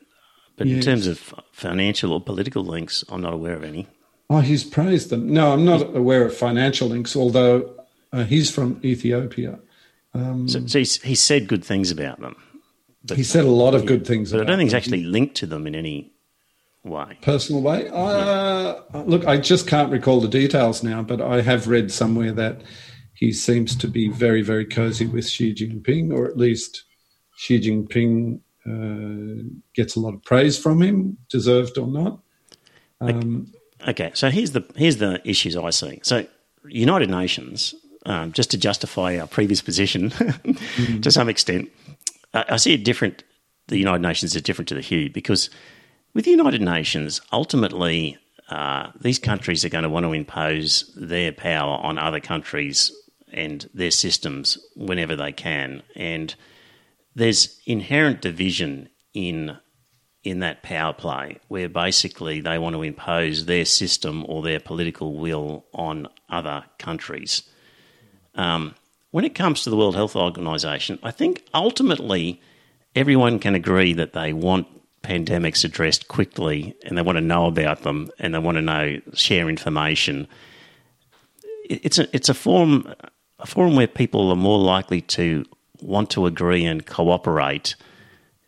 but 0.55 0.67
in 0.67 0.81
terms 0.81 1.07
of 1.07 1.33
financial 1.51 2.11
or 2.13 2.21
political 2.21 2.63
links, 2.63 3.03
I'm 3.09 3.21
not 3.21 3.33
aware 3.33 3.55
of 3.55 3.63
any. 3.63 3.87
Oh, 4.29 4.41
he's 4.41 4.63
praised 4.63 5.09
them. 5.09 5.33
No, 5.33 5.53
I'm 5.53 5.65
not 5.65 5.95
aware 5.95 6.25
of 6.25 6.35
financial 6.35 6.89
links, 6.89 7.15
although 7.15 7.73
uh, 8.13 8.23
he's 8.25 8.51
from 8.51 8.79
Ethiopia. 8.83 9.57
So, 10.13 10.65
so 10.65 10.79
he's, 10.79 11.01
he 11.01 11.15
said 11.15 11.47
good 11.47 11.63
things 11.63 11.91
about 11.91 12.19
them, 12.19 12.35
He 13.15 13.23
said 13.23 13.45
a 13.45 13.49
lot 13.49 13.73
of 13.75 13.85
good 13.85 14.05
things. 14.05 14.31
but 14.31 14.41
I 14.41 14.43
don't 14.43 14.57
think 14.57 14.67
he's 14.69 14.73
actually 14.73 15.03
linked 15.03 15.35
to 15.35 15.45
them 15.45 15.65
in 15.65 15.75
any 15.75 16.11
way. 16.83 17.17
personal 17.21 17.61
way. 17.61 17.89
Uh, 17.89 18.81
look, 19.05 19.25
I 19.25 19.37
just 19.37 19.67
can't 19.67 19.91
recall 19.91 20.19
the 20.21 20.27
details 20.27 20.83
now, 20.83 21.01
but 21.01 21.21
I 21.21 21.41
have 21.41 21.67
read 21.67 21.91
somewhere 21.91 22.33
that 22.33 22.61
he 23.13 23.31
seems 23.31 23.75
to 23.77 23.87
be 23.87 24.09
very, 24.09 24.41
very 24.41 24.65
cozy 24.65 25.07
with 25.07 25.27
Xi 25.27 25.53
Jinping, 25.53 26.13
or 26.13 26.25
at 26.25 26.37
least 26.37 26.83
Xi 27.37 27.59
Jinping 27.59 28.39
uh, 28.65 29.43
gets 29.75 29.95
a 29.95 29.99
lot 29.99 30.13
of 30.13 30.23
praise 30.23 30.57
from 30.57 30.81
him, 30.81 31.17
deserved 31.29 31.77
or 31.77 31.87
not. 31.87 32.19
Um, 33.01 33.51
Okay, 33.87 34.11
so 34.13 34.29
here's 34.29 34.51
the 34.51 34.65
here's 34.75 34.97
the 34.97 35.21
issues 35.23 35.55
I 35.55 35.69
see. 35.69 36.01
So 36.03 36.25
United 36.65 37.09
Nations, 37.09 37.73
um, 38.05 38.33
just 38.33 38.51
to 38.51 38.57
justify 38.57 39.17
our 39.17 39.25
previous 39.27 39.61
position 39.61 40.09
to 41.01 41.09
some 41.09 41.29
extent, 41.29 41.69
I, 42.33 42.57
see 42.57 42.73
it 42.73 42.83
different. 42.83 43.23
The 43.67 43.77
United 43.77 44.01
Nations 44.01 44.35
is 44.35 44.41
different 44.41 44.67
to 44.69 44.75
the 44.75 44.81
WHO 44.81 45.11
because 45.11 45.49
with 46.13 46.25
the 46.25 46.31
United 46.31 46.61
Nations, 46.61 47.21
ultimately, 47.31 48.17
uh, 48.49 48.91
these 48.99 49.19
countries 49.19 49.63
are 49.63 49.69
going 49.69 49.83
to 49.83 49.89
want 49.89 50.05
to 50.05 50.13
impose 50.13 50.91
their 50.95 51.31
power 51.31 51.77
on 51.77 51.97
other 51.97 52.19
countries 52.19 52.91
and 53.31 53.69
their 53.73 53.91
systems 53.91 54.57
whenever 54.75 55.15
they 55.15 55.31
can, 55.31 55.83
and 55.95 56.33
there's 57.15 57.59
inherent 57.65 58.21
division 58.21 58.89
in 59.13 59.57
in 60.23 60.39
that 60.39 60.61
power 60.63 60.93
play 60.93 61.37
where 61.47 61.69
basically 61.69 62.41
they 62.41 62.57
want 62.57 62.75
to 62.75 62.81
impose 62.81 63.45
their 63.45 63.63
system 63.63 64.25
or 64.27 64.41
their 64.41 64.59
political 64.59 65.15
will 65.17 65.65
on 65.73 66.07
other 66.29 66.65
countries. 66.77 67.43
Um, 68.35 68.75
when 69.11 69.25
it 69.25 69.35
comes 69.35 69.63
to 69.63 69.69
the 69.69 69.77
World 69.77 69.95
Health 69.95 70.15
Organization, 70.15 70.99
I 71.01 71.11
think 71.11 71.45
ultimately 71.53 72.41
everyone 72.95 73.39
can 73.39 73.55
agree 73.55 73.93
that 73.93 74.13
they 74.13 74.33
want 74.33 74.67
pandemics 75.01 75.63
addressed 75.63 76.07
quickly 76.07 76.75
and 76.85 76.97
they 76.97 77.01
want 77.01 77.15
to 77.17 77.21
know 77.21 77.45
about 77.45 77.83
them 77.83 78.09
and 78.19 78.33
they 78.33 78.39
want 78.39 78.57
to 78.57 78.61
know 78.61 78.99
share 79.13 79.49
information. 79.49 80.27
It's 81.69 81.97
a 81.97 82.13
it's 82.15 82.29
a 82.29 82.33
forum 82.33 82.93
a 83.39 83.45
forum 83.45 83.75
where 83.75 83.87
people 83.87 84.29
are 84.29 84.35
more 84.35 84.59
likely 84.59 85.01
to 85.01 85.45
want 85.81 86.09
to 86.11 86.25
agree 86.25 86.65
and 86.65 86.85
cooperate 86.85 87.75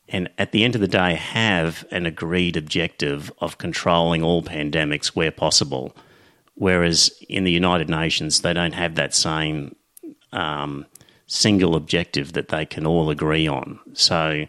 and 0.10 0.30
at 0.38 0.52
the 0.52 0.66
end 0.66 0.76
of 0.76 0.82
the 0.82 0.88
day 0.88 1.16
have 1.16 1.86
an 1.90 2.06
agreed 2.06 2.58
objective 2.58 3.32
of 3.40 3.58
controlling 3.58 4.22
all 4.22 4.44
pandemics 4.44 5.08
where 5.08 5.32
possible. 5.32 5.96
Whereas 6.56 7.10
in 7.30 7.46
the 7.46 7.52
United 7.52 7.90
Nations, 7.90 8.42
they 8.42 8.54
don't 8.54 8.74
have 8.74 8.96
that 8.96 9.16
same 9.16 9.74
um, 10.32 10.86
single 11.28 11.76
objective 11.76 12.34
that 12.34 12.50
they 12.50 12.66
can 12.66 12.86
all 12.86 13.10
agree 13.10 13.48
on. 13.48 13.80
So, 13.94 14.46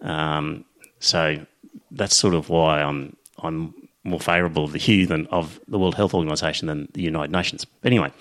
um, 0.00 0.64
so 1.00 1.44
that's 1.90 2.16
sort 2.16 2.34
of 2.34 2.48
why 2.48 2.82
I'm 2.82 3.16
I'm 3.42 3.74
more 4.04 4.20
favourable 4.20 4.64
of 4.64 4.72
the 4.72 4.78
WHO 4.78 5.06
than 5.06 5.26
of 5.28 5.60
the 5.68 5.78
World 5.78 5.94
Health 5.94 6.14
Organization 6.14 6.66
than 6.68 6.88
the 6.92 7.02
United 7.02 7.30
Nations. 7.30 7.64
But 7.64 7.92
anyway, 7.92 8.12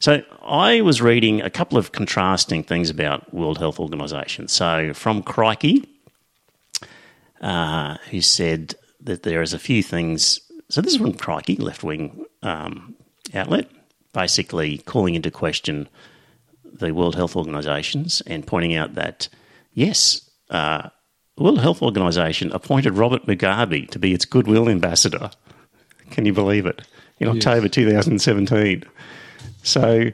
so 0.00 0.22
I 0.42 0.82
was 0.82 1.00
reading 1.00 1.40
a 1.40 1.50
couple 1.50 1.78
of 1.78 1.92
contrasting 1.92 2.62
things 2.62 2.90
about 2.90 3.32
World 3.32 3.58
Health 3.58 3.80
Organization. 3.80 4.48
So 4.48 4.92
from 4.92 5.22
Crikey, 5.22 5.88
uh, 7.40 7.96
who 8.10 8.20
said 8.20 8.74
that 9.00 9.22
there 9.22 9.42
is 9.42 9.52
a 9.52 9.58
few 9.58 9.82
things. 9.82 10.40
So 10.68 10.80
this 10.80 10.94
is 10.94 10.98
from 10.98 11.14
Crikey, 11.14 11.56
left 11.56 11.84
wing 11.84 12.24
um, 12.42 12.94
outlet, 13.32 13.70
basically 14.12 14.78
calling 14.78 15.14
into 15.14 15.30
question 15.30 15.88
the 16.78 16.92
World 16.92 17.14
Health 17.14 17.36
Organizations 17.36 18.22
and 18.26 18.46
pointing 18.46 18.74
out 18.74 18.94
that 18.94 19.28
yes, 19.72 20.28
uh, 20.50 20.88
the 21.36 21.42
World 21.42 21.60
Health 21.60 21.82
Organization 21.82 22.52
appointed 22.52 22.94
Robert 22.94 23.26
Mugabe 23.26 23.88
to 23.90 23.98
be 23.98 24.12
its 24.12 24.24
goodwill 24.24 24.68
ambassador. 24.68 25.30
Can 26.10 26.26
you 26.26 26.32
believe 26.32 26.66
it? 26.66 26.82
In 27.18 27.28
October 27.28 27.68
2017. 27.68 28.84
So, 29.62 30.10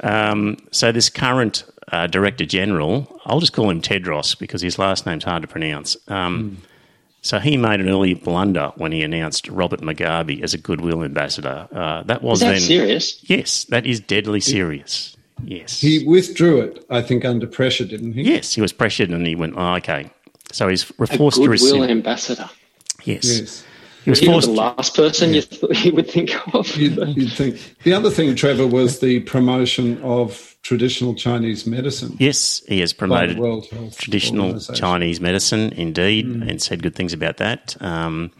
um, 0.00 0.56
so 0.70 0.92
this 0.92 1.10
current 1.10 1.64
uh, 1.92 2.06
Director 2.06 2.46
General, 2.46 3.20
I'll 3.26 3.40
just 3.40 3.52
call 3.52 3.70
him 3.70 3.82
Tedros 3.82 4.38
because 4.38 4.62
his 4.62 4.78
last 4.78 5.04
name's 5.06 5.24
hard 5.24 5.42
to 5.42 5.48
pronounce. 5.48 5.96
Um, 6.08 6.58
So 7.20 7.40
he 7.40 7.56
made 7.56 7.80
an 7.80 7.88
early 7.88 8.14
blunder 8.14 8.70
when 8.76 8.92
he 8.92 9.02
announced 9.02 9.48
Robert 9.48 9.80
Mugabe 9.80 10.40
as 10.42 10.54
a 10.54 10.58
goodwill 10.58 11.02
ambassador. 11.02 11.66
Uh, 11.72 12.02
that 12.04 12.22
was 12.22 12.38
Is 12.38 12.40
that 12.46 12.52
then 12.52 12.60
serious? 12.60 13.28
yes, 13.28 13.64
that 13.64 13.84
is 13.86 13.98
deadly 14.00 14.40
serious. 14.40 15.16
Yes, 15.44 15.80
he 15.80 16.04
withdrew 16.04 16.60
it, 16.60 16.84
I 16.90 17.00
think, 17.02 17.24
under 17.24 17.46
pressure, 17.46 17.84
didn't 17.84 18.12
he? 18.14 18.22
yes, 18.22 18.54
he 18.54 18.60
was 18.60 18.72
pressured 18.72 19.10
and 19.10 19.26
he 19.26 19.34
went, 19.34 19.54
oh, 19.56 19.74
okay. 19.76 20.10
So 20.52 20.68
he's 20.68 20.82
A 20.98 21.06
forced 21.06 21.36
to 21.36 21.46
goodwill 21.48 21.50
rescind. 21.80 21.90
ambassador. 21.90 22.48
Yes. 23.04 23.24
Yes. 23.40 23.64
he 24.04 24.10
was 24.10 24.22
You're 24.22 24.32
forced. 24.32 24.46
the 24.48 24.54
last 24.54 24.96
person 24.96 25.34
you, 25.34 25.42
th- 25.42 25.84
you 25.84 25.92
would 25.94 26.10
think 26.10 26.30
of. 26.54 26.74
You'd, 26.76 26.96
you'd 27.16 27.32
think. 27.32 27.76
The 27.84 27.92
other 27.92 28.10
thing, 28.10 28.34
Trevor, 28.34 28.66
was 28.66 29.00
the 29.00 29.20
promotion 29.20 30.02
of 30.02 30.56
traditional 30.62 31.14
Chinese 31.14 31.66
medicine. 31.66 32.16
Yes, 32.18 32.62
he 32.66 32.80
has 32.80 32.92
promoted 32.92 33.38
World 33.38 33.68
traditional 33.96 34.58
Chinese 34.58 35.20
medicine, 35.20 35.72
indeed, 35.74 36.26
and 36.26 36.60
said 36.60 36.82
good 36.82 36.94
things 36.94 37.12
about 37.12 37.36
that. 37.36 37.76
Um, 37.80 38.30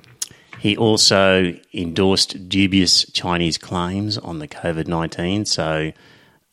he 0.59 0.77
also 0.77 1.55
endorsed 1.73 2.49
dubious 2.49 3.05
Chinese 3.13 3.57
claims 3.59 4.19
on 4.19 4.41
the 4.41 4.49
COVID 4.49 4.89
19. 4.89 5.45
So 5.45 5.93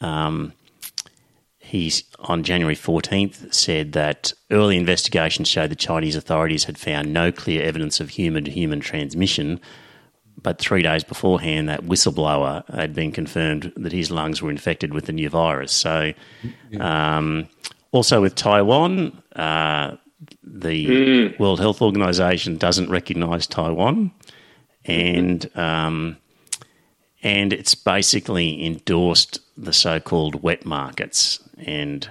um, 0.02 0.54
he's 1.66 2.04
on 2.20 2.44
January 2.44 2.76
14th 2.76 3.54
said 3.54 3.94
that 3.94 4.34
early 4.52 4.78
investigations 4.78 5.48
showed 5.48 5.72
the 5.72 5.76
Chinese 5.76 6.16
authorities 6.16 6.66
had 6.66 6.78
found 6.78 7.12
no 7.12 7.32
clear 7.32 7.64
evidence 7.64 8.00
of 8.00 8.10
human 8.10 8.44
to 8.46 8.52
human 8.52 8.80
transmission. 8.80 9.60
But 10.42 10.60
three 10.60 10.84
days 10.84 11.04
beforehand, 11.04 11.68
that 11.70 11.86
whistleblower 11.86 12.70
had 12.76 12.94
been 12.94 13.12
confirmed 13.12 13.74
that 13.78 13.92
his 13.92 14.12
lungs 14.12 14.42
were 14.42 14.52
infected 14.52 14.94
with 14.94 15.06
the 15.06 15.14
new 15.14 15.30
virus. 15.30 15.72
So, 15.72 16.14
um, 16.80 17.50
also 17.92 18.22
with 18.22 18.36
Taiwan, 18.36 19.24
uh, 19.36 19.96
the 20.44 21.36
World 21.40 21.60
Health 21.60 21.82
Organization 21.82 22.58
doesn't 22.58 22.90
recognize 22.90 23.48
Taiwan, 23.48 24.12
and 24.86 25.50
um, 25.58 26.18
and 27.26 27.52
it's 27.52 27.74
basically 27.74 28.64
endorsed 28.64 29.40
the 29.58 29.74
so-called 29.74 30.44
wet 30.44 30.64
markets. 30.64 31.40
And 31.58 32.08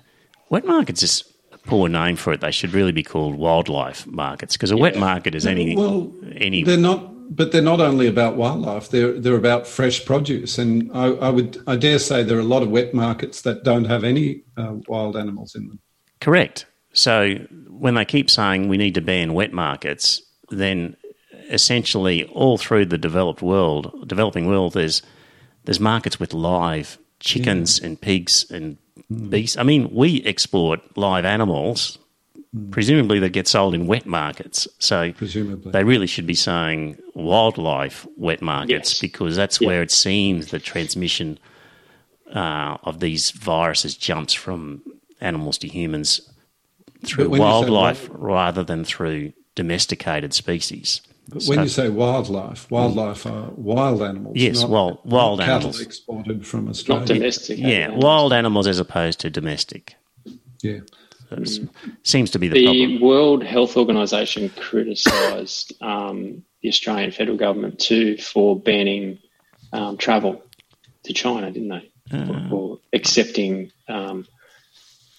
wet 0.50 0.66
markets 0.66 1.04
is 1.04 1.22
a 1.52 1.58
poor 1.58 1.88
name 1.88 2.16
for 2.16 2.32
it. 2.32 2.40
They 2.40 2.50
should 2.50 2.72
really 2.72 2.90
be 2.90 3.04
called 3.04 3.36
wildlife 3.36 4.08
markets 4.08 4.56
because 4.56 4.72
a 4.72 4.76
wet 4.76 4.96
market 4.98 5.36
is 5.36 5.46
any 5.46 5.76
Well, 5.76 6.12
any 6.34 6.64
they're 6.64 6.76
not, 6.76 7.34
but 7.34 7.52
they're 7.52 7.62
not 7.62 7.80
only 7.80 8.08
about 8.08 8.34
wildlife. 8.34 8.90
They're 8.90 9.12
they're 9.12 9.36
about 9.36 9.68
fresh 9.68 10.04
produce, 10.04 10.58
and 10.58 10.90
I, 10.92 11.06
I 11.06 11.30
would 11.30 11.62
I 11.68 11.76
dare 11.76 12.00
say 12.00 12.24
there 12.24 12.36
are 12.36 12.40
a 12.40 12.42
lot 12.42 12.64
of 12.64 12.70
wet 12.70 12.92
markets 12.92 13.42
that 13.42 13.62
don't 13.62 13.84
have 13.84 14.02
any 14.02 14.42
uh, 14.56 14.74
wild 14.88 15.16
animals 15.16 15.54
in 15.54 15.68
them. 15.68 15.78
Correct. 16.20 16.66
So 16.92 17.36
when 17.68 17.94
they 17.94 18.04
keep 18.04 18.28
saying 18.28 18.66
we 18.66 18.78
need 18.78 18.94
to 18.96 19.00
ban 19.00 19.32
wet 19.32 19.52
markets, 19.52 20.22
then 20.50 20.96
essentially 21.50 22.24
all 22.26 22.58
through 22.58 22.86
the 22.86 22.98
developed 22.98 23.42
world, 23.42 24.08
developing 24.08 24.46
world, 24.46 24.72
there's 24.74 25.02
there's 25.64 25.80
markets 25.80 26.20
with 26.20 26.34
live 26.34 26.98
chickens 27.20 27.78
and 27.78 27.98
pigs 28.00 28.44
and 28.50 28.76
beasts. 29.30 29.56
I 29.56 29.62
mean, 29.62 29.88
we 29.94 30.22
export 30.24 30.80
live 30.96 31.24
animals, 31.24 31.98
presumably 32.70 33.18
they 33.18 33.30
get 33.30 33.48
sold 33.48 33.74
in 33.74 33.86
wet 33.86 34.04
markets. 34.06 34.68
So 34.78 35.12
Presumably. 35.12 35.72
they 35.72 35.82
really 35.84 36.06
should 36.06 36.26
be 36.26 36.34
saying 36.34 36.98
wildlife 37.14 38.06
wet 38.18 38.42
markets 38.42 38.92
Yes. 38.92 39.00
because 39.00 39.36
that's 39.36 39.58
Yeah. 39.60 39.68
where 39.68 39.82
it 39.82 39.90
seems 39.90 40.48
the 40.48 40.58
transmission 40.58 41.38
uh, 42.34 42.76
of 42.82 43.00
these 43.00 43.30
viruses 43.30 43.96
jumps 43.96 44.32
from 44.34 44.82
animals 45.20 45.56
to 45.58 45.68
humans 45.68 46.20
through 47.04 47.24
But 47.24 47.30
when 47.30 47.40
you 47.40 47.46
say 47.46 47.50
wildlife 47.50 48.08
rather 48.12 48.62
than 48.64 48.84
through 48.84 49.32
domesticated 49.54 50.34
species. 50.34 51.00
But 51.28 51.42
when 51.44 51.56
So- 51.58 51.62
you 51.62 51.68
say 51.68 51.88
wildlife, 51.88 52.70
wildlife 52.70 53.24
are 53.26 53.50
wild 53.56 54.02
animals. 54.02 54.36
Yes, 54.36 54.60
not, 54.60 54.70
wild- 54.70 54.98
wild 55.04 55.38
not 55.38 55.44
cattle 55.46 55.56
animals. 55.68 55.80
exported 55.80 56.46
from 56.46 56.64
Not 56.66 56.70
Australia. 56.70 57.06
domestic. 57.06 57.58
Yeah, 57.58 57.90
wild 57.90 58.32
animals 58.32 58.66
as 58.66 58.78
opposed 58.78 59.20
to 59.20 59.30
domestic. 59.30 59.94
Yeah. 60.62 60.80
That 61.30 61.68
seems 62.02 62.30
to 62.32 62.38
be 62.38 62.48
the, 62.48 62.54
The 62.54 62.64
problem. 62.66 63.00
World 63.00 63.42
Health 63.42 63.76
Organization 63.76 64.50
criticised 64.50 65.72
um, 65.82 66.42
the 66.62 66.68
Australian 66.68 67.10
federal 67.10 67.36
government 67.38 67.78
too 67.80 68.18
for 68.18 68.58
banning 68.58 69.18
um, 69.72 69.96
travel 69.96 70.42
to 71.04 71.12
China, 71.12 71.50
didn't 71.50 71.68
they? 71.70 71.90
Uh. 72.12 72.48
Or, 72.52 72.56
or 72.56 72.78
accepting 72.92 73.72
um, 73.88 74.26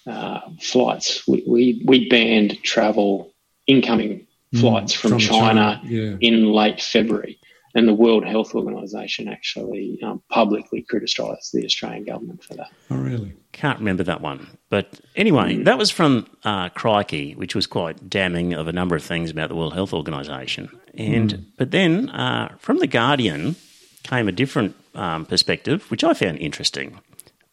uh, 0.06 0.40
flights. 0.60 1.26
We, 1.26 1.42
we, 1.46 1.82
we 1.84 2.08
banned 2.08 2.62
travel, 2.62 3.32
incoming 3.66 4.26
flights 4.54 4.92
from, 4.92 5.12
from 5.12 5.18
China, 5.18 5.80
China, 5.80 5.80
yeah. 5.84 6.16
in 6.20 6.46
late 6.52 6.80
February. 6.80 7.38
And 7.74 7.86
the 7.86 7.94
World 7.94 8.24
Health 8.24 8.54
Organization 8.54 9.28
actually 9.28 9.98
um, 10.02 10.22
publicly 10.30 10.80
criticised 10.80 11.52
the 11.52 11.62
Australian 11.66 12.04
government 12.04 12.42
for 12.42 12.54
that. 12.54 12.70
Oh, 12.90 12.96
really? 12.96 13.34
Can't 13.52 13.78
remember 13.78 14.02
that 14.04 14.22
one. 14.22 14.46
But 14.70 14.98
anyway, 15.14 15.62
that 15.64 15.76
was 15.76 15.90
from 15.90 16.26
uh, 16.42 16.70
Crikey, 16.70 17.34
which 17.34 17.54
was 17.54 17.66
quite 17.66 18.08
damning 18.08 18.54
of 18.54 18.66
a 18.66 18.72
number 18.72 18.96
of 18.96 19.02
things 19.02 19.30
about 19.30 19.50
the 19.50 19.54
World 19.54 19.74
Health 19.74 19.92
Organization. 19.92 20.70
And 20.94 21.44
but 21.58 21.70
then 21.70 22.08
uh, 22.08 22.54
from 22.58 22.78
the 22.78 22.86
Guardian 22.86 23.56
came 24.04 24.26
a 24.26 24.32
different 24.32 24.74
um, 24.94 25.26
perspective, 25.26 25.90
which 25.90 26.02
I 26.02 26.14
found 26.14 26.38
interesting. 26.38 26.98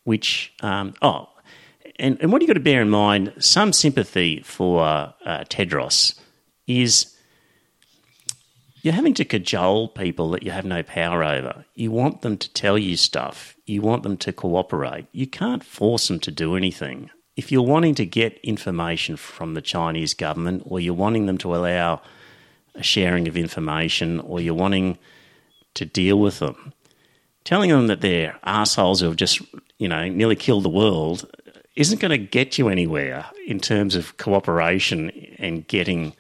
Which 0.06 0.54
um, 0.62 0.94
oh, 1.02 1.28
and, 2.00 2.18
and 2.22 2.32
what 2.32 2.42
you 2.42 2.48
got 2.48 2.54
to 2.54 2.62
bear 2.62 2.82
in 2.82 2.90
mind, 2.90 3.34
some 3.40 3.74
sympathy 3.74 4.42
for 4.44 4.84
uh, 4.86 5.44
Tedros 5.50 6.18
is 6.68 7.16
you're 8.82 8.94
having 8.94 9.14
to 9.16 9.26
cajole 9.26 9.88
people 9.88 10.32
that 10.32 10.44
you 10.44 10.52
have 10.52 10.66
no 10.66 10.84
power 10.84 11.24
over. 11.24 11.66
You 11.74 11.90
want 11.92 12.22
them 12.22 12.38
to 12.38 12.54
tell 12.54 12.78
you 12.78 12.98
stuff. 12.98 13.56
You 13.66 13.82
want 13.82 14.04
them 14.04 14.18
to 14.18 14.34
cooperate. 14.34 15.08
You 15.14 15.26
can't 15.26 15.64
force 15.64 16.10
them 16.10 16.20
to 16.20 16.32
do 16.32 16.56
anything. 16.56 17.10
If 17.38 17.52
you're 17.52 17.62
wanting 17.62 17.96
to 17.96 18.06
get 18.06 18.40
information 18.44 19.16
from 19.16 19.54
the 19.54 19.62
Chinese 19.62 20.14
government, 20.14 20.64
or 20.66 20.80
you're 20.80 20.94
wanting 20.94 21.26
them 21.26 21.38
to 21.40 21.56
allow 21.56 22.02
a 22.76 22.84
sharing 22.84 23.28
of 23.28 23.38
information, 23.38 24.20
or 24.20 24.42
you're 24.42 24.54
wanting 24.54 24.98
to 25.76 25.86
deal 25.86 26.20
with 26.20 26.40
them, 26.40 26.74
telling 27.46 27.70
them 27.70 27.88
that 27.88 28.02
they're 28.02 28.38
assholes 28.44 29.00
who 29.00 29.08
have 29.08 29.16
just, 29.16 29.42
you 29.78 29.88
know, 29.88 30.08
nearly 30.10 30.36
killed 30.36 30.64
the 30.64 30.70
world 30.70 31.26
isn't 31.76 32.00
going 32.00 32.12
to 32.12 32.18
get 32.18 32.58
you 32.58 32.70
anywhere 32.70 33.26
in 33.48 33.60
terms 33.60 33.96
of 33.96 34.18
cooperation 34.18 35.10
and 35.40 35.68
getting 35.68 36.14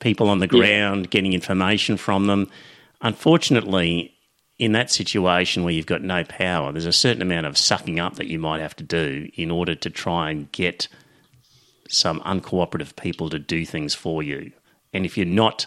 people 0.00 0.28
on 0.28 0.38
the 0.38 0.46
ground, 0.46 1.10
getting 1.10 1.32
information 1.32 1.96
from 1.96 2.26
them. 2.26 2.50
Unfortunately, 3.00 4.14
in 4.58 4.72
that 4.72 4.90
situation 4.90 5.64
where 5.64 5.72
you've 5.72 5.86
got 5.86 6.02
no 6.02 6.24
power, 6.24 6.72
there's 6.72 6.86
a 6.86 6.92
certain 6.92 7.22
amount 7.22 7.46
of 7.46 7.56
sucking 7.56 7.98
up 7.98 8.16
that 8.16 8.26
you 8.26 8.38
might 8.38 8.60
have 8.60 8.76
to 8.76 8.84
do 8.84 9.30
in 9.34 9.50
order 9.50 9.74
to 9.74 9.88
try 9.88 10.30
and 10.30 10.50
get 10.52 10.88
some 11.88 12.20
uncooperative 12.20 12.94
people 12.96 13.30
to 13.30 13.38
do 13.38 13.64
things 13.64 13.94
for 13.94 14.22
you. 14.22 14.52
And 14.92 15.06
if 15.06 15.16
you're 15.16 15.26
not 15.26 15.66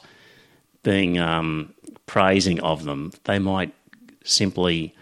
being 0.83 1.17
um, 1.17 1.73
praising 2.05 2.59
of 2.59 2.83
them, 2.83 3.11
they 3.23 3.39
might 3.39 3.73
simply 4.23 4.93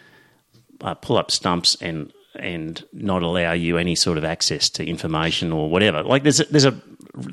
uh, 0.81 0.93
pull 0.95 1.17
up 1.17 1.31
stumps 1.31 1.75
and 1.81 2.11
and 2.35 2.85
not 2.93 3.23
allow 3.23 3.51
you 3.51 3.77
any 3.77 3.93
sort 3.93 4.17
of 4.17 4.23
access 4.23 4.69
to 4.69 4.85
information 4.85 5.51
or 5.51 5.69
whatever. 5.69 6.01
Like 6.01 6.23
there's 6.23 6.39
a, 6.39 6.45
there's 6.45 6.65
a 6.65 6.81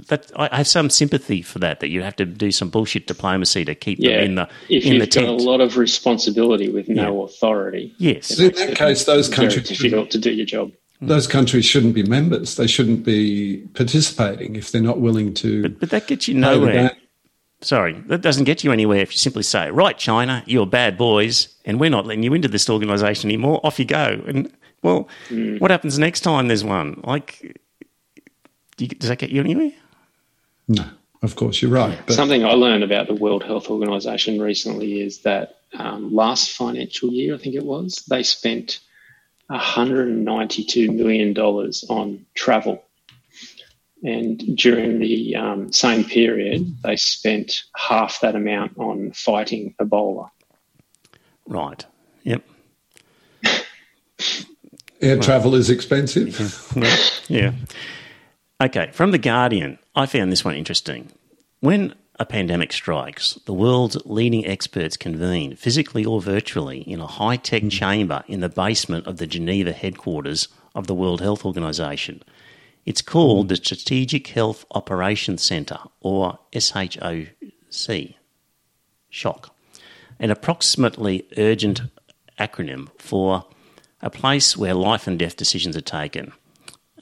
that 0.09 0.31
I 0.37 0.57
have 0.57 0.67
some 0.67 0.91
sympathy 0.91 1.43
for 1.43 1.59
that. 1.61 1.81
That 1.81 1.89
you 1.89 2.03
have 2.03 2.17
to 2.17 2.25
do 2.25 2.51
some 2.51 2.69
bullshit 2.71 3.07
diplomacy 3.07 3.65
to 3.65 3.75
keep 3.75 3.99
Yeah, 4.01 4.19
them 4.19 4.25
in 4.25 4.35
the 4.37 4.49
if 4.69 4.85
in 4.85 4.95
you've 4.95 5.01
the 5.01 5.07
got 5.07 5.27
tent. 5.27 5.41
a 5.41 5.45
lot 5.45 5.61
of 5.61 5.77
responsibility 5.77 6.69
with 6.71 6.89
no 6.89 7.23
authority, 7.23 7.95
yes, 7.99 8.39
In 8.39 8.53
that 8.55 8.77
case, 8.77 9.05
those 9.05 9.29
very 9.29 9.49
countries 9.49 9.69
difficult 9.69 10.11
to 10.11 10.19
do 10.19 10.33
your 10.33 10.47
job. 10.47 10.73
Mm. 11.03 11.09
those 11.09 11.29
countries 11.29 11.65
shouldn't 11.65 11.95
be 11.95 12.03
members. 12.03 12.57
They 12.57 12.67
shouldn't 12.67 13.05
be 13.05 13.59
participating 13.75 14.57
if 14.57 14.73
they're 14.73 14.83
not 14.83 15.01
willing 15.01 15.33
to. 15.35 15.69
but 15.69 15.91
that 15.91 16.07
gets 16.09 16.27
you 16.27 16.35
nowhere. 16.35 16.91
Sorry, 17.61 17.95
that 18.07 18.21
doesn't 18.21 18.45
get 18.45 18.63
you 18.63 18.71
anywhere 18.71 19.01
if 19.01 19.13
you 19.13 19.19
simply 19.19 19.43
say, 19.43 19.71
"Right, 19.71 19.99
China, 19.99 20.45
you're 20.47 20.67
bad 20.67 20.97
boys, 20.97 21.49
and 21.65 21.81
we're 21.81 21.91
not 21.91 22.07
letting 22.07 22.23
you 22.23 22.33
into 22.33 22.47
this 22.49 22.71
organisation 22.71 23.31
anymore. 23.31 23.61
Off 23.65 23.79
you 23.81 23.85
go." 23.85 24.23
And 24.29 24.53
well, 24.83 25.09
mm. 25.29 25.61
what 25.61 25.71
happens 25.73 25.99
next 25.99 26.21
time 26.21 26.47
there's 26.49 26.63
one? 26.63 27.01
Like, 27.03 27.61
do 28.79 28.85
you, 28.85 28.89
does 28.91 29.11
that 29.11 29.19
get 29.19 29.31
you 29.31 29.41
anywhere? 29.41 29.73
No, 30.69 30.85
of 31.21 31.37
course 31.37 31.61
you're 31.61 31.71
right. 31.71 31.99
But 32.07 32.15
Something 32.15 32.45
I 32.45 32.53
learned 32.53 32.85
about 32.85 33.09
the 33.09 33.15
World 33.15 33.43
Health 33.43 33.69
Organization 33.69 34.41
recently 34.41 35.03
is 35.03 35.23
that 35.23 35.57
um, 35.75 36.15
last 36.15 36.53
financial 36.53 37.11
year, 37.13 37.35
I 37.35 37.39
think 37.39 37.57
it 37.57 37.65
was, 37.65 38.05
they 38.09 38.23
spent 38.23 38.81
$192 39.51 40.95
million 40.95 41.37
on 41.37 42.27
travel. 42.35 42.85
And 44.05 44.57
during 44.57 45.01
the 45.01 45.35
um, 45.35 45.73
same 45.73 46.05
period, 46.05 46.73
they 46.85 46.95
spent 46.95 47.65
half 47.77 48.21
that 48.21 48.37
amount 48.37 48.79
on 48.79 49.11
fighting 49.11 49.75
Ebola. 49.81 50.31
Right. 51.47 51.85
Yep. 52.23 52.45
air 55.01 55.19
travel 55.19 55.57
is 55.57 55.69
expensive. 55.69 56.73
Yeah. 57.29 57.53
Okay, 58.61 58.91
from 58.93 59.13
The 59.13 59.19
Guardian, 59.19 59.79
I 59.95 60.07
found 60.07 60.33
this 60.33 60.45
one 60.45 60.57
interesting. 60.57 61.13
When 61.61 61.95
a 62.19 62.27
pandemic 62.27 62.73
strikes, 62.73 63.35
the 63.47 63.53
world's 63.53 64.05
leading 64.05 64.45
experts 64.45 64.97
convene, 64.97 65.55
physically 65.55 66.05
or 66.05 66.21
virtually, 66.21 66.81
in 66.81 66.99
a 66.99 67.07
high 67.07 67.37
tech 67.37 67.63
hmm. 67.63 67.69
chamber 67.69 68.25
in 68.27 68.41
the 68.41 68.49
basement 68.49 69.07
of 69.07 69.19
the 69.19 69.29
Geneva 69.29 69.71
headquarters 69.71 70.49
of 70.75 70.89
the 70.89 70.95
World 70.95 71.21
Health 71.21 71.45
Organization. 71.45 72.21
It's 72.85 73.01
called 73.01 73.47
hmm. 73.47 73.49
the 73.51 73.57
Strategic 73.57 74.27
Health 74.27 74.65
Operations 74.73 75.41
Centre, 75.41 75.79
or 76.01 76.41
SHOC. 76.53 78.15
Shock. 79.09 79.55
An 80.19 80.33
approximately 80.33 81.29
urgent 81.37 81.83
acronym 82.41 82.89
for 82.99 83.47
a 84.03 84.11
place 84.11 84.57
where 84.57 84.75
life 84.75 85.07
and 85.07 85.17
death 85.17 85.37
decisions 85.37 85.77
are 85.77 85.81
taken. 85.81 86.33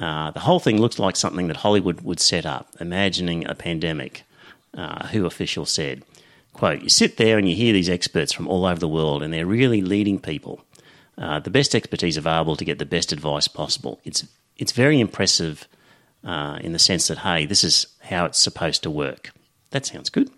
Uh, 0.00 0.30
the 0.30 0.40
whole 0.40 0.60
thing 0.60 0.80
looks 0.80 0.98
like 0.98 1.16
something 1.16 1.48
that 1.48 1.58
Hollywood 1.58 2.02
would 2.02 2.20
set 2.20 2.44
up, 2.44 2.68
imagining 2.80 3.46
a 3.46 3.54
pandemic. 3.54 4.24
Uh, 4.76 5.06
WHO 5.08 5.24
official 5.24 5.64
said, 5.64 6.02
"quote 6.52 6.82
You 6.82 6.90
sit 6.90 7.16
there 7.16 7.38
and 7.38 7.48
you 7.48 7.56
hear 7.56 7.72
these 7.72 7.88
experts 7.88 8.32
from 8.32 8.46
all 8.46 8.66
over 8.66 8.78
the 8.78 8.88
world, 8.88 9.22
and 9.22 9.32
they're 9.32 9.46
really 9.46 9.80
leading 9.80 10.18
people, 10.18 10.60
uh, 11.16 11.40
the 11.40 11.50
best 11.50 11.74
expertise 11.74 12.18
available 12.18 12.56
to 12.56 12.64
get 12.64 12.78
the 12.78 12.84
best 12.84 13.10
advice 13.12 13.48
possible. 13.48 14.00
It's 14.04 14.24
it's 14.58 14.72
very 14.72 15.00
impressive 15.00 15.66
uh, 16.24 16.58
in 16.60 16.72
the 16.72 16.78
sense 16.78 17.08
that 17.08 17.18
hey, 17.18 17.46
this 17.46 17.64
is 17.64 17.86
how 18.00 18.26
it's 18.26 18.38
supposed 18.38 18.82
to 18.82 18.90
work. 18.90 19.32
That 19.70 19.86
sounds 19.86 20.10
good." 20.10 20.30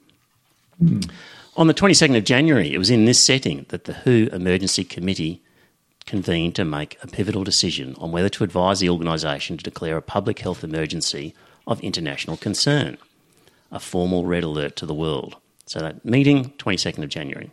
On 1.57 1.67
the 1.67 1.75
22nd 1.75 2.17
of 2.17 2.23
January, 2.23 2.73
it 2.73 2.79
was 2.79 2.91
in 2.91 3.05
this 3.05 3.19
setting 3.19 3.67
that 3.71 3.85
the 3.85 3.95
WHO 3.95 4.29
Emergency 4.33 4.85
Committee 4.85 5.43
convened 6.09 6.57
to 6.57 6.65
make 6.65 6.97
a 7.03 7.07
pivotal 7.07 7.45
decision 7.45 7.95
on 7.99 8.11
whether 8.11 8.31
to 8.31 8.43
advise 8.43 8.81
the 8.81 8.89
organisation 8.89 9.59
to 9.59 9.63
declare 9.63 9.99
a 9.99 10.03
public 10.03 10.39
health 10.39 10.65
emergency 10.65 11.35
of 11.67 11.79
international 11.83 12.39
concern, 12.39 12.97
a 13.71 13.79
formal 13.79 14.25
red 14.25 14.43
alert 14.43 14.75
to 14.75 14.87
the 14.87 14.95
world. 14.95 15.37
So 15.67 15.81
that 15.81 16.07
meeting, 16.07 16.55
22nd 16.57 17.03
of 17.05 17.11
January. 17.11 17.51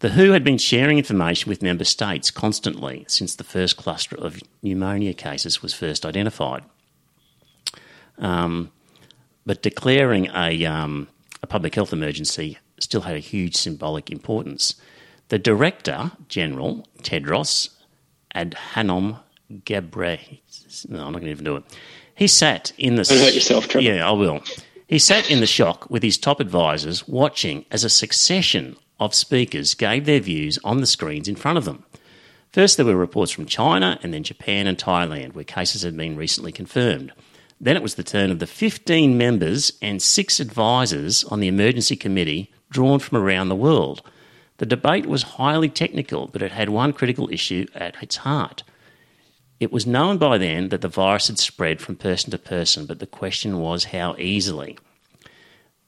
The 0.00 0.10
WHO 0.10 0.32
had 0.32 0.42
been 0.42 0.58
sharing 0.58 0.98
information 0.98 1.48
with 1.48 1.62
member 1.62 1.84
states 1.84 2.32
constantly 2.32 3.04
since 3.06 3.36
the 3.36 3.44
first 3.44 3.76
cluster 3.76 4.16
of 4.16 4.42
pneumonia 4.62 5.14
cases 5.14 5.62
was 5.62 5.72
first 5.72 6.04
identified. 6.04 6.64
Um, 8.18 8.72
but 9.46 9.62
declaring 9.62 10.26
a, 10.34 10.64
um, 10.64 11.06
a 11.40 11.46
public 11.46 11.76
health 11.76 11.92
emergency 11.92 12.58
still 12.80 13.02
had 13.02 13.14
a 13.14 13.20
huge 13.20 13.54
symbolic 13.54 14.10
importance. 14.10 14.74
The 15.30 15.38
Director 15.38 16.10
General, 16.28 16.86
Tedros 17.02 17.70
Adhanom 18.34 19.20
Ghebreyesus, 19.50 20.88
no, 20.88 20.98
I'm 20.98 21.12
not 21.12 21.20
going 21.20 21.24
to 21.24 21.30
even 21.30 21.44
do 21.44 21.56
it. 21.56 21.64
He 22.16 22.26
sat 22.26 22.72
in 22.78 22.96
the. 22.96 23.04
Don't 23.04 23.18
hurt 23.18 23.34
yourself, 23.34 23.68
Trevor. 23.68 23.86
Yeah, 23.86 24.08
I 24.08 24.12
will. 24.12 24.42
He 24.88 24.98
sat 24.98 25.30
in 25.30 25.38
the 25.38 25.46
SHOC 25.46 25.88
with 25.88 26.02
his 26.02 26.18
top 26.18 26.40
advisors, 26.40 27.06
watching 27.06 27.64
as 27.70 27.84
a 27.84 27.88
succession 27.88 28.76
of 28.98 29.14
speakers 29.14 29.74
gave 29.74 30.04
their 30.04 30.18
views 30.18 30.58
on 30.64 30.80
the 30.80 30.86
screens 30.86 31.28
in 31.28 31.36
front 31.36 31.58
of 31.58 31.64
them. 31.64 31.84
First, 32.52 32.76
there 32.76 32.86
were 32.86 32.96
reports 32.96 33.30
from 33.30 33.46
China 33.46 34.00
and 34.02 34.12
then 34.12 34.24
Japan 34.24 34.66
and 34.66 34.76
Thailand, 34.76 35.34
where 35.34 35.44
cases 35.44 35.82
had 35.82 35.96
been 35.96 36.16
recently 36.16 36.50
confirmed. 36.50 37.12
Then 37.60 37.76
it 37.76 37.84
was 37.84 37.94
the 37.94 38.02
turn 38.02 38.32
of 38.32 38.40
the 38.40 38.48
15 38.48 39.16
members 39.16 39.72
and 39.80 40.02
six 40.02 40.40
advisors 40.40 41.22
on 41.22 41.38
the 41.38 41.48
emergency 41.48 41.94
committee 41.94 42.52
drawn 42.68 42.98
from 42.98 43.18
around 43.18 43.48
the 43.48 43.54
world. 43.54 44.02
The 44.60 44.66
debate 44.66 45.06
was 45.06 45.22
highly 45.22 45.70
technical, 45.70 46.26
but 46.26 46.42
it 46.42 46.52
had 46.52 46.68
one 46.68 46.92
critical 46.92 47.30
issue 47.32 47.64
at 47.74 47.96
its 48.02 48.16
heart. 48.16 48.62
It 49.58 49.72
was 49.72 49.86
known 49.86 50.18
by 50.18 50.36
then 50.36 50.68
that 50.68 50.82
the 50.82 50.88
virus 50.88 51.28
had 51.28 51.38
spread 51.38 51.80
from 51.80 51.96
person 51.96 52.30
to 52.30 52.36
person, 52.36 52.84
but 52.84 52.98
the 52.98 53.06
question 53.06 53.60
was 53.60 53.84
how 53.84 54.16
easily. 54.18 54.76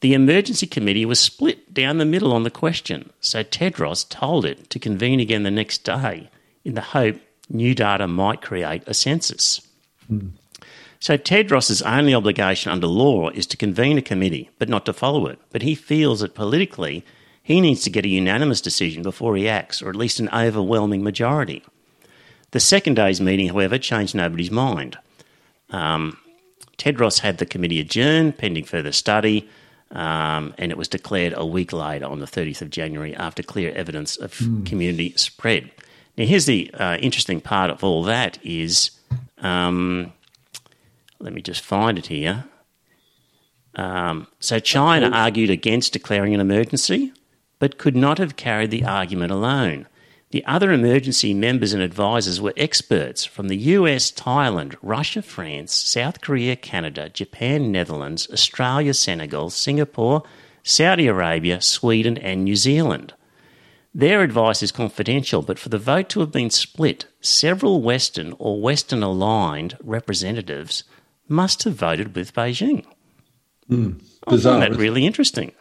The 0.01 0.15
emergency 0.15 0.67
committee 0.67 1.05
was 1.05 1.21
split 1.21 1.75
down 1.75 1.99
the 1.99 2.07
middle 2.07 2.33
on 2.33 2.45
the 2.45 2.51
question, 2.51 3.13
so 3.21 3.45
Tedros 3.45 4.09
told 4.09 4.47
it 4.47 4.71
to 4.71 4.79
convene 4.79 5.21
again 5.21 5.43
the 5.43 5.51
next 5.51 5.85
day 5.85 6.31
in 6.65 6.73
the 6.73 6.81
hope 6.81 7.21
new 7.51 7.75
data 7.75 8.09
might 8.09 8.41
create 8.41 8.85
a 8.87 8.95
census. 8.95 9.61
So 10.99 11.19
Tedros's 11.19 11.83
only 11.83 12.15
obligation 12.15 12.73
under 12.73 12.87
law 12.87 13.29
is 13.29 13.47
to 13.49 13.59
convene 13.59 13.99
a 13.99 14.03
committee, 14.03 14.49
but 14.59 14.71
not 14.71 14.87
to 14.87 14.95
follow 14.95 15.27
it. 15.27 15.39
But 15.51 15.61
he 15.61 15.75
feels 15.75 16.21
that 16.21 16.35
politically 16.35 17.05
he 17.43 17.61
needs 17.61 17.83
to 17.83 17.91
get 17.91 18.05
a 18.05 18.09
unanimous 18.09 18.61
decision 18.61 19.03
before 19.03 19.37
he 19.37 19.49
acts, 19.49 19.83
or 19.83 19.91
at 19.91 19.97
least 19.97 20.21
an 20.21 20.29
overwhelming 20.31 21.03
majority. 21.03 21.63
The 22.53 22.61
second 22.61 22.95
day's 22.95 23.21
meeting, 23.21 23.49
however, 23.49 23.79
changed 23.79 24.15
nobody's 24.15 24.51
mind. 24.51 24.99
Um, 25.71 26.19
Tedros 26.79 27.21
had 27.21 27.39
the 27.39 27.47
committee 27.47 27.81
adjourned 27.81 28.39
pending 28.39 28.65
further 28.65 28.93
study, 28.93 29.49
um, 29.91 30.55
and 30.59 30.71
it 30.71 30.79
was 30.79 30.89
declared 30.89 31.35
a 31.37 31.45
week 31.45 31.73
later 31.73 32.07
on 32.07 32.21
the 32.21 32.27
30th 32.27 32.63
of 32.63 32.71
January 32.71 33.15
after 33.15 33.43
clear 33.43 33.73
evidence 33.73 34.17
of 34.17 34.37
community 34.65 35.13
spread. 35.17 35.71
Now, 36.17 36.25
here's 36.25 36.47
the 36.47 36.71
uh, 36.75 36.97
interesting 36.99 37.41
part 37.41 37.71
of 37.71 37.83
all 37.83 38.05
that 38.05 38.39
is, 38.45 38.91
um, 39.39 40.13
let 41.19 41.33
me 41.33 41.41
just 41.41 41.63
find 41.63 41.99
it 41.99 42.07
here. 42.07 42.45
Um, 43.75 44.27
so 44.39 44.59
China 44.59 45.09
argued 45.09 45.51
against 45.51 45.95
declaring 45.95 46.35
an 46.35 46.41
emergency, 46.41 47.13
but 47.63 47.79
could 47.79 47.95
not 47.95 48.19
have 48.19 48.35
carried 48.35 48.73
the 48.73 48.85
argument 48.85 49.31
alone. 49.31 49.87
The 50.31 50.45
other 50.47 50.73
emergency 50.73 51.33
members 51.33 51.73
and 51.73 51.81
advisors 51.81 52.41
were 52.41 52.53
experts 52.57 53.25
from 53.25 53.47
the 53.47 53.57
US, 53.57 54.11
Thailand, 54.11 54.75
Russia, 54.83 55.23
France, 55.23 55.73
South 55.73 56.21
Korea, 56.21 56.57
Canada, 56.57 57.09
Japan, 57.09 57.71
Netherlands, 57.71 58.29
Australia, 58.33 58.93
Senegal, 58.93 59.49
Singapore, 59.49 60.25
Saudi 60.65 61.07
Arabia, 61.07 61.61
Sweden, 61.61 62.19
and 62.19 62.43
New 62.43 62.57
Zealand. 62.57 63.15
Their 63.95 64.23
advice 64.23 64.61
is 64.65 64.73
confidential, 64.73 65.41
but 65.41 65.61
for 65.61 65.69
the 65.69 65.79
vote 65.79 66.09
to 66.09 66.19
have 66.19 66.33
been 66.33 66.51
split, 66.51 67.07
several 67.21 67.81
Western 67.81 68.35
or 68.41 68.61
Western 68.61 69.05
aligned 69.05 69.77
representatives 69.85 70.83
must 71.29 71.63
have 71.63 71.75
voted 71.75 72.17
with 72.17 72.35
Beijing. 72.35 72.85
Hmm. 73.69 73.93
I 74.27 74.31
find 74.31 74.37
Bizarre. 74.37 74.61
that 74.63 74.75
really 74.75 75.07
interesting. 75.07 75.53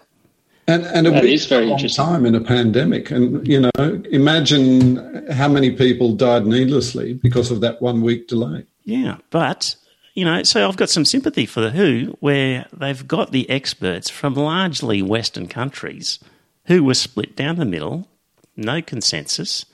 And, 0.67 0.83
and 0.85 1.07
a 1.07 1.11
That 1.11 1.23
week 1.23 1.41
very 1.43 1.63
a 1.63 1.67
long 1.67 1.77
interesting. 1.79 2.05
time 2.05 2.25
in 2.25 2.35
a 2.35 2.41
pandemic. 2.41 3.11
And, 3.11 3.45
you 3.47 3.59
know, 3.59 4.03
imagine 4.11 5.27
how 5.31 5.47
many 5.47 5.71
people 5.71 6.13
died 6.13 6.45
needlessly 6.45 7.13
because 7.13 7.51
of 7.51 7.61
that 7.61 7.81
one 7.81 8.01
week 8.01 8.27
delay. 8.27 8.65
Yeah, 8.83 9.17
but 9.29 9.75
you 10.13 10.25
know, 10.25 10.43
so 10.43 10.67
I've 10.67 10.77
got 10.77 10.89
some 10.89 11.05
sympathy 11.05 11.45
for 11.45 11.61
the 11.61 11.71
WHO, 11.71 12.17
where 12.19 12.65
they've 12.73 13.07
got 13.07 13.31
the 13.31 13.49
experts 13.49 14.09
from 14.09 14.33
largely 14.33 15.01
Western 15.01 15.47
countries 15.47 16.19
who 16.65 16.83
were 16.83 16.93
split 16.93 17.35
down 17.35 17.55
the 17.55 17.65
middle, 17.65 18.07
no 18.55 18.81
consensus. 18.81 19.65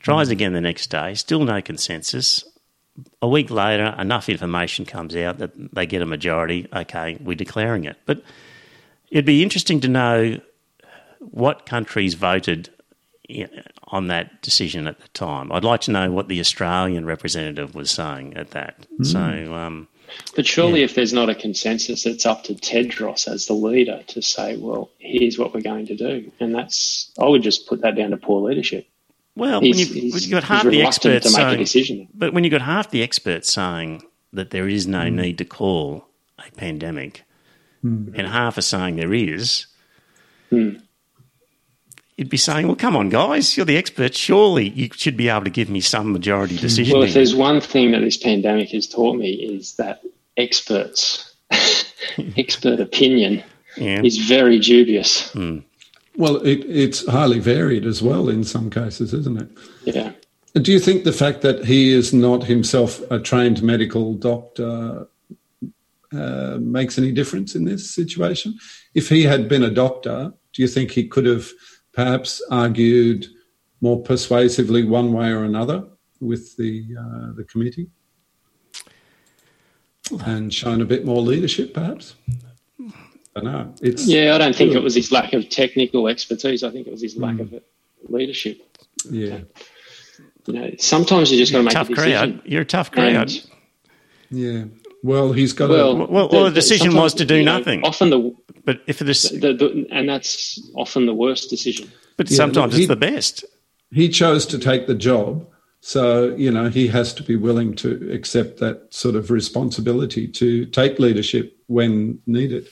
Tries 0.00 0.28
hmm. 0.28 0.32
again 0.32 0.52
the 0.52 0.60
next 0.60 0.88
day, 0.88 1.14
still 1.14 1.44
no 1.44 1.62
consensus. 1.62 2.44
A 3.22 3.28
week 3.28 3.50
later, 3.50 3.94
enough 3.98 4.28
information 4.28 4.84
comes 4.84 5.14
out 5.14 5.38
that 5.38 5.52
they 5.74 5.86
get 5.86 6.02
a 6.02 6.06
majority. 6.06 6.66
Okay, 6.72 7.16
we're 7.20 7.36
declaring 7.36 7.84
it. 7.84 7.96
But 8.06 8.22
it'd 9.10 9.24
be 9.24 9.42
interesting 9.42 9.80
to 9.80 9.88
know 9.88 10.40
what 11.20 11.66
countries 11.66 12.14
voted 12.14 12.70
on 13.88 14.06
that 14.06 14.40
decision 14.42 14.86
at 14.86 14.98
the 15.00 15.08
time. 15.08 15.52
I'd 15.52 15.64
like 15.64 15.82
to 15.82 15.90
know 15.90 16.10
what 16.10 16.28
the 16.28 16.40
Australian 16.40 17.04
representative 17.04 17.74
was 17.74 17.90
saying 17.90 18.34
at 18.36 18.52
that. 18.52 18.86
So, 19.02 19.18
um, 19.54 19.88
But 20.34 20.46
surely, 20.46 20.82
if 20.82 20.94
there's 20.94 21.12
not 21.12 21.28
a 21.28 21.34
consensus, 21.34 22.06
it's 22.06 22.24
up 22.24 22.44
to 22.44 22.54
Tedros 22.54 23.28
as 23.28 23.46
the 23.46 23.52
leader 23.52 24.02
to 24.06 24.22
say, 24.22 24.56
"Well, 24.56 24.90
here's 24.98 25.38
what 25.38 25.52
we're 25.52 25.60
going 25.60 25.86
to 25.88 25.96
do," 25.96 26.32
and 26.40 26.54
that's 26.54 27.12
I 27.18 27.26
would 27.26 27.42
just 27.42 27.66
put 27.66 27.82
that 27.82 27.96
down 27.96 28.10
to 28.10 28.16
poor 28.16 28.48
leadership. 28.48 28.86
well, 29.36 29.60
He's, 29.60 29.76
when 29.76 30.04
you've, 30.04 30.12
when 30.14 30.22
you've 30.22 30.30
got 30.30 30.44
half 30.44 30.64
the 30.64 30.82
experts 30.82 31.30
to 31.30 31.46
make 31.46 31.60
a 31.60 31.66
saying, 31.66 32.08
but 32.14 32.32
when 32.32 32.44
you've 32.44 32.50
got 32.50 32.62
half 32.62 32.90
the 32.90 33.02
experts 33.02 33.52
saying 33.52 34.02
that 34.32 34.50
there 34.50 34.66
is 34.68 34.86
no 34.86 35.08
need 35.10 35.36
to 35.38 35.44
call 35.44 36.08
a 36.38 36.50
pandemic, 36.52 37.24
Hmm. 37.82 38.08
and 38.14 38.26
half 38.26 38.58
are 38.58 38.62
saying 38.62 38.96
there 38.96 39.14
is, 39.14 39.66
hmm. 40.50 40.70
you'd 42.16 42.28
be 42.28 42.36
saying, 42.36 42.66
"Well, 42.66 42.76
come 42.76 42.96
on, 42.96 43.08
guys, 43.08 43.56
you're 43.56 43.66
the 43.66 43.76
expert. 43.76 44.14
Surely 44.14 44.70
you 44.70 44.88
should 44.92 45.16
be 45.16 45.28
able 45.28 45.44
to 45.44 45.50
give 45.50 45.70
me 45.70 45.80
some 45.80 46.12
majority 46.12 46.56
hmm. 46.56 46.62
decision." 46.62 46.94
Well, 46.94 47.06
if 47.06 47.14
there's 47.14 47.34
one 47.34 47.60
thing 47.60 47.92
that 47.92 48.00
this 48.00 48.16
pandemic 48.16 48.70
has 48.70 48.86
taught 48.88 49.16
me 49.16 49.30
is 49.30 49.76
that 49.76 50.02
experts, 50.36 51.34
expert 52.36 52.80
opinion, 52.80 53.42
yeah. 53.76 54.02
is 54.02 54.18
very 54.18 54.58
dubious. 54.58 55.34
Well, 56.16 56.36
it, 56.38 56.64
it's 56.68 57.06
highly 57.06 57.38
varied 57.38 57.86
as 57.86 58.02
well 58.02 58.28
in 58.28 58.42
some 58.42 58.70
cases, 58.70 59.14
isn't 59.14 59.40
it? 59.40 59.48
Yeah. 59.84 60.12
Do 60.54 60.72
you 60.72 60.80
think 60.80 61.04
the 61.04 61.12
fact 61.12 61.42
that 61.42 61.64
he 61.64 61.92
is 61.92 62.12
not 62.12 62.44
himself 62.44 63.00
a 63.10 63.20
trained 63.20 63.62
medical 63.62 64.14
doctor 64.14 65.06
uh, 66.12 66.58
makes 66.60 66.98
any 66.98 67.12
difference 67.12 67.54
in 67.54 67.64
this 67.64 67.90
situation? 67.90 68.54
If 68.94 69.08
he 69.08 69.22
had 69.24 69.48
been 69.48 69.64
a 69.64 69.70
doctor, 69.70 70.32
do 70.52 70.62
you 70.62 70.68
think 70.68 70.90
he 70.90 71.06
could 71.06 71.26
have 71.26 71.48
perhaps 71.92 72.42
argued 72.50 73.26
more 73.80 74.02
persuasively 74.02 74.84
one 74.84 75.12
way 75.12 75.30
or 75.30 75.44
another 75.44 75.84
with 76.20 76.56
the 76.56 76.84
uh, 76.98 77.32
the 77.36 77.44
committee 77.44 77.88
and 80.24 80.52
shown 80.52 80.80
a 80.80 80.84
bit 80.84 81.04
more 81.04 81.20
leadership, 81.20 81.74
perhaps? 81.74 82.14
I 83.36 83.40
don't 83.40 83.44
know. 83.44 83.74
It's 83.82 84.06
Yeah, 84.06 84.34
I 84.34 84.38
don't 84.38 84.56
think 84.56 84.74
it 84.74 84.82
was 84.82 84.94
his 84.94 85.12
lack 85.12 85.32
of 85.32 85.48
technical 85.48 86.08
expertise. 86.08 86.64
I 86.64 86.70
think 86.70 86.86
it 86.86 86.90
was 86.90 87.02
his 87.02 87.16
lack 87.16 87.38
of 87.38 87.54
leadership. 88.08 88.60
yeah, 89.10 89.40
You 90.46 90.54
know, 90.54 90.70
sometimes 90.78 91.30
you 91.30 91.38
just 91.38 91.52
got 91.52 91.58
to 91.58 91.64
make 91.64 91.72
tough 91.72 91.90
a 91.90 91.94
decision. 91.94 92.38
crowd. 92.38 92.42
You're 92.46 92.62
a 92.62 92.64
tough 92.64 92.90
crowd. 92.90 93.14
And, 93.14 93.46
yeah. 94.30 94.64
Well, 95.02 95.32
he's 95.32 95.52
got 95.52 95.70
well, 95.70 95.90
a 95.92 96.06
Well, 96.06 96.28
well, 96.28 96.44
the 96.44 96.50
decision 96.50 96.94
was 96.94 97.14
to 97.14 97.24
do 97.24 97.36
you 97.36 97.44
know, 97.44 97.58
nothing. 97.58 97.82
Often 97.84 98.10
the, 98.10 98.34
but 98.64 98.80
if 98.86 98.98
this 98.98 99.30
the, 99.30 99.54
the 99.54 99.86
and 99.90 100.08
that's 100.08 100.60
often 100.74 101.06
the 101.06 101.14
worst 101.14 101.50
decision. 101.50 101.90
but 102.16 102.30
Yeah, 102.30 102.36
sometimes 102.36 102.74
he- 102.74 102.82
it's 102.82 102.88
the 102.88 102.96
best. 102.96 103.44
he 103.92 104.08
chose 104.08 104.44
to 104.46 104.58
take 104.58 104.86
the 104.86 104.94
job. 104.94 105.46
So, 105.80 106.34
you 106.34 106.50
know, 106.50 106.68
he 106.68 106.88
has 106.88 107.14
to 107.14 107.22
be 107.22 107.36
willing 107.36 107.76
to 107.76 108.10
accept 108.12 108.58
that 108.58 108.92
sort 108.92 109.14
of 109.14 109.30
responsibility 109.30 110.26
to 110.26 110.66
take 110.66 110.98
leadership 110.98 111.56
when 111.68 112.18
needed. 112.26 112.68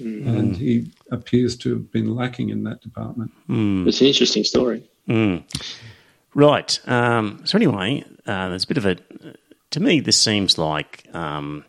And 0.00 0.56
he 0.56 0.90
appears 1.10 1.56
to 1.58 1.74
have 1.74 1.92
been 1.92 2.14
lacking 2.16 2.48
in 2.48 2.64
that 2.64 2.80
department. 2.80 3.32
It's 3.50 4.00
an 4.00 4.06
interesting 4.06 4.44
story. 4.44 4.82
Right. 6.34 6.80
Um, 6.86 7.42
so 7.44 7.58
anyway, 7.58 8.02
uh, 8.26 8.48
there's 8.48 8.64
a 8.64 8.66
bit 8.66 8.78
of 8.78 8.86
a. 8.86 8.96
To 9.72 9.80
me, 9.80 10.00
this 10.00 10.20
seems 10.20 10.58
like 10.58 11.04
um, 11.14 11.64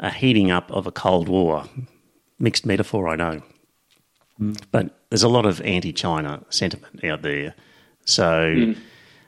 a 0.00 0.10
heating 0.10 0.50
up 0.50 0.70
of 0.70 0.86
a 0.86 0.92
Cold 0.92 1.28
War. 1.28 1.64
Mixed 2.38 2.66
metaphor, 2.66 3.08
I 3.08 3.16
know, 3.16 3.42
but 4.72 4.90
there's 5.08 5.22
a 5.22 5.28
lot 5.28 5.46
of 5.46 5.60
anti-China 5.62 6.42
sentiment 6.50 7.04
out 7.04 7.22
there. 7.22 7.54
So, 8.04 8.74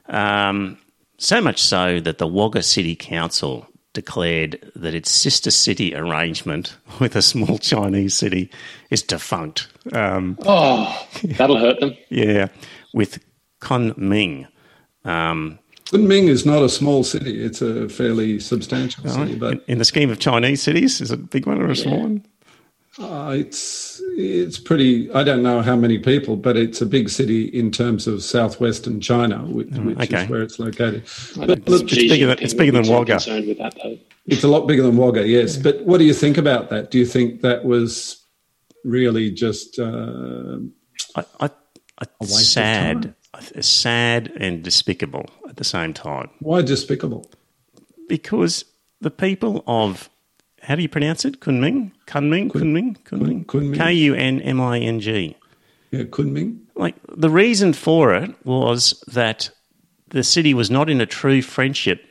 um, 0.09 0.77
so 1.17 1.41
much 1.41 1.63
so 1.63 2.01
that 2.01 2.19
the 2.19 2.27
Wagga 2.27 2.63
City 2.65 2.97
Council 2.97 3.67
declared 3.93 4.71
that 4.75 4.95
its 4.95 5.11
sister 5.11 5.51
city 5.51 5.95
arrangement 5.95 6.77
with 7.01 7.17
a 7.17 7.23
small 7.23 7.59
Chinese 7.59 8.15
city 8.15 8.51
is 8.91 9.03
defunct. 9.03 9.69
Um, 9.93 10.37
Oh, 10.45 11.07
that'll 11.23 11.59
hurt 11.59 11.81
them. 11.81 11.97
yeah, 12.11 12.49
with 12.93 13.21
Kunming. 13.63 14.49
Um, 15.05 15.61
Kunming 15.87 16.29
is 16.29 16.45
not 16.45 16.63
a 16.63 16.69
small 16.69 17.05
city, 17.05 17.45
it's 17.45 17.63
a 17.63 17.89
fairly 17.89 18.41
substantial 18.41 19.09
city, 19.09 19.37
but 19.37 19.65
in 19.69 19.79
the 19.79 19.85
scheme 19.85 20.11
of 20.11 20.19
Chinese 20.19 20.63
cities, 20.63 21.01
is 21.01 21.11
it 21.11 21.21
a 21.21 21.23
big 21.23 21.47
one 21.47 21.63
or 21.63 21.71
a 21.71 21.77
small 21.77 22.01
one? 22.01 22.27
uh, 22.99 23.35
it's, 23.37 24.01
it's 24.17 24.59
pretty, 24.59 25.13
I 25.13 25.23
don't 25.23 25.43
know 25.43 25.61
how 25.61 25.77
many 25.77 25.99
people, 25.99 26.37
but 26.37 26.57
it's 26.57 26.81
a 26.81 26.87
big 26.87 27.09
city 27.11 27.45
in 27.45 27.71
terms 27.71 28.07
of 28.07 28.23
southwestern 28.23 29.01
China, 29.01 29.45
which, 29.45 29.69
which 29.69 29.99
okay. 29.99 30.25
is 30.25 30.29
where 30.29 30.43
it's 30.43 30.59
located. 30.59 31.05
But 31.37 31.69
look, 31.69 31.89
think 31.89 31.93
it's 31.93 32.09
bigger 32.09 32.27
than- 32.27 32.39
Jinping 32.39 32.43
it's 32.43 32.55
bigger 32.55 32.73
than 32.73 32.85
too 32.85 32.93
Wagga. 32.93 33.19
With 33.27 33.59
that. 33.59 33.99
It's 34.27 34.45
a 34.45 34.49
lot 34.49 34.67
bigger 34.67 34.83
than 34.83 34.97
Wagga, 34.97 35.27
yes. 35.27 35.57
But 35.57 35.83
what 35.83 35.99
do 35.99 36.05
you 36.05 36.15
think 36.15 36.39
about 36.39 36.71
that? 36.71 36.91
Do 36.91 36.99
you 36.99 37.07
think 37.07 37.43
that 37.43 37.65
was 37.65 38.25
really 38.85 39.31
just 39.31 39.79
uh, 39.79 40.59
I, 41.15 41.25
I, 41.41 41.51
I, 41.99 42.07
waste 42.21 42.33
of 42.35 42.41
sad, 42.41 43.03
time. 43.03 43.13
I- 43.13 43.26
sad 43.61 44.33
and 44.37 44.63
despicable 44.63 45.27
at 45.49 45.57
the 45.57 45.65
same 45.65 45.93
time 45.93 46.31
why 46.41 46.63
despicable? 46.63 47.31
because 48.09 48.65
the 49.01 49.11
people 49.11 49.63
of 49.67 50.09
how 50.63 50.75
do 50.75 50.83
you 50.83 50.89
pronounce 50.89 51.25
it? 51.25 51.41
Kunming, 51.41 51.93
Kunming, 52.07 52.51
Kunming, 52.51 52.99
Kunming, 53.05 53.47
Kunming. 53.47 53.77
K 53.77 53.93
U 53.93 54.15
N 54.15 54.41
M 54.41 54.61
I 54.61 54.81
N 54.81 54.99
G. 54.99 55.37
Yeah, 55.93 56.03
Kunming. 56.03 56.59
Like 56.75 56.97
the 57.09 57.31
reason 57.31 57.73
for 57.73 58.13
it 58.15 58.35
was 58.45 59.03
that 59.07 59.51
the 60.09 60.25
city 60.25 60.55
was 60.55 60.71
not 60.71 60.91
in 60.91 61.01
a 61.01 61.07
true 61.07 61.41
friendship 61.41 62.03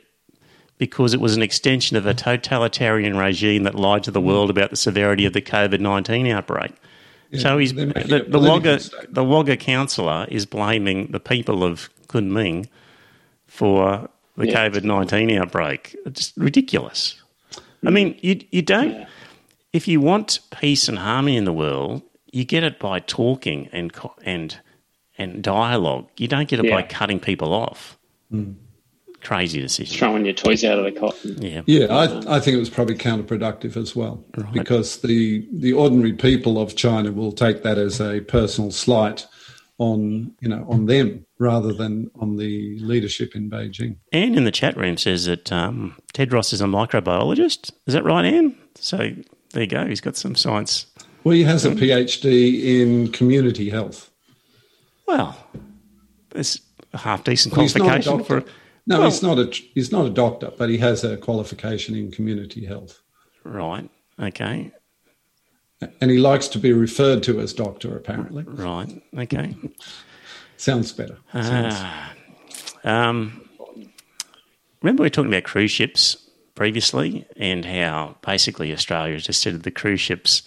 because 0.78 1.12
it 1.12 1.20
was 1.20 1.36
an 1.36 1.42
extension 1.42 1.96
of 1.96 2.06
a 2.06 2.14
totalitarian 2.14 3.16
regime 3.16 3.64
that 3.64 3.74
lied 3.74 4.04
to 4.04 4.10
the 4.10 4.20
world 4.20 4.50
about 4.50 4.70
the 4.70 4.76
severity 4.76 5.26
of 5.26 5.32
the 5.34 5.42
COVID 5.42 5.80
19 5.80 6.26
outbreak. 6.28 6.72
So 7.34 7.58
he's 7.58 7.74
the, 7.74 8.24
the 8.28 8.38
Wagga 8.38 8.80
statement. 8.80 9.14
the 9.14 9.24
Wagga 9.24 9.56
councillor 9.56 10.26
is 10.30 10.46
blaming 10.46 11.08
the 11.12 11.20
people 11.20 11.64
of 11.64 11.90
Kunming 12.08 12.68
for 13.46 14.08
the 14.36 14.46
Yeah. 14.48 14.68
COVID 14.68 14.84
nineteen 14.84 15.30
outbreak. 15.32 15.96
It's 16.06 16.32
ridiculous. 16.36 17.20
I 17.84 17.90
mean, 17.90 18.18
you 18.22 18.40
you 18.50 18.62
don't 18.62 18.92
Yeah. 18.92 19.06
if 19.72 19.86
you 19.88 20.00
want 20.00 20.40
peace 20.50 20.88
and 20.88 20.98
harmony 20.98 21.36
in 21.36 21.44
the 21.44 21.52
world, 21.52 22.02
you 22.32 22.44
get 22.44 22.62
it 22.64 22.78
by 22.78 23.00
talking 23.00 23.68
and 23.72 23.92
and 24.24 24.58
and 25.18 25.42
dialogue. 25.42 26.08
You 26.18 26.28
don't 26.28 26.48
get 26.48 26.64
it 26.64 26.70
by 26.70 26.82
cutting 26.82 27.18
people 27.20 27.52
off. 27.54 27.96
Crazy 29.22 29.60
decision. 29.60 29.96
Throwing 29.96 30.24
your 30.24 30.34
toys 30.34 30.62
out 30.62 30.78
of 30.78 30.84
the 30.84 30.92
cotton. 30.92 31.40
Yeah. 31.42 31.62
Yeah, 31.66 31.86
I, 31.86 32.36
I 32.36 32.40
think 32.40 32.56
it 32.56 32.60
was 32.60 32.70
probably 32.70 32.96
counterproductive 32.96 33.76
as 33.76 33.96
well, 33.96 34.24
because 34.52 35.00
the 35.00 35.46
the 35.52 35.72
ordinary 35.72 36.12
people 36.12 36.60
of 36.60 36.76
China 36.76 37.12
will 37.12 37.32
take 37.32 37.62
that 37.62 37.78
as 37.78 38.00
a 38.00 38.20
personal 38.20 38.70
slight 38.70 39.26
on 39.78 40.32
you 40.40 40.48
know 40.48 40.64
on 40.68 40.86
them 40.86 41.26
rather 41.38 41.72
than 41.72 42.10
on 42.20 42.36
the 42.36 42.78
leadership 42.80 43.34
in 43.34 43.50
Beijing. 43.50 43.96
Anne 44.12 44.34
in 44.34 44.44
the 44.44 44.50
chat 44.50 44.76
room 44.76 44.96
says 44.96 45.26
that 45.26 45.52
um, 45.52 45.96
Tedros 46.14 46.52
is 46.52 46.60
a 46.60 46.66
microbiologist. 46.66 47.72
Is 47.86 47.94
that 47.94 48.04
right, 48.04 48.24
Anne? 48.24 48.56
So 48.76 49.10
there 49.52 49.62
you 49.62 49.66
go. 49.66 49.86
He's 49.86 50.00
got 50.00 50.16
some 50.16 50.34
science. 50.34 50.86
Well, 51.24 51.34
he 51.34 51.42
has 51.42 51.64
a 51.64 51.70
PhD 51.72 52.80
in 52.80 53.10
community 53.12 53.68
health. 53.68 54.10
Well, 55.06 55.36
it's 56.34 56.60
a 56.92 56.98
half 56.98 57.24
decent 57.24 57.54
Well, 57.54 57.62
he's 57.62 57.76
not 57.76 57.86
a 57.86 58.02
qualification 58.02 58.24
for. 58.24 58.50
No, 58.86 59.00
Well- 59.00 59.10
he's 59.10 59.22
not 59.22 59.38
a 59.38 59.46
he's 59.74 59.90
not 59.92 60.06
a 60.06 60.10
doctor, 60.10 60.52
but 60.56 60.68
he 60.70 60.78
has 60.78 61.02
a 61.04 61.16
qualification 61.16 61.94
in 61.96 62.10
community 62.10 62.64
health, 62.64 63.00
Right. 63.44 63.88
Okay. 64.20 64.70
and 66.00 66.10
he 66.10 66.18
likes 66.18 66.48
to 66.48 66.58
be 66.58 66.72
referred 66.72 67.22
to 67.24 67.40
as 67.40 67.52
doctor. 67.52 67.96
Apparently, 67.96 68.44
Right. 68.46 69.02
Okay. 69.18 69.54
sounds 70.56 70.92
better. 70.92 71.18
Ah. 71.34 72.12
um, 72.84 73.42
remember 74.82 75.02
we 75.02 75.06
were 75.06 75.10
talking 75.10 75.32
about 75.32 75.44
cruise 75.44 75.70
ships 75.72 76.16
previously 76.54 77.26
and 77.36 77.64
how 77.64 78.16
basically 78.24 78.72
Australia 78.72 79.14
has 79.14 79.24
just 79.26 79.40
said 79.42 79.52
to 79.52 79.58
the 79.58 79.70
cruise 79.70 80.00
ships, 80.00 80.42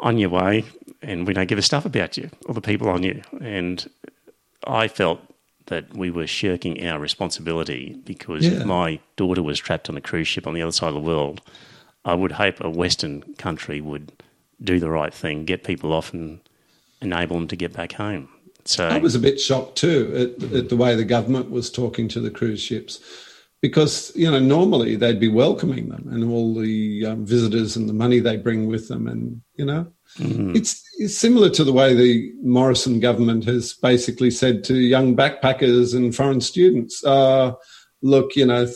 on 0.00 0.16
your 0.16 0.30
way, 0.30 0.64
and 1.02 1.26
we 1.26 1.32
don't 1.34 1.48
give 1.48 1.58
a 1.58 1.62
stuff 1.62 1.84
about 1.84 2.16
you 2.16 2.30
or 2.46 2.54
the 2.54 2.60
people 2.60 2.88
on 2.88 3.02
you. 3.02 3.20
And 3.40 3.88
I 4.64 4.86
felt 4.88 5.20
that 5.68 5.96
we 5.96 6.10
were 6.10 6.26
shirking 6.26 6.84
our 6.86 6.98
responsibility 6.98 7.96
because 8.04 8.44
Yeah. 8.44 8.60
if 8.60 8.66
my 8.66 8.98
daughter 9.16 9.42
was 9.42 9.58
trapped 9.58 9.88
on 9.88 9.96
a 9.96 10.00
cruise 10.00 10.28
ship 10.28 10.46
on 10.46 10.54
the 10.54 10.62
other 10.62 10.72
side 10.72 10.88
of 10.88 10.94
the 10.94 11.00
world, 11.00 11.40
I 12.04 12.14
would 12.14 12.32
hope 12.32 12.60
a 12.60 12.70
Western 12.70 13.22
country 13.34 13.80
would 13.80 14.12
do 14.62 14.80
the 14.80 14.90
right 14.90 15.14
thing, 15.14 15.44
get 15.44 15.64
people 15.64 15.92
off 15.92 16.12
and 16.12 16.40
enable 17.00 17.36
them 17.36 17.48
to 17.48 17.56
get 17.56 17.72
back 17.72 17.92
home. 17.92 18.28
So 18.64 18.88
I 18.88 18.98
was 18.98 19.14
a 19.14 19.20
bit 19.20 19.40
shocked 19.40 19.76
too 19.76 20.34
at, 20.40 20.52
at 20.52 20.68
the 20.68 20.76
way 20.76 20.94
the 20.94 21.04
government 21.04 21.50
was 21.50 21.70
talking 21.70 22.08
to 22.08 22.20
the 22.20 22.30
cruise 22.30 22.60
ships, 22.60 23.00
because 23.62 24.12
you 24.14 24.30
know 24.30 24.38
normally 24.38 24.96
they'd 24.96 25.20
be 25.20 25.28
welcoming 25.28 25.88
them 25.88 26.06
and 26.10 26.24
all 26.30 26.54
the 26.54 27.06
um, 27.06 27.24
visitors 27.24 27.76
and 27.76 27.88
the 27.88 27.94
money 27.94 28.18
they 28.20 28.36
bring 28.36 28.66
with 28.66 28.88
them, 28.88 29.06
and 29.06 29.40
you 29.54 29.64
know 29.64 29.86
it's, 30.18 30.82
it's 30.98 31.16
similar 31.16 31.48
to 31.50 31.64
the 31.64 31.72
way 31.72 31.94
the 31.94 32.32
Morrison 32.42 33.00
government 33.00 33.44
has 33.44 33.72
basically 33.74 34.30
said 34.30 34.64
to 34.64 34.74
young 34.76 35.16
backpackers 35.16 35.94
and 35.94 36.14
foreign 36.14 36.40
students, 36.40 37.04
uh, 37.04 37.52
"Look, 38.02 38.36
you 38.36 38.46
know." 38.46 38.66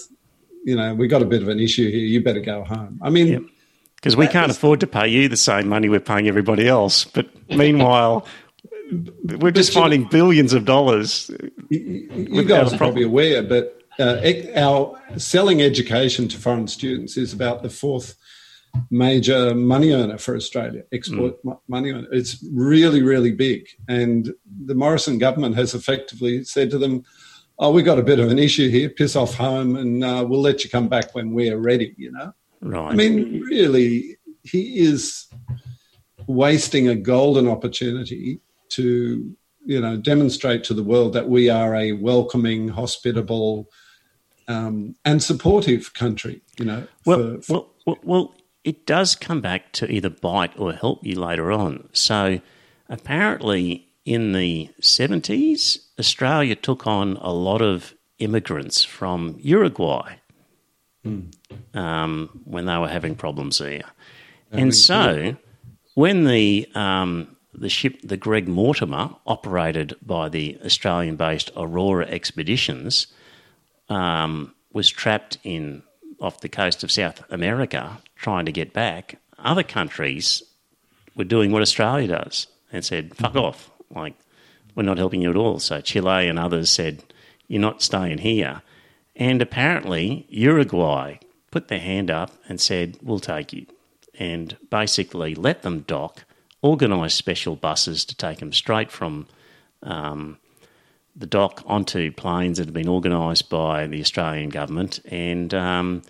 You 0.65 0.77
know, 0.77 0.95
we 0.95 1.09
got 1.09 1.23
a 1.23 1.25
bit 1.25 1.43
of 1.43 1.49
an 1.49 1.59
issue 1.59 1.91
here. 1.91 2.05
You 2.07 2.23
better 2.23 2.39
go 2.39 2.63
home. 2.63 3.01
I 3.03 3.11
mean, 3.11 3.51
Because 3.97 4.17
we 4.17 4.29
can't 4.29 4.49
afford 4.49 4.79
to 4.79 4.87
pay 4.87 5.09
you 5.09 5.29
the 5.29 5.37
same 5.37 5.67
money 5.69 5.89
we're 5.89 5.99
paying 5.99 6.29
everybody 6.29 6.69
else. 6.69 7.05
But 7.05 7.27
meanwhile, 7.51 8.25
we're 9.41 9.51
just 9.51 9.75
you- 9.75 9.81
finding 9.81 10.05
billions 10.05 10.53
of 10.53 10.65
dollars. 10.65 11.33
you 11.69 12.29
Without 12.31 12.63
guys 12.65 12.73
are 12.75 12.79
probably 12.79 13.03
aware, 13.03 13.43
but 13.43 13.83
uh, 13.99 14.21
our 14.55 15.01
selling 15.17 15.61
education 15.63 16.29
to 16.29 16.39
foreign 16.39 16.69
students 16.69 17.17
is 17.17 17.33
about 17.33 17.65
the 17.65 17.71
fourth 17.71 18.15
major 18.91 19.55
money 19.55 19.93
earner 19.93 20.19
for 20.19 20.37
Australia, 20.37 20.83
export 20.93 21.43
mo- 21.45 21.61
money 21.69 21.91
earner. 21.91 22.09
It's 22.13 22.45
really, 22.53 23.03
really 23.03 23.33
big. 23.33 23.69
And 23.89 24.33
the 24.67 24.75
Morrison 24.75 25.19
government 25.19 25.57
has 25.57 25.75
effectively 25.75 26.45
said 26.45 26.71
to 26.71 26.79
them, 26.79 27.05
oh, 27.59 27.71
we've 27.71 27.85
got 27.85 27.99
a 27.99 28.03
bit 28.03 28.19
of 28.19 28.31
an 28.31 28.39
issue 28.39 28.69
here, 28.71 28.89
piss 28.89 29.15
off 29.15 29.35
home 29.35 29.77
and 29.77 30.03
uh, 30.03 30.25
we'll 30.27 30.41
let 30.41 30.65
you 30.65 30.71
come 30.71 30.89
back 30.89 31.15
when 31.15 31.33
we're 31.33 31.59
ready, 31.59 31.95
you 31.97 32.11
know? 32.11 32.33
Right. 32.61 32.93
I 32.93 32.95
mean, 32.95 33.41
really, 33.43 34.17
he 34.43 34.79
is 34.81 35.27
wasting 36.27 36.89
a 36.89 36.95
golden 36.95 37.49
opportunity 37.49 38.41
to, 38.71 39.37
you 39.65 39.81
know, 39.81 39.97
demonstrate 39.97 40.65
to 40.65 40.75
the 40.75 40.83
world 40.83 41.13
that 41.13 41.29
we 41.29 41.51
are 41.51 41.75
a 41.77 41.93
welcoming, 41.93 42.69
hospitable, 42.69 43.69
um, 44.49 44.97
and 45.05 45.23
supportive 45.23 45.93
country. 45.95 46.41
You 46.59 46.65
know, 46.65 46.87
well, 47.05 47.37
for, 47.37 47.43
for- 47.43 47.53
well, 47.55 47.69
well, 47.87 47.99
well, 48.05 48.35
it 48.65 48.87
does 48.87 49.15
come 49.15 49.41
back 49.41 49.73
to 49.73 49.91
either 49.91 50.11
bite 50.11 50.59
or 50.59 50.73
help 50.73 51.05
you 51.05 51.19
later 51.19 51.51
on. 51.51 51.89
So 51.93 52.41
apparently, 52.89 53.89
in 54.05 54.33
the 54.33 54.71
70s, 54.81 55.79
Australia 55.99 56.55
took 56.55 56.87
on 56.87 57.17
a 57.21 57.33
lot 57.33 57.63
of 57.63 57.95
immigrants 58.19 58.85
from 58.85 59.37
Uruguay 59.41 60.17
um, 61.75 62.41
when 62.45 62.67
they 62.67 62.79
were 62.79 62.89
having 62.89 63.15
problems 63.15 63.59
there. 63.59 63.85
And 64.51 64.75
so, 64.75 65.37
when 65.95 66.25
the 66.25 66.69
um, 66.75 67.37
the 67.55 67.69
ship, 67.71 67.99
the 68.03 68.19
Greg 68.19 68.49
Mortimer, 68.49 69.17
operated 69.27 69.97
by 70.03 70.29
the 70.29 70.59
Australian-based 70.65 71.51
Aurora 71.57 72.07
Expeditions, 72.07 73.07
um, 73.89 74.55
was 74.73 74.91
trapped 74.91 75.39
in 75.43 75.83
off 76.23 76.41
the 76.41 76.49
coast 76.49 76.83
of 76.83 76.91
South 76.91 77.23
America 77.31 77.99
trying 78.17 78.47
to 78.47 78.53
get 78.53 78.73
back. 78.73 79.19
Other 79.39 79.63
countries 79.63 80.43
were 81.15 81.25
doing 81.25 81.51
what 81.51 81.63
Australia 81.63 82.09
does 82.09 82.47
and 82.73 82.85
said, 82.85 83.15
"Fuck 83.17 83.37
off!" 83.37 83.71
Like 83.91 84.15
we're 84.75 84.85
not 84.85 84.99
helping 84.99 85.23
you 85.23 85.31
at 85.31 85.37
all. 85.37 85.59
So 85.59 85.81
Chile 85.81 86.29
and 86.29 86.39
others 86.39 86.71
said, 86.71 87.03
"You're 87.49 87.61
not 87.61 87.83
staying 87.83 88.19
here." 88.19 88.63
And 89.17 89.43
apparently, 89.43 90.27
Uruguay 90.31 91.19
put 91.51 91.69
their 91.69 91.79
hand 91.79 92.11
up 92.11 92.33
and 92.49 92.61
said, 92.61 92.99
We'll 93.03 93.21
take 93.21 93.53
you. 93.53 93.67
And 94.19 94.57
basically 94.71 95.35
let 95.35 95.63
them 95.63 95.81
dock, 95.81 96.25
organise 96.61 97.15
special 97.15 97.55
buses 97.55 98.05
to 98.07 98.17
take 98.17 98.39
them 98.39 98.53
straight 98.53 98.91
from 98.91 99.27
um, 99.83 100.39
the 101.15 101.27
dock 101.27 101.63
onto 101.67 102.11
planes 102.13 102.59
that 102.59 102.67
had 102.67 102.75
been 102.75 102.89
organised 102.89 103.51
by 103.51 103.87
the 103.87 104.01
Australian 104.01 104.49
government. 104.49 105.01
And, 105.07 105.53
um, 105.53 106.03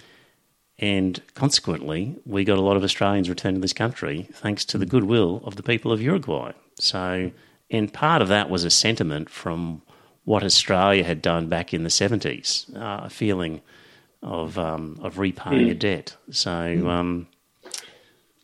and 0.79 1.21
consequently, 1.35 2.17
we 2.25 2.45
got 2.45 2.59
a 2.59 2.63
lot 2.63 2.77
of 2.77 2.85
Australians 2.85 3.29
returned 3.29 3.57
to 3.57 3.61
this 3.61 3.73
country 3.73 4.29
thanks 4.33 4.65
to 4.67 4.79
the 4.79 4.87
goodwill 4.87 5.41
of 5.45 5.57
the 5.57 5.63
people 5.63 5.93
of 5.93 6.01
Uruguay. 6.01 6.53
So, 6.79 7.31
and 7.71 7.93
part 7.93 8.23
of 8.23 8.29
that 8.29 8.49
was 8.51 8.65
a 8.65 8.71
sentiment 8.71 9.29
from 9.29 9.83
what 10.25 10.45
Australia 10.45 11.03
had 11.05 11.21
done 11.21 11.49
back 11.49 11.75
in 11.75 11.83
the 11.83 11.89
70s, 11.91 12.73
uh, 12.77 13.05
a 13.07 13.11
feeling 13.11 13.61
of, 14.23 14.57
um, 14.57 14.99
of 15.03 15.19
repaying 15.19 15.69
a 15.69 15.75
debt. 15.75 16.17
So 16.31 16.53
um, 16.89 17.27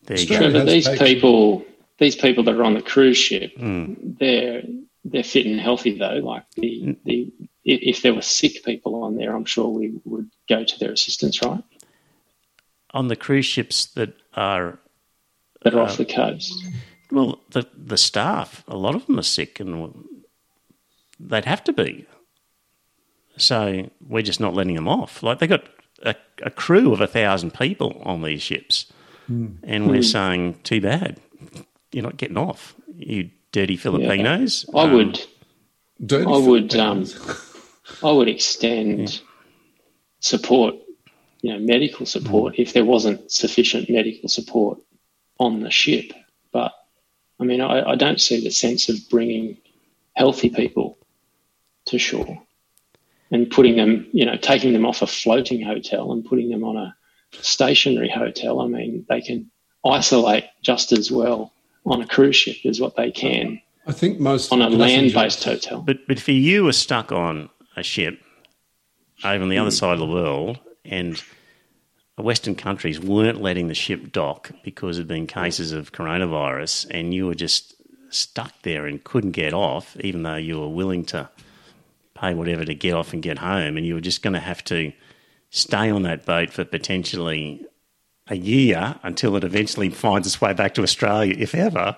there 0.06 0.18
you 0.18 0.26
go. 0.28 0.38
Trevor, 0.38 0.64
these 0.64 0.86
taken- 0.86 1.06
people, 1.06 1.64
these 1.98 2.16
people 2.16 2.42
that 2.44 2.54
are 2.56 2.64
on 2.64 2.74
the 2.74 2.82
cruise 2.82 3.16
ship, 3.16 3.56
Hmm. 3.56 3.94
they're 4.18 4.62
they're 5.10 5.24
fit 5.24 5.46
and 5.46 5.60
healthy 5.60 5.98
though. 5.98 6.20
Like 6.22 6.44
the 6.56 6.82
mm. 6.82 6.96
the 7.04 7.32
if, 7.64 7.96
if 7.96 8.02
there 8.02 8.14
were 8.14 8.22
sick 8.22 8.64
people 8.64 9.02
on 9.02 9.16
there, 9.16 9.34
I'm 9.34 9.44
sure 9.44 9.68
we 9.68 10.00
would 10.04 10.30
go 10.48 10.64
to 10.64 10.78
their 10.78 10.92
assistance, 10.92 11.42
right? 11.42 11.62
On 12.92 13.08
the 13.08 13.16
cruise 13.16 13.44
ships 13.46 13.86
that 13.86 14.14
are, 14.34 14.78
That 15.62 15.74
are 15.74 15.80
off 15.80 15.92
uh, 15.92 15.96
the 15.96 16.04
coast. 16.06 16.64
well, 17.10 17.38
the, 17.50 17.66
the 17.76 17.98
staff, 17.98 18.64
a 18.66 18.76
lot 18.76 18.94
of 18.94 19.06
them 19.06 19.18
are 19.18 19.22
sick 19.22 19.60
and 19.60 19.92
they'd 21.20 21.44
have 21.44 21.62
to 21.64 21.72
be. 21.72 22.06
So 23.36 23.90
we're 24.00 24.22
just 24.22 24.40
not 24.40 24.54
letting 24.54 24.74
them 24.74 24.88
off. 24.88 25.22
Like 25.22 25.38
they 25.38 25.46
got 25.46 25.64
a, 26.02 26.14
a 26.42 26.50
crew 26.50 26.92
of 26.92 27.00
a 27.00 27.06
thousand 27.06 27.54
people 27.54 28.00
on 28.04 28.22
these 28.22 28.42
ships, 28.42 28.90
hmm. 29.26 29.48
and 29.62 29.88
we're 29.88 29.96
hmm. 29.96 30.02
saying, 30.02 30.60
"Too 30.64 30.80
bad, 30.80 31.20
you're 31.92 32.02
not 32.02 32.16
getting 32.16 32.36
off, 32.38 32.74
you 32.96 33.30
dirty 33.52 33.76
Filipinos." 33.76 34.66
I 34.74 34.84
Um, 34.84 34.92
would 34.94 35.26
dirty 36.04 36.26
I 36.26 36.36
would, 36.36 36.76
um, 36.76 37.06
I 38.02 38.10
would 38.10 38.28
extend 38.28 39.20
support, 40.20 40.74
you 41.42 41.52
know, 41.52 41.58
medical 41.58 42.06
support 42.06 42.58
if 42.58 42.72
there 42.72 42.84
wasn't 42.84 43.30
sufficient 43.30 43.88
medical 43.88 44.28
support 44.28 44.78
on 45.38 45.60
the 45.60 45.70
ship. 45.70 46.12
But 46.52 46.72
I 47.40 47.44
mean, 47.44 47.60
I, 47.60 47.92
I 47.92 47.94
don't 47.96 48.20
see 48.20 48.40
the 48.40 48.50
sense 48.50 48.88
of 48.88 48.96
bringing 49.08 49.58
healthy 50.14 50.50
people 50.50 50.98
to 51.86 51.98
shore 51.98 52.42
and 53.30 53.50
putting 53.50 53.76
them, 53.76 54.06
you 54.12 54.24
know, 54.24 54.36
taking 54.36 54.72
them 54.72 54.84
off 54.84 55.02
a 55.02 55.06
floating 55.06 55.62
hotel 55.62 56.12
and 56.12 56.24
putting 56.24 56.48
them 56.48 56.64
on 56.64 56.76
a 56.76 56.96
stationary 57.40 58.08
hotel. 58.10 58.60
I 58.60 58.66
mean, 58.66 59.06
they 59.08 59.20
can 59.20 59.50
isolate 59.84 60.44
just 60.62 60.92
as 60.92 61.10
well 61.10 61.52
on 61.90 62.02
a 62.02 62.06
cruise 62.06 62.36
ship 62.36 62.56
is 62.64 62.80
what 62.80 62.96
they 62.96 63.10
can 63.10 63.60
I 63.88 63.92
think 63.92 64.20
most 64.20 64.52
on 64.52 64.60
a 64.60 64.68
land-based 64.68 65.42
hotel. 65.42 65.80
But 65.80 66.06
but 66.06 66.18
if 66.18 66.28
you 66.28 66.64
were 66.64 66.72
stuck 66.72 67.10
on 67.10 67.48
a 67.74 67.82
ship 67.82 68.20
over 69.24 69.42
on 69.42 69.48
the 69.48 69.58
other 69.58 69.70
hmm. 69.70 69.74
side 69.74 69.94
of 69.94 69.98
the 69.98 70.06
world 70.06 70.58
and 70.84 71.22
Western 72.18 72.54
countries 72.54 73.00
weren't 73.00 73.40
letting 73.40 73.68
the 73.68 73.74
ship 73.74 74.12
dock 74.12 74.50
because 74.62 74.96
there'd 74.96 75.08
been 75.08 75.26
cases 75.26 75.72
of 75.72 75.92
coronavirus 75.92 76.86
and 76.90 77.14
you 77.14 77.26
were 77.26 77.34
just 77.34 77.74
stuck 78.10 78.52
there 78.62 78.86
and 78.86 79.04
couldn't 79.04 79.32
get 79.32 79.54
off, 79.54 79.96
even 80.00 80.22
though 80.22 80.36
you 80.36 80.58
were 80.58 80.68
willing 80.68 81.04
to 81.06 81.28
pay 82.14 82.34
whatever 82.34 82.64
to 82.64 82.74
get 82.74 82.94
off 82.94 83.12
and 83.12 83.22
get 83.22 83.38
home, 83.38 83.76
and 83.76 83.86
you 83.86 83.94
were 83.94 84.00
just 84.00 84.22
going 84.22 84.34
to 84.34 84.40
have 84.40 84.64
to 84.64 84.92
stay 85.50 85.90
on 85.90 86.02
that 86.02 86.26
boat 86.26 86.50
for 86.50 86.64
potentially 86.64 87.64
a 88.30 88.36
year 88.36 88.96
until 89.02 89.36
it 89.36 89.44
eventually 89.44 89.88
finds 89.90 90.26
its 90.26 90.40
way 90.40 90.52
back 90.52 90.74
to 90.74 90.82
Australia, 90.82 91.34
if 91.38 91.54
ever, 91.54 91.96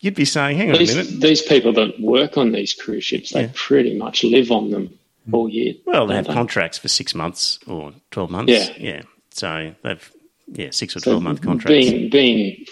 you'd 0.00 0.14
be 0.14 0.24
saying, 0.24 0.56
hang 0.56 0.70
on 0.70 0.76
a 0.76 0.78
minute. 0.78 1.06
These, 1.06 1.20
these 1.20 1.42
people 1.42 1.72
that 1.74 2.00
work 2.00 2.36
on 2.36 2.52
these 2.52 2.74
cruise 2.74 3.04
ships, 3.04 3.32
they 3.32 3.42
Yeah. 3.42 3.50
pretty 3.54 3.96
much 3.96 4.24
live 4.24 4.50
on 4.50 4.70
them 4.70 4.98
all 5.32 5.48
year. 5.48 5.74
Well, 5.84 6.06
they 6.06 6.14
don't 6.14 6.26
have 6.26 6.34
contracts 6.34 6.78
for 6.78 6.88
six 6.88 7.14
months 7.14 7.58
or 7.66 7.92
twelve 8.10 8.30
months. 8.30 8.52
Yeah. 8.52 8.68
yeah. 8.78 9.02
So 9.30 9.74
they've 9.82 10.12
yeah 10.48 10.70
six 10.70 10.96
or 10.96 11.00
So 11.00 11.10
twelve 11.10 11.22
month 11.22 11.42
contracts. 11.42 11.90
Being 11.90 12.10
being 12.10 12.64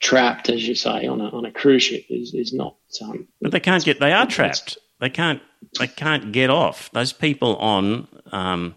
trapped, 0.00 0.48
as 0.48 0.66
you 0.66 0.74
say, 0.74 1.06
on 1.06 1.20
a 1.20 1.28
on 1.28 1.44
a 1.44 1.50
cruise 1.50 1.82
ship 1.82 2.06
is 2.08 2.32
is 2.34 2.52
not. 2.52 2.76
Um, 3.02 3.28
but 3.42 3.52
they 3.52 3.60
can't 3.60 3.84
get. 3.84 4.00
They 4.00 4.12
are 4.12 4.26
trapped. 4.26 4.78
They 5.00 5.10
can't. 5.10 5.42
They 5.78 5.86
can't 5.86 6.32
get 6.32 6.50
off. 6.50 6.90
Those 6.92 7.12
people 7.12 7.56
on 7.56 8.08
um, 8.32 8.74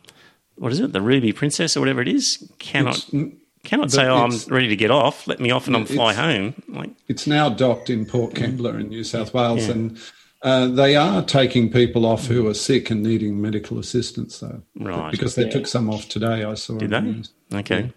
what 0.56 0.72
is 0.72 0.80
it? 0.80 0.92
The 0.92 1.02
Ruby 1.02 1.32
Princess 1.32 1.78
or 1.78 1.80
whatever 1.80 2.02
it 2.02 2.08
is 2.10 2.52
cannot 2.60 2.98
It's, 2.98 3.36
cannot 3.64 3.84
but 3.88 3.92
say, 3.92 4.06
"Oh, 4.08 4.18
I'm 4.24 4.38
ready 4.48 4.68
to 4.70 4.76
get 4.76 4.92
off. 4.92 5.28
Let 5.28 5.40
me 5.40 5.52
off 5.52 5.68
and 5.68 5.76
I'm 5.76 5.86
fly 5.86 6.14
home." 6.14 6.54
Like 6.68 6.90
it's 7.08 7.28
now 7.28 7.50
docked 7.50 7.90
in 7.90 8.06
Port 8.06 8.34
Kembla 8.34 8.80
in 8.80 8.90
New 8.90 9.04
South 9.04 9.34
Wales, 9.34 9.66
Yeah. 9.68 9.72
and 9.74 10.00
uh, 10.44 10.68
they 10.68 10.96
are 10.96 11.22
taking 11.24 11.72
people 11.72 12.06
off 12.06 12.26
who 12.26 12.48
are 12.48 12.54
sick 12.56 12.90
and 12.90 13.04
needing 13.04 13.40
medical 13.42 13.78
assistance, 13.78 14.40
though. 14.40 14.64
Right. 14.76 15.12
Because 15.12 15.36
they 15.36 15.44
Yeah. 15.46 15.52
took 15.52 15.68
some 15.68 15.90
off 15.90 16.10
today, 16.10 16.44
I 16.44 16.56
saw. 16.56 16.78
Did 16.80 16.90
they? 16.90 17.02
news. 17.02 17.32
Okay. 17.54 17.92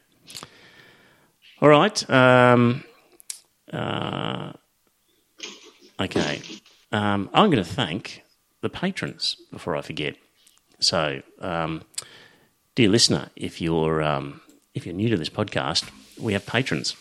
All 1.63 1.69
right. 1.71 2.11
Um, 2.11 2.85
uh, 3.73 4.53
okay. 6.01 6.41
Um, 6.93 7.31
I'm 7.33 7.51
going 7.51 7.65
to 7.65 7.69
thank 7.69 8.23
the 8.61 8.69
patrons 8.69 9.37
before 9.51 9.77
I 9.77 9.81
forget. 9.81 10.17
So, 10.81 11.23
um, 11.41 11.83
dear 12.75 12.89
listener, 12.89 13.31
if 13.37 13.61
you're 13.61 14.03
um, 14.03 14.41
if 14.75 14.85
you're 14.85 14.95
new 14.95 15.09
to 15.09 15.17
this 15.17 15.31
podcast, 15.31 15.89
we 16.21 16.33
have 16.33 16.45
patrons 16.47 16.97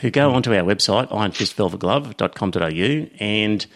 who 0.00 0.10
go 0.10 0.32
onto 0.32 0.54
our 0.54 0.62
website 0.62 1.08
ironfistvelvetglove.com.au 1.10 3.16
and 3.18 3.66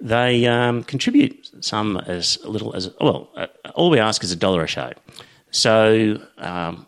they 0.00 0.46
um, 0.46 0.82
contribute 0.84 1.48
some 1.60 1.96
as 1.96 2.38
little 2.44 2.74
as 2.74 2.90
well. 3.00 3.30
Uh, 3.36 3.46
all 3.74 3.90
we 3.90 3.98
ask 3.98 4.22
is 4.22 4.32
a 4.32 4.36
dollar 4.36 4.62
a 4.62 4.66
show. 4.66 4.92
So, 5.50 6.20
um, 6.36 6.86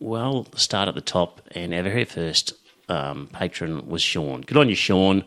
well, 0.00 0.46
start 0.56 0.88
at 0.88 0.94
the 0.94 1.00
top, 1.00 1.40
and 1.52 1.72
our 1.72 1.82
very 1.82 2.04
first 2.04 2.52
um, 2.88 3.28
patron 3.32 3.88
was 3.88 4.02
Sean. 4.02 4.42
Good 4.42 4.56
on 4.56 4.68
you, 4.68 4.74
Sean. 4.74 5.24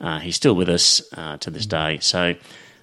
Uh, 0.00 0.18
he's 0.18 0.36
still 0.36 0.54
with 0.54 0.68
us 0.68 1.02
uh, 1.16 1.36
to 1.38 1.50
this 1.50 1.64
day. 1.64 1.98
So, 2.00 2.34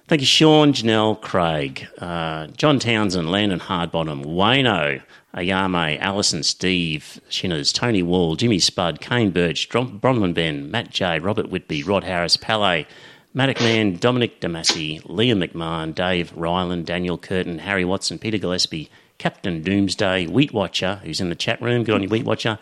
thank 0.08 0.22
you, 0.22 0.26
Sean, 0.26 0.72
Janelle, 0.72 1.20
Craig, 1.20 1.86
uh, 1.98 2.46
John 2.48 2.78
Townsend, 2.78 3.30
Landon 3.30 3.60
Hardbottom, 3.60 4.24
Wayno, 4.24 5.02
Ayame, 5.34 5.98
Allison 5.98 6.42
Steve, 6.42 7.20
Shinners, 7.30 7.72
Tony 7.72 8.02
Wall, 8.02 8.36
Jimmy 8.36 8.58
Spud, 8.58 9.00
Kane 9.00 9.30
Birch, 9.30 9.68
Bronwyn 9.68 10.34
Ben, 10.34 10.70
Matt 10.70 10.90
J, 10.90 11.18
Robert 11.18 11.48
Whitby, 11.48 11.82
Rod 11.82 12.04
Harris, 12.04 12.36
Palais, 12.36 12.86
Matic 13.34 13.60
Man, 13.60 13.96
Dominic 13.96 14.40
Damasi, 14.40 15.00
Liam 15.04 15.42
McMahon, 15.42 15.94
Dave 15.94 16.32
Ryland, 16.36 16.84
Daniel 16.84 17.16
Curtin, 17.16 17.60
Harry 17.60 17.84
Watson, 17.84 18.18
Peter 18.18 18.36
Gillespie, 18.36 18.90
Captain 19.16 19.62
Doomsday, 19.62 20.26
Wheat 20.26 20.52
Watcher, 20.52 21.00
who's 21.02 21.20
in 21.20 21.30
the 21.30 21.34
chat 21.34 21.62
room, 21.62 21.84
good 21.84 21.94
on 21.94 22.02
you, 22.02 22.10
Wheat 22.10 22.24
Watcher, 22.24 22.58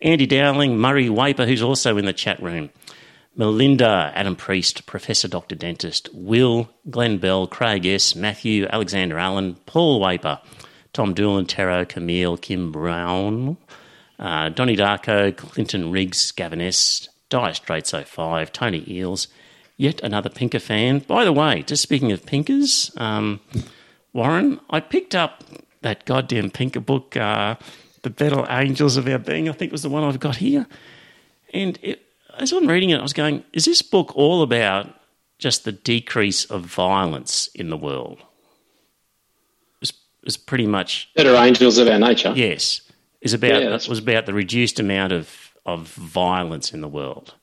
Andy 0.00 0.26
Dowling, 0.26 0.78
Murray 0.78 1.10
Waper, 1.10 1.44
who's 1.44 1.62
also 1.62 1.98
in 1.98 2.06
the 2.06 2.12
chat 2.14 2.42
room, 2.42 2.70
Melinda, 3.36 4.12
Adam 4.14 4.36
Priest, 4.36 4.86
Professor 4.86 5.28
Dr. 5.28 5.56
Dentist, 5.56 6.08
Will, 6.14 6.70
Glenn 6.88 7.18
Bell, 7.18 7.46
Craig 7.46 7.84
S., 7.84 8.14
Matthew, 8.14 8.66
Alexander 8.70 9.18
Allen, 9.18 9.56
Paul 9.66 10.00
Waper, 10.00 10.40
Tom 10.94 11.12
Doolan, 11.12 11.46
Tero, 11.46 11.84
Camille, 11.84 12.36
Kim 12.36 12.72
Brown, 12.72 13.58
uh, 14.18 14.48
Donny 14.48 14.76
Darko, 14.76 15.36
Clinton 15.36 15.90
Riggs, 15.90 16.30
Gavin 16.32 16.60
S., 16.60 17.08
Dire 17.28 17.52
Straits 17.52 17.90
05, 17.90 18.52
Tony 18.52 18.84
Eels, 18.88 19.26
yet 19.76 20.00
another 20.02 20.30
Pinker 20.30 20.60
fan. 20.60 21.00
By 21.00 21.24
the 21.24 21.32
way, 21.32 21.62
just 21.62 21.82
speaking 21.82 22.12
of 22.12 22.24
Pinkers, 22.24 22.92
um, 22.96 23.40
Warren, 24.12 24.60
I 24.70 24.78
picked 24.78 25.16
up 25.16 25.42
that 25.82 26.04
goddamn 26.04 26.52
Pinker 26.52 26.80
book, 26.80 27.16
uh, 27.16 27.56
The 28.02 28.10
Battle 28.10 28.46
Angels 28.48 28.96
of 28.96 29.08
Our 29.08 29.18
Being. 29.18 29.48
I 29.48 29.52
think 29.52 29.72
was 29.72 29.82
the 29.82 29.88
one 29.88 30.04
I've 30.04 30.20
got 30.20 30.36
here. 30.36 30.66
And 31.52 31.76
it, 31.82 32.02
as 32.38 32.52
I'm 32.52 32.68
reading 32.68 32.90
it, 32.90 33.00
I 33.00 33.02
was 33.02 33.12
going, 33.12 33.42
is 33.52 33.64
this 33.64 33.82
book 33.82 34.16
all 34.16 34.42
about 34.42 34.94
just 35.38 35.64
the 35.64 35.72
decrease 35.72 36.44
of 36.44 36.62
violence 36.62 37.48
in 37.48 37.68
the 37.68 37.76
world? 37.76 38.22
It's, 40.24 40.36
it's 40.36 40.44
pretty 40.44 40.66
much 40.66 41.10
Better 41.14 41.34
angels 41.34 41.78
of 41.78 41.88
our 41.88 41.98
nature. 41.98 42.32
yes. 42.36 42.80
Is 43.20 43.32
about 43.32 43.62
Yeah, 43.62 43.70
was 43.70 43.98
about 43.98 44.26
the 44.26 44.34
reduced 44.34 44.78
amount 44.80 45.12
of 45.12 45.52
of 45.66 45.88
violence 45.94 46.74
in 46.74 46.82
the 46.82 46.88
world. 46.88 47.34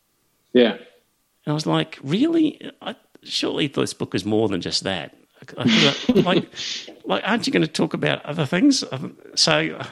Yeah. 0.54 0.74
And 0.74 1.48
I 1.48 1.54
was 1.54 1.66
like, 1.66 1.98
really? 2.04 2.60
I 2.84 2.96
surely 3.24 3.66
this 3.68 3.94
book 3.96 4.14
is 4.14 4.24
more 4.26 4.48
than 4.48 4.62
just 4.62 4.84
that. 4.84 5.16
Like, 5.58 6.46
like, 7.06 7.24
aren't 7.28 7.48
you 7.48 7.54
going 7.54 7.64
to 7.64 7.68
talk 7.68 7.96
about 7.96 8.24
other 8.26 8.46
things? 8.46 8.84
Um, 8.92 9.18
So 9.34 9.52
I 9.54 9.88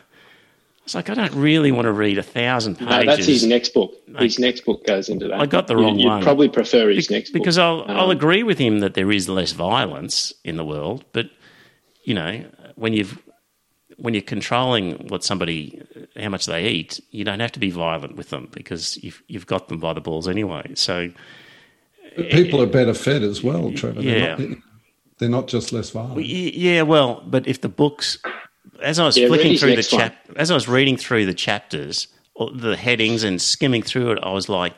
was 0.84 0.94
like, 0.94 1.10
I 1.10 1.16
don't 1.16 1.34
really 1.34 1.72
want 1.72 1.86
to 1.86 1.92
read 1.92 2.20
a 2.20 2.24
thousand 2.24 2.76
pages. 2.76 2.90
No, 2.92 3.04
that's 3.06 3.26
his 3.26 3.44
next 3.48 3.74
book. 3.74 3.96
His 4.20 4.38
next 4.38 4.62
book 4.66 4.86
goes 4.86 5.10
into 5.10 5.28
that. 5.28 5.40
I 5.40 5.48
got 5.48 5.66
the 5.66 5.74
You- 5.76 5.82
wrong 5.82 5.98
you'd 5.98 6.08
one. 6.08 6.22
probably 6.22 6.50
prefer 6.50 6.90
his 6.90 7.08
Be- 7.08 7.16
next 7.16 7.32
book. 7.32 7.42
because 7.42 7.58
I'll 7.58 7.84
I'll 7.88 8.12
Um, 8.12 8.12
agree 8.12 8.44
with 8.44 8.60
him 8.60 8.78
that 8.82 8.94
there 8.94 9.12
is 9.12 9.28
less 9.28 9.54
violence 9.54 10.34
in 10.44 10.56
the 10.56 10.66
world, 10.66 11.04
but 11.14 11.32
you 12.04 12.14
know 12.14 12.46
when 12.80 12.93
you've 12.93 13.21
when 13.97 14.13
you're 14.13 14.23
controlling 14.23 15.07
what 15.09 15.23
somebody 15.23 15.82
how 16.17 16.30
much 16.30 16.45
they 16.45 16.67
eat, 16.67 17.01
you 17.11 17.23
don't 17.25 17.39
have 17.41 17.51
to 17.51 17.59
be 17.59 17.69
violent 17.69 18.15
with 18.15 18.30
them 18.30 18.47
because 18.51 19.01
you've 19.03 19.21
you've 19.27 19.45
got 19.47 19.67
them 19.67 19.80
by 19.80 19.93
the 19.93 20.01
balls 20.01 20.27
anyway. 20.27 20.71
So 20.75 21.11
But 22.15 22.30
people 22.30 22.61
are 22.61 22.65
better 22.67 22.93
fed 22.93 23.23
as 23.23 23.43
well, 23.43 23.71
Trevor. 23.73 24.01
Yeah. 24.01 24.36
They're 24.36 24.47
not, 24.49 24.57
they're 25.19 25.30
not 25.30 25.47
just 25.47 25.73
less 25.73 25.89
violent. 25.89 26.15
Y- 26.15 26.23
Yeah, 26.23 26.84
well, 26.84 27.21
but 27.27 27.45
if 27.47 27.59
the 27.61 27.69
books, 27.69 28.17
as 28.82 28.99
I 28.99 29.05
was 29.05 29.17
Yeah, 29.17 29.27
flicking 29.27 29.57
through 29.57 29.71
the 29.71 29.75
next 29.75 29.91
one. 29.91 30.01
chap, 30.01 30.15
as 30.38 30.49
I 30.49 30.53
was 30.53 30.67
reading 30.69 30.95
through 30.97 31.25
the 31.25 31.34
chapters, 31.34 32.07
or 32.36 32.51
the 32.51 32.77
headings, 32.77 33.23
and 33.23 33.41
skimming 33.41 33.82
through 33.84 34.11
it, 34.13 34.19
I 34.23 34.32
was 34.32 34.47
like, 34.47 34.73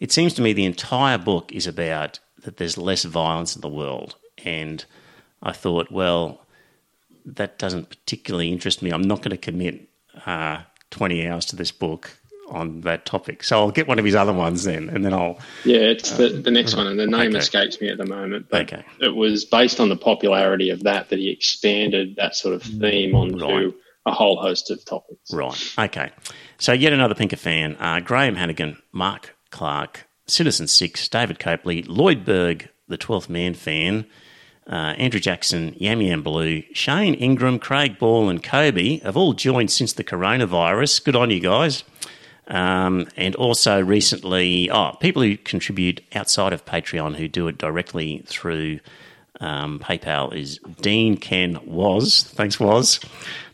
it 0.00 0.10
seems 0.10 0.32
to 0.34 0.42
me 0.42 0.54
the 0.54 0.64
entire 0.64 1.18
book 1.18 1.52
is 1.52 1.66
about 1.66 2.18
that 2.44 2.56
there's 2.56 2.78
less 2.78 3.04
violence 3.04 3.54
in 3.54 3.60
the 3.60 3.68
world, 3.68 4.16
and 4.44 4.82
I 5.42 5.52
thought, 5.52 5.92
well, 5.92 6.41
that 7.24 7.58
doesn't 7.58 7.88
particularly 7.90 8.50
interest 8.50 8.82
me. 8.82 8.90
I'm 8.90 9.02
not 9.02 9.18
going 9.22 9.30
to 9.30 9.36
commit 9.36 9.88
uh, 10.26 10.62
20 10.90 11.26
hours 11.28 11.44
to 11.46 11.56
this 11.56 11.72
book 11.72 12.18
on 12.48 12.82
that 12.82 13.06
topic, 13.06 13.42
so 13.42 13.58
I'll 13.58 13.70
get 13.70 13.88
one 13.88 13.98
of 13.98 14.04
his 14.04 14.14
other 14.14 14.32
ones 14.32 14.64
then, 14.64 14.90
and 14.90 15.04
then 15.04 15.14
I'll 15.14 15.38
Yeah, 15.64 15.78
it's 15.78 16.10
the, 16.10 16.28
the 16.28 16.50
next 16.50 16.76
one, 16.76 16.86
and 16.86 16.98
the 16.98 17.06
name 17.06 17.30
Okay. 17.30 17.38
escapes 17.38 17.80
me 17.80 17.88
at 17.88 17.96
the 17.96 18.04
moment. 18.04 18.46
But 18.50 18.62
Okay. 18.72 18.84
it 19.00 19.14
was 19.14 19.44
based 19.46 19.80
on 19.80 19.88
the 19.88 19.96
popularity 19.96 20.68
of 20.68 20.82
that 20.82 21.08
that 21.08 21.18
he 21.18 21.30
expanded 21.30 22.16
that 22.16 22.34
sort 22.36 22.54
of 22.54 22.62
theme 22.62 23.14
onto 23.14 23.38
Right. 23.42 23.72
a 24.04 24.12
whole 24.12 24.36
host 24.36 24.70
of 24.70 24.84
topics. 24.84 25.32
Right. 25.32 25.72
Okay. 25.78 26.10
So 26.58 26.72
yet 26.72 26.92
another 26.92 27.14
Pinker 27.14 27.36
fan. 27.36 27.76
Uh, 27.80 28.00
Graham 28.00 28.34
Hannigan, 28.34 28.76
Mark 28.92 29.34
Clark, 29.50 30.06
Citizen 30.26 30.66
Six, 30.66 31.08
David 31.08 31.38
Copley, 31.38 31.82
Lloyd 31.84 32.24
Berg, 32.24 32.68
the 32.86 32.98
Twelfth 32.98 33.30
Man 33.30 33.54
fan, 33.54 34.04
uh, 34.66 34.94
Andrew 34.96 35.20
Jackson, 35.20 35.74
Yam 35.78 36.00
Yam 36.00 36.22
Blue, 36.22 36.62
Shane 36.72 37.14
Ingram, 37.14 37.58
Craig 37.58 37.98
Ball, 37.98 38.28
and 38.28 38.42
Kobe 38.42 39.00
have 39.00 39.16
all 39.16 39.32
joined 39.32 39.70
since 39.70 39.92
the 39.92 40.04
coronavirus. 40.04 41.04
Good 41.04 41.16
on 41.16 41.30
you 41.30 41.40
guys. 41.40 41.84
Um, 42.48 43.06
and 43.16 43.34
also 43.36 43.80
recently, 43.80 44.70
oh, 44.70 44.92
people 45.00 45.22
who 45.22 45.36
contribute 45.36 46.02
outside 46.14 46.52
of 46.52 46.64
Patreon 46.64 47.16
who 47.16 47.28
do 47.28 47.48
it 47.48 47.58
directly 47.58 48.22
through 48.26 48.80
um, 49.40 49.78
PayPal 49.78 50.34
is 50.34 50.58
Dean 50.80 51.16
Ken 51.16 51.58
Woz. 51.64 52.24
Thanks, 52.24 52.60
Woz. 52.60 53.00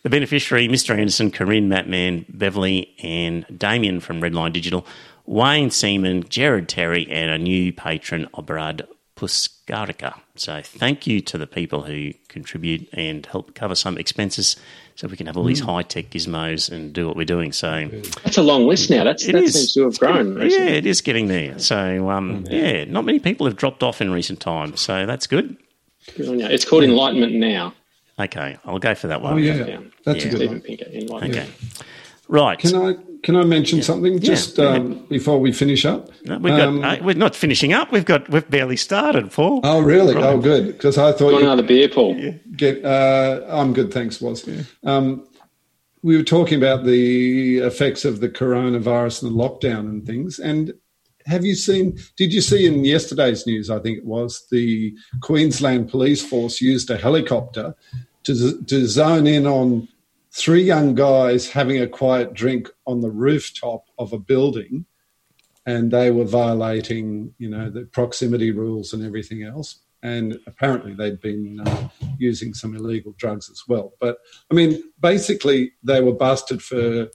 The 0.02 0.10
beneficiary, 0.10 0.68
Mr. 0.68 0.97
Anderson, 0.97 1.30
Corinne, 1.30 1.68
Mattman, 1.68 2.26
Beverly, 2.28 2.94
and 3.02 3.47
Damien 3.56 4.01
from 4.01 4.20
Redline 4.20 4.52
Digital, 4.52 4.86
Wayne 5.26 5.70
Seaman, 5.70 6.28
Jared 6.28 6.68
Terry, 6.68 7.06
and 7.10 7.30
a 7.30 7.39
new 7.39 7.72
patron, 7.72 8.26
Obrad 8.35 8.86
Puskarica. 9.18 10.14
So 10.36 10.60
thank 10.62 11.04
you 11.08 11.20
to 11.22 11.36
the 11.38 11.46
people 11.48 11.82
who 11.82 12.12
contribute 12.28 12.88
and 12.92 13.26
help 13.26 13.54
cover 13.56 13.74
some 13.74 13.98
expenses 13.98 14.54
so 14.94 15.08
we 15.08 15.16
can 15.16 15.26
have 15.26 15.36
all 15.36 15.42
these 15.42 15.58
high 15.58 15.82
tech 15.82 16.10
gizmos 16.10 16.70
and 16.70 16.92
do 16.92 17.06
what 17.08 17.16
we're 17.16 17.24
doing. 17.24 17.50
So 17.50 17.88
That's 18.22 18.38
a 18.38 18.42
long 18.42 18.66
list 18.68 18.90
now. 18.90 19.02
That's, 19.02 19.26
It 19.26 19.32
that 19.32 19.42
is. 19.42 19.54
seems 19.54 19.74
to 19.74 19.82
have 19.84 19.98
grown 19.98 20.36
yeah, 20.36 20.42
recently. 20.44 20.72
it 20.76 20.86
is 20.86 21.00
getting 21.00 21.26
there. 21.26 21.58
So 21.58 22.08
um, 22.10 22.44
yeah, 22.48 22.84
not 22.84 23.04
many 23.04 23.18
people 23.18 23.44
have 23.46 23.56
dropped 23.56 23.82
off 23.82 24.00
in 24.00 24.12
recent 24.12 24.38
times, 24.38 24.80
so 24.80 25.04
that's 25.04 25.26
good. 25.26 25.56
Good. 26.16 26.40
It's 26.40 26.64
called 26.64 26.84
Enlightenment 26.84 27.34
Now. 27.34 27.74
Okay, 28.20 28.56
I'll 28.64 28.78
go 28.78 28.94
for 28.94 29.08
that 29.08 29.20
one. 29.20 29.34
Oh 29.34 29.36
yeah, 29.36 29.54
Yeah. 29.66 29.80
that's 30.04 30.24
Yeah. 30.24 30.28
a 30.28 30.30
good 30.30 30.36
Stephen 30.38 30.48
one. 30.54 30.60
Pinker, 30.60 30.86
Enlightenment. 30.92 31.34
Okay, 31.48 31.48
right. 32.28 32.58
Can 32.58 32.74
I 32.76 32.96
can 33.22 33.36
I 33.36 33.44
mention 33.44 33.82
something 33.82 34.20
just 34.20 34.56
go 34.56 34.68
ahead. 34.68 34.80
um, 34.80 35.06
before 35.08 35.38
we 35.38 35.52
finish 35.52 35.84
up? 35.84 36.10
No, 36.24 36.38
we've 36.38 36.56
got. 36.56 36.68
Um, 36.68 36.84
uh, 36.84 36.96
we're 37.02 37.14
not 37.14 37.34
finishing 37.34 37.72
up. 37.72 37.92
We've 37.92 38.04
got. 38.04 38.28
We've 38.28 38.48
barely 38.48 38.76
started, 38.76 39.32
Paul. 39.32 39.60
Oh 39.64 39.80
really? 39.80 40.14
Oh 40.14 40.38
good. 40.38 40.66
Because 40.68 40.98
I 40.98 41.12
thought 41.12 41.32
Want 41.32 41.44
you 41.44 41.50
another 41.50 41.62
beer, 41.62 41.88
Paul? 41.88 42.14
get. 42.56 42.84
Uh, 42.84 43.44
I'm 43.48 43.72
good, 43.72 43.92
thanks. 43.92 44.20
Was 44.20 44.48
um, 44.84 45.26
we 46.02 46.16
were 46.16 46.22
talking 46.22 46.58
about 46.58 46.84
the 46.84 47.58
effects 47.58 48.04
of 48.04 48.20
the 48.20 48.28
coronavirus 48.28 49.22
and 49.22 49.32
the 49.32 49.36
lockdown 49.36 49.80
and 49.80 50.06
things. 50.06 50.38
And 50.38 50.74
have 51.26 51.44
you 51.44 51.54
seen? 51.54 51.98
Did 52.16 52.32
you 52.32 52.40
see 52.40 52.66
in 52.66 52.84
yesterday's 52.84 53.46
news? 53.46 53.70
I 53.70 53.78
think 53.80 53.98
it 53.98 54.04
was 54.04 54.46
the 54.50 54.94
Queensland 55.20 55.90
Police 55.90 56.24
Force 56.26 56.60
used 56.60 56.90
a 56.90 56.96
helicopter 56.96 57.74
to 58.24 58.62
to 58.62 58.86
zone 58.86 59.26
in 59.26 59.46
on 59.46 59.88
three 60.39 60.62
young 60.62 60.94
guys 60.94 61.51
having 61.51 61.81
a 61.81 61.89
quiet 61.89 62.32
drink 62.32 62.69
on 62.86 63.01
the 63.01 63.10
rooftop 63.10 63.85
of 63.98 64.12
a 64.12 64.19
building 64.19 64.86
and 65.66 65.90
they 65.90 66.10
were 66.10 66.24
violating, 66.24 67.35
you 67.39 67.51
know, 67.51 67.69
the 67.69 67.82
proximity 67.86 68.52
rules 68.52 68.94
and 68.94 69.05
everything 69.05 69.43
else. 69.43 69.81
And 70.02 70.39
apparently, 70.47 70.94
they'd 70.94 71.20
been 71.20 71.60
uh, 71.60 71.89
using 72.19 72.55
some 72.55 72.77
illegal 72.77 73.15
drugs 73.19 73.51
as 73.51 73.65
well. 73.69 73.93
But 74.01 74.19
I 74.51 74.55
mean, 74.55 74.82
basically, 75.01 75.73
they 75.82 76.01
were 76.01 76.15
busted 76.15 76.62
for, 76.62 77.09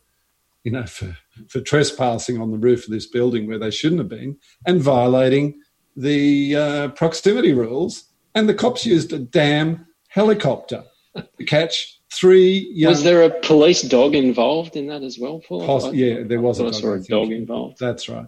you 0.64 0.72
know, 0.72 0.86
for 0.86 1.18
for 1.48 1.62
trespassing 1.62 2.41
on 2.41 2.52
the 2.52 2.58
roof 2.58 2.84
of 2.84 2.91
this 2.91 3.08
building 3.08 3.48
where 3.48 3.58
they 3.58 3.72
shouldn't 3.72 4.02
have 4.02 4.10
been 4.10 4.38
and 4.68 4.82
violating 4.82 5.62
the 5.95 6.56
uh, 6.56 6.88
proximity 6.90 7.54
rules. 7.54 8.04
And 8.36 8.50
the 8.50 8.54
cops 8.54 8.86
used 8.86 9.14
a 9.14 9.20
damn 9.20 9.88
helicopter 10.10 10.84
to 11.16 11.45
catch 11.45 12.02
three 12.14 12.72
young. 12.73 12.91
Was 12.91 13.03
there 13.03 13.23
a 13.23 13.30
police 13.41 13.81
dog 13.81 14.15
involved 14.15 14.76
in 14.76 14.88
that 14.88 15.03
as 15.03 15.18
well, 15.19 15.40
Paul? 15.40 15.94
Yeah, 15.94 16.23
there 16.23 16.41
was 16.41 16.60
a 16.60 16.72
dog, 16.72 16.99
a 16.99 17.03
dog 17.03 17.31
involved. 17.31 17.77
That's 17.80 18.07
right. 18.07 18.27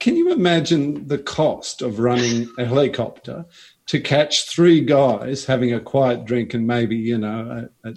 Can 0.00 0.16
you 0.16 0.32
imagine 0.32 1.06
the 1.08 1.18
cost 1.18 1.80
of 1.80 1.98
running 1.98 2.48
a 2.58 2.66
helicopter 2.66 3.46
to 3.86 4.00
catch 4.00 4.48
three 4.48 4.80
guys 4.82 5.46
having 5.46 5.72
a 5.72 5.80
quiet 5.80 6.26
drink 6.26 6.52
and 6.52 6.66
maybe, 6.66 6.96
you 6.96 7.16
know, 7.16 7.68
a, 7.84 7.88
a, 7.88 7.94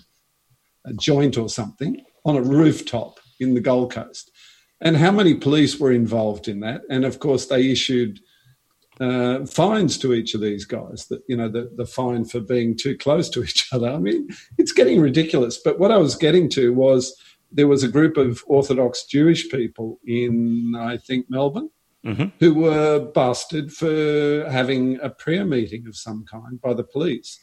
a 0.85 0.93
joint 0.93 1.37
or 1.37 1.49
something 1.49 2.01
on 2.23 2.37
a 2.37 2.41
rooftop 2.41 3.19
in 3.39 3.55
the 3.55 3.61
Gold 3.61 3.91
Coast? 3.91 4.31
And 4.79 4.95
how 4.95 5.11
many 5.11 5.33
police 5.33 5.79
were 5.79 5.91
involved 5.91 6.47
in 6.47 6.61
that? 6.61 6.83
And 6.89 7.03
of 7.03 7.19
course, 7.19 7.47
they 7.47 7.69
issued 7.69 8.21
uh, 8.99 9.45
fines 9.45 9.97
to 9.99 10.13
each 10.13 10.33
of 10.35 10.41
these 10.41 10.65
guys. 10.65 11.07
That 11.09 11.21
you 11.27 11.37
know, 11.37 11.49
the, 11.49 11.71
the 11.75 11.85
fine 11.85 12.25
for 12.25 12.39
being 12.39 12.75
too 12.77 12.97
close 12.97 13.29
to 13.29 13.43
each 13.43 13.67
other. 13.73 13.89
I 13.89 13.97
mean, 13.97 14.27
it's 14.57 14.71
getting 14.71 14.99
ridiculous. 14.99 15.57
But 15.63 15.79
what 15.79 15.91
I 15.91 15.97
was 15.97 16.15
getting 16.15 16.49
to 16.49 16.73
was 16.73 17.15
there 17.51 17.67
was 17.67 17.83
a 17.83 17.87
group 17.87 18.17
of 18.17 18.43
Orthodox 18.47 19.05
Jewish 19.05 19.49
people 19.49 19.99
in, 20.05 20.75
I 20.77 20.97
think, 20.97 21.29
Melbourne, 21.29 21.69
Mhm. 22.05 22.31
who 22.39 22.53
were 22.53 22.99
busted 22.99 23.73
for 23.73 24.45
having 24.49 24.99
a 25.01 25.09
prayer 25.09 25.43
meeting 25.45 25.85
of 25.87 25.97
some 25.97 26.23
kind 26.31 26.61
by 26.61 26.73
the 26.73 26.83
police. 26.83 27.37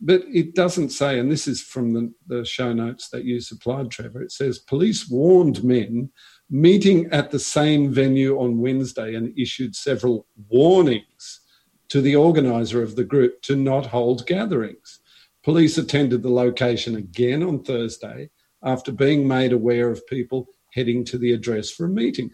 But 0.00 0.22
it 0.32 0.54
doesn't 0.54 0.90
say, 0.90 1.18
and 1.18 1.28
this 1.32 1.48
is 1.48 1.60
from 1.60 1.92
the, 1.94 2.12
the 2.28 2.44
show 2.44 2.72
notes 2.72 3.08
that 3.08 3.24
you 3.24 3.40
supplied, 3.40 3.90
Trevor. 3.90 4.22
It 4.22 4.30
says 4.30 4.60
police 4.60 5.08
warned 5.10 5.64
men 5.64 6.10
meeting 6.50 7.08
at 7.12 7.30
the 7.30 7.38
same 7.38 7.92
venue 7.92 8.38
on 8.38 8.58
Wednesday 8.58 9.14
and 9.14 9.38
issued 9.38 9.76
several 9.76 10.26
warnings 10.48 11.40
to 11.88 12.00
the 12.00 12.16
organizer 12.16 12.82
of 12.82 12.96
the 12.96 13.04
group 13.04 13.42
to 13.42 13.56
not 13.56 13.86
hold 13.86 14.26
gatherings. 14.26 15.00
Police 15.44 15.78
attended 15.78 16.22
the 16.22 16.30
location 16.30 16.96
again 16.96 17.42
on 17.42 17.62
Thursday 17.62 18.30
after 18.62 18.92
being 18.92 19.26
made 19.26 19.52
aware 19.52 19.90
of 19.90 20.06
people 20.06 20.48
heading 20.74 21.04
to 21.04 21.18
the 21.18 21.32
address 21.32 21.70
for 21.70 21.86
a 21.86 21.90
meeting. 21.90 22.30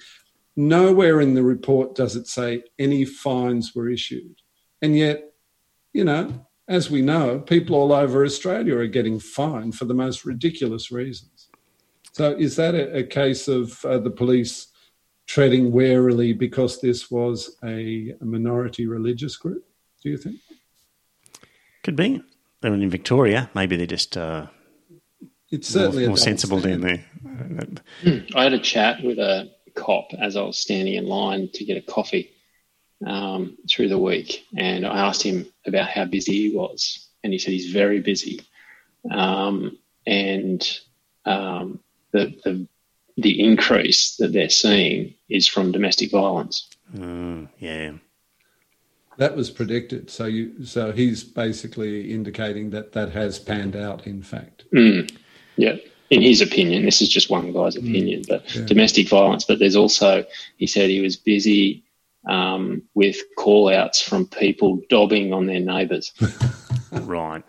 Nowhere 0.56 1.20
in 1.20 1.34
the 1.34 1.42
report 1.42 1.94
does 1.94 2.16
it 2.16 2.26
say 2.26 2.64
any 2.78 3.04
fines 3.04 3.74
were 3.74 3.88
issued. 3.88 4.36
And 4.82 4.96
yet, 4.96 5.32
you 5.92 6.04
know, 6.04 6.46
as 6.68 6.90
we 6.90 7.02
know, 7.02 7.40
people 7.40 7.76
all 7.76 7.92
over 7.92 8.24
Australia 8.24 8.76
are 8.76 8.86
getting 8.86 9.18
fined 9.18 9.74
for 9.74 9.84
the 9.84 9.94
most 9.94 10.24
ridiculous 10.24 10.90
reasons. 10.90 11.33
So, 12.14 12.30
is 12.30 12.54
that 12.56 12.76
a, 12.76 12.98
a 12.98 13.02
case 13.02 13.48
of 13.48 13.84
uh, 13.84 13.98
the 13.98 14.10
police 14.10 14.68
treading 15.26 15.72
warily 15.72 16.32
because 16.32 16.80
this 16.80 17.10
was 17.10 17.56
a, 17.64 18.14
a 18.20 18.24
minority 18.24 18.86
religious 18.86 19.36
group? 19.36 19.64
Do 20.00 20.10
you 20.10 20.16
think? 20.16 20.36
Could 21.82 21.96
be. 21.96 22.22
They're 22.60 22.72
in 22.72 22.88
Victoria. 22.88 23.50
Maybe 23.52 23.76
they're 23.76 23.86
just 23.88 24.16
uh, 24.16 24.46
It's 25.50 25.74
more, 25.74 25.82
certainly 25.82 26.04
a 26.04 26.08
more 26.08 26.16
sensible 26.16 26.60
down 26.60 26.82
there. 26.82 27.04
I 28.36 28.44
had 28.44 28.52
a 28.52 28.60
chat 28.60 29.02
with 29.02 29.18
a 29.18 29.50
cop 29.74 30.12
as 30.16 30.36
I 30.36 30.42
was 30.42 30.56
standing 30.56 30.94
in 30.94 31.06
line 31.06 31.50
to 31.54 31.64
get 31.64 31.76
a 31.76 31.82
coffee 31.82 32.30
um, 33.04 33.58
through 33.68 33.88
the 33.88 33.98
week, 33.98 34.46
and 34.56 34.86
I 34.86 35.08
asked 35.08 35.22
him 35.22 35.46
about 35.66 35.88
how 35.88 36.04
busy 36.04 36.48
he 36.48 36.56
was, 36.56 37.08
and 37.24 37.32
he 37.32 37.40
said 37.40 37.52
he's 37.54 37.72
very 37.72 38.00
busy, 38.00 38.40
um, 39.10 39.78
and 40.06 40.64
um, 41.26 41.80
the, 42.14 42.34
the 42.44 42.66
the 43.16 43.40
increase 43.40 44.16
that 44.16 44.32
they're 44.32 44.48
seeing 44.48 45.14
is 45.28 45.46
from 45.46 45.70
domestic 45.70 46.10
violence. 46.10 46.68
Mm, 46.96 47.48
yeah. 47.58 47.92
That 49.18 49.36
was 49.36 49.50
predicted. 49.50 50.10
So 50.10 50.24
you, 50.24 50.64
so 50.64 50.90
he's 50.90 51.22
basically 51.22 52.12
indicating 52.12 52.70
that 52.70 52.92
that 52.92 53.12
has 53.12 53.38
panned 53.38 53.76
out. 53.76 54.06
In 54.06 54.22
fact, 54.22 54.64
Mm. 54.72 55.16
Yeah. 55.56 55.76
In 56.10 56.22
his 56.22 56.40
opinion, 56.40 56.84
this 56.84 57.00
is 57.00 57.08
just 57.08 57.30
one 57.30 57.52
guy's 57.52 57.76
opinion, 57.76 58.22
but 58.28 58.46
domestic 58.66 59.08
violence. 59.08 59.44
But 59.44 59.58
there's 59.58 59.74
also, 59.74 60.24
he 60.58 60.66
said 60.66 60.90
he 60.90 61.00
was 61.00 61.16
busy 61.16 61.82
um, 62.28 62.82
with 62.94 63.16
call 63.36 63.68
outs 63.72 64.02
from 64.02 64.26
people 64.26 64.80
dobbing 64.90 65.32
on 65.32 65.46
their 65.46 65.60
neighbours. 65.60 66.12
Right. 66.92 67.42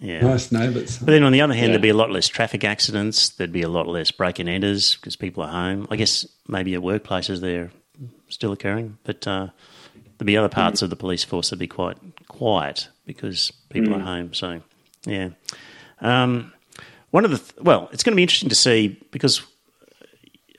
Yeah. 0.00 0.20
nice 0.20 0.52
neighbours. 0.52 0.98
But 0.98 1.06
then 1.06 1.22
on 1.24 1.32
the 1.32 1.40
other 1.40 1.54
hand, 1.54 1.66
Yeah. 1.66 1.72
there'd 1.72 1.82
be 1.82 1.88
a 1.88 1.94
lot 1.94 2.10
less 2.10 2.28
traffic 2.28 2.62
accidents. 2.64 3.30
There'd 3.30 3.52
be 3.52 3.62
a 3.62 3.68
lot 3.68 3.88
less 3.88 4.10
break 4.10 4.38
and 4.38 4.48
enters 4.48 4.96
because 4.96 5.16
people 5.16 5.42
are 5.42 5.50
home. 5.50 5.86
I 5.90 5.96
guess 5.96 6.26
maybe 6.46 6.74
at 6.74 6.80
workplaces 6.80 7.40
they're 7.40 7.70
still 8.28 8.52
occurring, 8.52 8.98
but 9.04 9.26
uh, 9.26 9.48
there'd 10.18 10.26
be 10.26 10.36
other 10.36 10.48
parts 10.48 10.82
of 10.82 10.90
the 10.90 10.96
police 10.96 11.24
force 11.24 11.48
that'd 11.50 11.58
be 11.58 11.66
quite 11.66 11.96
quiet 12.28 12.88
because 13.06 13.50
people 13.70 13.94
are 13.94 14.00
home. 14.00 14.34
So, 14.34 14.60
yeah. 15.04 15.30
Um, 16.00 16.52
one 17.10 17.24
of 17.24 17.30
the 17.32 17.38
th- 17.38 17.54
well, 17.60 17.88
it's 17.92 18.02
going 18.04 18.12
to 18.12 18.16
be 18.16 18.22
interesting 18.22 18.50
to 18.50 18.54
see 18.54 19.00
because 19.10 19.42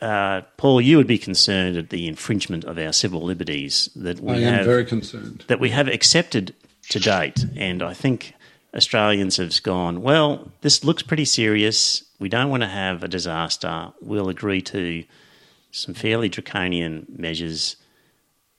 uh, 0.01 0.41
Paul, 0.57 0.81
you 0.81 0.97
would 0.97 1.07
be 1.07 1.17
concerned 1.17 1.77
at 1.77 1.89
the 1.89 2.07
infringement 2.07 2.63
of 2.65 2.77
our 2.77 2.93
civil 2.93 3.21
liberties 3.21 3.89
that 3.95 4.19
we 4.19 4.33
I 4.33 4.37
am 4.37 4.53
have 4.55 4.65
very 4.65 4.85
concerned. 4.85 5.43
that 5.47 5.59
we 5.59 5.69
have 5.69 5.87
accepted 5.87 6.55
to 6.89 6.99
date. 6.99 7.45
And 7.57 7.83
I 7.83 7.93
think 7.93 8.33
Australians 8.75 9.37
have 9.37 9.61
gone, 9.63 10.01
well, 10.01 10.51
this 10.61 10.83
looks 10.83 11.01
pretty 11.01 11.25
serious. 11.25 12.03
We 12.19 12.29
don't 12.29 12.49
want 12.49 12.61
to 12.63 12.69
have 12.69 13.03
a 13.03 13.07
disaster. 13.07 13.91
We'll 14.01 14.29
agree 14.29 14.61
to 14.63 15.03
some 15.71 15.93
fairly 15.93 16.29
draconian 16.29 17.05
measures 17.17 17.75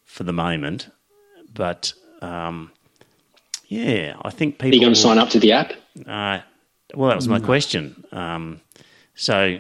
for 0.05 0.25
the 0.25 0.33
moment. 0.33 0.89
But 1.55 1.93
um, 2.23 2.73
yeah, 3.69 4.17
I 4.23 4.31
think 4.31 4.55
Are 4.55 4.59
people. 4.59 4.75
you 4.75 4.81
going 4.81 4.95
to 4.95 5.01
sign 5.01 5.19
up 5.19 5.31
to 5.31 5.39
the 5.41 5.53
app? 5.53 5.73
Uh, 6.07 6.41
well, 6.95 7.09
that 7.09 7.17
was 7.17 7.29
my 7.29 7.39
question. 7.39 8.05
Um, 8.11 8.61
so, 9.15 9.59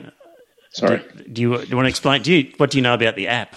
Sorry. 0.71 0.99
do, 1.17 1.25
do 1.25 1.43
you, 1.43 1.59
do 1.59 1.67
you 1.69 1.77
want 1.77 1.87
to 1.87 1.91
explain? 1.91 2.23
Do 2.23 2.33
you, 2.33 2.53
what 2.57 2.71
do 2.71 2.79
you 2.79 2.83
know 2.83 2.95
about 2.95 3.15
the 3.15 3.29
app? 3.29 3.55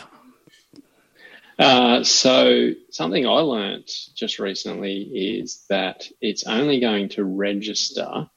Uh, 1.60 2.04
so 2.04 2.72
something 2.90 3.28
I 3.28 3.40
learnt 3.40 3.92
just 4.16 4.40
recently 4.40 5.02
is 5.02 5.66
that 5.70 6.08
it's 6.20 6.46
only 6.46 6.80
going 6.80 7.10
to 7.10 7.24
register 7.24 8.28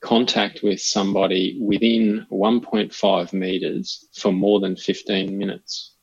contact 0.00 0.62
with 0.62 0.80
somebody 0.80 1.58
within 1.60 2.26
1.5 2.30 3.32
meters 3.32 4.06
for 4.14 4.32
more 4.32 4.60
than 4.60 4.76
15 4.76 5.36
minutes. 5.36 5.94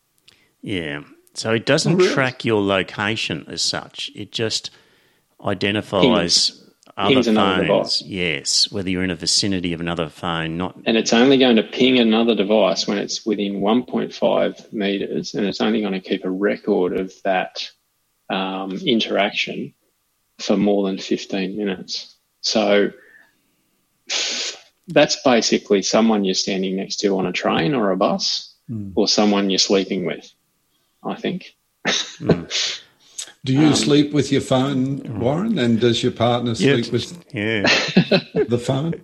Yeah. 0.61 1.03
So 1.33 1.51
it 1.51 1.65
doesn't 1.65 1.97
really? 1.97 2.13
track 2.13 2.43
your 2.43 2.61
location 2.61 3.45
as 3.47 3.61
such. 3.61 4.11
It 4.15 4.31
just 4.31 4.71
identifies 5.43 6.64
other 6.97 7.13
Pings 7.15 7.27
another 7.27 7.65
phones. 7.67 7.99
device. 7.99 8.01
Yes, 8.03 8.71
whether 8.71 8.89
you're 8.89 9.03
in 9.03 9.11
a 9.11 9.15
vicinity 9.15 9.73
of 9.73 9.81
another 9.81 10.07
phone, 10.09 10.57
not 10.57 10.77
And 10.85 10.95
it's 10.95 11.11
only 11.13 11.37
going 11.37 11.57
to 11.57 11.63
ping 11.63 11.99
another 11.99 12.35
device 12.35 12.87
when 12.87 12.97
it's 12.97 13.25
within 13.25 13.59
1.5 13.61 14.71
meters, 14.73 15.33
and 15.33 15.45
it's 15.45 15.59
only 15.61 15.81
going 15.81 15.93
to 15.93 15.99
keep 15.99 16.23
a 16.23 16.29
record 16.31 16.97
of 16.97 17.13
that 17.23 17.69
um, 18.29 18.71
interaction 18.85 19.73
for 20.39 20.55
more 20.57 20.85
than 20.87 20.97
15 20.97 21.57
minutes. 21.57 22.15
So 22.41 22.91
that's 24.87 25.21
basically 25.23 25.81
someone 25.81 26.23
you're 26.23 26.33
standing 26.35 26.75
next 26.75 26.97
to 26.97 27.17
on 27.17 27.25
a 27.25 27.31
train 27.31 27.73
or 27.73 27.91
a 27.91 27.97
bus, 27.97 28.51
Hmm. 28.67 28.91
or 28.95 29.07
someone 29.07 29.49
you're 29.51 29.59
sleeping 29.59 30.05
with. 30.05 30.31
I 31.03 31.15
think. 31.15 31.55
Do 33.45 33.53
you 33.53 33.67
Um, 33.67 33.75
sleep 33.75 34.11
with 34.11 34.31
your 34.31 34.41
phone, 34.41 35.19
Warren? 35.19 35.57
And 35.59 35.79
does 35.79 36.01
your 36.03 36.11
partner 36.11 36.51
Yeah, 36.57 36.81
sleep 36.81 36.91
with 36.91 37.23
yeah. 37.33 37.61
the 38.47 38.57
phone? 38.57 38.95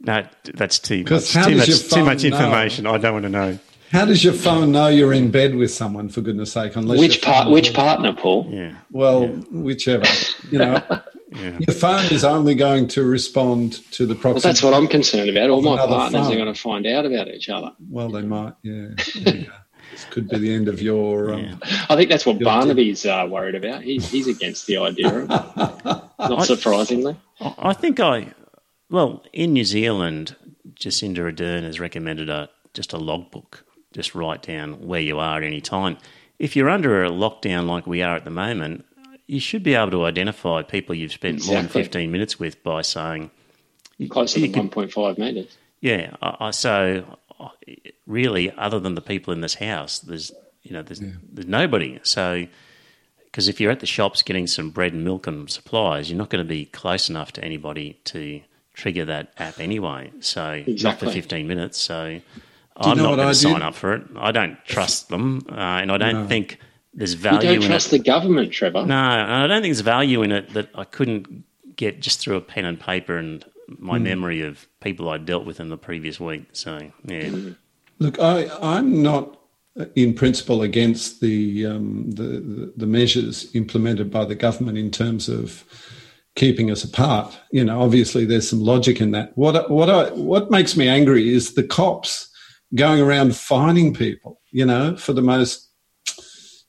No, 0.00 0.24
that's 0.54 0.78
too 0.78 0.98
much. 0.98 1.06
'Cause 1.08 1.34
how 1.34 1.48
Too 1.48 1.56
much, 1.56 1.66
too 1.66 2.04
much 2.04 2.22
phone 2.22 2.30
know? 2.30 2.36
information. 2.38 2.86
I 2.86 2.98
don't 2.98 3.12
want 3.14 3.24
to 3.24 3.28
know. 3.30 3.58
How 3.90 4.04
does 4.04 4.22
your 4.24 4.32
phone 4.32 4.72
know 4.72 4.88
you're 4.88 5.12
in 5.12 5.30
bed 5.30 5.54
with 5.56 5.70
someone? 5.72 6.08
For 6.08 6.20
goodness' 6.20 6.52
sake, 6.52 6.76
unless 6.76 6.98
Which 6.98 7.20
part? 7.22 7.44
phone- 7.44 7.52
Which 7.52 7.72
partner, 7.74 8.12
Paul? 8.12 8.48
Yeah. 8.50 8.72
Well, 8.92 9.26
whichever. 9.50 10.04
You 10.50 10.58
know, 10.58 10.82
Yeah. 11.32 11.58
your 11.66 11.74
phone 11.74 12.04
is 12.12 12.22
only 12.24 12.54
going 12.54 12.86
to 12.88 13.02
respond 13.04 13.80
to 13.92 14.06
the 14.06 14.14
Well, 14.22 14.34
that's 14.34 14.62
what 14.62 14.72
I'm 14.74 14.86
concerned 14.86 15.28
about. 15.30 15.50
All 15.50 15.60
my 15.62 15.76
partners 15.76 16.22
phone. 16.26 16.32
are 16.32 16.36
going 16.36 16.54
to 16.54 16.60
find 16.60 16.86
out 16.86 17.04
about 17.04 17.28
each 17.28 17.48
other. 17.48 17.72
Well, 17.90 18.08
they 18.10 18.22
might. 18.22 18.54
Yeah. 18.62 18.88
There 19.90 19.92
you 19.92 19.96
go. 19.96 20.02
this 20.02 20.04
could 20.10 20.28
be 20.28 20.38
the 20.38 20.54
end 20.54 20.68
of 20.68 20.80
your. 20.82 21.32
Um, 21.34 21.40
Yeah. 21.44 21.54
I 21.88 21.96
think 21.96 22.10
that's 22.10 22.26
what 22.26 22.38
You're 22.40 22.44
Barnaby's 22.46 23.04
uh, 23.06 23.26
worried 23.28 23.54
about. 23.54 23.82
He's 23.82 24.10
he's 24.10 24.26
against 24.28 24.66
the 24.66 24.78
idea. 24.78 25.08
Of. 25.24 25.28
Not 26.18 26.44
surprisingly. 26.46 27.16
I 27.40 27.54
I 27.58 27.72
think 27.72 28.00
I, 28.00 28.32
well, 28.90 29.22
in 29.32 29.52
New 29.52 29.64
Zealand, 29.64 30.36
Jacinda 30.74 31.18
Ardern 31.18 31.62
has 31.64 31.80
recommended 31.80 32.28
a 32.28 32.48
just 32.74 32.92
a 32.92 32.98
logbook. 32.98 33.64
Just 33.92 34.14
write 34.14 34.42
down 34.42 34.86
where 34.86 35.00
you 35.00 35.18
are 35.18 35.38
at 35.38 35.42
any 35.44 35.60
time. 35.60 35.96
If 36.38 36.54
you're 36.54 36.68
under 36.68 37.02
a 37.02 37.08
lockdown 37.10 37.66
like 37.66 37.86
we 37.86 38.02
are 38.02 38.14
at 38.16 38.24
the 38.24 38.30
moment, 38.30 38.84
you 39.26 39.40
should 39.40 39.62
be 39.62 39.74
able 39.74 39.90
to 39.92 40.04
identify 40.04 40.62
people 40.62 40.94
you've 40.94 41.12
spent 41.12 41.46
more 41.46 41.56
than 41.56 41.68
15 41.68 42.12
minutes 42.12 42.38
with 42.38 42.62
by 42.62 42.82
saying, 42.82 43.30
Closer 44.10 44.40
you 44.40 44.52
to 44.52 44.60
1.5 44.60 45.16
metres. 45.18 45.56
yeah. 45.80 46.14
I, 46.20 46.36
I, 46.40 46.50
so 46.50 47.06
I- 47.10 47.25
really, 48.06 48.50
other 48.52 48.80
than 48.80 48.94
the 48.94 49.00
people 49.00 49.32
in 49.32 49.40
this 49.40 49.54
house, 49.54 49.98
there's 49.98 50.32
you 50.62 50.72
know 50.72 50.82
there's 50.82 51.00
there's 51.32 51.46
nobody. 51.46 52.00
So 52.02 52.46
because 53.24 53.48
if 53.48 53.60
you're 53.60 53.70
at 53.70 53.80
the 53.80 53.86
shops 53.86 54.22
getting 54.22 54.46
some 54.46 54.70
bread 54.70 54.92
and 54.92 55.04
milk 55.04 55.26
and 55.26 55.50
supplies, 55.50 56.08
you're 56.10 56.18
not 56.18 56.30
going 56.30 56.44
to 56.44 56.48
be 56.48 56.64
close 56.66 57.08
enough 57.10 57.32
to 57.32 57.44
anybody 57.44 58.00
to 58.04 58.40
trigger 58.72 59.04
that 59.04 59.32
app 59.38 59.60
anyway. 59.60 60.10
So 60.20 60.56
not 60.56 60.64
for 60.64 60.70
Exactly. 60.70 61.12
15 61.12 61.46
minutes. 61.46 61.78
So 61.78 62.20
I'm 62.76 62.96
know 62.96 63.10
not 63.10 63.16
going 63.16 63.28
to 63.28 63.34
sign 63.34 63.62
up 63.62 63.74
for 63.74 63.94
it. 63.94 64.04
I 64.16 64.32
don't 64.32 64.56
trust 64.64 65.08
them, 65.08 65.44
uh, 65.50 65.54
and 65.54 65.92
I 65.92 65.98
don't 65.98 66.28
think 66.28 66.58
there's 66.94 67.14
value. 67.14 67.48
You 67.48 67.54
don't 67.56 67.64
in 67.64 67.68
trust 67.70 67.88
it. 67.88 67.90
the 67.90 67.98
government, 68.04 68.52
Trevor. 68.52 68.86
No, 68.86 68.96
I 68.96 69.46
don't 69.46 69.62
think 69.62 69.72
there's 69.74 69.80
value 69.80 70.22
in 70.22 70.32
it 70.32 70.52
that 70.54 70.70
I 70.74 70.84
couldn't 70.84 71.44
get 71.76 72.00
just 72.00 72.20
through 72.20 72.36
a 72.36 72.40
pen 72.40 72.64
and 72.64 72.80
paper 72.80 73.16
and 73.18 73.44
My 73.68 73.98
memory 73.98 74.42
of 74.42 74.66
people 74.80 75.08
I 75.08 75.18
dealt 75.18 75.44
with 75.44 75.60
in 75.60 75.68
the 75.68 75.76
previous 75.76 76.20
week. 76.20 76.46
So 76.52 76.90
yeah, 77.04 77.30
Look, 77.98 78.18
I, 78.20 78.48
I'm 78.60 79.02
not 79.02 79.40
in 79.94 80.14
principle 80.14 80.62
against 80.62 81.20
the, 81.20 81.66
um, 81.66 82.10
the, 82.10 82.22
the 82.22 82.72
the 82.76 82.86
measures 82.86 83.54
implemented 83.54 84.10
by 84.10 84.24
the 84.24 84.34
government 84.34 84.78
in 84.78 84.90
terms 84.90 85.28
of 85.28 85.64
keeping 86.34 86.70
us 86.70 86.84
apart. 86.84 87.38
You 87.50 87.64
know, 87.64 87.82
obviously 87.82 88.24
there's 88.24 88.48
some 88.48 88.60
logic 88.60 89.00
in 89.00 89.10
that. 89.12 89.36
What 89.36 89.70
what 89.70 89.90
I, 89.90 90.10
what 90.10 90.50
makes 90.50 90.76
me 90.76 90.88
angry 90.88 91.32
is 91.32 91.54
the 91.54 91.62
cops 91.64 92.30
going 92.74 93.00
around 93.00 93.36
fining 93.36 93.92
people. 93.94 94.40
You 94.50 94.66
know, 94.66 94.96
for 94.96 95.12
the 95.12 95.22
most 95.22 95.70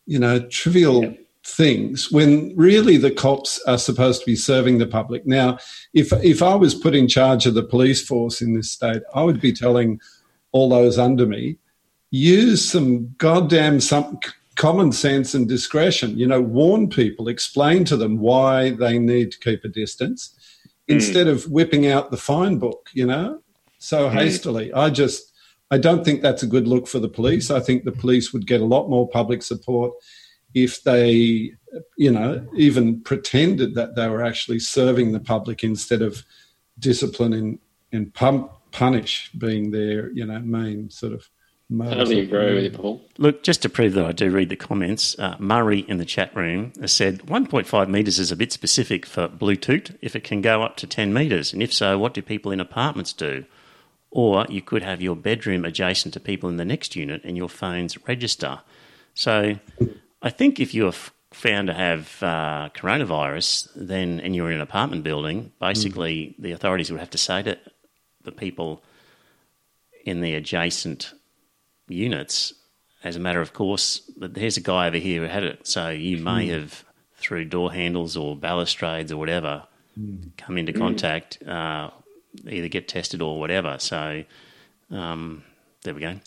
you 0.06 0.20
know 0.20 0.40
trivial 0.48 1.16
things 1.48 2.12
when 2.12 2.54
really 2.58 2.98
the 2.98 3.12
cops 3.12 3.60
are 3.66 3.78
supposed 3.78 4.20
to 4.20 4.26
be 4.26 4.36
serving 4.36 4.78
the 4.78 4.86
public. 4.86 5.26
Now, 5.26 5.58
if 5.94 6.12
if 6.24 6.44
I 6.44 6.56
was 6.56 6.76
put 6.76 6.94
in 6.94 7.08
charge 7.08 7.46
of 7.46 7.54
the 7.54 7.64
police 7.64 8.06
force 8.06 8.42
in 8.42 8.54
this 8.54 8.72
state, 8.72 9.02
I 9.16 9.24
would 9.24 9.40
be 9.40 9.54
telling 9.54 10.00
all 10.52 10.70
those 10.70 10.98
under 10.98 11.26
me 11.26 11.58
use 12.12 12.64
some 12.70 13.14
goddamn 13.18 13.80
some 13.82 14.20
common 14.56 14.92
sense 14.92 15.34
and 15.34 15.48
discretion. 15.48 16.18
You 16.18 16.28
know, 16.28 16.42
warn 16.42 16.90
people, 16.90 17.28
explain 17.28 17.86
to 17.86 17.98
them 17.98 18.18
why 18.20 18.72
they 18.72 19.00
need 19.00 19.32
to 19.32 19.40
keep 19.40 19.64
a 19.64 19.70
distance 19.70 20.34
hmm. 20.88 20.96
instead 20.96 21.28
of 21.28 21.46
whipping 21.46 21.88
out 21.88 22.12
the 22.12 22.18
fine 22.18 22.58
book. 22.58 22.90
You 22.94 23.06
know, 23.06 23.42
so 23.78 24.10
hmm. 24.10 24.18
hastily. 24.18 24.74
I 24.74 24.90
just 24.90 25.32
I 25.72 25.78
don't 25.78 26.04
think 26.04 26.22
that's 26.22 26.44
a 26.44 26.48
good 26.48 26.68
look 26.68 26.88
for 26.88 27.00
the 27.00 27.10
police. 27.10 27.50
I 27.52 27.62
think 27.62 27.84
the 27.84 27.92
police 27.92 28.34
would 28.34 28.48
get 28.48 28.62
a 28.62 28.66
lot 28.66 28.90
more 28.90 29.08
public 29.08 29.44
support 29.44 29.94
if 30.64 30.84
they, 30.84 31.52
you 31.98 32.12
know, 32.12 32.46
even 32.56 33.02
pretended 33.02 33.76
that 33.76 33.96
they 33.96 34.08
were 34.08 34.24
actually 34.24 34.60
serving 34.60 35.12
the 35.12 35.20
public 35.20 35.64
instead 35.64 36.02
of 36.02 36.24
discipline 36.80 37.34
and, 37.34 37.60
and 37.92 38.14
pump, 38.14 38.52
punish 38.72 39.32
being 39.38 39.72
their, 39.72 40.12
you 40.12 40.26
know, 40.26 40.40
main 40.40 40.90
sort 40.90 41.14
of 41.14 41.30
mode. 41.70 41.94
Totally 41.94 42.22
agree 42.22 42.56
with 42.56 42.64
you, 42.64 42.72
Paul. 42.72 43.02
look, 43.18 43.44
just 43.44 43.62
to 43.62 43.70
prove 43.70 43.94
that 43.94 44.06
I 44.06 44.12
do 44.12 44.32
read 44.32 44.50
the 44.50 44.56
comments, 44.56 45.18
uh, 45.20 45.36
Murray 45.40 45.80
in 45.80 45.98
the 45.98 46.06
chat 46.06 46.36
room 46.36 46.74
has 46.80 46.92
said 46.92 47.20
1.5 47.20 47.90
metres 47.90 48.20
is 48.20 48.32
a 48.32 48.36
bit 48.36 48.52
specific 48.52 49.06
for 49.06 49.28
Bluetooth 49.28 49.96
if 50.02 50.16
it 50.16 50.24
can 50.24 50.42
go 50.42 50.64
up 50.64 50.78
to 50.78 50.88
10 50.88 51.14
metres, 51.14 51.54
and 51.54 51.62
if 51.62 51.74
so, 51.74 51.98
what 51.98 52.14
do 52.14 52.22
people 52.22 52.52
in 52.52 52.60
apartments 52.60 53.14
do? 53.14 53.46
Or 54.10 54.46
you 54.50 54.62
could 54.62 54.84
have 54.84 55.02
your 55.02 55.16
bedroom 55.16 55.66
adjacent 55.66 56.14
to 56.14 56.20
people 56.20 56.50
in 56.50 56.58
the 56.58 56.66
next 56.66 56.96
unit 56.96 57.22
and 57.24 57.36
your 57.36 57.50
phones 57.50 57.98
register. 58.08 58.62
So 59.14 59.60
I 60.28 60.30
think 60.30 60.60
if 60.60 60.74
you're 60.74 60.92
found 61.32 61.68
to 61.68 61.74
have 61.74 62.22
uh, 62.22 62.68
coronavirus, 62.76 63.70
then 63.78 64.20
and 64.20 64.36
you're 64.36 64.50
in 64.50 64.58
an 64.58 64.62
apartment 64.62 65.04
building, 65.06 65.54
basically 65.62 66.36
the 66.38 66.52
authorities 66.52 66.92
would 66.92 67.00
have 67.00 67.12
to 67.12 67.18
say 67.18 67.44
to 67.44 67.58
the 68.24 68.34
people 68.34 68.84
in 70.04 70.20
the 70.20 70.34
adjacent 70.36 71.14
units, 71.88 72.54
as 73.06 73.16
a 73.16 73.22
matter 73.22 73.40
of 73.40 73.54
course, 73.54 74.02
that 74.18 74.34
there's 74.34 74.58
a 74.58 74.62
guy 74.62 74.88
over 74.88 74.98
here 74.98 75.22
who 75.22 75.30
had 75.30 75.46
it. 75.46 75.66
So 75.66 75.88
you 75.92 76.18
may 76.18 76.48
have, 76.48 76.84
through 77.16 77.46
door 77.46 77.72
handles 77.72 78.18
or 78.18 78.36
balustrades 78.36 79.14
or 79.14 79.18
whatever, 79.18 79.64
come 80.36 80.58
into 80.58 80.74
contact, 80.74 81.42
uh, 81.48 81.90
either 82.50 82.68
get 82.68 82.90
tested 82.90 83.22
or 83.22 83.40
whatever. 83.40 83.78
So 83.80 84.26
um, 84.92 85.46
there 85.84 85.94
we 85.94 86.02
go. 86.02 86.20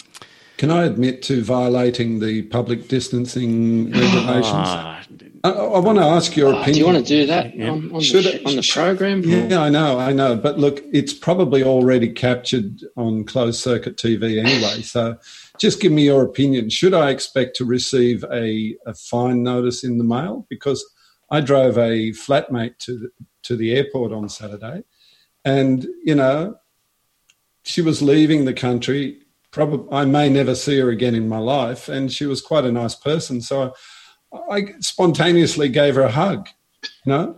Can 0.61 0.71
I 0.71 0.85
admit 0.85 1.23
to 1.23 1.43
violating 1.43 2.21
the 2.21 2.43
public 2.43 2.87
distancing 2.87 3.87
regulations? 3.93 4.53
Ah, 4.53 5.03
I, 5.43 5.49
I 5.49 5.79
want 5.79 5.97
to 5.97 6.05
ask 6.05 6.37
your 6.37 6.53
opinion. 6.53 6.73
do 6.75 6.79
you 6.81 6.85
want 6.85 6.99
to 6.99 7.03
do 7.03 7.25
that 7.29 7.57
Yeah. 7.57 7.71
on, 7.71 7.91
on, 7.95 8.01
Should 8.03 8.25
the, 8.25 8.35
it- 8.35 8.47
on 8.47 8.57
the 8.57 8.71
program? 8.71 9.23
Paul? 9.23 9.31
Yeah, 9.33 9.63
I 9.63 9.71
know, 9.71 9.99
I 9.99 10.13
know. 10.13 10.37
But 10.37 10.59
look, 10.59 10.83
it's 10.93 11.15
probably 11.15 11.63
already 11.65 12.11
captured 12.13 12.83
on 12.99 13.25
closed 13.25 13.59
circuit 13.59 13.97
TV 13.97 14.39
anyway. 14.39 14.83
So 14.83 15.17
just 15.57 15.81
give 15.81 15.93
me 15.93 16.05
your 16.05 16.25
opinion. 16.25 16.69
Should 16.69 16.93
I 16.93 17.09
expect 17.09 17.57
to 17.57 17.65
receive 17.65 18.23
a, 18.31 18.77
a 18.85 18.93
fine 18.93 19.43
notice 19.43 19.83
in 19.83 19.97
the 19.97 20.05
mail? 20.05 20.47
Because 20.51 20.85
I 21.31 21.41
drove 21.41 21.79
a 21.79 22.11
flatmate 22.11 22.77
to 22.81 22.99
the, 22.99 23.11
to 23.45 23.57
the 23.57 23.75
airport 23.75 24.13
on 24.13 24.29
Saturday 24.29 24.83
and, 25.43 25.87
you 26.05 26.15
know, 26.17 26.57
she 27.63 27.81
was 27.81 28.03
leaving 28.03 28.45
the 28.45 28.53
country. 28.53 29.20
Probably, 29.53 29.87
I 29.93 30.05
may 30.05 30.29
never 30.29 30.55
see 30.55 30.79
her 30.79 30.91
again 30.91 31.15
in 31.15 31.29
my 31.29 31.39
life. 31.39 31.89
And 31.89 32.13
she 32.13 32.27
was 32.27 32.41
quite 32.41 32.65
a 32.65 32.73
nice 32.73 32.95
person. 32.95 33.41
So 33.41 33.75
I 34.51 34.75
spontaneously 34.81 35.69
gave 35.69 35.97
her 35.97 36.03
a 36.03 36.11
hug, 36.11 36.49
you 37.05 37.13
know, 37.13 37.37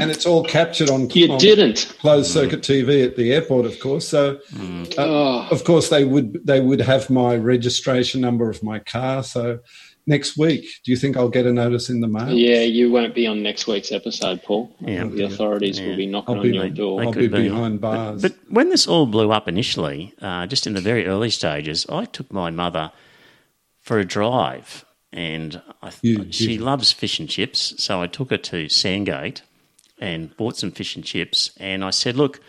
and 0.00 0.10
it's 0.10 0.26
all 0.26 0.42
captured 0.42 0.90
on, 0.90 1.08
You 1.10 1.30
on 1.32 1.38
didn't. 1.38 1.94
closed 2.00 2.32
circuit 2.32 2.62
TV 2.62 3.04
at 3.04 3.14
the 3.16 3.32
airport, 3.32 3.66
of 3.66 3.78
course. 3.78 4.08
So, 4.08 4.40
uh, 4.58 4.94
Oh, 4.98 5.46
of 5.50 5.62
course, 5.64 5.90
they 5.90 6.04
would 6.04 6.44
they 6.44 6.60
would 6.60 6.80
have 6.80 7.08
my 7.08 7.36
registration 7.36 8.20
number 8.20 8.50
of 8.50 8.62
my 8.64 8.80
car. 8.80 9.22
So, 9.22 9.60
next 10.06 10.36
week, 10.36 10.62
do 10.84 10.90
you 10.90 10.96
think 10.96 11.16
I'll 11.16 11.28
get 11.28 11.46
a 11.46 11.52
notice 11.52 11.88
in 11.90 12.00
the 12.00 12.08
mail? 12.08 12.32
yeah, 12.32 12.60
you 12.60 12.90
won't 12.90 13.14
be 13.14 13.26
on 13.26 13.42
next 13.42 13.66
week's 13.66 13.92
episode, 13.92 14.42
Paul. 14.42 14.74
Yeah. 14.80 15.04
The 15.06 15.24
authorities 15.24 15.80
will 15.80 15.96
be 15.96 16.06
knocking 16.06 16.34
I'll 16.34 16.40
on 16.40 16.50
be- 16.50 16.56
your 16.56 16.68
door. 16.70 17.02
I'll 17.02 17.12
be 17.12 17.28
be. 17.28 17.48
behind 17.48 17.80
bars. 17.80 18.22
But 18.22 18.34
when 18.48 18.70
this 18.70 18.86
all 18.86 19.06
blew 19.06 19.32
up 19.32 19.48
initially, 19.48 20.12
uh, 20.20 20.46
just 20.46 20.66
in 20.66 20.74
the 20.74 20.80
very 20.80 21.06
early 21.06 21.30
stages, 21.30 21.86
I 21.88 22.04
took 22.04 22.32
my 22.32 22.50
mother 22.50 22.92
for 23.80 23.98
a 23.98 24.04
drive, 24.04 24.84
and 25.12 25.60
I, 25.82 25.90
You 26.02 26.26
she 26.32 26.56
did. 26.56 26.60
loves 26.60 26.90
fish 26.92 27.18
and 27.18 27.28
chips, 27.28 27.74
so 27.82 28.00
I 28.02 28.06
took 28.06 28.30
her 28.30 28.38
to 28.38 28.68
Sandgate 28.68 29.42
and 30.00 30.36
bought 30.36 30.56
some 30.56 30.70
fish 30.72 30.96
and 30.96 31.04
chips, 31.04 31.50
and 31.58 31.84
I 31.84 31.90
said, 31.90 32.16
"Look, 32.16 32.40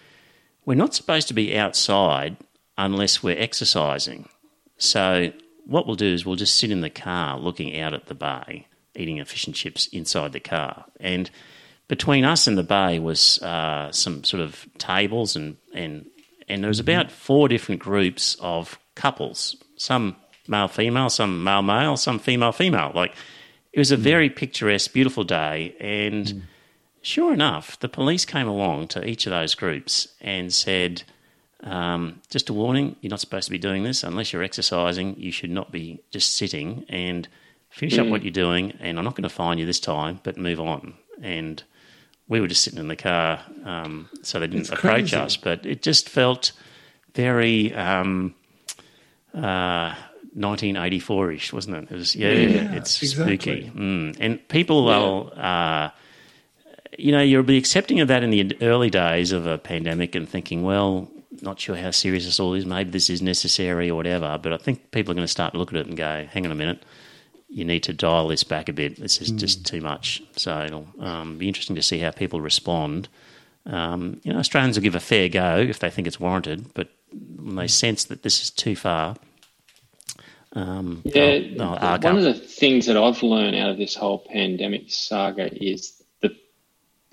we're 0.65 0.73
not 0.75 0.95
supposed 0.95 1.27
to 1.27 1.33
be 1.33 1.55
outside 1.57 2.37
unless 2.77 3.21
we're 3.21 3.37
exercising. 3.39 4.27
So 4.77 5.31
what 5.65 5.87
we'll 5.87 5.95
do 5.95 6.13
is 6.13 6.25
we'll 6.25 6.35
just 6.35 6.57
sit 6.57 6.71
in 6.71 6.81
the 6.81 6.89
car 6.89 7.39
looking 7.39 7.79
out 7.79 7.93
at 7.93 8.05
the 8.07 8.15
bay, 8.15 8.67
eating 8.95 9.19
our 9.19 9.25
fish 9.25 9.47
and 9.47 9.55
chips 9.55 9.87
inside 9.87 10.31
the 10.33 10.39
car. 10.39 10.85
And 10.99 11.29
between 11.87 12.25
us 12.25 12.47
and 12.47 12.57
the 12.57 12.63
bay 12.63 12.99
was 12.99 13.41
uh, 13.41 13.91
some 13.91 14.23
sort 14.23 14.41
of 14.41 14.65
tables 14.77 15.35
and, 15.35 15.57
and 15.73 16.05
and 16.47 16.63
there 16.63 16.69
was 16.69 16.79
mm-hmm. 16.79 16.89
about 16.89 17.11
four 17.11 17.47
different 17.47 17.81
groups 17.81 18.35
of 18.39 18.79
couples, 18.93 19.55
some 19.77 20.15
male 20.47 20.67
female, 20.67 21.09
some 21.09 21.43
male 21.43 21.61
male, 21.61 21.97
some 21.97 22.19
female 22.19 22.51
female. 22.51 22.91
Like 22.93 23.15
it 23.73 23.79
was 23.79 23.91
a 23.91 23.97
mm. 23.97 24.01
very 24.01 24.29
picturesque, 24.29 24.93
beautiful 24.93 25.23
day, 25.23 25.75
and 25.79 26.25
mm. 26.25 26.41
sure 27.01 27.33
enough, 27.33 27.79
the 27.79 27.89
police 27.89 28.25
came 28.25 28.47
along 28.47 28.89
to 28.89 29.07
each 29.07 29.25
of 29.25 29.31
those 29.31 29.55
groups 29.55 30.07
and 30.21 30.53
said, 30.53 31.03
um, 31.63 32.21
just 32.29 32.49
a 32.49 32.53
warning, 32.53 32.95
you're 33.01 33.09
not 33.09 33.19
supposed 33.21 33.45
to 33.45 33.51
be 33.51 33.57
doing 33.57 33.83
this 33.83 34.03
unless 34.03 34.31
you're 34.33 34.43
exercising. 34.43 35.15
You 35.17 35.31
should 35.31 35.49
not 35.51 35.71
be 35.71 36.01
just 36.11 36.35
sitting 36.35 36.85
and 36.89 37.27
finish 37.69 37.97
up 37.97 38.07
what 38.07 38.23
you're 38.23 38.31
doing. 38.31 38.73
And 38.79 38.97
I'm 38.97 39.05
not 39.05 39.15
going 39.15 39.23
to 39.23 39.29
fine 39.29 39.57
you 39.57 39.65
this 39.65 39.79
time, 39.79 40.19
but 40.23 40.37
move 40.37 40.59
on. 40.59 40.93
And 41.21 41.63
we 42.27 42.39
were 42.41 42.47
just 42.47 42.63
sitting 42.63 42.79
in 42.79 42.87
the 42.87 42.95
car, 42.95 43.39
um, 43.63 44.09
so 44.21 44.39
they 44.39 44.47
didn't 44.47 44.61
It's 44.61 44.69
approach 44.69 45.11
crazy. 45.11 45.15
us. 45.15 45.37
But 45.37 45.65
it 45.65 45.81
just 45.81 46.09
felt 46.09 46.51
very 47.13 47.73
um, 47.73 48.35
uh, 49.33 49.93
1984ish, 50.37 51.53
wasn't 51.53 51.77
it? 51.77 51.91
It 51.91 51.95
was 51.95 52.15
yeah, 52.15 52.29
Yeah, 52.31 52.73
it's 52.75 53.01
exactly. 53.01 53.37
spooky. 53.37 53.71
Mm. 53.75 54.17
And 54.19 54.47
people 54.49 54.85
will, 54.85 55.31
uh, 55.35 55.89
you 56.97 57.11
know, 57.11 57.21
you'll 57.21 57.43
be 57.43 57.57
accepting 57.57 57.99
of 58.01 58.07
that 58.09 58.23
in 58.23 58.29
the 58.31 58.57
early 58.61 58.89
days 58.89 59.31
of 59.31 59.45
a 59.47 59.57
pandemic 59.57 60.15
and 60.15 60.27
thinking, 60.27 60.63
well, 60.63 61.09
not 61.41 61.59
sure 61.59 61.75
how 61.75 61.91
serious 61.91 62.25
this 62.25 62.39
all 62.39 62.53
is. 62.53 62.65
Maybe 62.65 62.89
this 62.91 63.09
is 63.09 63.21
necessary 63.21 63.89
or 63.89 63.95
whatever. 63.95 64.37
But 64.41 64.53
I 64.53 64.57
think 64.57 64.91
people 64.91 65.11
are 65.11 65.15
going 65.15 65.25
to 65.25 65.31
start 65.31 65.53
to 65.53 65.59
look 65.59 65.71
at 65.73 65.79
it 65.79 65.87
and 65.87 65.97
go, 65.97 66.25
hang 66.29 66.45
on 66.45 66.51
a 66.51 66.55
minute. 66.55 66.83
You 67.47 67.63
need 67.65 67.83
to 67.83 67.93
dial 67.93 68.27
this 68.27 68.43
back 68.43 68.69
a 68.69 68.73
bit. 68.73 68.99
This 68.99 69.21
is 69.21 69.31
just 69.31 69.65
too 69.65 69.79
much. 69.81 70.21
So 70.35 70.61
it'll 70.65 70.87
um, 70.99 71.37
be 71.37 71.47
interesting 71.47 71.75
to 71.75 71.81
see 71.81 71.99
how 71.99 72.11
people 72.11 72.41
respond. 72.41 73.07
Um, 73.65 74.19
you 74.23 74.33
know, 74.33 74.39
Australians 74.39 74.77
will 74.77 74.83
give 74.83 74.95
a 74.95 74.99
fair 74.99 75.29
go 75.29 75.57
if 75.57 75.79
they 75.79 75.89
think 75.89 76.07
it's 76.07 76.19
warranted, 76.19 76.73
but 76.73 76.89
when 77.11 77.55
they 77.55 77.67
sense 77.67 78.03
that 78.05 78.23
this 78.23 78.41
is 78.41 78.49
too 78.51 78.75
far, 78.75 79.15
um, 80.53 81.01
Yeah, 81.03 81.13
they'll, 81.13 81.57
they'll 81.57 81.77
arc 81.81 82.03
one 82.03 82.13
up. 82.13 82.17
of 82.19 82.23
the 82.23 82.33
things 82.33 82.85
that 82.85 82.97
I've 82.97 83.23
learned 83.23 83.55
out 83.55 83.69
of 83.69 83.77
this 83.77 83.95
whole 83.95 84.19
pandemic 84.19 84.83
saga 84.91 85.49
is 85.53 85.91
the 85.94 85.94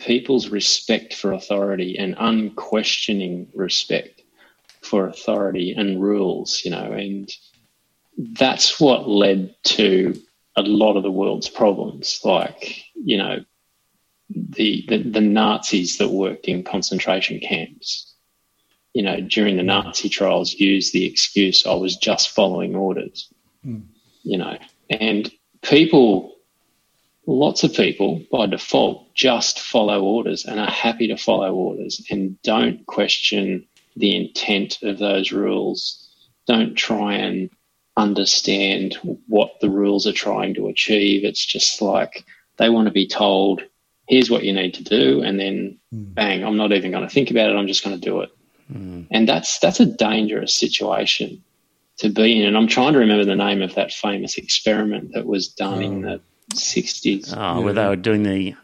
people's 0.05 0.49
respect 0.49 1.15
for 1.15 1.33
authority 1.33 1.99
and 1.99 2.17
unquestioning 2.19 3.49
respect 3.55 4.23
for 4.81 5.07
authority 5.07 5.73
and 5.73 6.03
rules, 6.03 6.63
you 6.65 6.71
know, 6.71 6.93
and 6.93 7.31
that's 8.19 8.81
what 8.81 9.09
led 9.09 9.55
to 9.63 10.21
a 10.57 10.63
lot 10.63 10.97
of 10.97 11.03
the 11.03 11.11
world's 11.11 11.49
problems, 11.49 12.21
like, 12.25 12.85
you 12.95 13.17
know, 13.17 13.45
the, 14.29 14.85
the, 14.89 14.99
the 14.99 15.21
Nazis 15.21 15.99
that 15.99 16.09
worked 16.09 16.47
in 16.47 16.63
concentration 16.63 17.41
camps, 17.41 18.15
you 18.93 19.03
know, 19.03 19.21
during 19.21 19.57
the 19.57 19.63
Nazi 19.63 20.09
trials 20.09 20.53
used 20.55 20.93
the 20.93 21.05
excuse, 21.05 21.65
I 21.67 21.75
was 21.75 21.97
just 21.97 22.31
following 22.31 22.75
orders 22.75 23.33
hmm. 23.63 23.81
you 24.23 24.39
know, 24.39 24.59
and 24.91 25.31
people, 25.63 26.32
lots 27.27 27.63
of 27.63 27.73
people 27.75 28.23
by 28.31 28.47
default 28.47 29.15
just 29.15 29.61
follow 29.61 30.03
orders 30.03 30.45
and 30.45 30.59
are 30.59 30.71
happy 30.71 31.09
to 31.09 31.17
follow 31.17 31.55
orders 31.55 32.05
and 32.11 32.41
don't 32.43 32.85
question 32.87 33.67
the 33.97 34.17
intent 34.17 34.79
of 34.83 34.99
those 34.99 35.33
rules, 35.33 36.09
don't 36.47 36.75
try 36.75 37.15
and 37.15 37.51
understand 37.97 38.95
what 39.27 39.61
the 39.61 39.71
rules 39.71 40.07
are 40.07 40.13
trying 40.13 40.55
to 40.55 40.69
achieve. 40.69 41.25
It's 41.25 41.45
just 41.45 41.83
like 41.83 42.25
they 42.57 42.71
want 42.71 42.87
to 42.87 42.93
be 42.93 43.07
told, 43.07 43.63
here's 44.09 44.31
what 44.31 44.45
you 44.45 44.53
need 44.53 44.75
to 44.75 44.85
do, 44.85 45.23
and 45.23 45.39
then 45.39 45.79
hmm. 45.91 46.05
bang, 46.15 46.45
I'm 46.45 46.57
not 46.57 46.73
even 46.73 46.91
going 46.91 47.07
to 47.07 47.13
think 47.13 47.31
about 47.31 47.51
it, 47.51 47.57
I'm 47.57 47.67
just 47.67 47.85
going 47.85 47.99
to 47.99 48.05
do 48.05 48.21
it. 48.21 48.31
Hmm. 48.73 49.03
And 49.11 49.29
that's 49.29 49.59
that's 49.59 49.81
a 49.81 49.87
dangerous 49.87 50.59
situation 50.59 51.43
to 51.99 52.09
be 52.09 52.41
in. 52.41 52.47
And 52.47 52.57
I'm 52.57 52.69
trying 52.69 52.95
to 52.95 52.99
remember 52.99 53.25
the 53.25 53.37
name 53.37 53.61
of 53.61 53.75
that 53.75 53.93
famous 53.93 54.39
experiment 54.39 55.13
that 55.13 55.27
was 55.27 55.49
done 55.49 55.79
oh. 55.79 55.87
in 55.87 56.01
the 56.03 56.21
60s. 56.57 57.35
Oh, 57.37 57.61
where 57.61 57.73
they 57.73 57.87
were 57.87 57.97
doing 57.97 58.23
the 58.23 58.55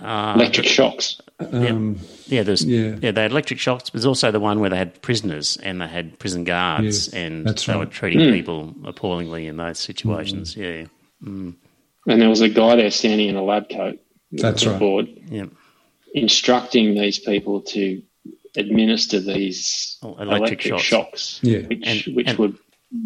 uh, 0.00 0.32
Electric 0.36 0.66
shocks. 0.66 1.20
Um, 1.38 1.98
yeah, 2.26 2.42
there's 2.42 2.64
Yeah. 2.64 2.96
yeah. 3.00 3.10
they 3.12 3.22
had 3.22 3.30
electric 3.30 3.58
shocks. 3.60 3.90
But 3.90 3.94
there's 3.94 4.06
also 4.06 4.30
the 4.30 4.40
one 4.40 4.60
where 4.60 4.70
they 4.70 4.76
had 4.76 5.00
prisoners 5.02 5.56
and 5.62 5.80
they 5.80 5.86
had 5.86 6.18
prison 6.18 6.44
guards, 6.44 6.84
Yes, 6.84 7.08
and 7.08 7.46
that's 7.46 7.66
they 7.66 7.76
were 7.76 7.86
treating 7.86 8.20
Hmm. 8.28 8.32
people 8.32 8.74
appallingly 8.84 9.46
in 9.46 9.56
those 9.56 9.78
situations. 9.78 10.56
Yeah, 10.56 10.84
And 11.24 11.56
there 12.06 12.28
was 12.28 12.40
a 12.40 12.48
guy 12.48 12.76
there 12.76 12.90
standing 12.90 13.28
in 13.28 13.36
a 13.36 13.42
lab 13.44 13.68
coat 13.68 13.98
That's 14.32 14.66
right. 14.66 14.78
board 14.78 15.08
yeah. 15.30 15.44
instructing 16.14 16.94
these 16.94 17.18
people 17.18 17.60
to 17.62 18.02
administer 18.56 19.20
these 19.20 19.98
Oh, 20.02 20.16
electric 20.18 20.30
electric, 20.30 20.60
shocks. 20.62 20.82
shocks, 20.84 21.40
Yeah. 21.42 21.58
which, 21.60 21.82
And- 21.86 22.16
which 22.16 22.28
and- 22.28 22.38
were 22.38 22.52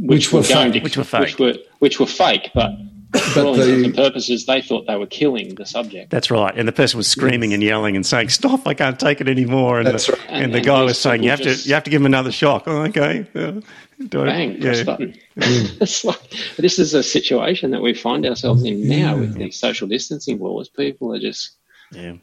Which 0.00 0.32
were 0.32 0.42
going 0.42 0.72
fake. 0.72 0.80
to- 0.80 0.80
Which 0.84 0.96
were 0.96 1.04
fake. 1.04 1.20
which 1.20 1.38
were 1.38 1.54
which 1.78 2.00
were 2.00 2.06
fake, 2.06 2.50
but 2.54 2.72
for 3.14 3.40
all 3.40 3.54
the- 3.54 3.62
intents 3.62 3.84
and 3.86 3.94
purposes, 3.94 4.46
they 4.46 4.60
thought 4.60 4.86
they 4.86 4.96
were 4.96 5.06
killing 5.06 5.54
the 5.54 5.64
subject. 5.66 6.10
That's 6.10 6.30
right. 6.30 6.52
And 6.56 6.66
the 6.66 6.72
person 6.72 6.96
was 6.98 7.06
screaming 7.06 7.52
and 7.54 7.62
yelling 7.62 7.96
and 7.96 8.04
saying, 8.04 8.28
"Stop! 8.30 8.66
I 8.66 8.74
can't 8.74 8.98
take 8.98 9.20
it 9.20 9.28
anymore." 9.28 9.78
And, 9.78 9.86
That's 9.86 10.06
the, 10.06 10.12
right. 10.12 10.22
and, 10.28 10.44
And- 10.44 10.52
the 10.54 10.58
and 10.58 10.66
guy 10.66 10.80
these 10.80 10.88
was 10.88 10.98
saying, 10.98 11.22
"You 11.22 11.30
have 11.30 11.38
people 11.40 11.54
to, 11.54 11.68
you 11.68 11.74
have 11.74 11.84
to 11.84 11.90
give 11.90 12.00
him 12.02 12.06
another 12.06 12.32
shock." 12.32 12.64
Oh, 12.66 12.82
okay. 12.84 13.26
Yeah. 13.34 13.60
Do 14.08 14.22
I- 14.22 14.26
bang, 14.26 14.60
press 14.60 14.82
button. 14.82 15.14
it's 15.36 16.04
like 16.04 16.20
this 16.58 16.78
is 16.78 16.92
a 16.94 17.02
situation 17.02 17.70
that 17.70 17.80
we 17.82 17.94
find 17.94 18.26
ourselves 18.26 18.62
in 18.64 18.86
now 18.88 19.14
Yeah. 19.14 19.14
with 19.14 19.34
these 19.34 19.56
social 19.58 19.88
distancing 19.88 20.38
laws. 20.38 20.68
People 20.68 21.14
are 21.14 21.18
just 21.20 21.52
yeah. 21.92 22.14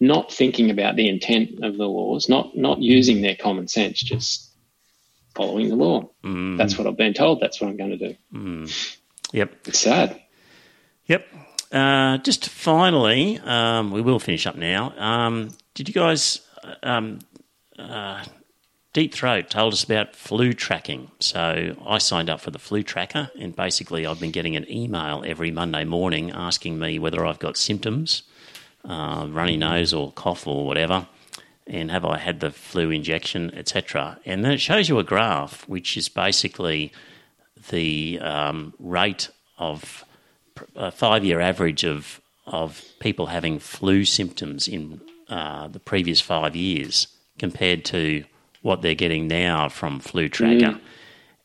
not 0.00 0.32
thinking 0.32 0.70
about 0.70 0.96
the 0.96 1.08
intent 1.08 1.62
of 1.62 1.76
the 1.76 1.86
laws, 1.86 2.28
not 2.28 2.56
not 2.56 2.80
using 2.80 3.20
their 3.20 3.36
common 3.36 3.68
sense, 3.68 4.00
just 4.00 4.46
following 5.34 5.68
the 5.68 5.76
law. 5.76 6.08
Mm. 6.24 6.56
That's 6.56 6.78
what 6.78 6.86
I've 6.86 6.96
been 6.96 7.14
told. 7.14 7.40
That's 7.40 7.60
what 7.60 7.68
I'm 7.68 7.76
going 7.76 7.98
to 7.98 8.08
do. 8.08 8.66
Yep. 9.32 9.66
It's 9.66 9.80
sad. 9.80 10.20
Yep. 11.06 11.26
Uh, 11.72 12.18
just 12.18 12.48
finally, 12.48 13.38
um, 13.44 13.90
we 13.92 14.00
will 14.00 14.18
finish 14.18 14.46
up 14.46 14.56
now. 14.56 14.92
Um, 14.98 15.50
did 15.74 15.88
you 15.88 15.94
guys, 15.94 16.40
um, 16.82 17.20
uh, 17.78 18.24
Deep 18.92 19.14
Throat 19.14 19.48
told 19.48 19.72
us 19.72 19.84
about 19.84 20.16
flu 20.16 20.52
tracking. 20.52 21.12
So 21.20 21.76
I 21.86 21.98
signed 21.98 22.28
up 22.28 22.40
for 22.40 22.50
the 22.50 22.58
flu 22.58 22.82
tracker, 22.82 23.30
and 23.38 23.54
basically 23.54 24.04
I've 24.04 24.18
been 24.18 24.32
getting 24.32 24.56
an 24.56 24.70
email 24.70 25.22
every 25.24 25.52
Monday 25.52 25.84
morning 25.84 26.32
asking 26.32 26.76
me 26.78 26.98
whether 26.98 27.24
I've 27.24 27.38
got 27.38 27.56
symptoms, 27.56 28.24
uh, 28.84 29.28
runny 29.30 29.56
nose 29.56 29.94
or 29.94 30.10
cough 30.10 30.44
or 30.44 30.66
whatever, 30.66 31.06
and 31.68 31.88
have 31.92 32.04
I 32.04 32.18
had 32.18 32.40
the 32.40 32.50
flu 32.50 32.90
injection, 32.90 33.54
etc. 33.54 34.18
And 34.26 34.44
then 34.44 34.52
it 34.52 34.60
shows 34.60 34.88
you 34.88 34.98
a 34.98 35.04
graph, 35.04 35.68
which 35.68 35.96
is 35.96 36.08
basically 36.08 36.92
the 37.70 38.20
um, 38.20 38.74
rate 38.78 39.30
of 39.58 40.04
a 40.76 40.90
five 40.90 41.24
year 41.24 41.40
average 41.40 41.84
of 41.84 42.20
of 42.46 42.84
people 43.00 43.26
having 43.26 43.58
flu 43.58 44.04
symptoms 44.04 44.68
in 44.68 45.00
uh, 45.28 45.68
the 45.68 45.78
previous 45.78 46.20
five 46.20 46.56
years 46.56 47.06
compared 47.38 47.84
to 47.84 48.24
what 48.62 48.82
they're 48.82 48.94
getting 48.94 49.26
now 49.28 49.68
from 49.68 50.00
flu 50.00 50.28
tracker. 50.28 50.78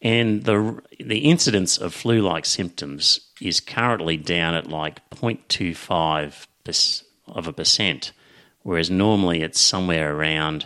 And 0.02 0.44
the 0.44 0.82
the 1.00 1.20
incidence 1.20 1.78
of 1.78 1.94
flu 1.94 2.22
like 2.22 2.46
symptoms 2.46 3.20
is 3.42 3.60
currently 3.60 4.18
down 4.18 4.54
at 4.54 4.68
like 4.68 5.08
0.25 5.12 6.48
pers- 6.64 7.04
of 7.28 7.48
a 7.48 7.54
percent, 7.54 8.12
whereas 8.64 8.90
normally 8.90 9.42
it's 9.42 9.60
somewhere 9.60 10.16
around 10.16 10.66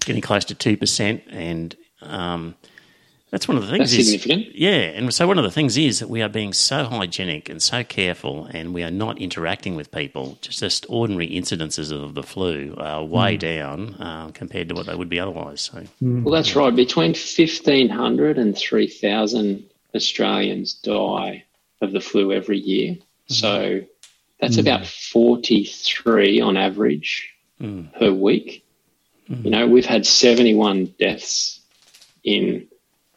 getting 0.00 0.22
close 0.22 0.44
to 0.46 0.54
2%. 0.54 1.22
And 1.30 1.76
um, 2.02 2.54
that's 3.30 3.46
one 3.46 3.56
of 3.56 3.62
the 3.62 3.70
things 3.70 3.92
That's 3.92 4.06
is, 4.08 4.10
significant. 4.10 4.56
yeah, 4.56 4.70
and 4.70 5.14
so 5.14 5.28
one 5.28 5.38
of 5.38 5.44
the 5.44 5.52
things 5.52 5.76
is 5.76 6.00
that 6.00 6.10
we 6.10 6.20
are 6.20 6.28
being 6.28 6.52
so 6.52 6.84
hygienic 6.84 7.48
and 7.48 7.62
so 7.62 7.84
careful, 7.84 8.46
and 8.46 8.74
we 8.74 8.82
are 8.82 8.90
not 8.90 9.20
interacting 9.20 9.76
with 9.76 9.92
people. 9.92 10.36
Just, 10.40 10.58
just 10.58 10.86
ordinary 10.88 11.28
incidences 11.28 11.92
of 11.92 12.14
the 12.14 12.24
flu 12.24 12.74
are 12.76 13.04
way 13.04 13.34
hmm. 13.34 13.38
down 13.38 13.94
uh, 13.94 14.30
compared 14.34 14.68
to 14.70 14.74
what 14.74 14.86
they 14.86 14.96
would 14.96 15.08
be 15.08 15.20
otherwise. 15.20 15.60
So, 15.60 15.84
hmm. 16.00 16.24
Well, 16.24 16.34
that's 16.34 16.56
right. 16.56 16.74
Between 16.74 17.10
1,500 17.10 18.36
and 18.36 18.58
3,000 18.58 19.64
Australians 19.94 20.74
die 20.74 21.44
of 21.80 21.92
the 21.92 22.00
flu 22.00 22.32
every 22.32 22.58
year. 22.58 22.94
Hmm. 22.94 23.32
So 23.32 23.80
that's 24.40 24.56
about 24.56 24.86
43 24.86 26.40
on 26.40 26.56
average 26.56 27.32
per 27.60 28.12
week. 28.12 28.64
You 29.28 29.50
know, 29.50 29.68
we've 29.68 29.86
had 29.86 30.04
71 30.04 30.94
deaths 30.98 31.60
in 32.24 32.66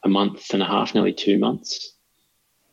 a 0.03 0.09
month 0.09 0.53
and 0.53 0.61
a 0.61 0.65
half, 0.65 0.93
nearly 0.93 1.13
two 1.13 1.38
months 1.38 1.93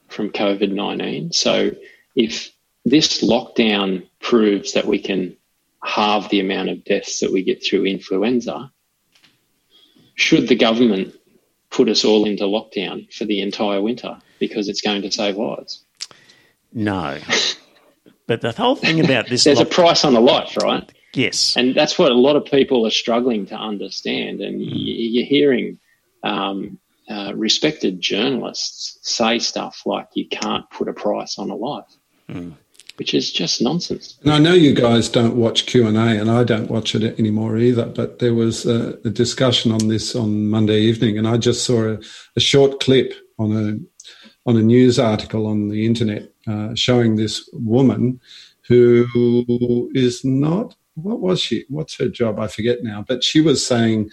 from 0.08 0.30
COVID 0.30 0.72
19. 0.72 1.32
So 1.32 1.70
if 2.16 2.50
this 2.84 3.22
lockdown 3.22 4.08
proves 4.20 4.72
that 4.72 4.86
we 4.86 4.98
can 4.98 5.36
halve 5.84 6.28
the 6.30 6.40
amount 6.40 6.68
of 6.70 6.84
deaths 6.84 7.20
that 7.20 7.32
we 7.32 7.42
get 7.42 7.64
through 7.64 7.86
influenza, 7.86 8.70
should 10.14 10.48
the 10.48 10.56
government 10.56 11.14
put 11.70 11.88
us 11.88 12.04
all 12.04 12.24
into 12.26 12.44
lockdown 12.44 13.12
for 13.12 13.24
the 13.24 13.40
entire 13.40 13.80
winter 13.80 14.18
because 14.38 14.68
it's 14.68 14.80
going 14.80 15.02
to 15.02 15.10
save 15.10 15.36
lives? 15.36 15.84
no. 16.72 17.18
but 18.26 18.40
the 18.40 18.52
whole 18.52 18.76
thing 18.76 19.00
about 19.04 19.28
this, 19.28 19.44
There's 19.44 19.60
a 19.60 19.64
price 19.66 20.04
on 20.04 20.14
a 20.14 20.20
life, 20.20 20.56
right? 20.62 20.90
yes, 21.14 21.56
And 21.56 21.74
that's 21.74 21.98
what 21.98 22.12
a 22.12 22.14
lot 22.14 22.36
of 22.36 22.44
people 22.44 22.86
are 22.86 22.90
struggling 22.90 23.46
to 23.46 23.56
understand. 23.56 24.40
And 24.40 24.58
y- 24.58 24.66
you're 24.66 25.26
hearing 25.26 25.78
um, 26.22 26.78
uh, 27.10 27.32
respected 27.34 28.00
journalists 28.00 28.98
say 29.02 29.38
stuff 29.38 29.82
like 29.84 30.06
you 30.14 30.28
can't 30.28 30.68
put 30.70 30.88
a 30.88 30.92
price 30.92 31.38
on 31.38 31.50
a 31.50 31.56
life. 31.56 31.96
which 32.96 33.14
is 33.14 33.32
just 33.32 33.62
nonsense. 33.62 34.18
And 34.22 34.30
I 34.30 34.38
know 34.38 34.52
you 34.52 34.74
guys 34.74 35.08
don't 35.08 35.34
watch 35.34 35.64
Q 35.64 35.86
and 35.86 35.96
A, 35.96 36.20
and 36.20 36.30
I 36.30 36.44
don't 36.44 36.70
watch 36.70 36.94
it 36.94 37.18
anymore 37.18 37.56
either. 37.56 37.86
But 37.86 38.18
there 38.18 38.34
was 38.34 38.66
a, 38.66 38.98
a 39.06 39.08
discussion 39.08 39.72
on 39.72 39.88
this 39.88 40.14
on 40.14 40.50
Monday 40.50 40.80
evening, 40.80 41.16
and 41.16 41.26
I 41.26 41.38
just 41.38 41.64
saw 41.64 41.94
a, 41.94 41.98
a, 42.36 42.40
short 42.40 42.78
clip 42.78 43.14
on 43.38 43.56
a 43.56 44.48
on 44.48 44.58
a 44.58 44.62
news 44.62 44.98
article 44.98 45.46
on 45.46 45.68
the 45.68 45.86
internet 45.86 46.30
uh, 46.46 46.74
showing 46.74 47.16
this 47.16 47.48
woman 47.54 48.20
who 48.68 49.90
is 49.94 50.22
not 50.22 50.76
what 50.94 51.20
was 51.20 51.40
she? 51.40 51.64
What's 51.68 51.96
her 51.96 52.08
job? 52.08 52.38
I 52.38 52.48
forget 52.48 52.82
now. 52.82 53.04
But 53.06 53.24
she 53.24 53.40
was 53.40 53.66
saying 53.66 54.10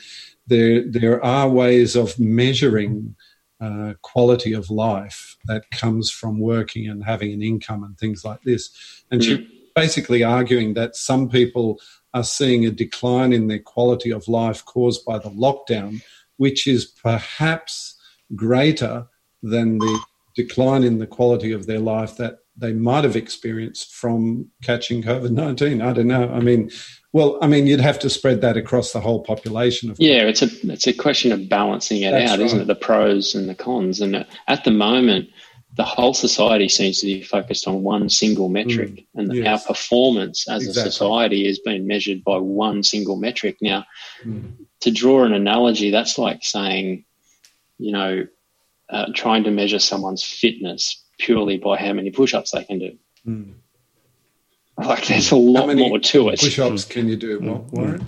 there 0.47 0.89
there 0.89 1.23
are 1.23 1.49
ways 1.49 1.95
of 1.95 2.17
measuring 2.19 3.15
uh, 3.59 3.93
quality 4.01 4.53
of 4.53 4.69
life 4.69 5.35
that 5.45 5.69
comes 5.71 6.11
from 6.11 6.39
working 6.39 6.87
and 6.87 7.03
having 7.03 7.33
an 7.33 7.41
income 7.41 7.83
and 7.83 7.97
things 7.97 8.23
like 8.23 8.41
this. 8.43 9.03
And 9.11 9.21
mm-hmm. 9.21 9.51
basically 9.75 10.23
arguing 10.23 10.73
that 10.75 10.95
some 10.95 11.29
people 11.29 11.79
are 12.13 12.23
seeing 12.23 12.65
a 12.65 12.71
decline 12.71 13.33
in 13.33 13.47
their 13.47 13.59
quality 13.59 14.11
of 14.11 14.27
life 14.27 14.63
caused 14.65 15.05
by 15.05 15.17
the 15.19 15.31
lockdown, 15.31 16.01
which 16.37 16.67
is 16.67 16.85
perhaps 16.85 17.99
greater 18.35 19.07
than 19.41 19.77
the 19.79 19.99
decline 20.35 20.83
in 20.83 20.99
the 20.99 21.07
quality 21.07 21.51
of 21.51 21.65
their 21.65 21.79
life 21.79 22.15
that 22.17 22.39
they 22.57 22.73
might 22.73 23.03
have 23.03 23.15
experienced 23.15 23.93
from 23.93 24.47
catching 24.63 25.03
COVID 25.03 25.31
19. 25.31 25.81
I 25.81 25.93
don't 25.93 26.07
know. 26.07 26.29
I 26.29 26.39
mean, 26.39 26.71
well, 27.13 27.37
I 27.41 27.47
mean, 27.47 27.67
you'd 27.67 27.79
have 27.79 27.99
to 27.99 28.09
spread 28.09 28.41
that 28.41 28.57
across 28.57 28.91
the 28.91 28.99
whole 28.99 29.21
population. 29.21 29.89
Of 29.89 29.99
yeah, 29.99 30.23
it's 30.23 30.41
a 30.41 30.49
it's 30.71 30.87
a 30.87 30.93
question 30.93 31.31
of 31.31 31.47
balancing 31.47 32.01
it 32.01 32.11
That's 32.11 32.31
out, 32.31 32.39
right. 32.39 32.45
isn't 32.45 32.61
it? 32.61 32.67
The 32.67 32.75
pros 32.75 33.35
and 33.35 33.47
the 33.47 33.55
cons. 33.55 34.01
And 34.01 34.25
at 34.47 34.63
the 34.63 34.71
moment, 34.71 35.29
the 35.75 35.83
whole 35.83 36.13
society 36.13 36.67
seems 36.67 36.99
to 36.99 37.05
be 37.05 37.21
focused 37.21 37.67
on 37.67 37.83
one 37.83 38.09
single 38.09 38.49
metric, 38.49 38.89
mm, 38.89 39.05
and 39.15 39.33
yes. 39.33 39.47
our 39.47 39.73
performance 39.73 40.49
as 40.49 40.65
exactly. 40.65 40.89
a 40.89 40.91
society 40.91 41.47
has 41.47 41.59
been 41.59 41.87
measured 41.87 42.23
by 42.23 42.37
one 42.37 42.83
single 42.83 43.15
metric. 43.15 43.57
Now, 43.61 43.85
mm. 44.23 44.53
to 44.81 44.91
draw 44.91 45.23
an 45.23 45.33
analogy, 45.33 45.91
that's 45.91 46.17
like 46.17 46.43
saying, 46.43 47.05
you 47.77 47.91
know, 47.91 48.25
uh, 48.89 49.05
trying 49.13 49.43
to 49.43 49.51
measure 49.51 49.79
someone's 49.79 50.23
fitness 50.23 51.03
purely 51.17 51.57
by 51.57 51.77
how 51.77 51.93
many 51.93 52.11
push-ups 52.11 52.51
they 52.51 52.63
can 52.63 52.79
do. 52.79 52.97
Mm. 53.27 53.53
Like 54.77 55.07
there's 55.07 55.31
a 55.31 55.35
lot 55.35 55.75
more 55.75 55.97
to 55.97 56.29
it. 56.29 56.39
Push-ups 56.39 56.85
can 56.85 57.09
you 57.09 57.15
do, 57.15 57.39
mm. 57.39 57.71
Warren? 57.71 58.07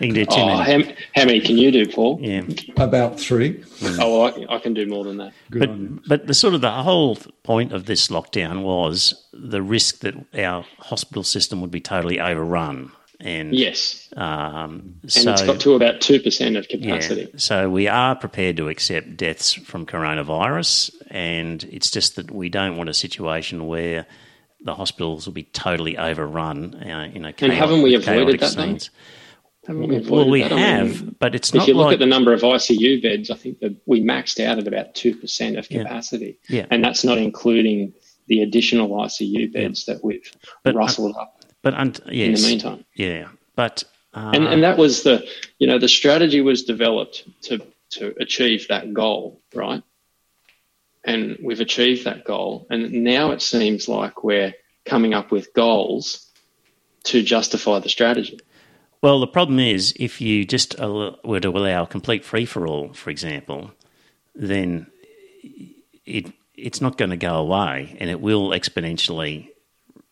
You 0.00 0.06
can 0.06 0.14
do 0.14 0.24
two. 0.24 0.32
Oh, 0.36 0.56
how, 0.58 0.78
how, 1.14 1.24
many 1.24 1.40
can 1.40 1.58
you 1.58 1.72
do, 1.72 1.86
Paul? 1.86 2.20
Yeah, 2.20 2.42
about 2.76 3.18
three. 3.18 3.54
Mm. 3.54 3.98
Oh, 4.00 4.20
well, 4.20 4.46
I, 4.48 4.54
I, 4.54 4.58
can 4.60 4.74
do 4.74 4.86
more 4.86 5.02
than 5.02 5.16
that. 5.16 5.32
Good 5.50 5.96
but 6.02 6.08
but 6.08 6.26
the 6.28 6.34
sort 6.34 6.54
of 6.54 6.60
the 6.60 6.70
whole 6.70 7.18
point 7.42 7.72
of 7.72 7.86
this 7.86 8.08
lockdown 8.08 8.62
was 8.62 9.26
the 9.32 9.60
risk 9.60 10.00
that 10.00 10.14
our 10.38 10.64
hospital 10.78 11.24
system 11.24 11.60
would 11.60 11.72
be 11.72 11.80
totally 11.80 12.20
overrun. 12.20 12.92
And 13.20 13.54
yes, 13.54 14.08
um, 14.16 14.96
and 15.02 15.12
so, 15.12 15.32
it's 15.32 15.42
got 15.42 15.60
to 15.60 15.74
about 15.74 16.00
two 16.00 16.20
percent 16.20 16.56
of 16.56 16.68
capacity. 16.68 17.22
Yeah, 17.32 17.38
so 17.38 17.70
we 17.70 17.86
are 17.86 18.16
prepared 18.16 18.56
to 18.56 18.68
accept 18.68 19.16
deaths 19.16 19.52
from 19.52 19.86
coronavirus, 19.86 20.92
and 21.10 21.62
it's 21.64 21.90
just 21.90 22.16
that 22.16 22.30
we 22.30 22.48
don't 22.48 22.76
want 22.76 22.90
a 22.90 22.94
situation 22.94 23.66
where 23.66 24.06
the 24.60 24.74
hospitals 24.74 25.26
will 25.26 25.32
be 25.32 25.44
totally 25.44 25.96
overrun. 25.96 26.74
Uh, 26.74 27.10
you 27.12 27.20
know, 27.20 27.32
and 27.38 27.52
haven't 27.52 27.82
we 27.82 27.94
avoided 27.94 28.40
that? 28.40 28.50
Scenes. 28.50 28.90
We 29.68 30.00
well, 30.00 30.28
we 30.28 30.42
have, 30.42 30.52
I 30.52 30.82
mean, 30.82 31.16
but 31.18 31.34
it's 31.34 31.48
if 31.48 31.54
not. 31.54 31.62
If 31.62 31.68
you 31.68 31.74
look 31.74 31.86
like, 31.86 31.94
at 31.94 31.98
the 32.00 32.06
number 32.06 32.34
of 32.34 32.42
ICU 32.42 33.02
beds, 33.02 33.30
I 33.30 33.36
think 33.36 33.60
that 33.60 33.74
we 33.86 34.02
maxed 34.02 34.44
out 34.44 34.58
at 34.58 34.68
about 34.68 34.94
two 34.94 35.16
percent 35.16 35.56
of 35.56 35.68
capacity, 35.68 36.38
yeah. 36.48 36.58
yeah. 36.58 36.66
and 36.70 36.84
that's 36.84 37.02
not 37.02 37.16
including 37.16 37.94
the 38.26 38.42
additional 38.42 38.90
ICU 38.90 39.52
beds 39.52 39.86
yeah. 39.86 39.94
that 39.94 40.04
we've 40.04 40.30
but, 40.62 40.74
rustled 40.74 41.16
uh, 41.16 41.20
up. 41.20 41.43
But 41.64 41.74
un- 41.74 41.96
yes, 42.06 42.28
in 42.28 42.34
the 42.34 42.48
meantime, 42.48 42.84
yeah, 42.94 43.28
but 43.56 43.82
uh, 44.14 44.30
and 44.34 44.46
and 44.46 44.62
that 44.62 44.78
was 44.78 45.02
the 45.02 45.26
you 45.58 45.66
know 45.66 45.78
the 45.78 45.88
strategy 45.88 46.40
was 46.40 46.62
developed 46.62 47.24
to 47.42 47.60
to 47.90 48.14
achieve 48.20 48.68
that 48.68 48.94
goal, 48.94 49.40
right? 49.54 49.82
and 51.04 51.36
we've 51.42 51.60
achieved 51.60 52.04
that 52.04 52.24
goal. 52.24 52.66
And 52.70 53.04
now 53.04 53.30
it 53.30 53.42
seems 53.42 53.88
like 53.88 54.24
we're 54.24 54.54
coming 54.84 55.14
up 55.14 55.30
with 55.30 55.52
goals 55.54 56.26
to 57.04 57.22
justify 57.22 57.78
the 57.78 57.88
strategy. 57.88 58.40
Well, 59.02 59.20
the 59.20 59.26
problem 59.26 59.58
is 59.58 59.92
if 59.96 60.20
you 60.20 60.46
just 60.46 60.78
were 60.78 61.40
to 61.40 61.48
allow 61.50 61.84
complete 61.84 62.24
free 62.24 62.46
for 62.46 62.66
all, 62.66 62.94
for 62.94 63.10
example, 63.10 63.70
then 64.34 64.86
it 66.06 66.32
it's 66.56 66.80
not 66.80 66.96
going 66.96 67.10
to 67.10 67.16
go 67.16 67.34
away, 67.34 67.96
and 67.98 68.08
it 68.08 68.20
will 68.20 68.50
exponentially 68.50 69.48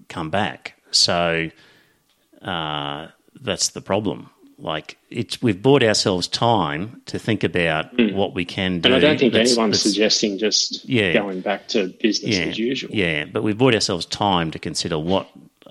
come 0.08 0.28
back. 0.28 0.76
So 0.92 1.50
uh, 2.42 3.08
that's 3.40 3.70
the 3.70 3.80
problem. 3.80 4.30
Like 4.58 4.96
it's 5.10 5.42
we've 5.42 5.60
bought 5.60 5.82
ourselves 5.82 6.28
time 6.28 7.02
to 7.06 7.18
think 7.18 7.42
about 7.42 7.96
mm. 7.96 8.14
what 8.14 8.32
we 8.32 8.44
can 8.44 8.80
do. 8.80 8.88
And 8.88 8.96
I 8.96 9.00
don't 9.00 9.18
think 9.18 9.32
that's, 9.32 9.52
anyone's 9.52 9.82
that's, 9.82 9.82
suggesting 9.82 10.38
just 10.38 10.88
yeah, 10.88 11.12
going 11.12 11.40
back 11.40 11.66
to 11.68 11.88
business 12.00 12.36
yeah, 12.36 12.44
as 12.44 12.58
usual. 12.58 12.94
Yeah, 12.94 13.24
but 13.24 13.42
we've 13.42 13.58
bought 13.58 13.74
ourselves 13.74 14.06
time 14.06 14.52
to 14.52 14.60
consider 14.60 15.00
what 15.00 15.28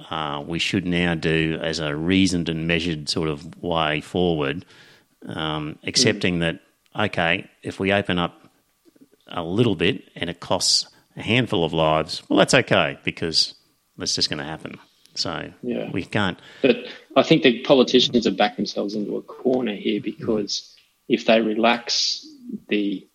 uh, 0.09 0.43
we 0.45 0.59
should 0.59 0.85
now 0.85 1.15
do 1.15 1.57
as 1.61 1.79
a 1.79 1.95
reasoned 1.95 2.49
and 2.49 2.67
measured 2.67 3.07
sort 3.07 3.29
of 3.29 3.63
way 3.63 4.01
forward, 4.01 4.65
um, 5.25 5.79
accepting 5.83 6.37
mm. 6.37 6.39
that 6.41 6.59
okay, 6.99 7.49
if 7.63 7.79
we 7.79 7.93
open 7.93 8.19
up 8.19 8.49
a 9.27 9.43
little 9.43 9.75
bit 9.75 10.03
and 10.15 10.29
it 10.29 10.39
costs 10.39 10.87
a 11.15 11.21
handful 11.21 11.63
of 11.63 11.73
lives, 11.73 12.23
well, 12.27 12.39
that's 12.39 12.53
okay 12.53 12.99
because 13.03 13.53
that's 13.97 14.15
just 14.15 14.29
going 14.29 14.39
to 14.39 14.45
happen. 14.45 14.77
So 15.15 15.51
yeah. 15.61 15.89
we 15.91 16.03
can't. 16.03 16.39
But 16.61 16.77
I 17.15 17.23
think 17.23 17.43
the 17.43 17.61
politicians 17.61 18.25
have 18.25 18.37
backed 18.37 18.57
themselves 18.57 18.95
into 18.95 19.17
a 19.17 19.21
corner 19.21 19.75
here 19.75 20.01
because 20.01 20.75
if 21.07 21.25
they 21.25 21.41
relax 21.41 22.25
the 22.69 23.07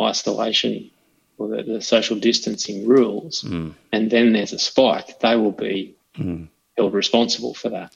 isolation 0.00 0.90
or 1.38 1.48
the, 1.48 1.62
the 1.62 1.82
social 1.82 2.18
distancing 2.18 2.86
rules 2.86 3.42
mm. 3.42 3.74
and 3.92 4.10
then 4.10 4.32
there's 4.32 4.52
a 4.52 4.58
spike, 4.58 5.20
they 5.20 5.36
will 5.36 5.52
be 5.52 5.94
mm. 6.16 6.48
held 6.76 6.94
responsible 6.94 7.54
for 7.54 7.68
that. 7.70 7.94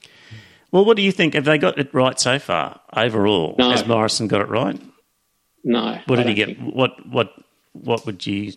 Well, 0.71 0.85
what 0.85 0.97
do 0.97 1.03
you 1.03 1.11
think? 1.11 1.35
Have 1.35 1.45
they 1.45 1.57
got 1.57 1.79
it 1.79 1.93
right 1.93 2.19
so 2.19 2.37
far 2.37 2.81
overall? 2.93 3.55
No. 3.57 3.71
Has 3.71 3.87
Morrison 3.87 4.27
got 4.27 4.41
it 4.41 4.49
right? 4.49 4.79
No. 5.63 5.99
What 6.05 6.17
did 6.17 6.27
he 6.27 6.33
get? 6.33 6.47
Think... 6.47 6.75
What 6.75 7.07
what 7.07 7.33
what 7.71 8.05
would 8.05 8.25
you? 8.27 8.53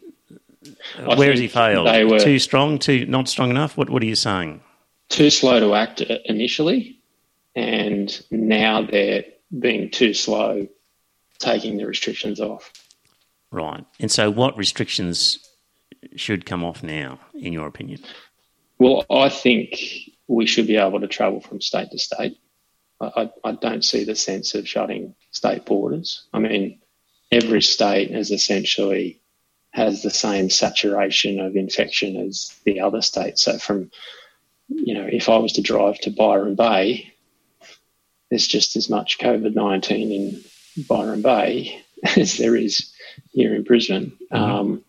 I 0.99 1.15
where 1.15 1.31
has 1.31 1.41
he 1.41 1.49
failed? 1.49 1.87
Were... 2.11 2.19
Too 2.19 2.39
strong? 2.39 2.79
Too 2.79 3.07
not 3.07 3.29
strong 3.29 3.51
enough? 3.51 3.77
What 3.77 3.91
What 3.91 4.03
are 4.03 4.07
you 4.07 4.15
saying? 4.15 4.61
too 5.09 5.31
slow 5.31 5.61
to 5.61 5.75
act 5.75 6.03
uh, 6.03 6.19
initially, 6.25 7.01
and 7.55 8.23
now 8.31 8.83
they're 8.83 9.25
being 9.59 9.91
too 9.91 10.15
slow 10.15 10.67
taking 11.39 11.77
the 11.77 11.87
restrictions 11.87 12.41
off. 12.41 12.73
Right. 13.51 13.85
And 14.01 14.11
so, 14.11 14.31
what 14.31 14.57
restrictions 14.57 15.39
should 16.17 16.47
come 16.47 16.65
off 16.65 16.83
now, 16.83 17.19
in 17.35 17.53
your 17.53 17.67
opinion? 17.67 18.03
Well, 18.79 19.05
I 19.11 19.29
think 19.29 19.81
we 20.29 20.47
should 20.47 20.67
be 20.67 20.77
able 20.77 21.01
to 21.01 21.09
travel 21.09 21.41
from 21.41 21.61
state 21.61 21.91
to 21.91 21.99
state. 21.99 22.39
I, 23.01 23.31
I, 23.45 23.53
don't 23.53 23.85
see 23.85 24.03
the 24.05 24.17
sense 24.17 24.57
of 24.57 24.69
shutting 24.69 25.15
state 25.31 25.65
borders. 25.65 26.27
I 26.33 26.41
mean, 26.41 26.81
every 27.31 27.63
state 27.63 28.11
is 28.11 28.33
essentially 28.33 29.21
has 29.71 30.03
the 30.03 30.11
same 30.11 30.51
saturation 30.51 31.41
of 31.41 31.57
infection 31.57 32.17
as 32.17 32.59
the 32.65 32.81
other 32.81 33.03
states. 33.03 33.43
So, 33.43 33.59
from 33.59 33.91
you 34.69 34.95
know, 34.95 35.09
if 35.11 35.29
I 35.29 35.39
was 35.39 35.53
to 35.55 35.63
drive 35.63 35.99
to 36.01 36.11
Byron 36.11 36.55
Bay, 36.55 37.13
there's 38.31 38.47
just 38.47 38.77
as 38.77 38.91
much 38.91 39.19
COVID 39.19 39.55
19 39.55 40.13
in 40.13 40.85
Byron 40.87 41.23
Bay 41.23 41.83
as 42.17 42.37
there 42.37 42.57
is 42.57 42.93
here 43.33 43.55
in 43.55 43.63
Brisbane. 43.63 44.13
Mm-hmm. 44.33 44.37
Um, 44.37 44.85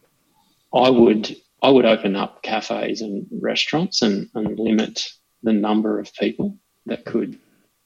I 0.74 0.90
would 0.90 1.36
I 1.62 1.70
would 1.70 1.86
open 1.86 2.16
up 2.16 2.42
cafes 2.42 3.02
and 3.02 3.28
restaurants 3.32 4.02
and, 4.02 4.30
and 4.34 4.58
limit 4.60 5.12
the 5.44 5.54
number 5.54 6.00
of 6.00 6.14
people 6.14 6.58
that 6.86 7.06
could 7.06 7.38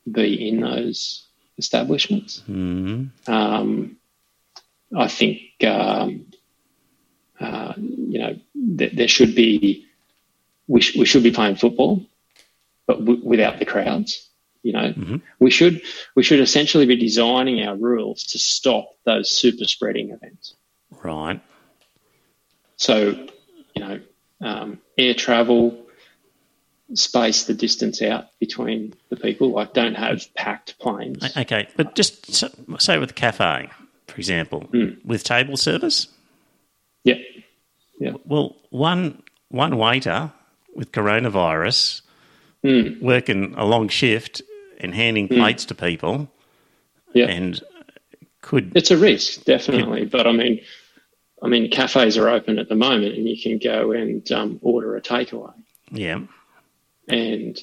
be 0.10 0.49
in 0.49 0.61
those 0.61 1.28
establishments. 1.57 2.44
Mm-hmm. 2.48 3.32
Um, 3.32 3.98
I 4.95 5.07
think 5.07 5.40
um, 5.65 6.28
uh, 7.44 7.74
you 7.78 8.20
know 8.20 8.40
th- 8.78 8.94
there 8.95 9.07
should 9.07 9.36
be 9.36 9.86
we, 10.68 10.82
sh- 10.82 10.95
we 10.95 11.06
should 11.06 11.24
be 11.24 11.32
playing 11.32 11.57
football, 11.57 12.06
but 12.88 12.99
w- 12.99 13.22
without 13.24 13.60
the 13.60 13.65
crowds. 13.65 14.30
You 14.64 14.72
know, 14.72 14.94
mm-hmm. 14.94 15.15
we 15.40 15.52
should 15.52 15.82
we 16.15 16.24
should 16.24 16.40
essentially 16.40 16.86
be 16.86 16.95
designing 16.95 17.68
our 17.68 17.76
rules 17.76 18.24
to 18.26 18.40
stop 18.40 18.91
those 19.06 19.30
super 19.30 19.65
spreading 19.65 20.11
events. 20.11 20.56
Right. 21.03 21.41
So, 22.78 23.10
you 23.76 23.82
know, 23.82 23.99
um, 24.41 24.80
air 24.98 25.14
travel, 25.14 25.86
space 26.94 27.44
the 27.44 27.53
distance 27.53 28.02
out 28.02 28.28
between 28.40 28.94
the 29.10 29.18
people. 29.18 29.52
Like, 29.52 29.74
don't 29.74 29.95
have 29.95 30.34
packed 30.36 30.80
planes. 30.80 31.36
Okay, 31.36 31.68
but 31.76 31.95
just 31.95 32.34
say 32.80 32.98
with 32.98 33.11
a 33.11 33.14
cafe, 33.14 33.70
for 34.07 34.15
example, 34.15 34.61
mm. 34.72 35.03
with 35.06 35.24
table 35.24 35.57
service. 35.57 36.07
Yeah. 37.03 37.15
Yeah. 37.99 38.13
Well, 38.25 38.55
one 38.69 39.21
one 39.49 39.77
waiter 39.77 40.31
with 40.75 40.91
coronavirus, 40.91 42.01
Mm. 42.63 43.01
working 43.01 43.53
a 43.57 43.65
long 43.65 43.89
shift 43.89 44.41
and 44.80 44.95
handing 44.95 45.27
plates 45.27 45.65
to 45.65 45.75
people, 45.75 46.31
Yeah. 47.13 47.25
and 47.27 47.61
could 48.41 48.71
It's 48.75 48.89
a 48.89 48.97
risk, 48.97 49.43
definitely. 49.43 50.05
But 50.05 50.27
I 50.27 50.31
mean, 50.31 50.61
I 51.41 51.49
mean, 51.49 51.69
cafes 51.69 52.17
are 52.17 52.30
open 52.30 52.57
at 52.59 52.69
the 52.69 52.75
moment, 52.75 53.15
and 53.15 53.27
you 53.27 53.38
can 53.41 53.57
go 53.57 53.91
and 53.91 54.30
um, 54.31 54.59
order 54.61 54.95
a 54.95 55.01
takeaway, 55.01 55.53
yeah, 55.91 56.21
and 57.09 57.61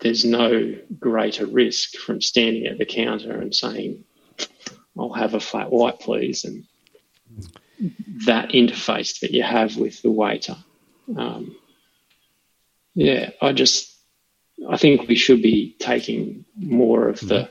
there's 0.00 0.24
no 0.24 0.74
greater 0.98 1.46
risk 1.46 1.94
from 1.96 2.20
standing 2.20 2.66
at 2.66 2.78
the 2.78 2.84
counter 2.84 3.40
and 3.40 3.54
saying, 3.54 4.04
"I'll 4.98 5.12
have 5.12 5.34
a 5.34 5.40
flat 5.40 5.70
white, 5.70 6.00
please," 6.00 6.44
and 6.44 6.64
that 8.26 8.50
interface 8.50 9.20
that 9.20 9.30
you 9.32 9.42
have 9.42 9.76
with 9.76 10.02
the 10.02 10.10
waiter. 10.10 10.56
Um, 11.16 11.56
yeah, 12.94 13.30
I 13.40 13.52
just, 13.52 13.96
I 14.68 14.76
think 14.76 15.08
we 15.08 15.16
should 15.16 15.42
be 15.42 15.76
taking 15.78 16.44
more 16.56 17.08
of 17.08 17.20
the 17.20 17.48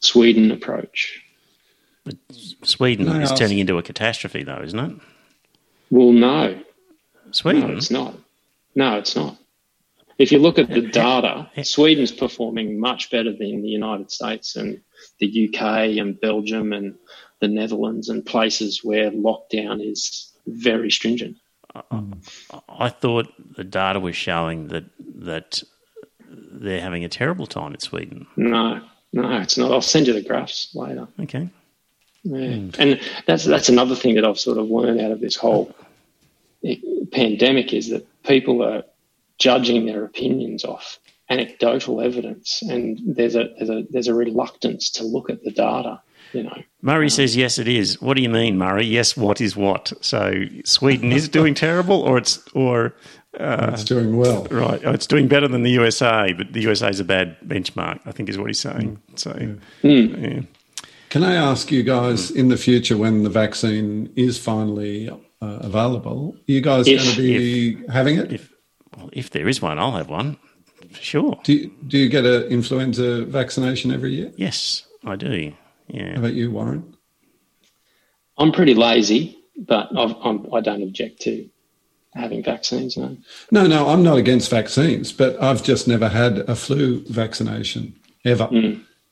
Sweden 0.00 0.50
approach. 0.50 1.22
Sweden 2.62 3.06
Can 3.06 3.16
I 3.16 3.22
is 3.22 3.30
ask- 3.32 3.40
turning 3.40 3.58
into 3.58 3.78
a 3.78 3.82
catastrophe, 3.82 4.42
though, 4.44 4.62
isn't 4.62 4.78
it? 4.78 4.96
Well, 5.90 6.12
no, 6.12 6.60
Sweden. 7.32 7.68
No, 7.68 7.76
it's 7.76 7.90
not. 7.90 8.14
No, 8.74 8.98
it's 8.98 9.16
not. 9.16 9.36
If 10.18 10.30
you 10.30 10.38
look 10.38 10.58
at 10.58 10.68
the 10.68 10.82
data, 10.82 11.50
Sweden's 11.62 12.12
performing 12.12 12.78
much 12.78 13.10
better 13.10 13.32
than 13.32 13.62
the 13.62 13.68
United 13.68 14.10
States 14.10 14.54
and 14.54 14.80
the 15.18 15.48
UK 15.48 15.96
and 15.98 16.20
Belgium 16.20 16.72
and 16.74 16.94
the 17.40 17.48
Netherlands 17.48 18.08
and 18.08 18.24
places 18.24 18.84
where 18.84 19.10
lockdown 19.10 19.84
is 19.84 20.32
very 20.46 20.90
stringent. 20.90 21.36
Um, 21.90 22.20
I 22.68 22.88
thought 22.88 23.32
the 23.56 23.64
data 23.64 24.00
was 24.00 24.16
showing 24.16 24.68
that 24.68 24.84
that 25.16 25.62
they're 26.28 26.80
having 26.80 27.04
a 27.04 27.08
terrible 27.08 27.46
time 27.46 27.74
in 27.74 27.80
Sweden. 27.80 28.26
No, 28.36 28.80
no, 29.12 29.40
it's 29.40 29.56
not. 29.56 29.72
I'll 29.72 29.80
send 29.80 30.06
you 30.06 30.12
the 30.12 30.22
graphs 30.22 30.74
later. 30.74 31.08
Okay. 31.20 31.48
Yeah. 32.22 32.38
Mm. 32.38 32.76
And 32.78 33.00
that's 33.26 33.44
that's 33.44 33.68
another 33.68 33.94
thing 33.94 34.14
that 34.16 34.24
I've 34.24 34.38
sort 34.38 34.58
of 34.58 34.68
learned 34.70 35.00
out 35.00 35.10
of 35.12 35.20
this 35.20 35.36
whole 35.36 35.74
pandemic 37.12 37.72
is 37.72 37.88
that 37.90 38.06
people 38.24 38.62
are 38.62 38.84
judging 39.38 39.86
their 39.86 40.04
opinions 40.04 40.64
off 40.64 40.98
anecdotal 41.30 42.00
evidence, 42.00 42.62
and 42.62 43.00
there's 43.06 43.36
a 43.36 43.48
there's 43.56 43.70
a 43.70 43.84
there's 43.90 44.08
a 44.08 44.14
reluctance 44.14 44.90
to 44.90 45.04
look 45.04 45.30
at 45.30 45.42
the 45.42 45.50
data. 45.50 46.02
You 46.32 46.44
know, 46.44 46.62
Murray 46.82 47.06
um, 47.06 47.10
says 47.10 47.36
yes, 47.36 47.58
it 47.58 47.68
is. 47.68 48.00
What 48.00 48.16
do 48.16 48.22
you 48.22 48.28
mean, 48.28 48.58
Murray? 48.58 48.86
Yes, 48.86 49.16
what 49.16 49.40
is 49.40 49.56
what? 49.56 49.92
So 50.00 50.44
Sweden 50.64 51.12
is 51.12 51.28
doing 51.28 51.54
terrible, 51.54 52.00
or 52.00 52.18
it's 52.18 52.38
or 52.54 52.94
uh, 53.38 53.70
it's 53.72 53.84
doing 53.84 54.16
well. 54.16 54.46
right, 54.50 54.80
oh, 54.84 54.92
it's 54.92 55.06
doing 55.06 55.28
better 55.28 55.48
than 55.48 55.62
the 55.62 55.70
USA, 55.72 56.32
but 56.32 56.52
the 56.52 56.60
USA 56.62 56.88
is 56.88 57.00
a 57.00 57.04
bad 57.04 57.36
benchmark. 57.40 58.00
I 58.06 58.12
think 58.12 58.28
is 58.28 58.38
what 58.38 58.48
he's 58.48 58.60
saying. 58.60 59.00
Mm. 59.12 59.18
So 59.18 59.32
hmm. 59.82 60.24
yeah. 60.24 60.40
Can 61.10 61.24
I 61.24 61.34
ask 61.34 61.72
you 61.72 61.82
guys 61.82 62.30
in 62.30 62.48
the 62.48 62.56
future 62.56 62.96
when 62.96 63.24
the 63.24 63.30
vaccine 63.30 64.12
is 64.14 64.38
finally 64.38 65.08
uh, 65.08 65.16
available, 65.40 66.36
are 66.36 66.52
you 66.52 66.60
guys 66.60 66.86
If- 66.86 67.02
going 67.02 67.16
to 67.16 67.20
be 67.20 67.90
having 67.90 68.18
it? 68.18 68.32
if 68.32 68.52
well, 68.96 69.10
if 69.12 69.30
there 69.30 69.48
is 69.48 69.60
one, 69.60 69.78
I'll 69.78 69.92
have 69.92 70.08
one 70.08 70.36
for 70.92 71.02
sure. 71.02 71.40
do, 71.44 71.52
you, 71.52 71.70
do 71.86 71.98
you 71.98 72.08
get 72.08 72.24
an 72.24 72.44
influenza 72.44 73.24
vaccination 73.24 73.92
every 73.92 74.12
year? 74.14 74.32
Yes, 74.36 74.86
I 75.04 75.16
do. 75.16 75.52
How 75.94 76.20
about 76.20 76.34
you, 76.34 76.50
Warren? 76.50 76.96
I'm 78.38 78.52
pretty 78.52 78.74
lazy, 78.74 79.38
but 79.56 79.96
I've, 79.96 80.14
I'm, 80.22 80.52
I 80.54 80.60
don't 80.60 80.82
object 80.82 81.20
to 81.22 81.48
having 82.14 82.42
vaccines. 82.42 82.96
No. 82.96 83.16
No, 83.50 83.66
no, 83.66 83.88
I'm 83.88 84.02
not 84.02 84.18
against 84.18 84.50
vaccines, 84.50 85.12
but 85.12 85.40
I've 85.42 85.62
just 85.62 85.86
never 85.86 86.08
had 86.08 86.38
a 86.40 86.56
flu 86.56 87.04
vaccination 87.04 87.94
ever. 88.24 88.48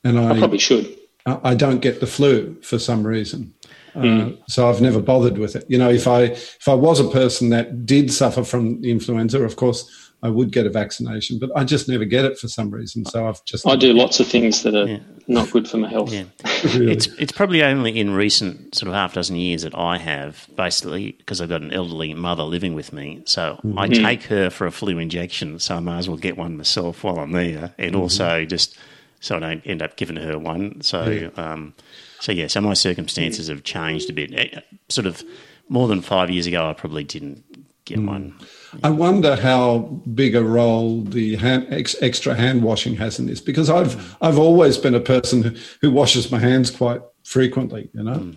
And 0.03 0.19
I 0.19 0.35
I, 0.35 0.39
probably 0.39 0.59
should. 0.59 0.97
I 1.25 1.39
I 1.43 1.55
don't 1.55 1.79
get 1.79 1.99
the 1.99 2.07
flu 2.07 2.59
for 2.61 2.79
some 2.79 3.05
reason. 3.05 3.53
Uh, 3.95 4.31
so 4.47 4.69
I've 4.69 4.81
never 4.81 5.01
bothered 5.01 5.37
with 5.37 5.55
it. 5.55 5.65
You 5.67 5.77
know, 5.77 5.89
if 5.89 6.07
I 6.07 6.21
if 6.23 6.67
I 6.67 6.73
was 6.73 6.99
a 6.99 7.09
person 7.09 7.49
that 7.49 7.85
did 7.85 8.13
suffer 8.13 8.43
from 8.43 8.81
the 8.81 8.91
influenza, 8.91 9.43
of 9.43 9.55
course 9.55 10.08
I 10.21 10.29
would 10.29 10.51
get 10.51 10.65
a 10.65 10.69
vaccination, 10.69 11.39
but 11.39 11.49
I 11.55 11.63
just 11.63 11.87
never 11.87 12.03
get 12.03 12.25
it 12.25 12.37
for 12.37 12.49
some 12.49 12.71
reason. 12.71 13.05
So 13.05 13.27
I've 13.27 13.43
just 13.45 13.65
I 13.65 13.77
do 13.77 13.93
lots 13.93 14.19
of 14.19 14.27
things 14.27 14.63
that 14.63 14.75
are 14.75 14.99
not 15.27 15.49
good 15.51 15.67
for 15.67 15.77
my 15.77 15.89
health. 15.89 16.11
Yeah. 16.11 16.25
really. 16.63 16.91
It's 16.91 17.07
it's 17.07 17.31
probably 17.31 17.63
only 17.63 17.97
in 17.97 18.11
recent 18.11 18.75
sort 18.75 18.89
of 18.89 18.95
half 18.95 19.13
dozen 19.13 19.37
years 19.37 19.61
that 19.61 19.73
I 19.75 19.97
have 19.97 20.47
basically 20.55 21.13
because 21.13 21.39
I've 21.39 21.49
got 21.49 21.61
an 21.61 21.71
elderly 21.71 22.13
mother 22.13 22.43
living 22.43 22.75
with 22.75 22.91
me, 22.91 23.21
so 23.25 23.59
I 23.77 23.87
take 23.87 24.23
her 24.23 24.49
for 24.49 24.67
a 24.67 24.71
flu 24.71 24.97
injection. 24.99 25.57
So 25.59 25.75
I 25.75 25.79
might 25.79 25.99
as 25.99 26.09
well 26.09 26.17
get 26.17 26.37
one 26.37 26.57
myself 26.57 27.03
while 27.03 27.19
I'm 27.19 27.31
there, 27.31 27.73
and 27.77 27.95
also 27.95 28.43
just 28.43 28.77
so 29.21 29.37
I 29.37 29.39
don't 29.39 29.65
end 29.65 29.81
up 29.81 29.95
giving 29.95 30.17
her 30.17 30.37
one. 30.37 30.81
So 30.81 31.31
um, 31.37 31.73
so 32.19 32.33
yeah, 32.33 32.47
so 32.47 32.59
my 32.59 32.73
circumstances 32.73 33.47
have 33.47 33.63
changed 33.63 34.09
a 34.09 34.13
bit. 34.13 34.33
Eh, 34.33 34.59
Sort 34.89 35.07
of 35.07 35.23
more 35.69 35.87
than 35.87 36.01
five 36.01 36.29
years 36.29 36.47
ago, 36.47 36.69
I 36.69 36.73
probably 36.73 37.03
didn't 37.05 37.43
get 37.85 37.99
one. 37.99 38.35
I 38.83 38.89
wonder 38.89 39.35
how 39.35 40.01
big 40.13 40.35
a 40.35 40.43
role 40.43 41.01
the 41.03 41.35
hand, 41.35 41.67
ex, 41.69 41.95
extra 42.01 42.35
hand 42.35 42.63
washing 42.63 42.95
has 42.95 43.19
in 43.19 43.25
this 43.25 43.41
because 43.41 43.69
I've 43.69 44.17
I've 44.21 44.37
always 44.37 44.77
been 44.77 44.95
a 44.95 44.99
person 44.99 45.43
who, 45.43 45.51
who 45.81 45.91
washes 45.91 46.31
my 46.31 46.39
hands 46.39 46.71
quite 46.71 47.01
frequently, 47.23 47.89
you 47.93 48.03
know, 48.03 48.13
hmm. 48.15 48.31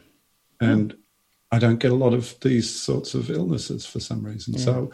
and 0.60 0.96
I 1.50 1.58
don't 1.58 1.78
get 1.78 1.92
a 1.92 1.96
lot 1.96 2.14
of 2.14 2.34
these 2.40 2.68
sorts 2.68 3.14
of 3.14 3.30
illnesses 3.30 3.84
for 3.86 4.00
some 4.00 4.24
reason. 4.24 4.54
Hmm. 4.54 4.60
So 4.60 4.92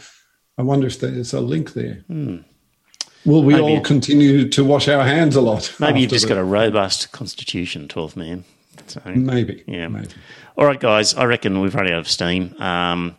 I 0.57 0.63
wonder 0.63 0.87
if 0.87 0.99
there's 0.99 1.33
a 1.33 1.41
link 1.41 1.73
there. 1.73 2.05
Hmm. 2.07 2.39
Will 3.25 3.43
we 3.43 3.55
Maybe. 3.55 3.65
all 3.65 3.81
continue 3.81 4.49
to 4.49 4.65
wash 4.65 4.89
our 4.89 5.05
hands 5.05 5.37
a 5.37 5.41
lot? 5.41 5.75
Maybe 5.79 6.01
you've 6.01 6.11
just 6.11 6.25
the- 6.25 6.35
got 6.35 6.39
a 6.39 6.45
robust 6.45 7.13
constitution, 7.13 7.89
twelve 7.89 8.17
man. 8.17 8.45
So 8.87 9.01
maybe, 9.05 9.65
Yeah. 9.67 9.89
maybe. 9.89 10.09
All 10.57 10.65
right, 10.65 10.79
guys, 10.81 11.15
I 11.15 11.25
reckon 11.25 11.61
we've 11.61 11.75
run 11.75 11.87
out 11.87 11.99
of 11.99 12.09
steam. 12.09 12.55
Um, 12.61 13.17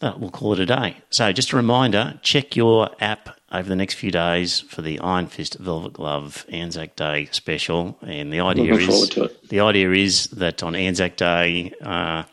we'll 0.00 0.30
call 0.30 0.52
it 0.52 0.60
a 0.60 0.66
day. 0.66 0.96
So, 1.10 1.32
just 1.32 1.52
a 1.52 1.56
reminder 1.56 2.18
check 2.22 2.54
your 2.56 2.90
app 3.00 3.30
over 3.50 3.68
the 3.68 3.76
next 3.76 3.94
few 3.94 4.10
days 4.10 4.60
for 4.60 4.82
the 4.82 4.98
Iron 5.00 5.26
Fist 5.26 5.54
Velvet 5.58 5.94
Glove 5.94 6.44
Anzac 6.52 6.94
Day 6.96 7.28
special. 7.32 7.96
And 8.02 8.32
the 8.32 8.40
idea 8.40 8.74
is 8.74 8.86
forward 8.86 9.10
to 9.12 9.24
it. 9.24 9.48
the 9.48 9.60
idea 9.60 9.90
is 9.92 10.26
that 10.28 10.62
on 10.62 10.74
Anzac 10.74 11.16
Day, 11.16 11.72
uh, 11.80 12.24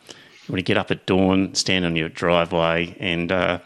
you 0.46 0.52
want 0.52 0.58
to 0.58 0.62
get 0.62 0.76
up 0.76 0.90
at 0.90 1.06
dawn, 1.06 1.54
stand 1.54 1.84
on 1.84 1.96
your 1.96 2.08
driveway, 2.10 2.94
and 3.00 3.32
uh, 3.32 3.58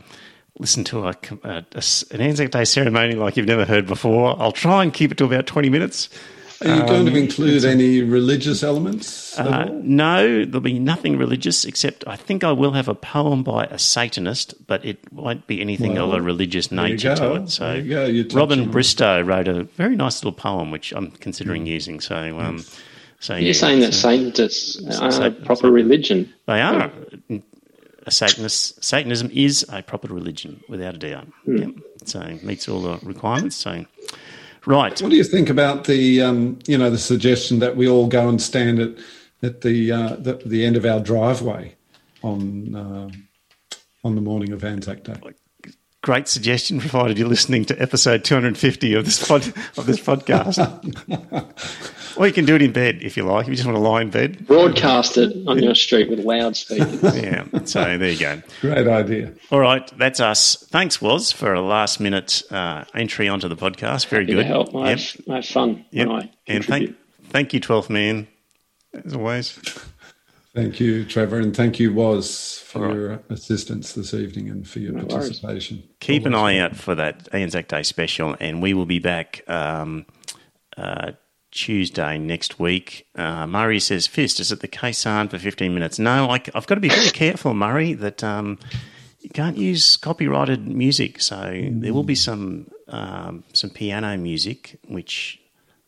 listen 0.58 0.84
to 0.84 1.08
a, 1.08 1.14
a- 1.42 1.64
an 2.12 2.20
Anzac 2.20 2.52
Day 2.52 2.64
ceremony 2.64 3.14
like 3.16 3.36
you've 3.36 3.46
never 3.46 3.64
heard 3.64 3.86
before. 3.86 4.40
I'll 4.40 4.52
try 4.52 4.82
and 4.82 4.94
keep 4.94 5.10
it 5.12 5.18
to 5.18 5.24
about 5.24 5.46
20 5.46 5.68
minutes. 5.68 6.08
Are 6.62 6.76
you 6.76 6.82
going 6.82 7.06
to 7.06 7.16
include 7.16 7.64
any 7.64 8.02
religious 8.02 8.62
elements? 8.62 9.38
Uh, 9.38 9.70
no, 9.82 10.44
there'll 10.44 10.60
be 10.60 10.78
nothing 10.78 11.16
religious 11.16 11.64
except 11.64 12.04
I 12.06 12.16
think 12.16 12.44
I 12.44 12.52
will 12.52 12.72
have 12.72 12.86
a 12.88 12.94
poem 12.94 13.42
by 13.42 13.64
a 13.64 13.78
Satanist, 13.78 14.66
but 14.66 14.84
it 14.84 14.98
won't 15.10 15.46
be 15.46 15.62
anything 15.62 15.96
of 15.96 16.12
a 16.12 16.20
religious 16.20 16.66
there 16.66 16.86
you 16.86 16.92
nature 16.94 17.16
to 17.16 17.34
it. 17.36 17.48
So 17.50 17.64
There 17.66 17.76
you 17.80 17.88
go. 17.88 18.04
You're 18.04 18.26
Robin 18.34 18.60
on- 18.60 18.70
Bristow 18.70 19.22
wrote 19.22 19.48
a 19.48 19.64
very 19.64 19.96
nice 19.96 20.22
little 20.22 20.32
poem 20.38 20.70
which 20.70 20.92
I'm 20.92 21.12
considering 21.12 21.64
using. 21.64 21.98
So, 22.00 22.38
um, 22.38 22.62
so 23.20 23.34
yeah, 23.34 23.40
You're 23.40 23.54
saying 23.54 23.80
that 23.80 23.94
so 23.94 24.10
Satanists 24.10 24.76
are 25.00 25.08
a 25.08 25.12
Satan- 25.12 25.44
proper 25.46 25.70
religion. 25.70 26.30
they 26.46 26.60
are. 26.60 26.92
A 28.06 28.10
Satanist, 28.10 28.82
Satanism 28.84 29.30
is 29.32 29.64
a 29.70 29.82
proper 29.82 30.12
religion, 30.12 30.60
without 30.68 30.94
a 30.94 30.98
doubt. 30.98 31.26
Hmm. 31.44 31.56
Yep. 31.56 31.70
So 32.06 32.20
it 32.20 32.42
meets 32.44 32.68
all 32.68 32.80
the 32.82 32.98
requirements. 33.02 33.56
So, 33.56 33.84
right. 34.66 35.00
What 35.00 35.10
do 35.10 35.16
you 35.16 35.24
think 35.24 35.48
about 35.48 35.84
the 35.84 36.22
um, 36.22 36.58
you 36.66 36.78
know 36.78 36.90
the 36.90 36.98
suggestion 36.98 37.58
that 37.60 37.76
we 37.76 37.88
all 37.88 38.06
go 38.06 38.28
and 38.28 38.40
stand 38.40 38.78
at 38.78 38.90
at 39.42 39.60
the 39.62 39.92
uh, 39.92 40.16
the, 40.16 40.34
the 40.44 40.64
end 40.64 40.76
of 40.76 40.84
our 40.84 41.00
driveway 41.00 41.74
on 42.22 42.74
uh, 42.74 43.10
on 44.04 44.14
the 44.14 44.20
morning 44.20 44.52
of 44.52 44.64
Anzac 44.64 45.04
Day? 45.04 45.14
Great 46.02 46.28
suggestion, 46.28 46.80
provided 46.80 47.18
you're 47.18 47.28
listening 47.28 47.66
to 47.66 47.80
episode 47.80 48.24
250 48.24 48.94
of 48.94 49.04
this 49.04 49.28
pod, 49.28 49.46
of 49.76 49.84
this 49.84 50.00
podcast. 50.00 50.56
or 52.16 52.26
you 52.26 52.32
can 52.32 52.44
do 52.44 52.54
it 52.56 52.62
in 52.62 52.72
bed 52.72 52.98
if 53.02 53.16
you 53.16 53.24
like. 53.24 53.44
If 53.44 53.48
you 53.50 53.54
just 53.56 53.66
want 53.66 53.76
to 53.76 53.82
lie 53.82 54.02
in 54.02 54.10
bed. 54.10 54.46
Broadcast 54.46 55.16
it 55.16 55.34
on 55.46 55.62
your 55.62 55.74
street 55.74 56.08
with 56.10 56.20
loudspeakers. 56.20 57.02
Yeah. 57.22 57.44
So 57.64 57.98
there 57.98 58.10
you 58.10 58.18
go. 58.18 58.42
Great 58.60 58.86
idea. 58.88 59.32
All 59.50 59.60
right, 59.60 59.86
that's 59.98 60.20
us. 60.20 60.56
Thanks, 60.70 61.00
Woz, 61.02 61.32
for 61.32 61.52
a 61.54 61.60
last 61.60 62.00
minute 62.00 62.42
uh, 62.50 62.84
entry 62.94 63.28
onto 63.28 63.48
the 63.48 63.56
podcast. 63.56 64.06
Very 64.06 64.24
Happy 64.24 64.34
good. 64.34 64.42
to 64.42 64.44
help. 64.44 64.74
I 64.74 64.90
Yep. 64.90 64.98
have, 64.98 65.20
I 65.30 65.34
have 65.36 65.46
fun 65.46 65.84
Yep. 65.90 66.08
when 66.08 66.16
I 66.22 66.30
And 66.46 66.64
thank, 66.64 66.96
thank 67.28 67.52
you, 67.54 67.60
12th 67.60 67.90
man, 67.90 68.26
as 69.04 69.14
always. 69.14 69.58
Thank 70.54 70.80
you, 70.80 71.04
Trevor, 71.04 71.38
and 71.38 71.54
thank 71.54 71.78
you, 71.78 71.92
Woz, 71.92 72.58
for 72.66 72.88
All 72.88 72.94
your 72.94 73.22
assistance 73.28 73.92
this 73.92 74.12
evening 74.12 74.48
and 74.48 74.66
for 74.68 74.80
your 74.80 74.94
worries. 74.94 75.06
participation. 75.12 75.84
Keep 76.00 76.26
an 76.26 76.34
eye 76.34 76.58
out 76.58 76.74
for 76.74 76.96
that 76.96 77.28
Anzac 77.32 77.68
Day 77.68 77.84
special, 77.84 78.36
and 78.40 78.60
we 78.60 78.74
will 78.74 78.84
be 78.86 78.98
back 78.98 79.48
um, 79.48 80.06
uh, 80.76 81.12
Tuesday 81.50 82.18
next 82.18 82.58
week. 82.58 83.06
Uh, 83.14 83.46
Murray 83.46 83.80
says, 83.80 84.06
Fist, 84.06 84.40
is 84.40 84.52
it 84.52 84.60
the 84.60 84.68
Kaysan 84.68 85.30
for 85.30 85.38
15 85.38 85.74
minutes? 85.74 85.98
No, 85.98 86.30
I, 86.30 86.40
have 86.54 86.66
got 86.66 86.76
to 86.76 86.80
be 86.80 86.88
very 86.88 87.10
careful, 87.10 87.54
Murray, 87.54 87.94
that 87.94 88.22
um, 88.22 88.58
you 89.20 89.30
can't 89.30 89.56
use 89.56 89.96
copyrighted 89.96 90.66
music. 90.68 91.20
So 91.20 91.68
there 91.70 91.92
will 91.92 92.04
be 92.04 92.14
some 92.14 92.70
um, 92.88 93.44
some 93.52 93.70
piano 93.70 94.16
music 94.16 94.78
which 94.88 95.40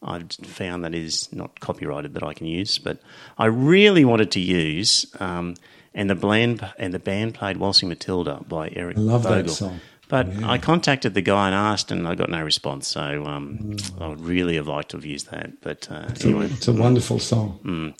I've 0.02 0.30
found 0.32 0.84
that 0.84 0.94
is 0.94 1.32
not 1.32 1.60
copyrighted 1.60 2.14
that 2.14 2.22
I 2.22 2.34
can 2.34 2.46
use. 2.46 2.78
But 2.78 2.98
I 3.38 3.46
really 3.46 4.04
wanted 4.04 4.30
to 4.32 4.40
use 4.40 5.06
um, 5.20 5.54
and 5.94 6.08
the 6.08 6.14
band 6.14 6.66
and 6.78 6.94
the 6.94 6.98
band 6.98 7.34
played 7.34 7.58
Waltzing 7.58 7.88
Matilda 7.88 8.42
by 8.48 8.70
Eric 8.74 8.96
I 8.96 9.00
love 9.00 9.24
Bogle. 9.24 9.42
that 9.42 9.50
song. 9.50 9.80
But 10.12 10.26
Yeah. 10.40 10.50
I 10.50 10.58
contacted 10.58 11.14
the 11.14 11.22
guy 11.22 11.46
and 11.46 11.54
asked, 11.54 11.90
and 11.90 12.06
I 12.06 12.14
got 12.14 12.28
no 12.28 12.42
response. 12.42 12.86
So 12.86 13.24
um, 13.24 13.78
I 13.98 14.08
would 14.08 14.20
really 14.20 14.56
have 14.56 14.68
liked 14.68 14.90
to 14.90 14.98
have 14.98 15.06
used 15.06 15.30
that. 15.30 15.62
But 15.62 15.88
uh, 15.90 16.10
anyway, 16.22 16.50
It's 16.52 16.68
a 16.68 16.72
wonderful 16.74 17.18
song. 17.18 17.94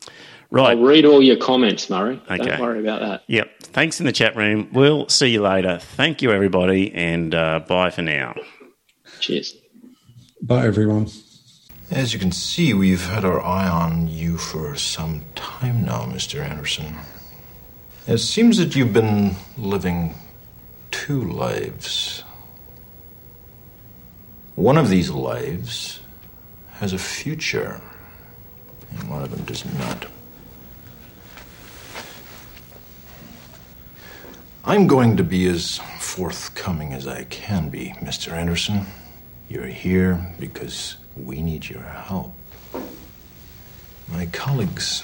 right. 0.51 0.77
I'll 0.77 0.85
read 0.85 1.07
all 1.07 1.23
your 1.23 1.37
comments, 1.39 1.89
Murray. 1.89 2.21
Okay. 2.31 2.37
Don't 2.37 2.61
worry 2.61 2.81
about 2.81 3.01
that. 3.01 3.23
Yep. 3.29 3.49
Thanks 3.63 3.99
in 3.99 4.05
the 4.05 4.13
chat 4.13 4.37
room. 4.37 4.69
We'll 4.75 5.09
see 5.09 5.29
you 5.29 5.41
later. 5.41 5.79
Thank 5.79 6.21
you, 6.21 6.33
everybody, 6.33 6.93
and 6.93 7.35
uh, 7.35 7.61
bye 7.67 7.89
for 7.89 8.03
now. 8.03 8.35
Cheers. 9.21 9.57
Bye, 10.43 10.67
everyone. 10.67 11.09
As 11.91 12.13
you 12.13 12.19
can 12.19 12.33
see, 12.33 12.75
we've 12.75 13.07
had 13.07 13.25
our 13.25 13.41
eye 13.43 13.69
on 13.69 14.09
you 14.09 14.37
for 14.37 14.77
some 14.77 15.23
time 15.35 15.87
now, 15.87 16.03
Mr. 16.05 16.45
Anderson. 16.45 16.95
It 18.07 18.19
seems 18.19 18.59
that 18.59 18.77
you've 18.77 18.93
been 18.93 19.37
living 19.57 20.15
two 20.93 21.25
lives. 21.25 22.23
One 24.55 24.79
of 24.79 24.89
these 24.89 25.11
lives 25.11 25.99
has 26.75 26.93
a 26.93 26.99
future, 26.99 27.81
and 28.91 29.11
one 29.11 29.23
of 29.23 29.31
them 29.33 29.45
does 29.45 29.65
not. 29.75 30.07
I'm 34.65 34.87
going 34.87 35.17
to 35.17 35.25
be 35.25 35.49
as 35.49 35.79
forthcoming 35.99 36.93
as 36.93 37.09
I 37.09 37.25
can 37.25 37.69
be, 37.69 37.95
Mr. 37.99 38.31
Anderson. 38.31 38.87
You're 39.49 39.67
here 39.67 40.33
because 40.39 40.99
we 41.17 41.43
need 41.43 41.69
your 41.69 41.83
help. 41.83 42.33
My 44.09 44.27
colleagues 44.27 45.03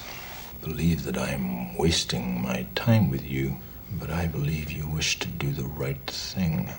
believe 0.60 1.05
that 1.05 1.19
I'm 1.19 1.77
wasting 1.77 2.40
my 2.40 2.66
time 2.74 3.10
with 3.10 3.24
you, 3.24 3.56
but 3.93 4.10
I 4.10 4.27
believe 4.27 4.70
you 4.70 4.86
wish 4.89 5.19
to 5.20 5.28
do 5.28 5.52
the 5.52 5.65
right 5.65 6.05
thing. 6.06 6.70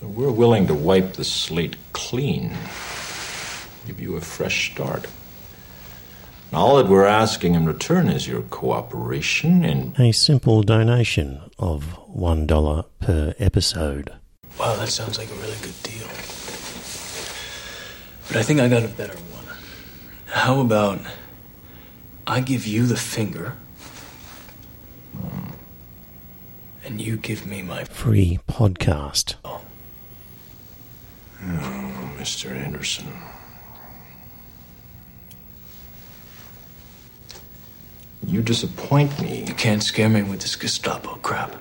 We're 0.00 0.30
willing 0.30 0.66
to 0.68 0.74
wipe 0.74 1.14
the 1.14 1.24
slate 1.24 1.76
clean, 1.92 2.50
give 3.86 4.00
you 4.00 4.16
a 4.16 4.20
fresh 4.20 4.70
start. 4.72 5.06
And 6.50 6.58
all 6.58 6.76
that 6.76 6.86
we're 6.86 7.06
asking 7.06 7.54
in 7.54 7.66
return 7.66 8.08
is 8.08 8.26
your 8.26 8.42
cooperation 8.42 9.64
in 9.64 9.94
A 9.98 10.12
simple 10.12 10.62
donation 10.62 11.40
of 11.58 11.98
$1 12.14 12.84
per 13.00 13.34
episode. 13.38 14.12
Wow, 14.58 14.76
that 14.76 14.88
sounds 14.88 15.18
like 15.18 15.30
a 15.30 15.34
really 15.34 15.56
good 15.62 15.82
deal. 15.82 16.06
But 18.28 18.36
I 18.36 18.42
think 18.42 18.60
I 18.60 18.68
got 18.68 18.84
a 18.84 18.88
better 18.88 19.16
one. 19.16 19.44
How 20.26 20.60
about 20.60 21.00
I 22.26 22.40
give 22.40 22.66
you 22.66 22.86
the 22.86 22.96
finger, 22.96 23.56
and 26.88 27.00
you 27.02 27.16
give 27.16 27.46
me 27.46 27.62
my. 27.62 27.84
Free 27.84 28.40
podcast. 28.48 29.34
Oh, 29.44 29.60
hmm, 31.38 32.18
Mr. 32.18 32.50
Anderson. 32.50 33.06
You 38.26 38.42
disappoint 38.42 39.20
me. 39.20 39.44
You 39.44 39.54
can't 39.54 39.82
scare 39.82 40.08
me 40.08 40.22
with 40.22 40.40
this 40.40 40.56
Gestapo 40.56 41.16
crap. 41.16 41.54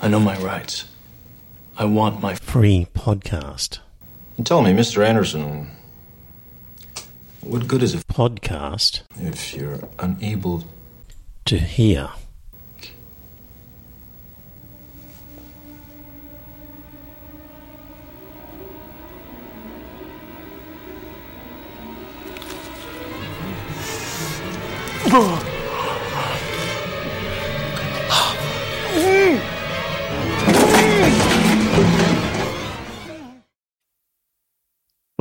I 0.00 0.08
know 0.08 0.20
my 0.20 0.38
rights. 0.38 0.84
I 1.76 1.86
want 1.86 2.20
my. 2.20 2.34
Free 2.34 2.86
podcast. 2.94 3.78
And 4.36 4.46
Tell 4.46 4.62
me, 4.62 4.72
Mr. 4.72 5.04
Anderson, 5.04 5.68
what 7.40 7.66
good 7.66 7.82
is 7.82 7.94
a 7.94 7.98
Podcast 7.98 9.02
if 9.16 9.54
you're 9.54 9.80
unable 9.98 10.64
to 11.46 11.58
hear. 11.58 12.10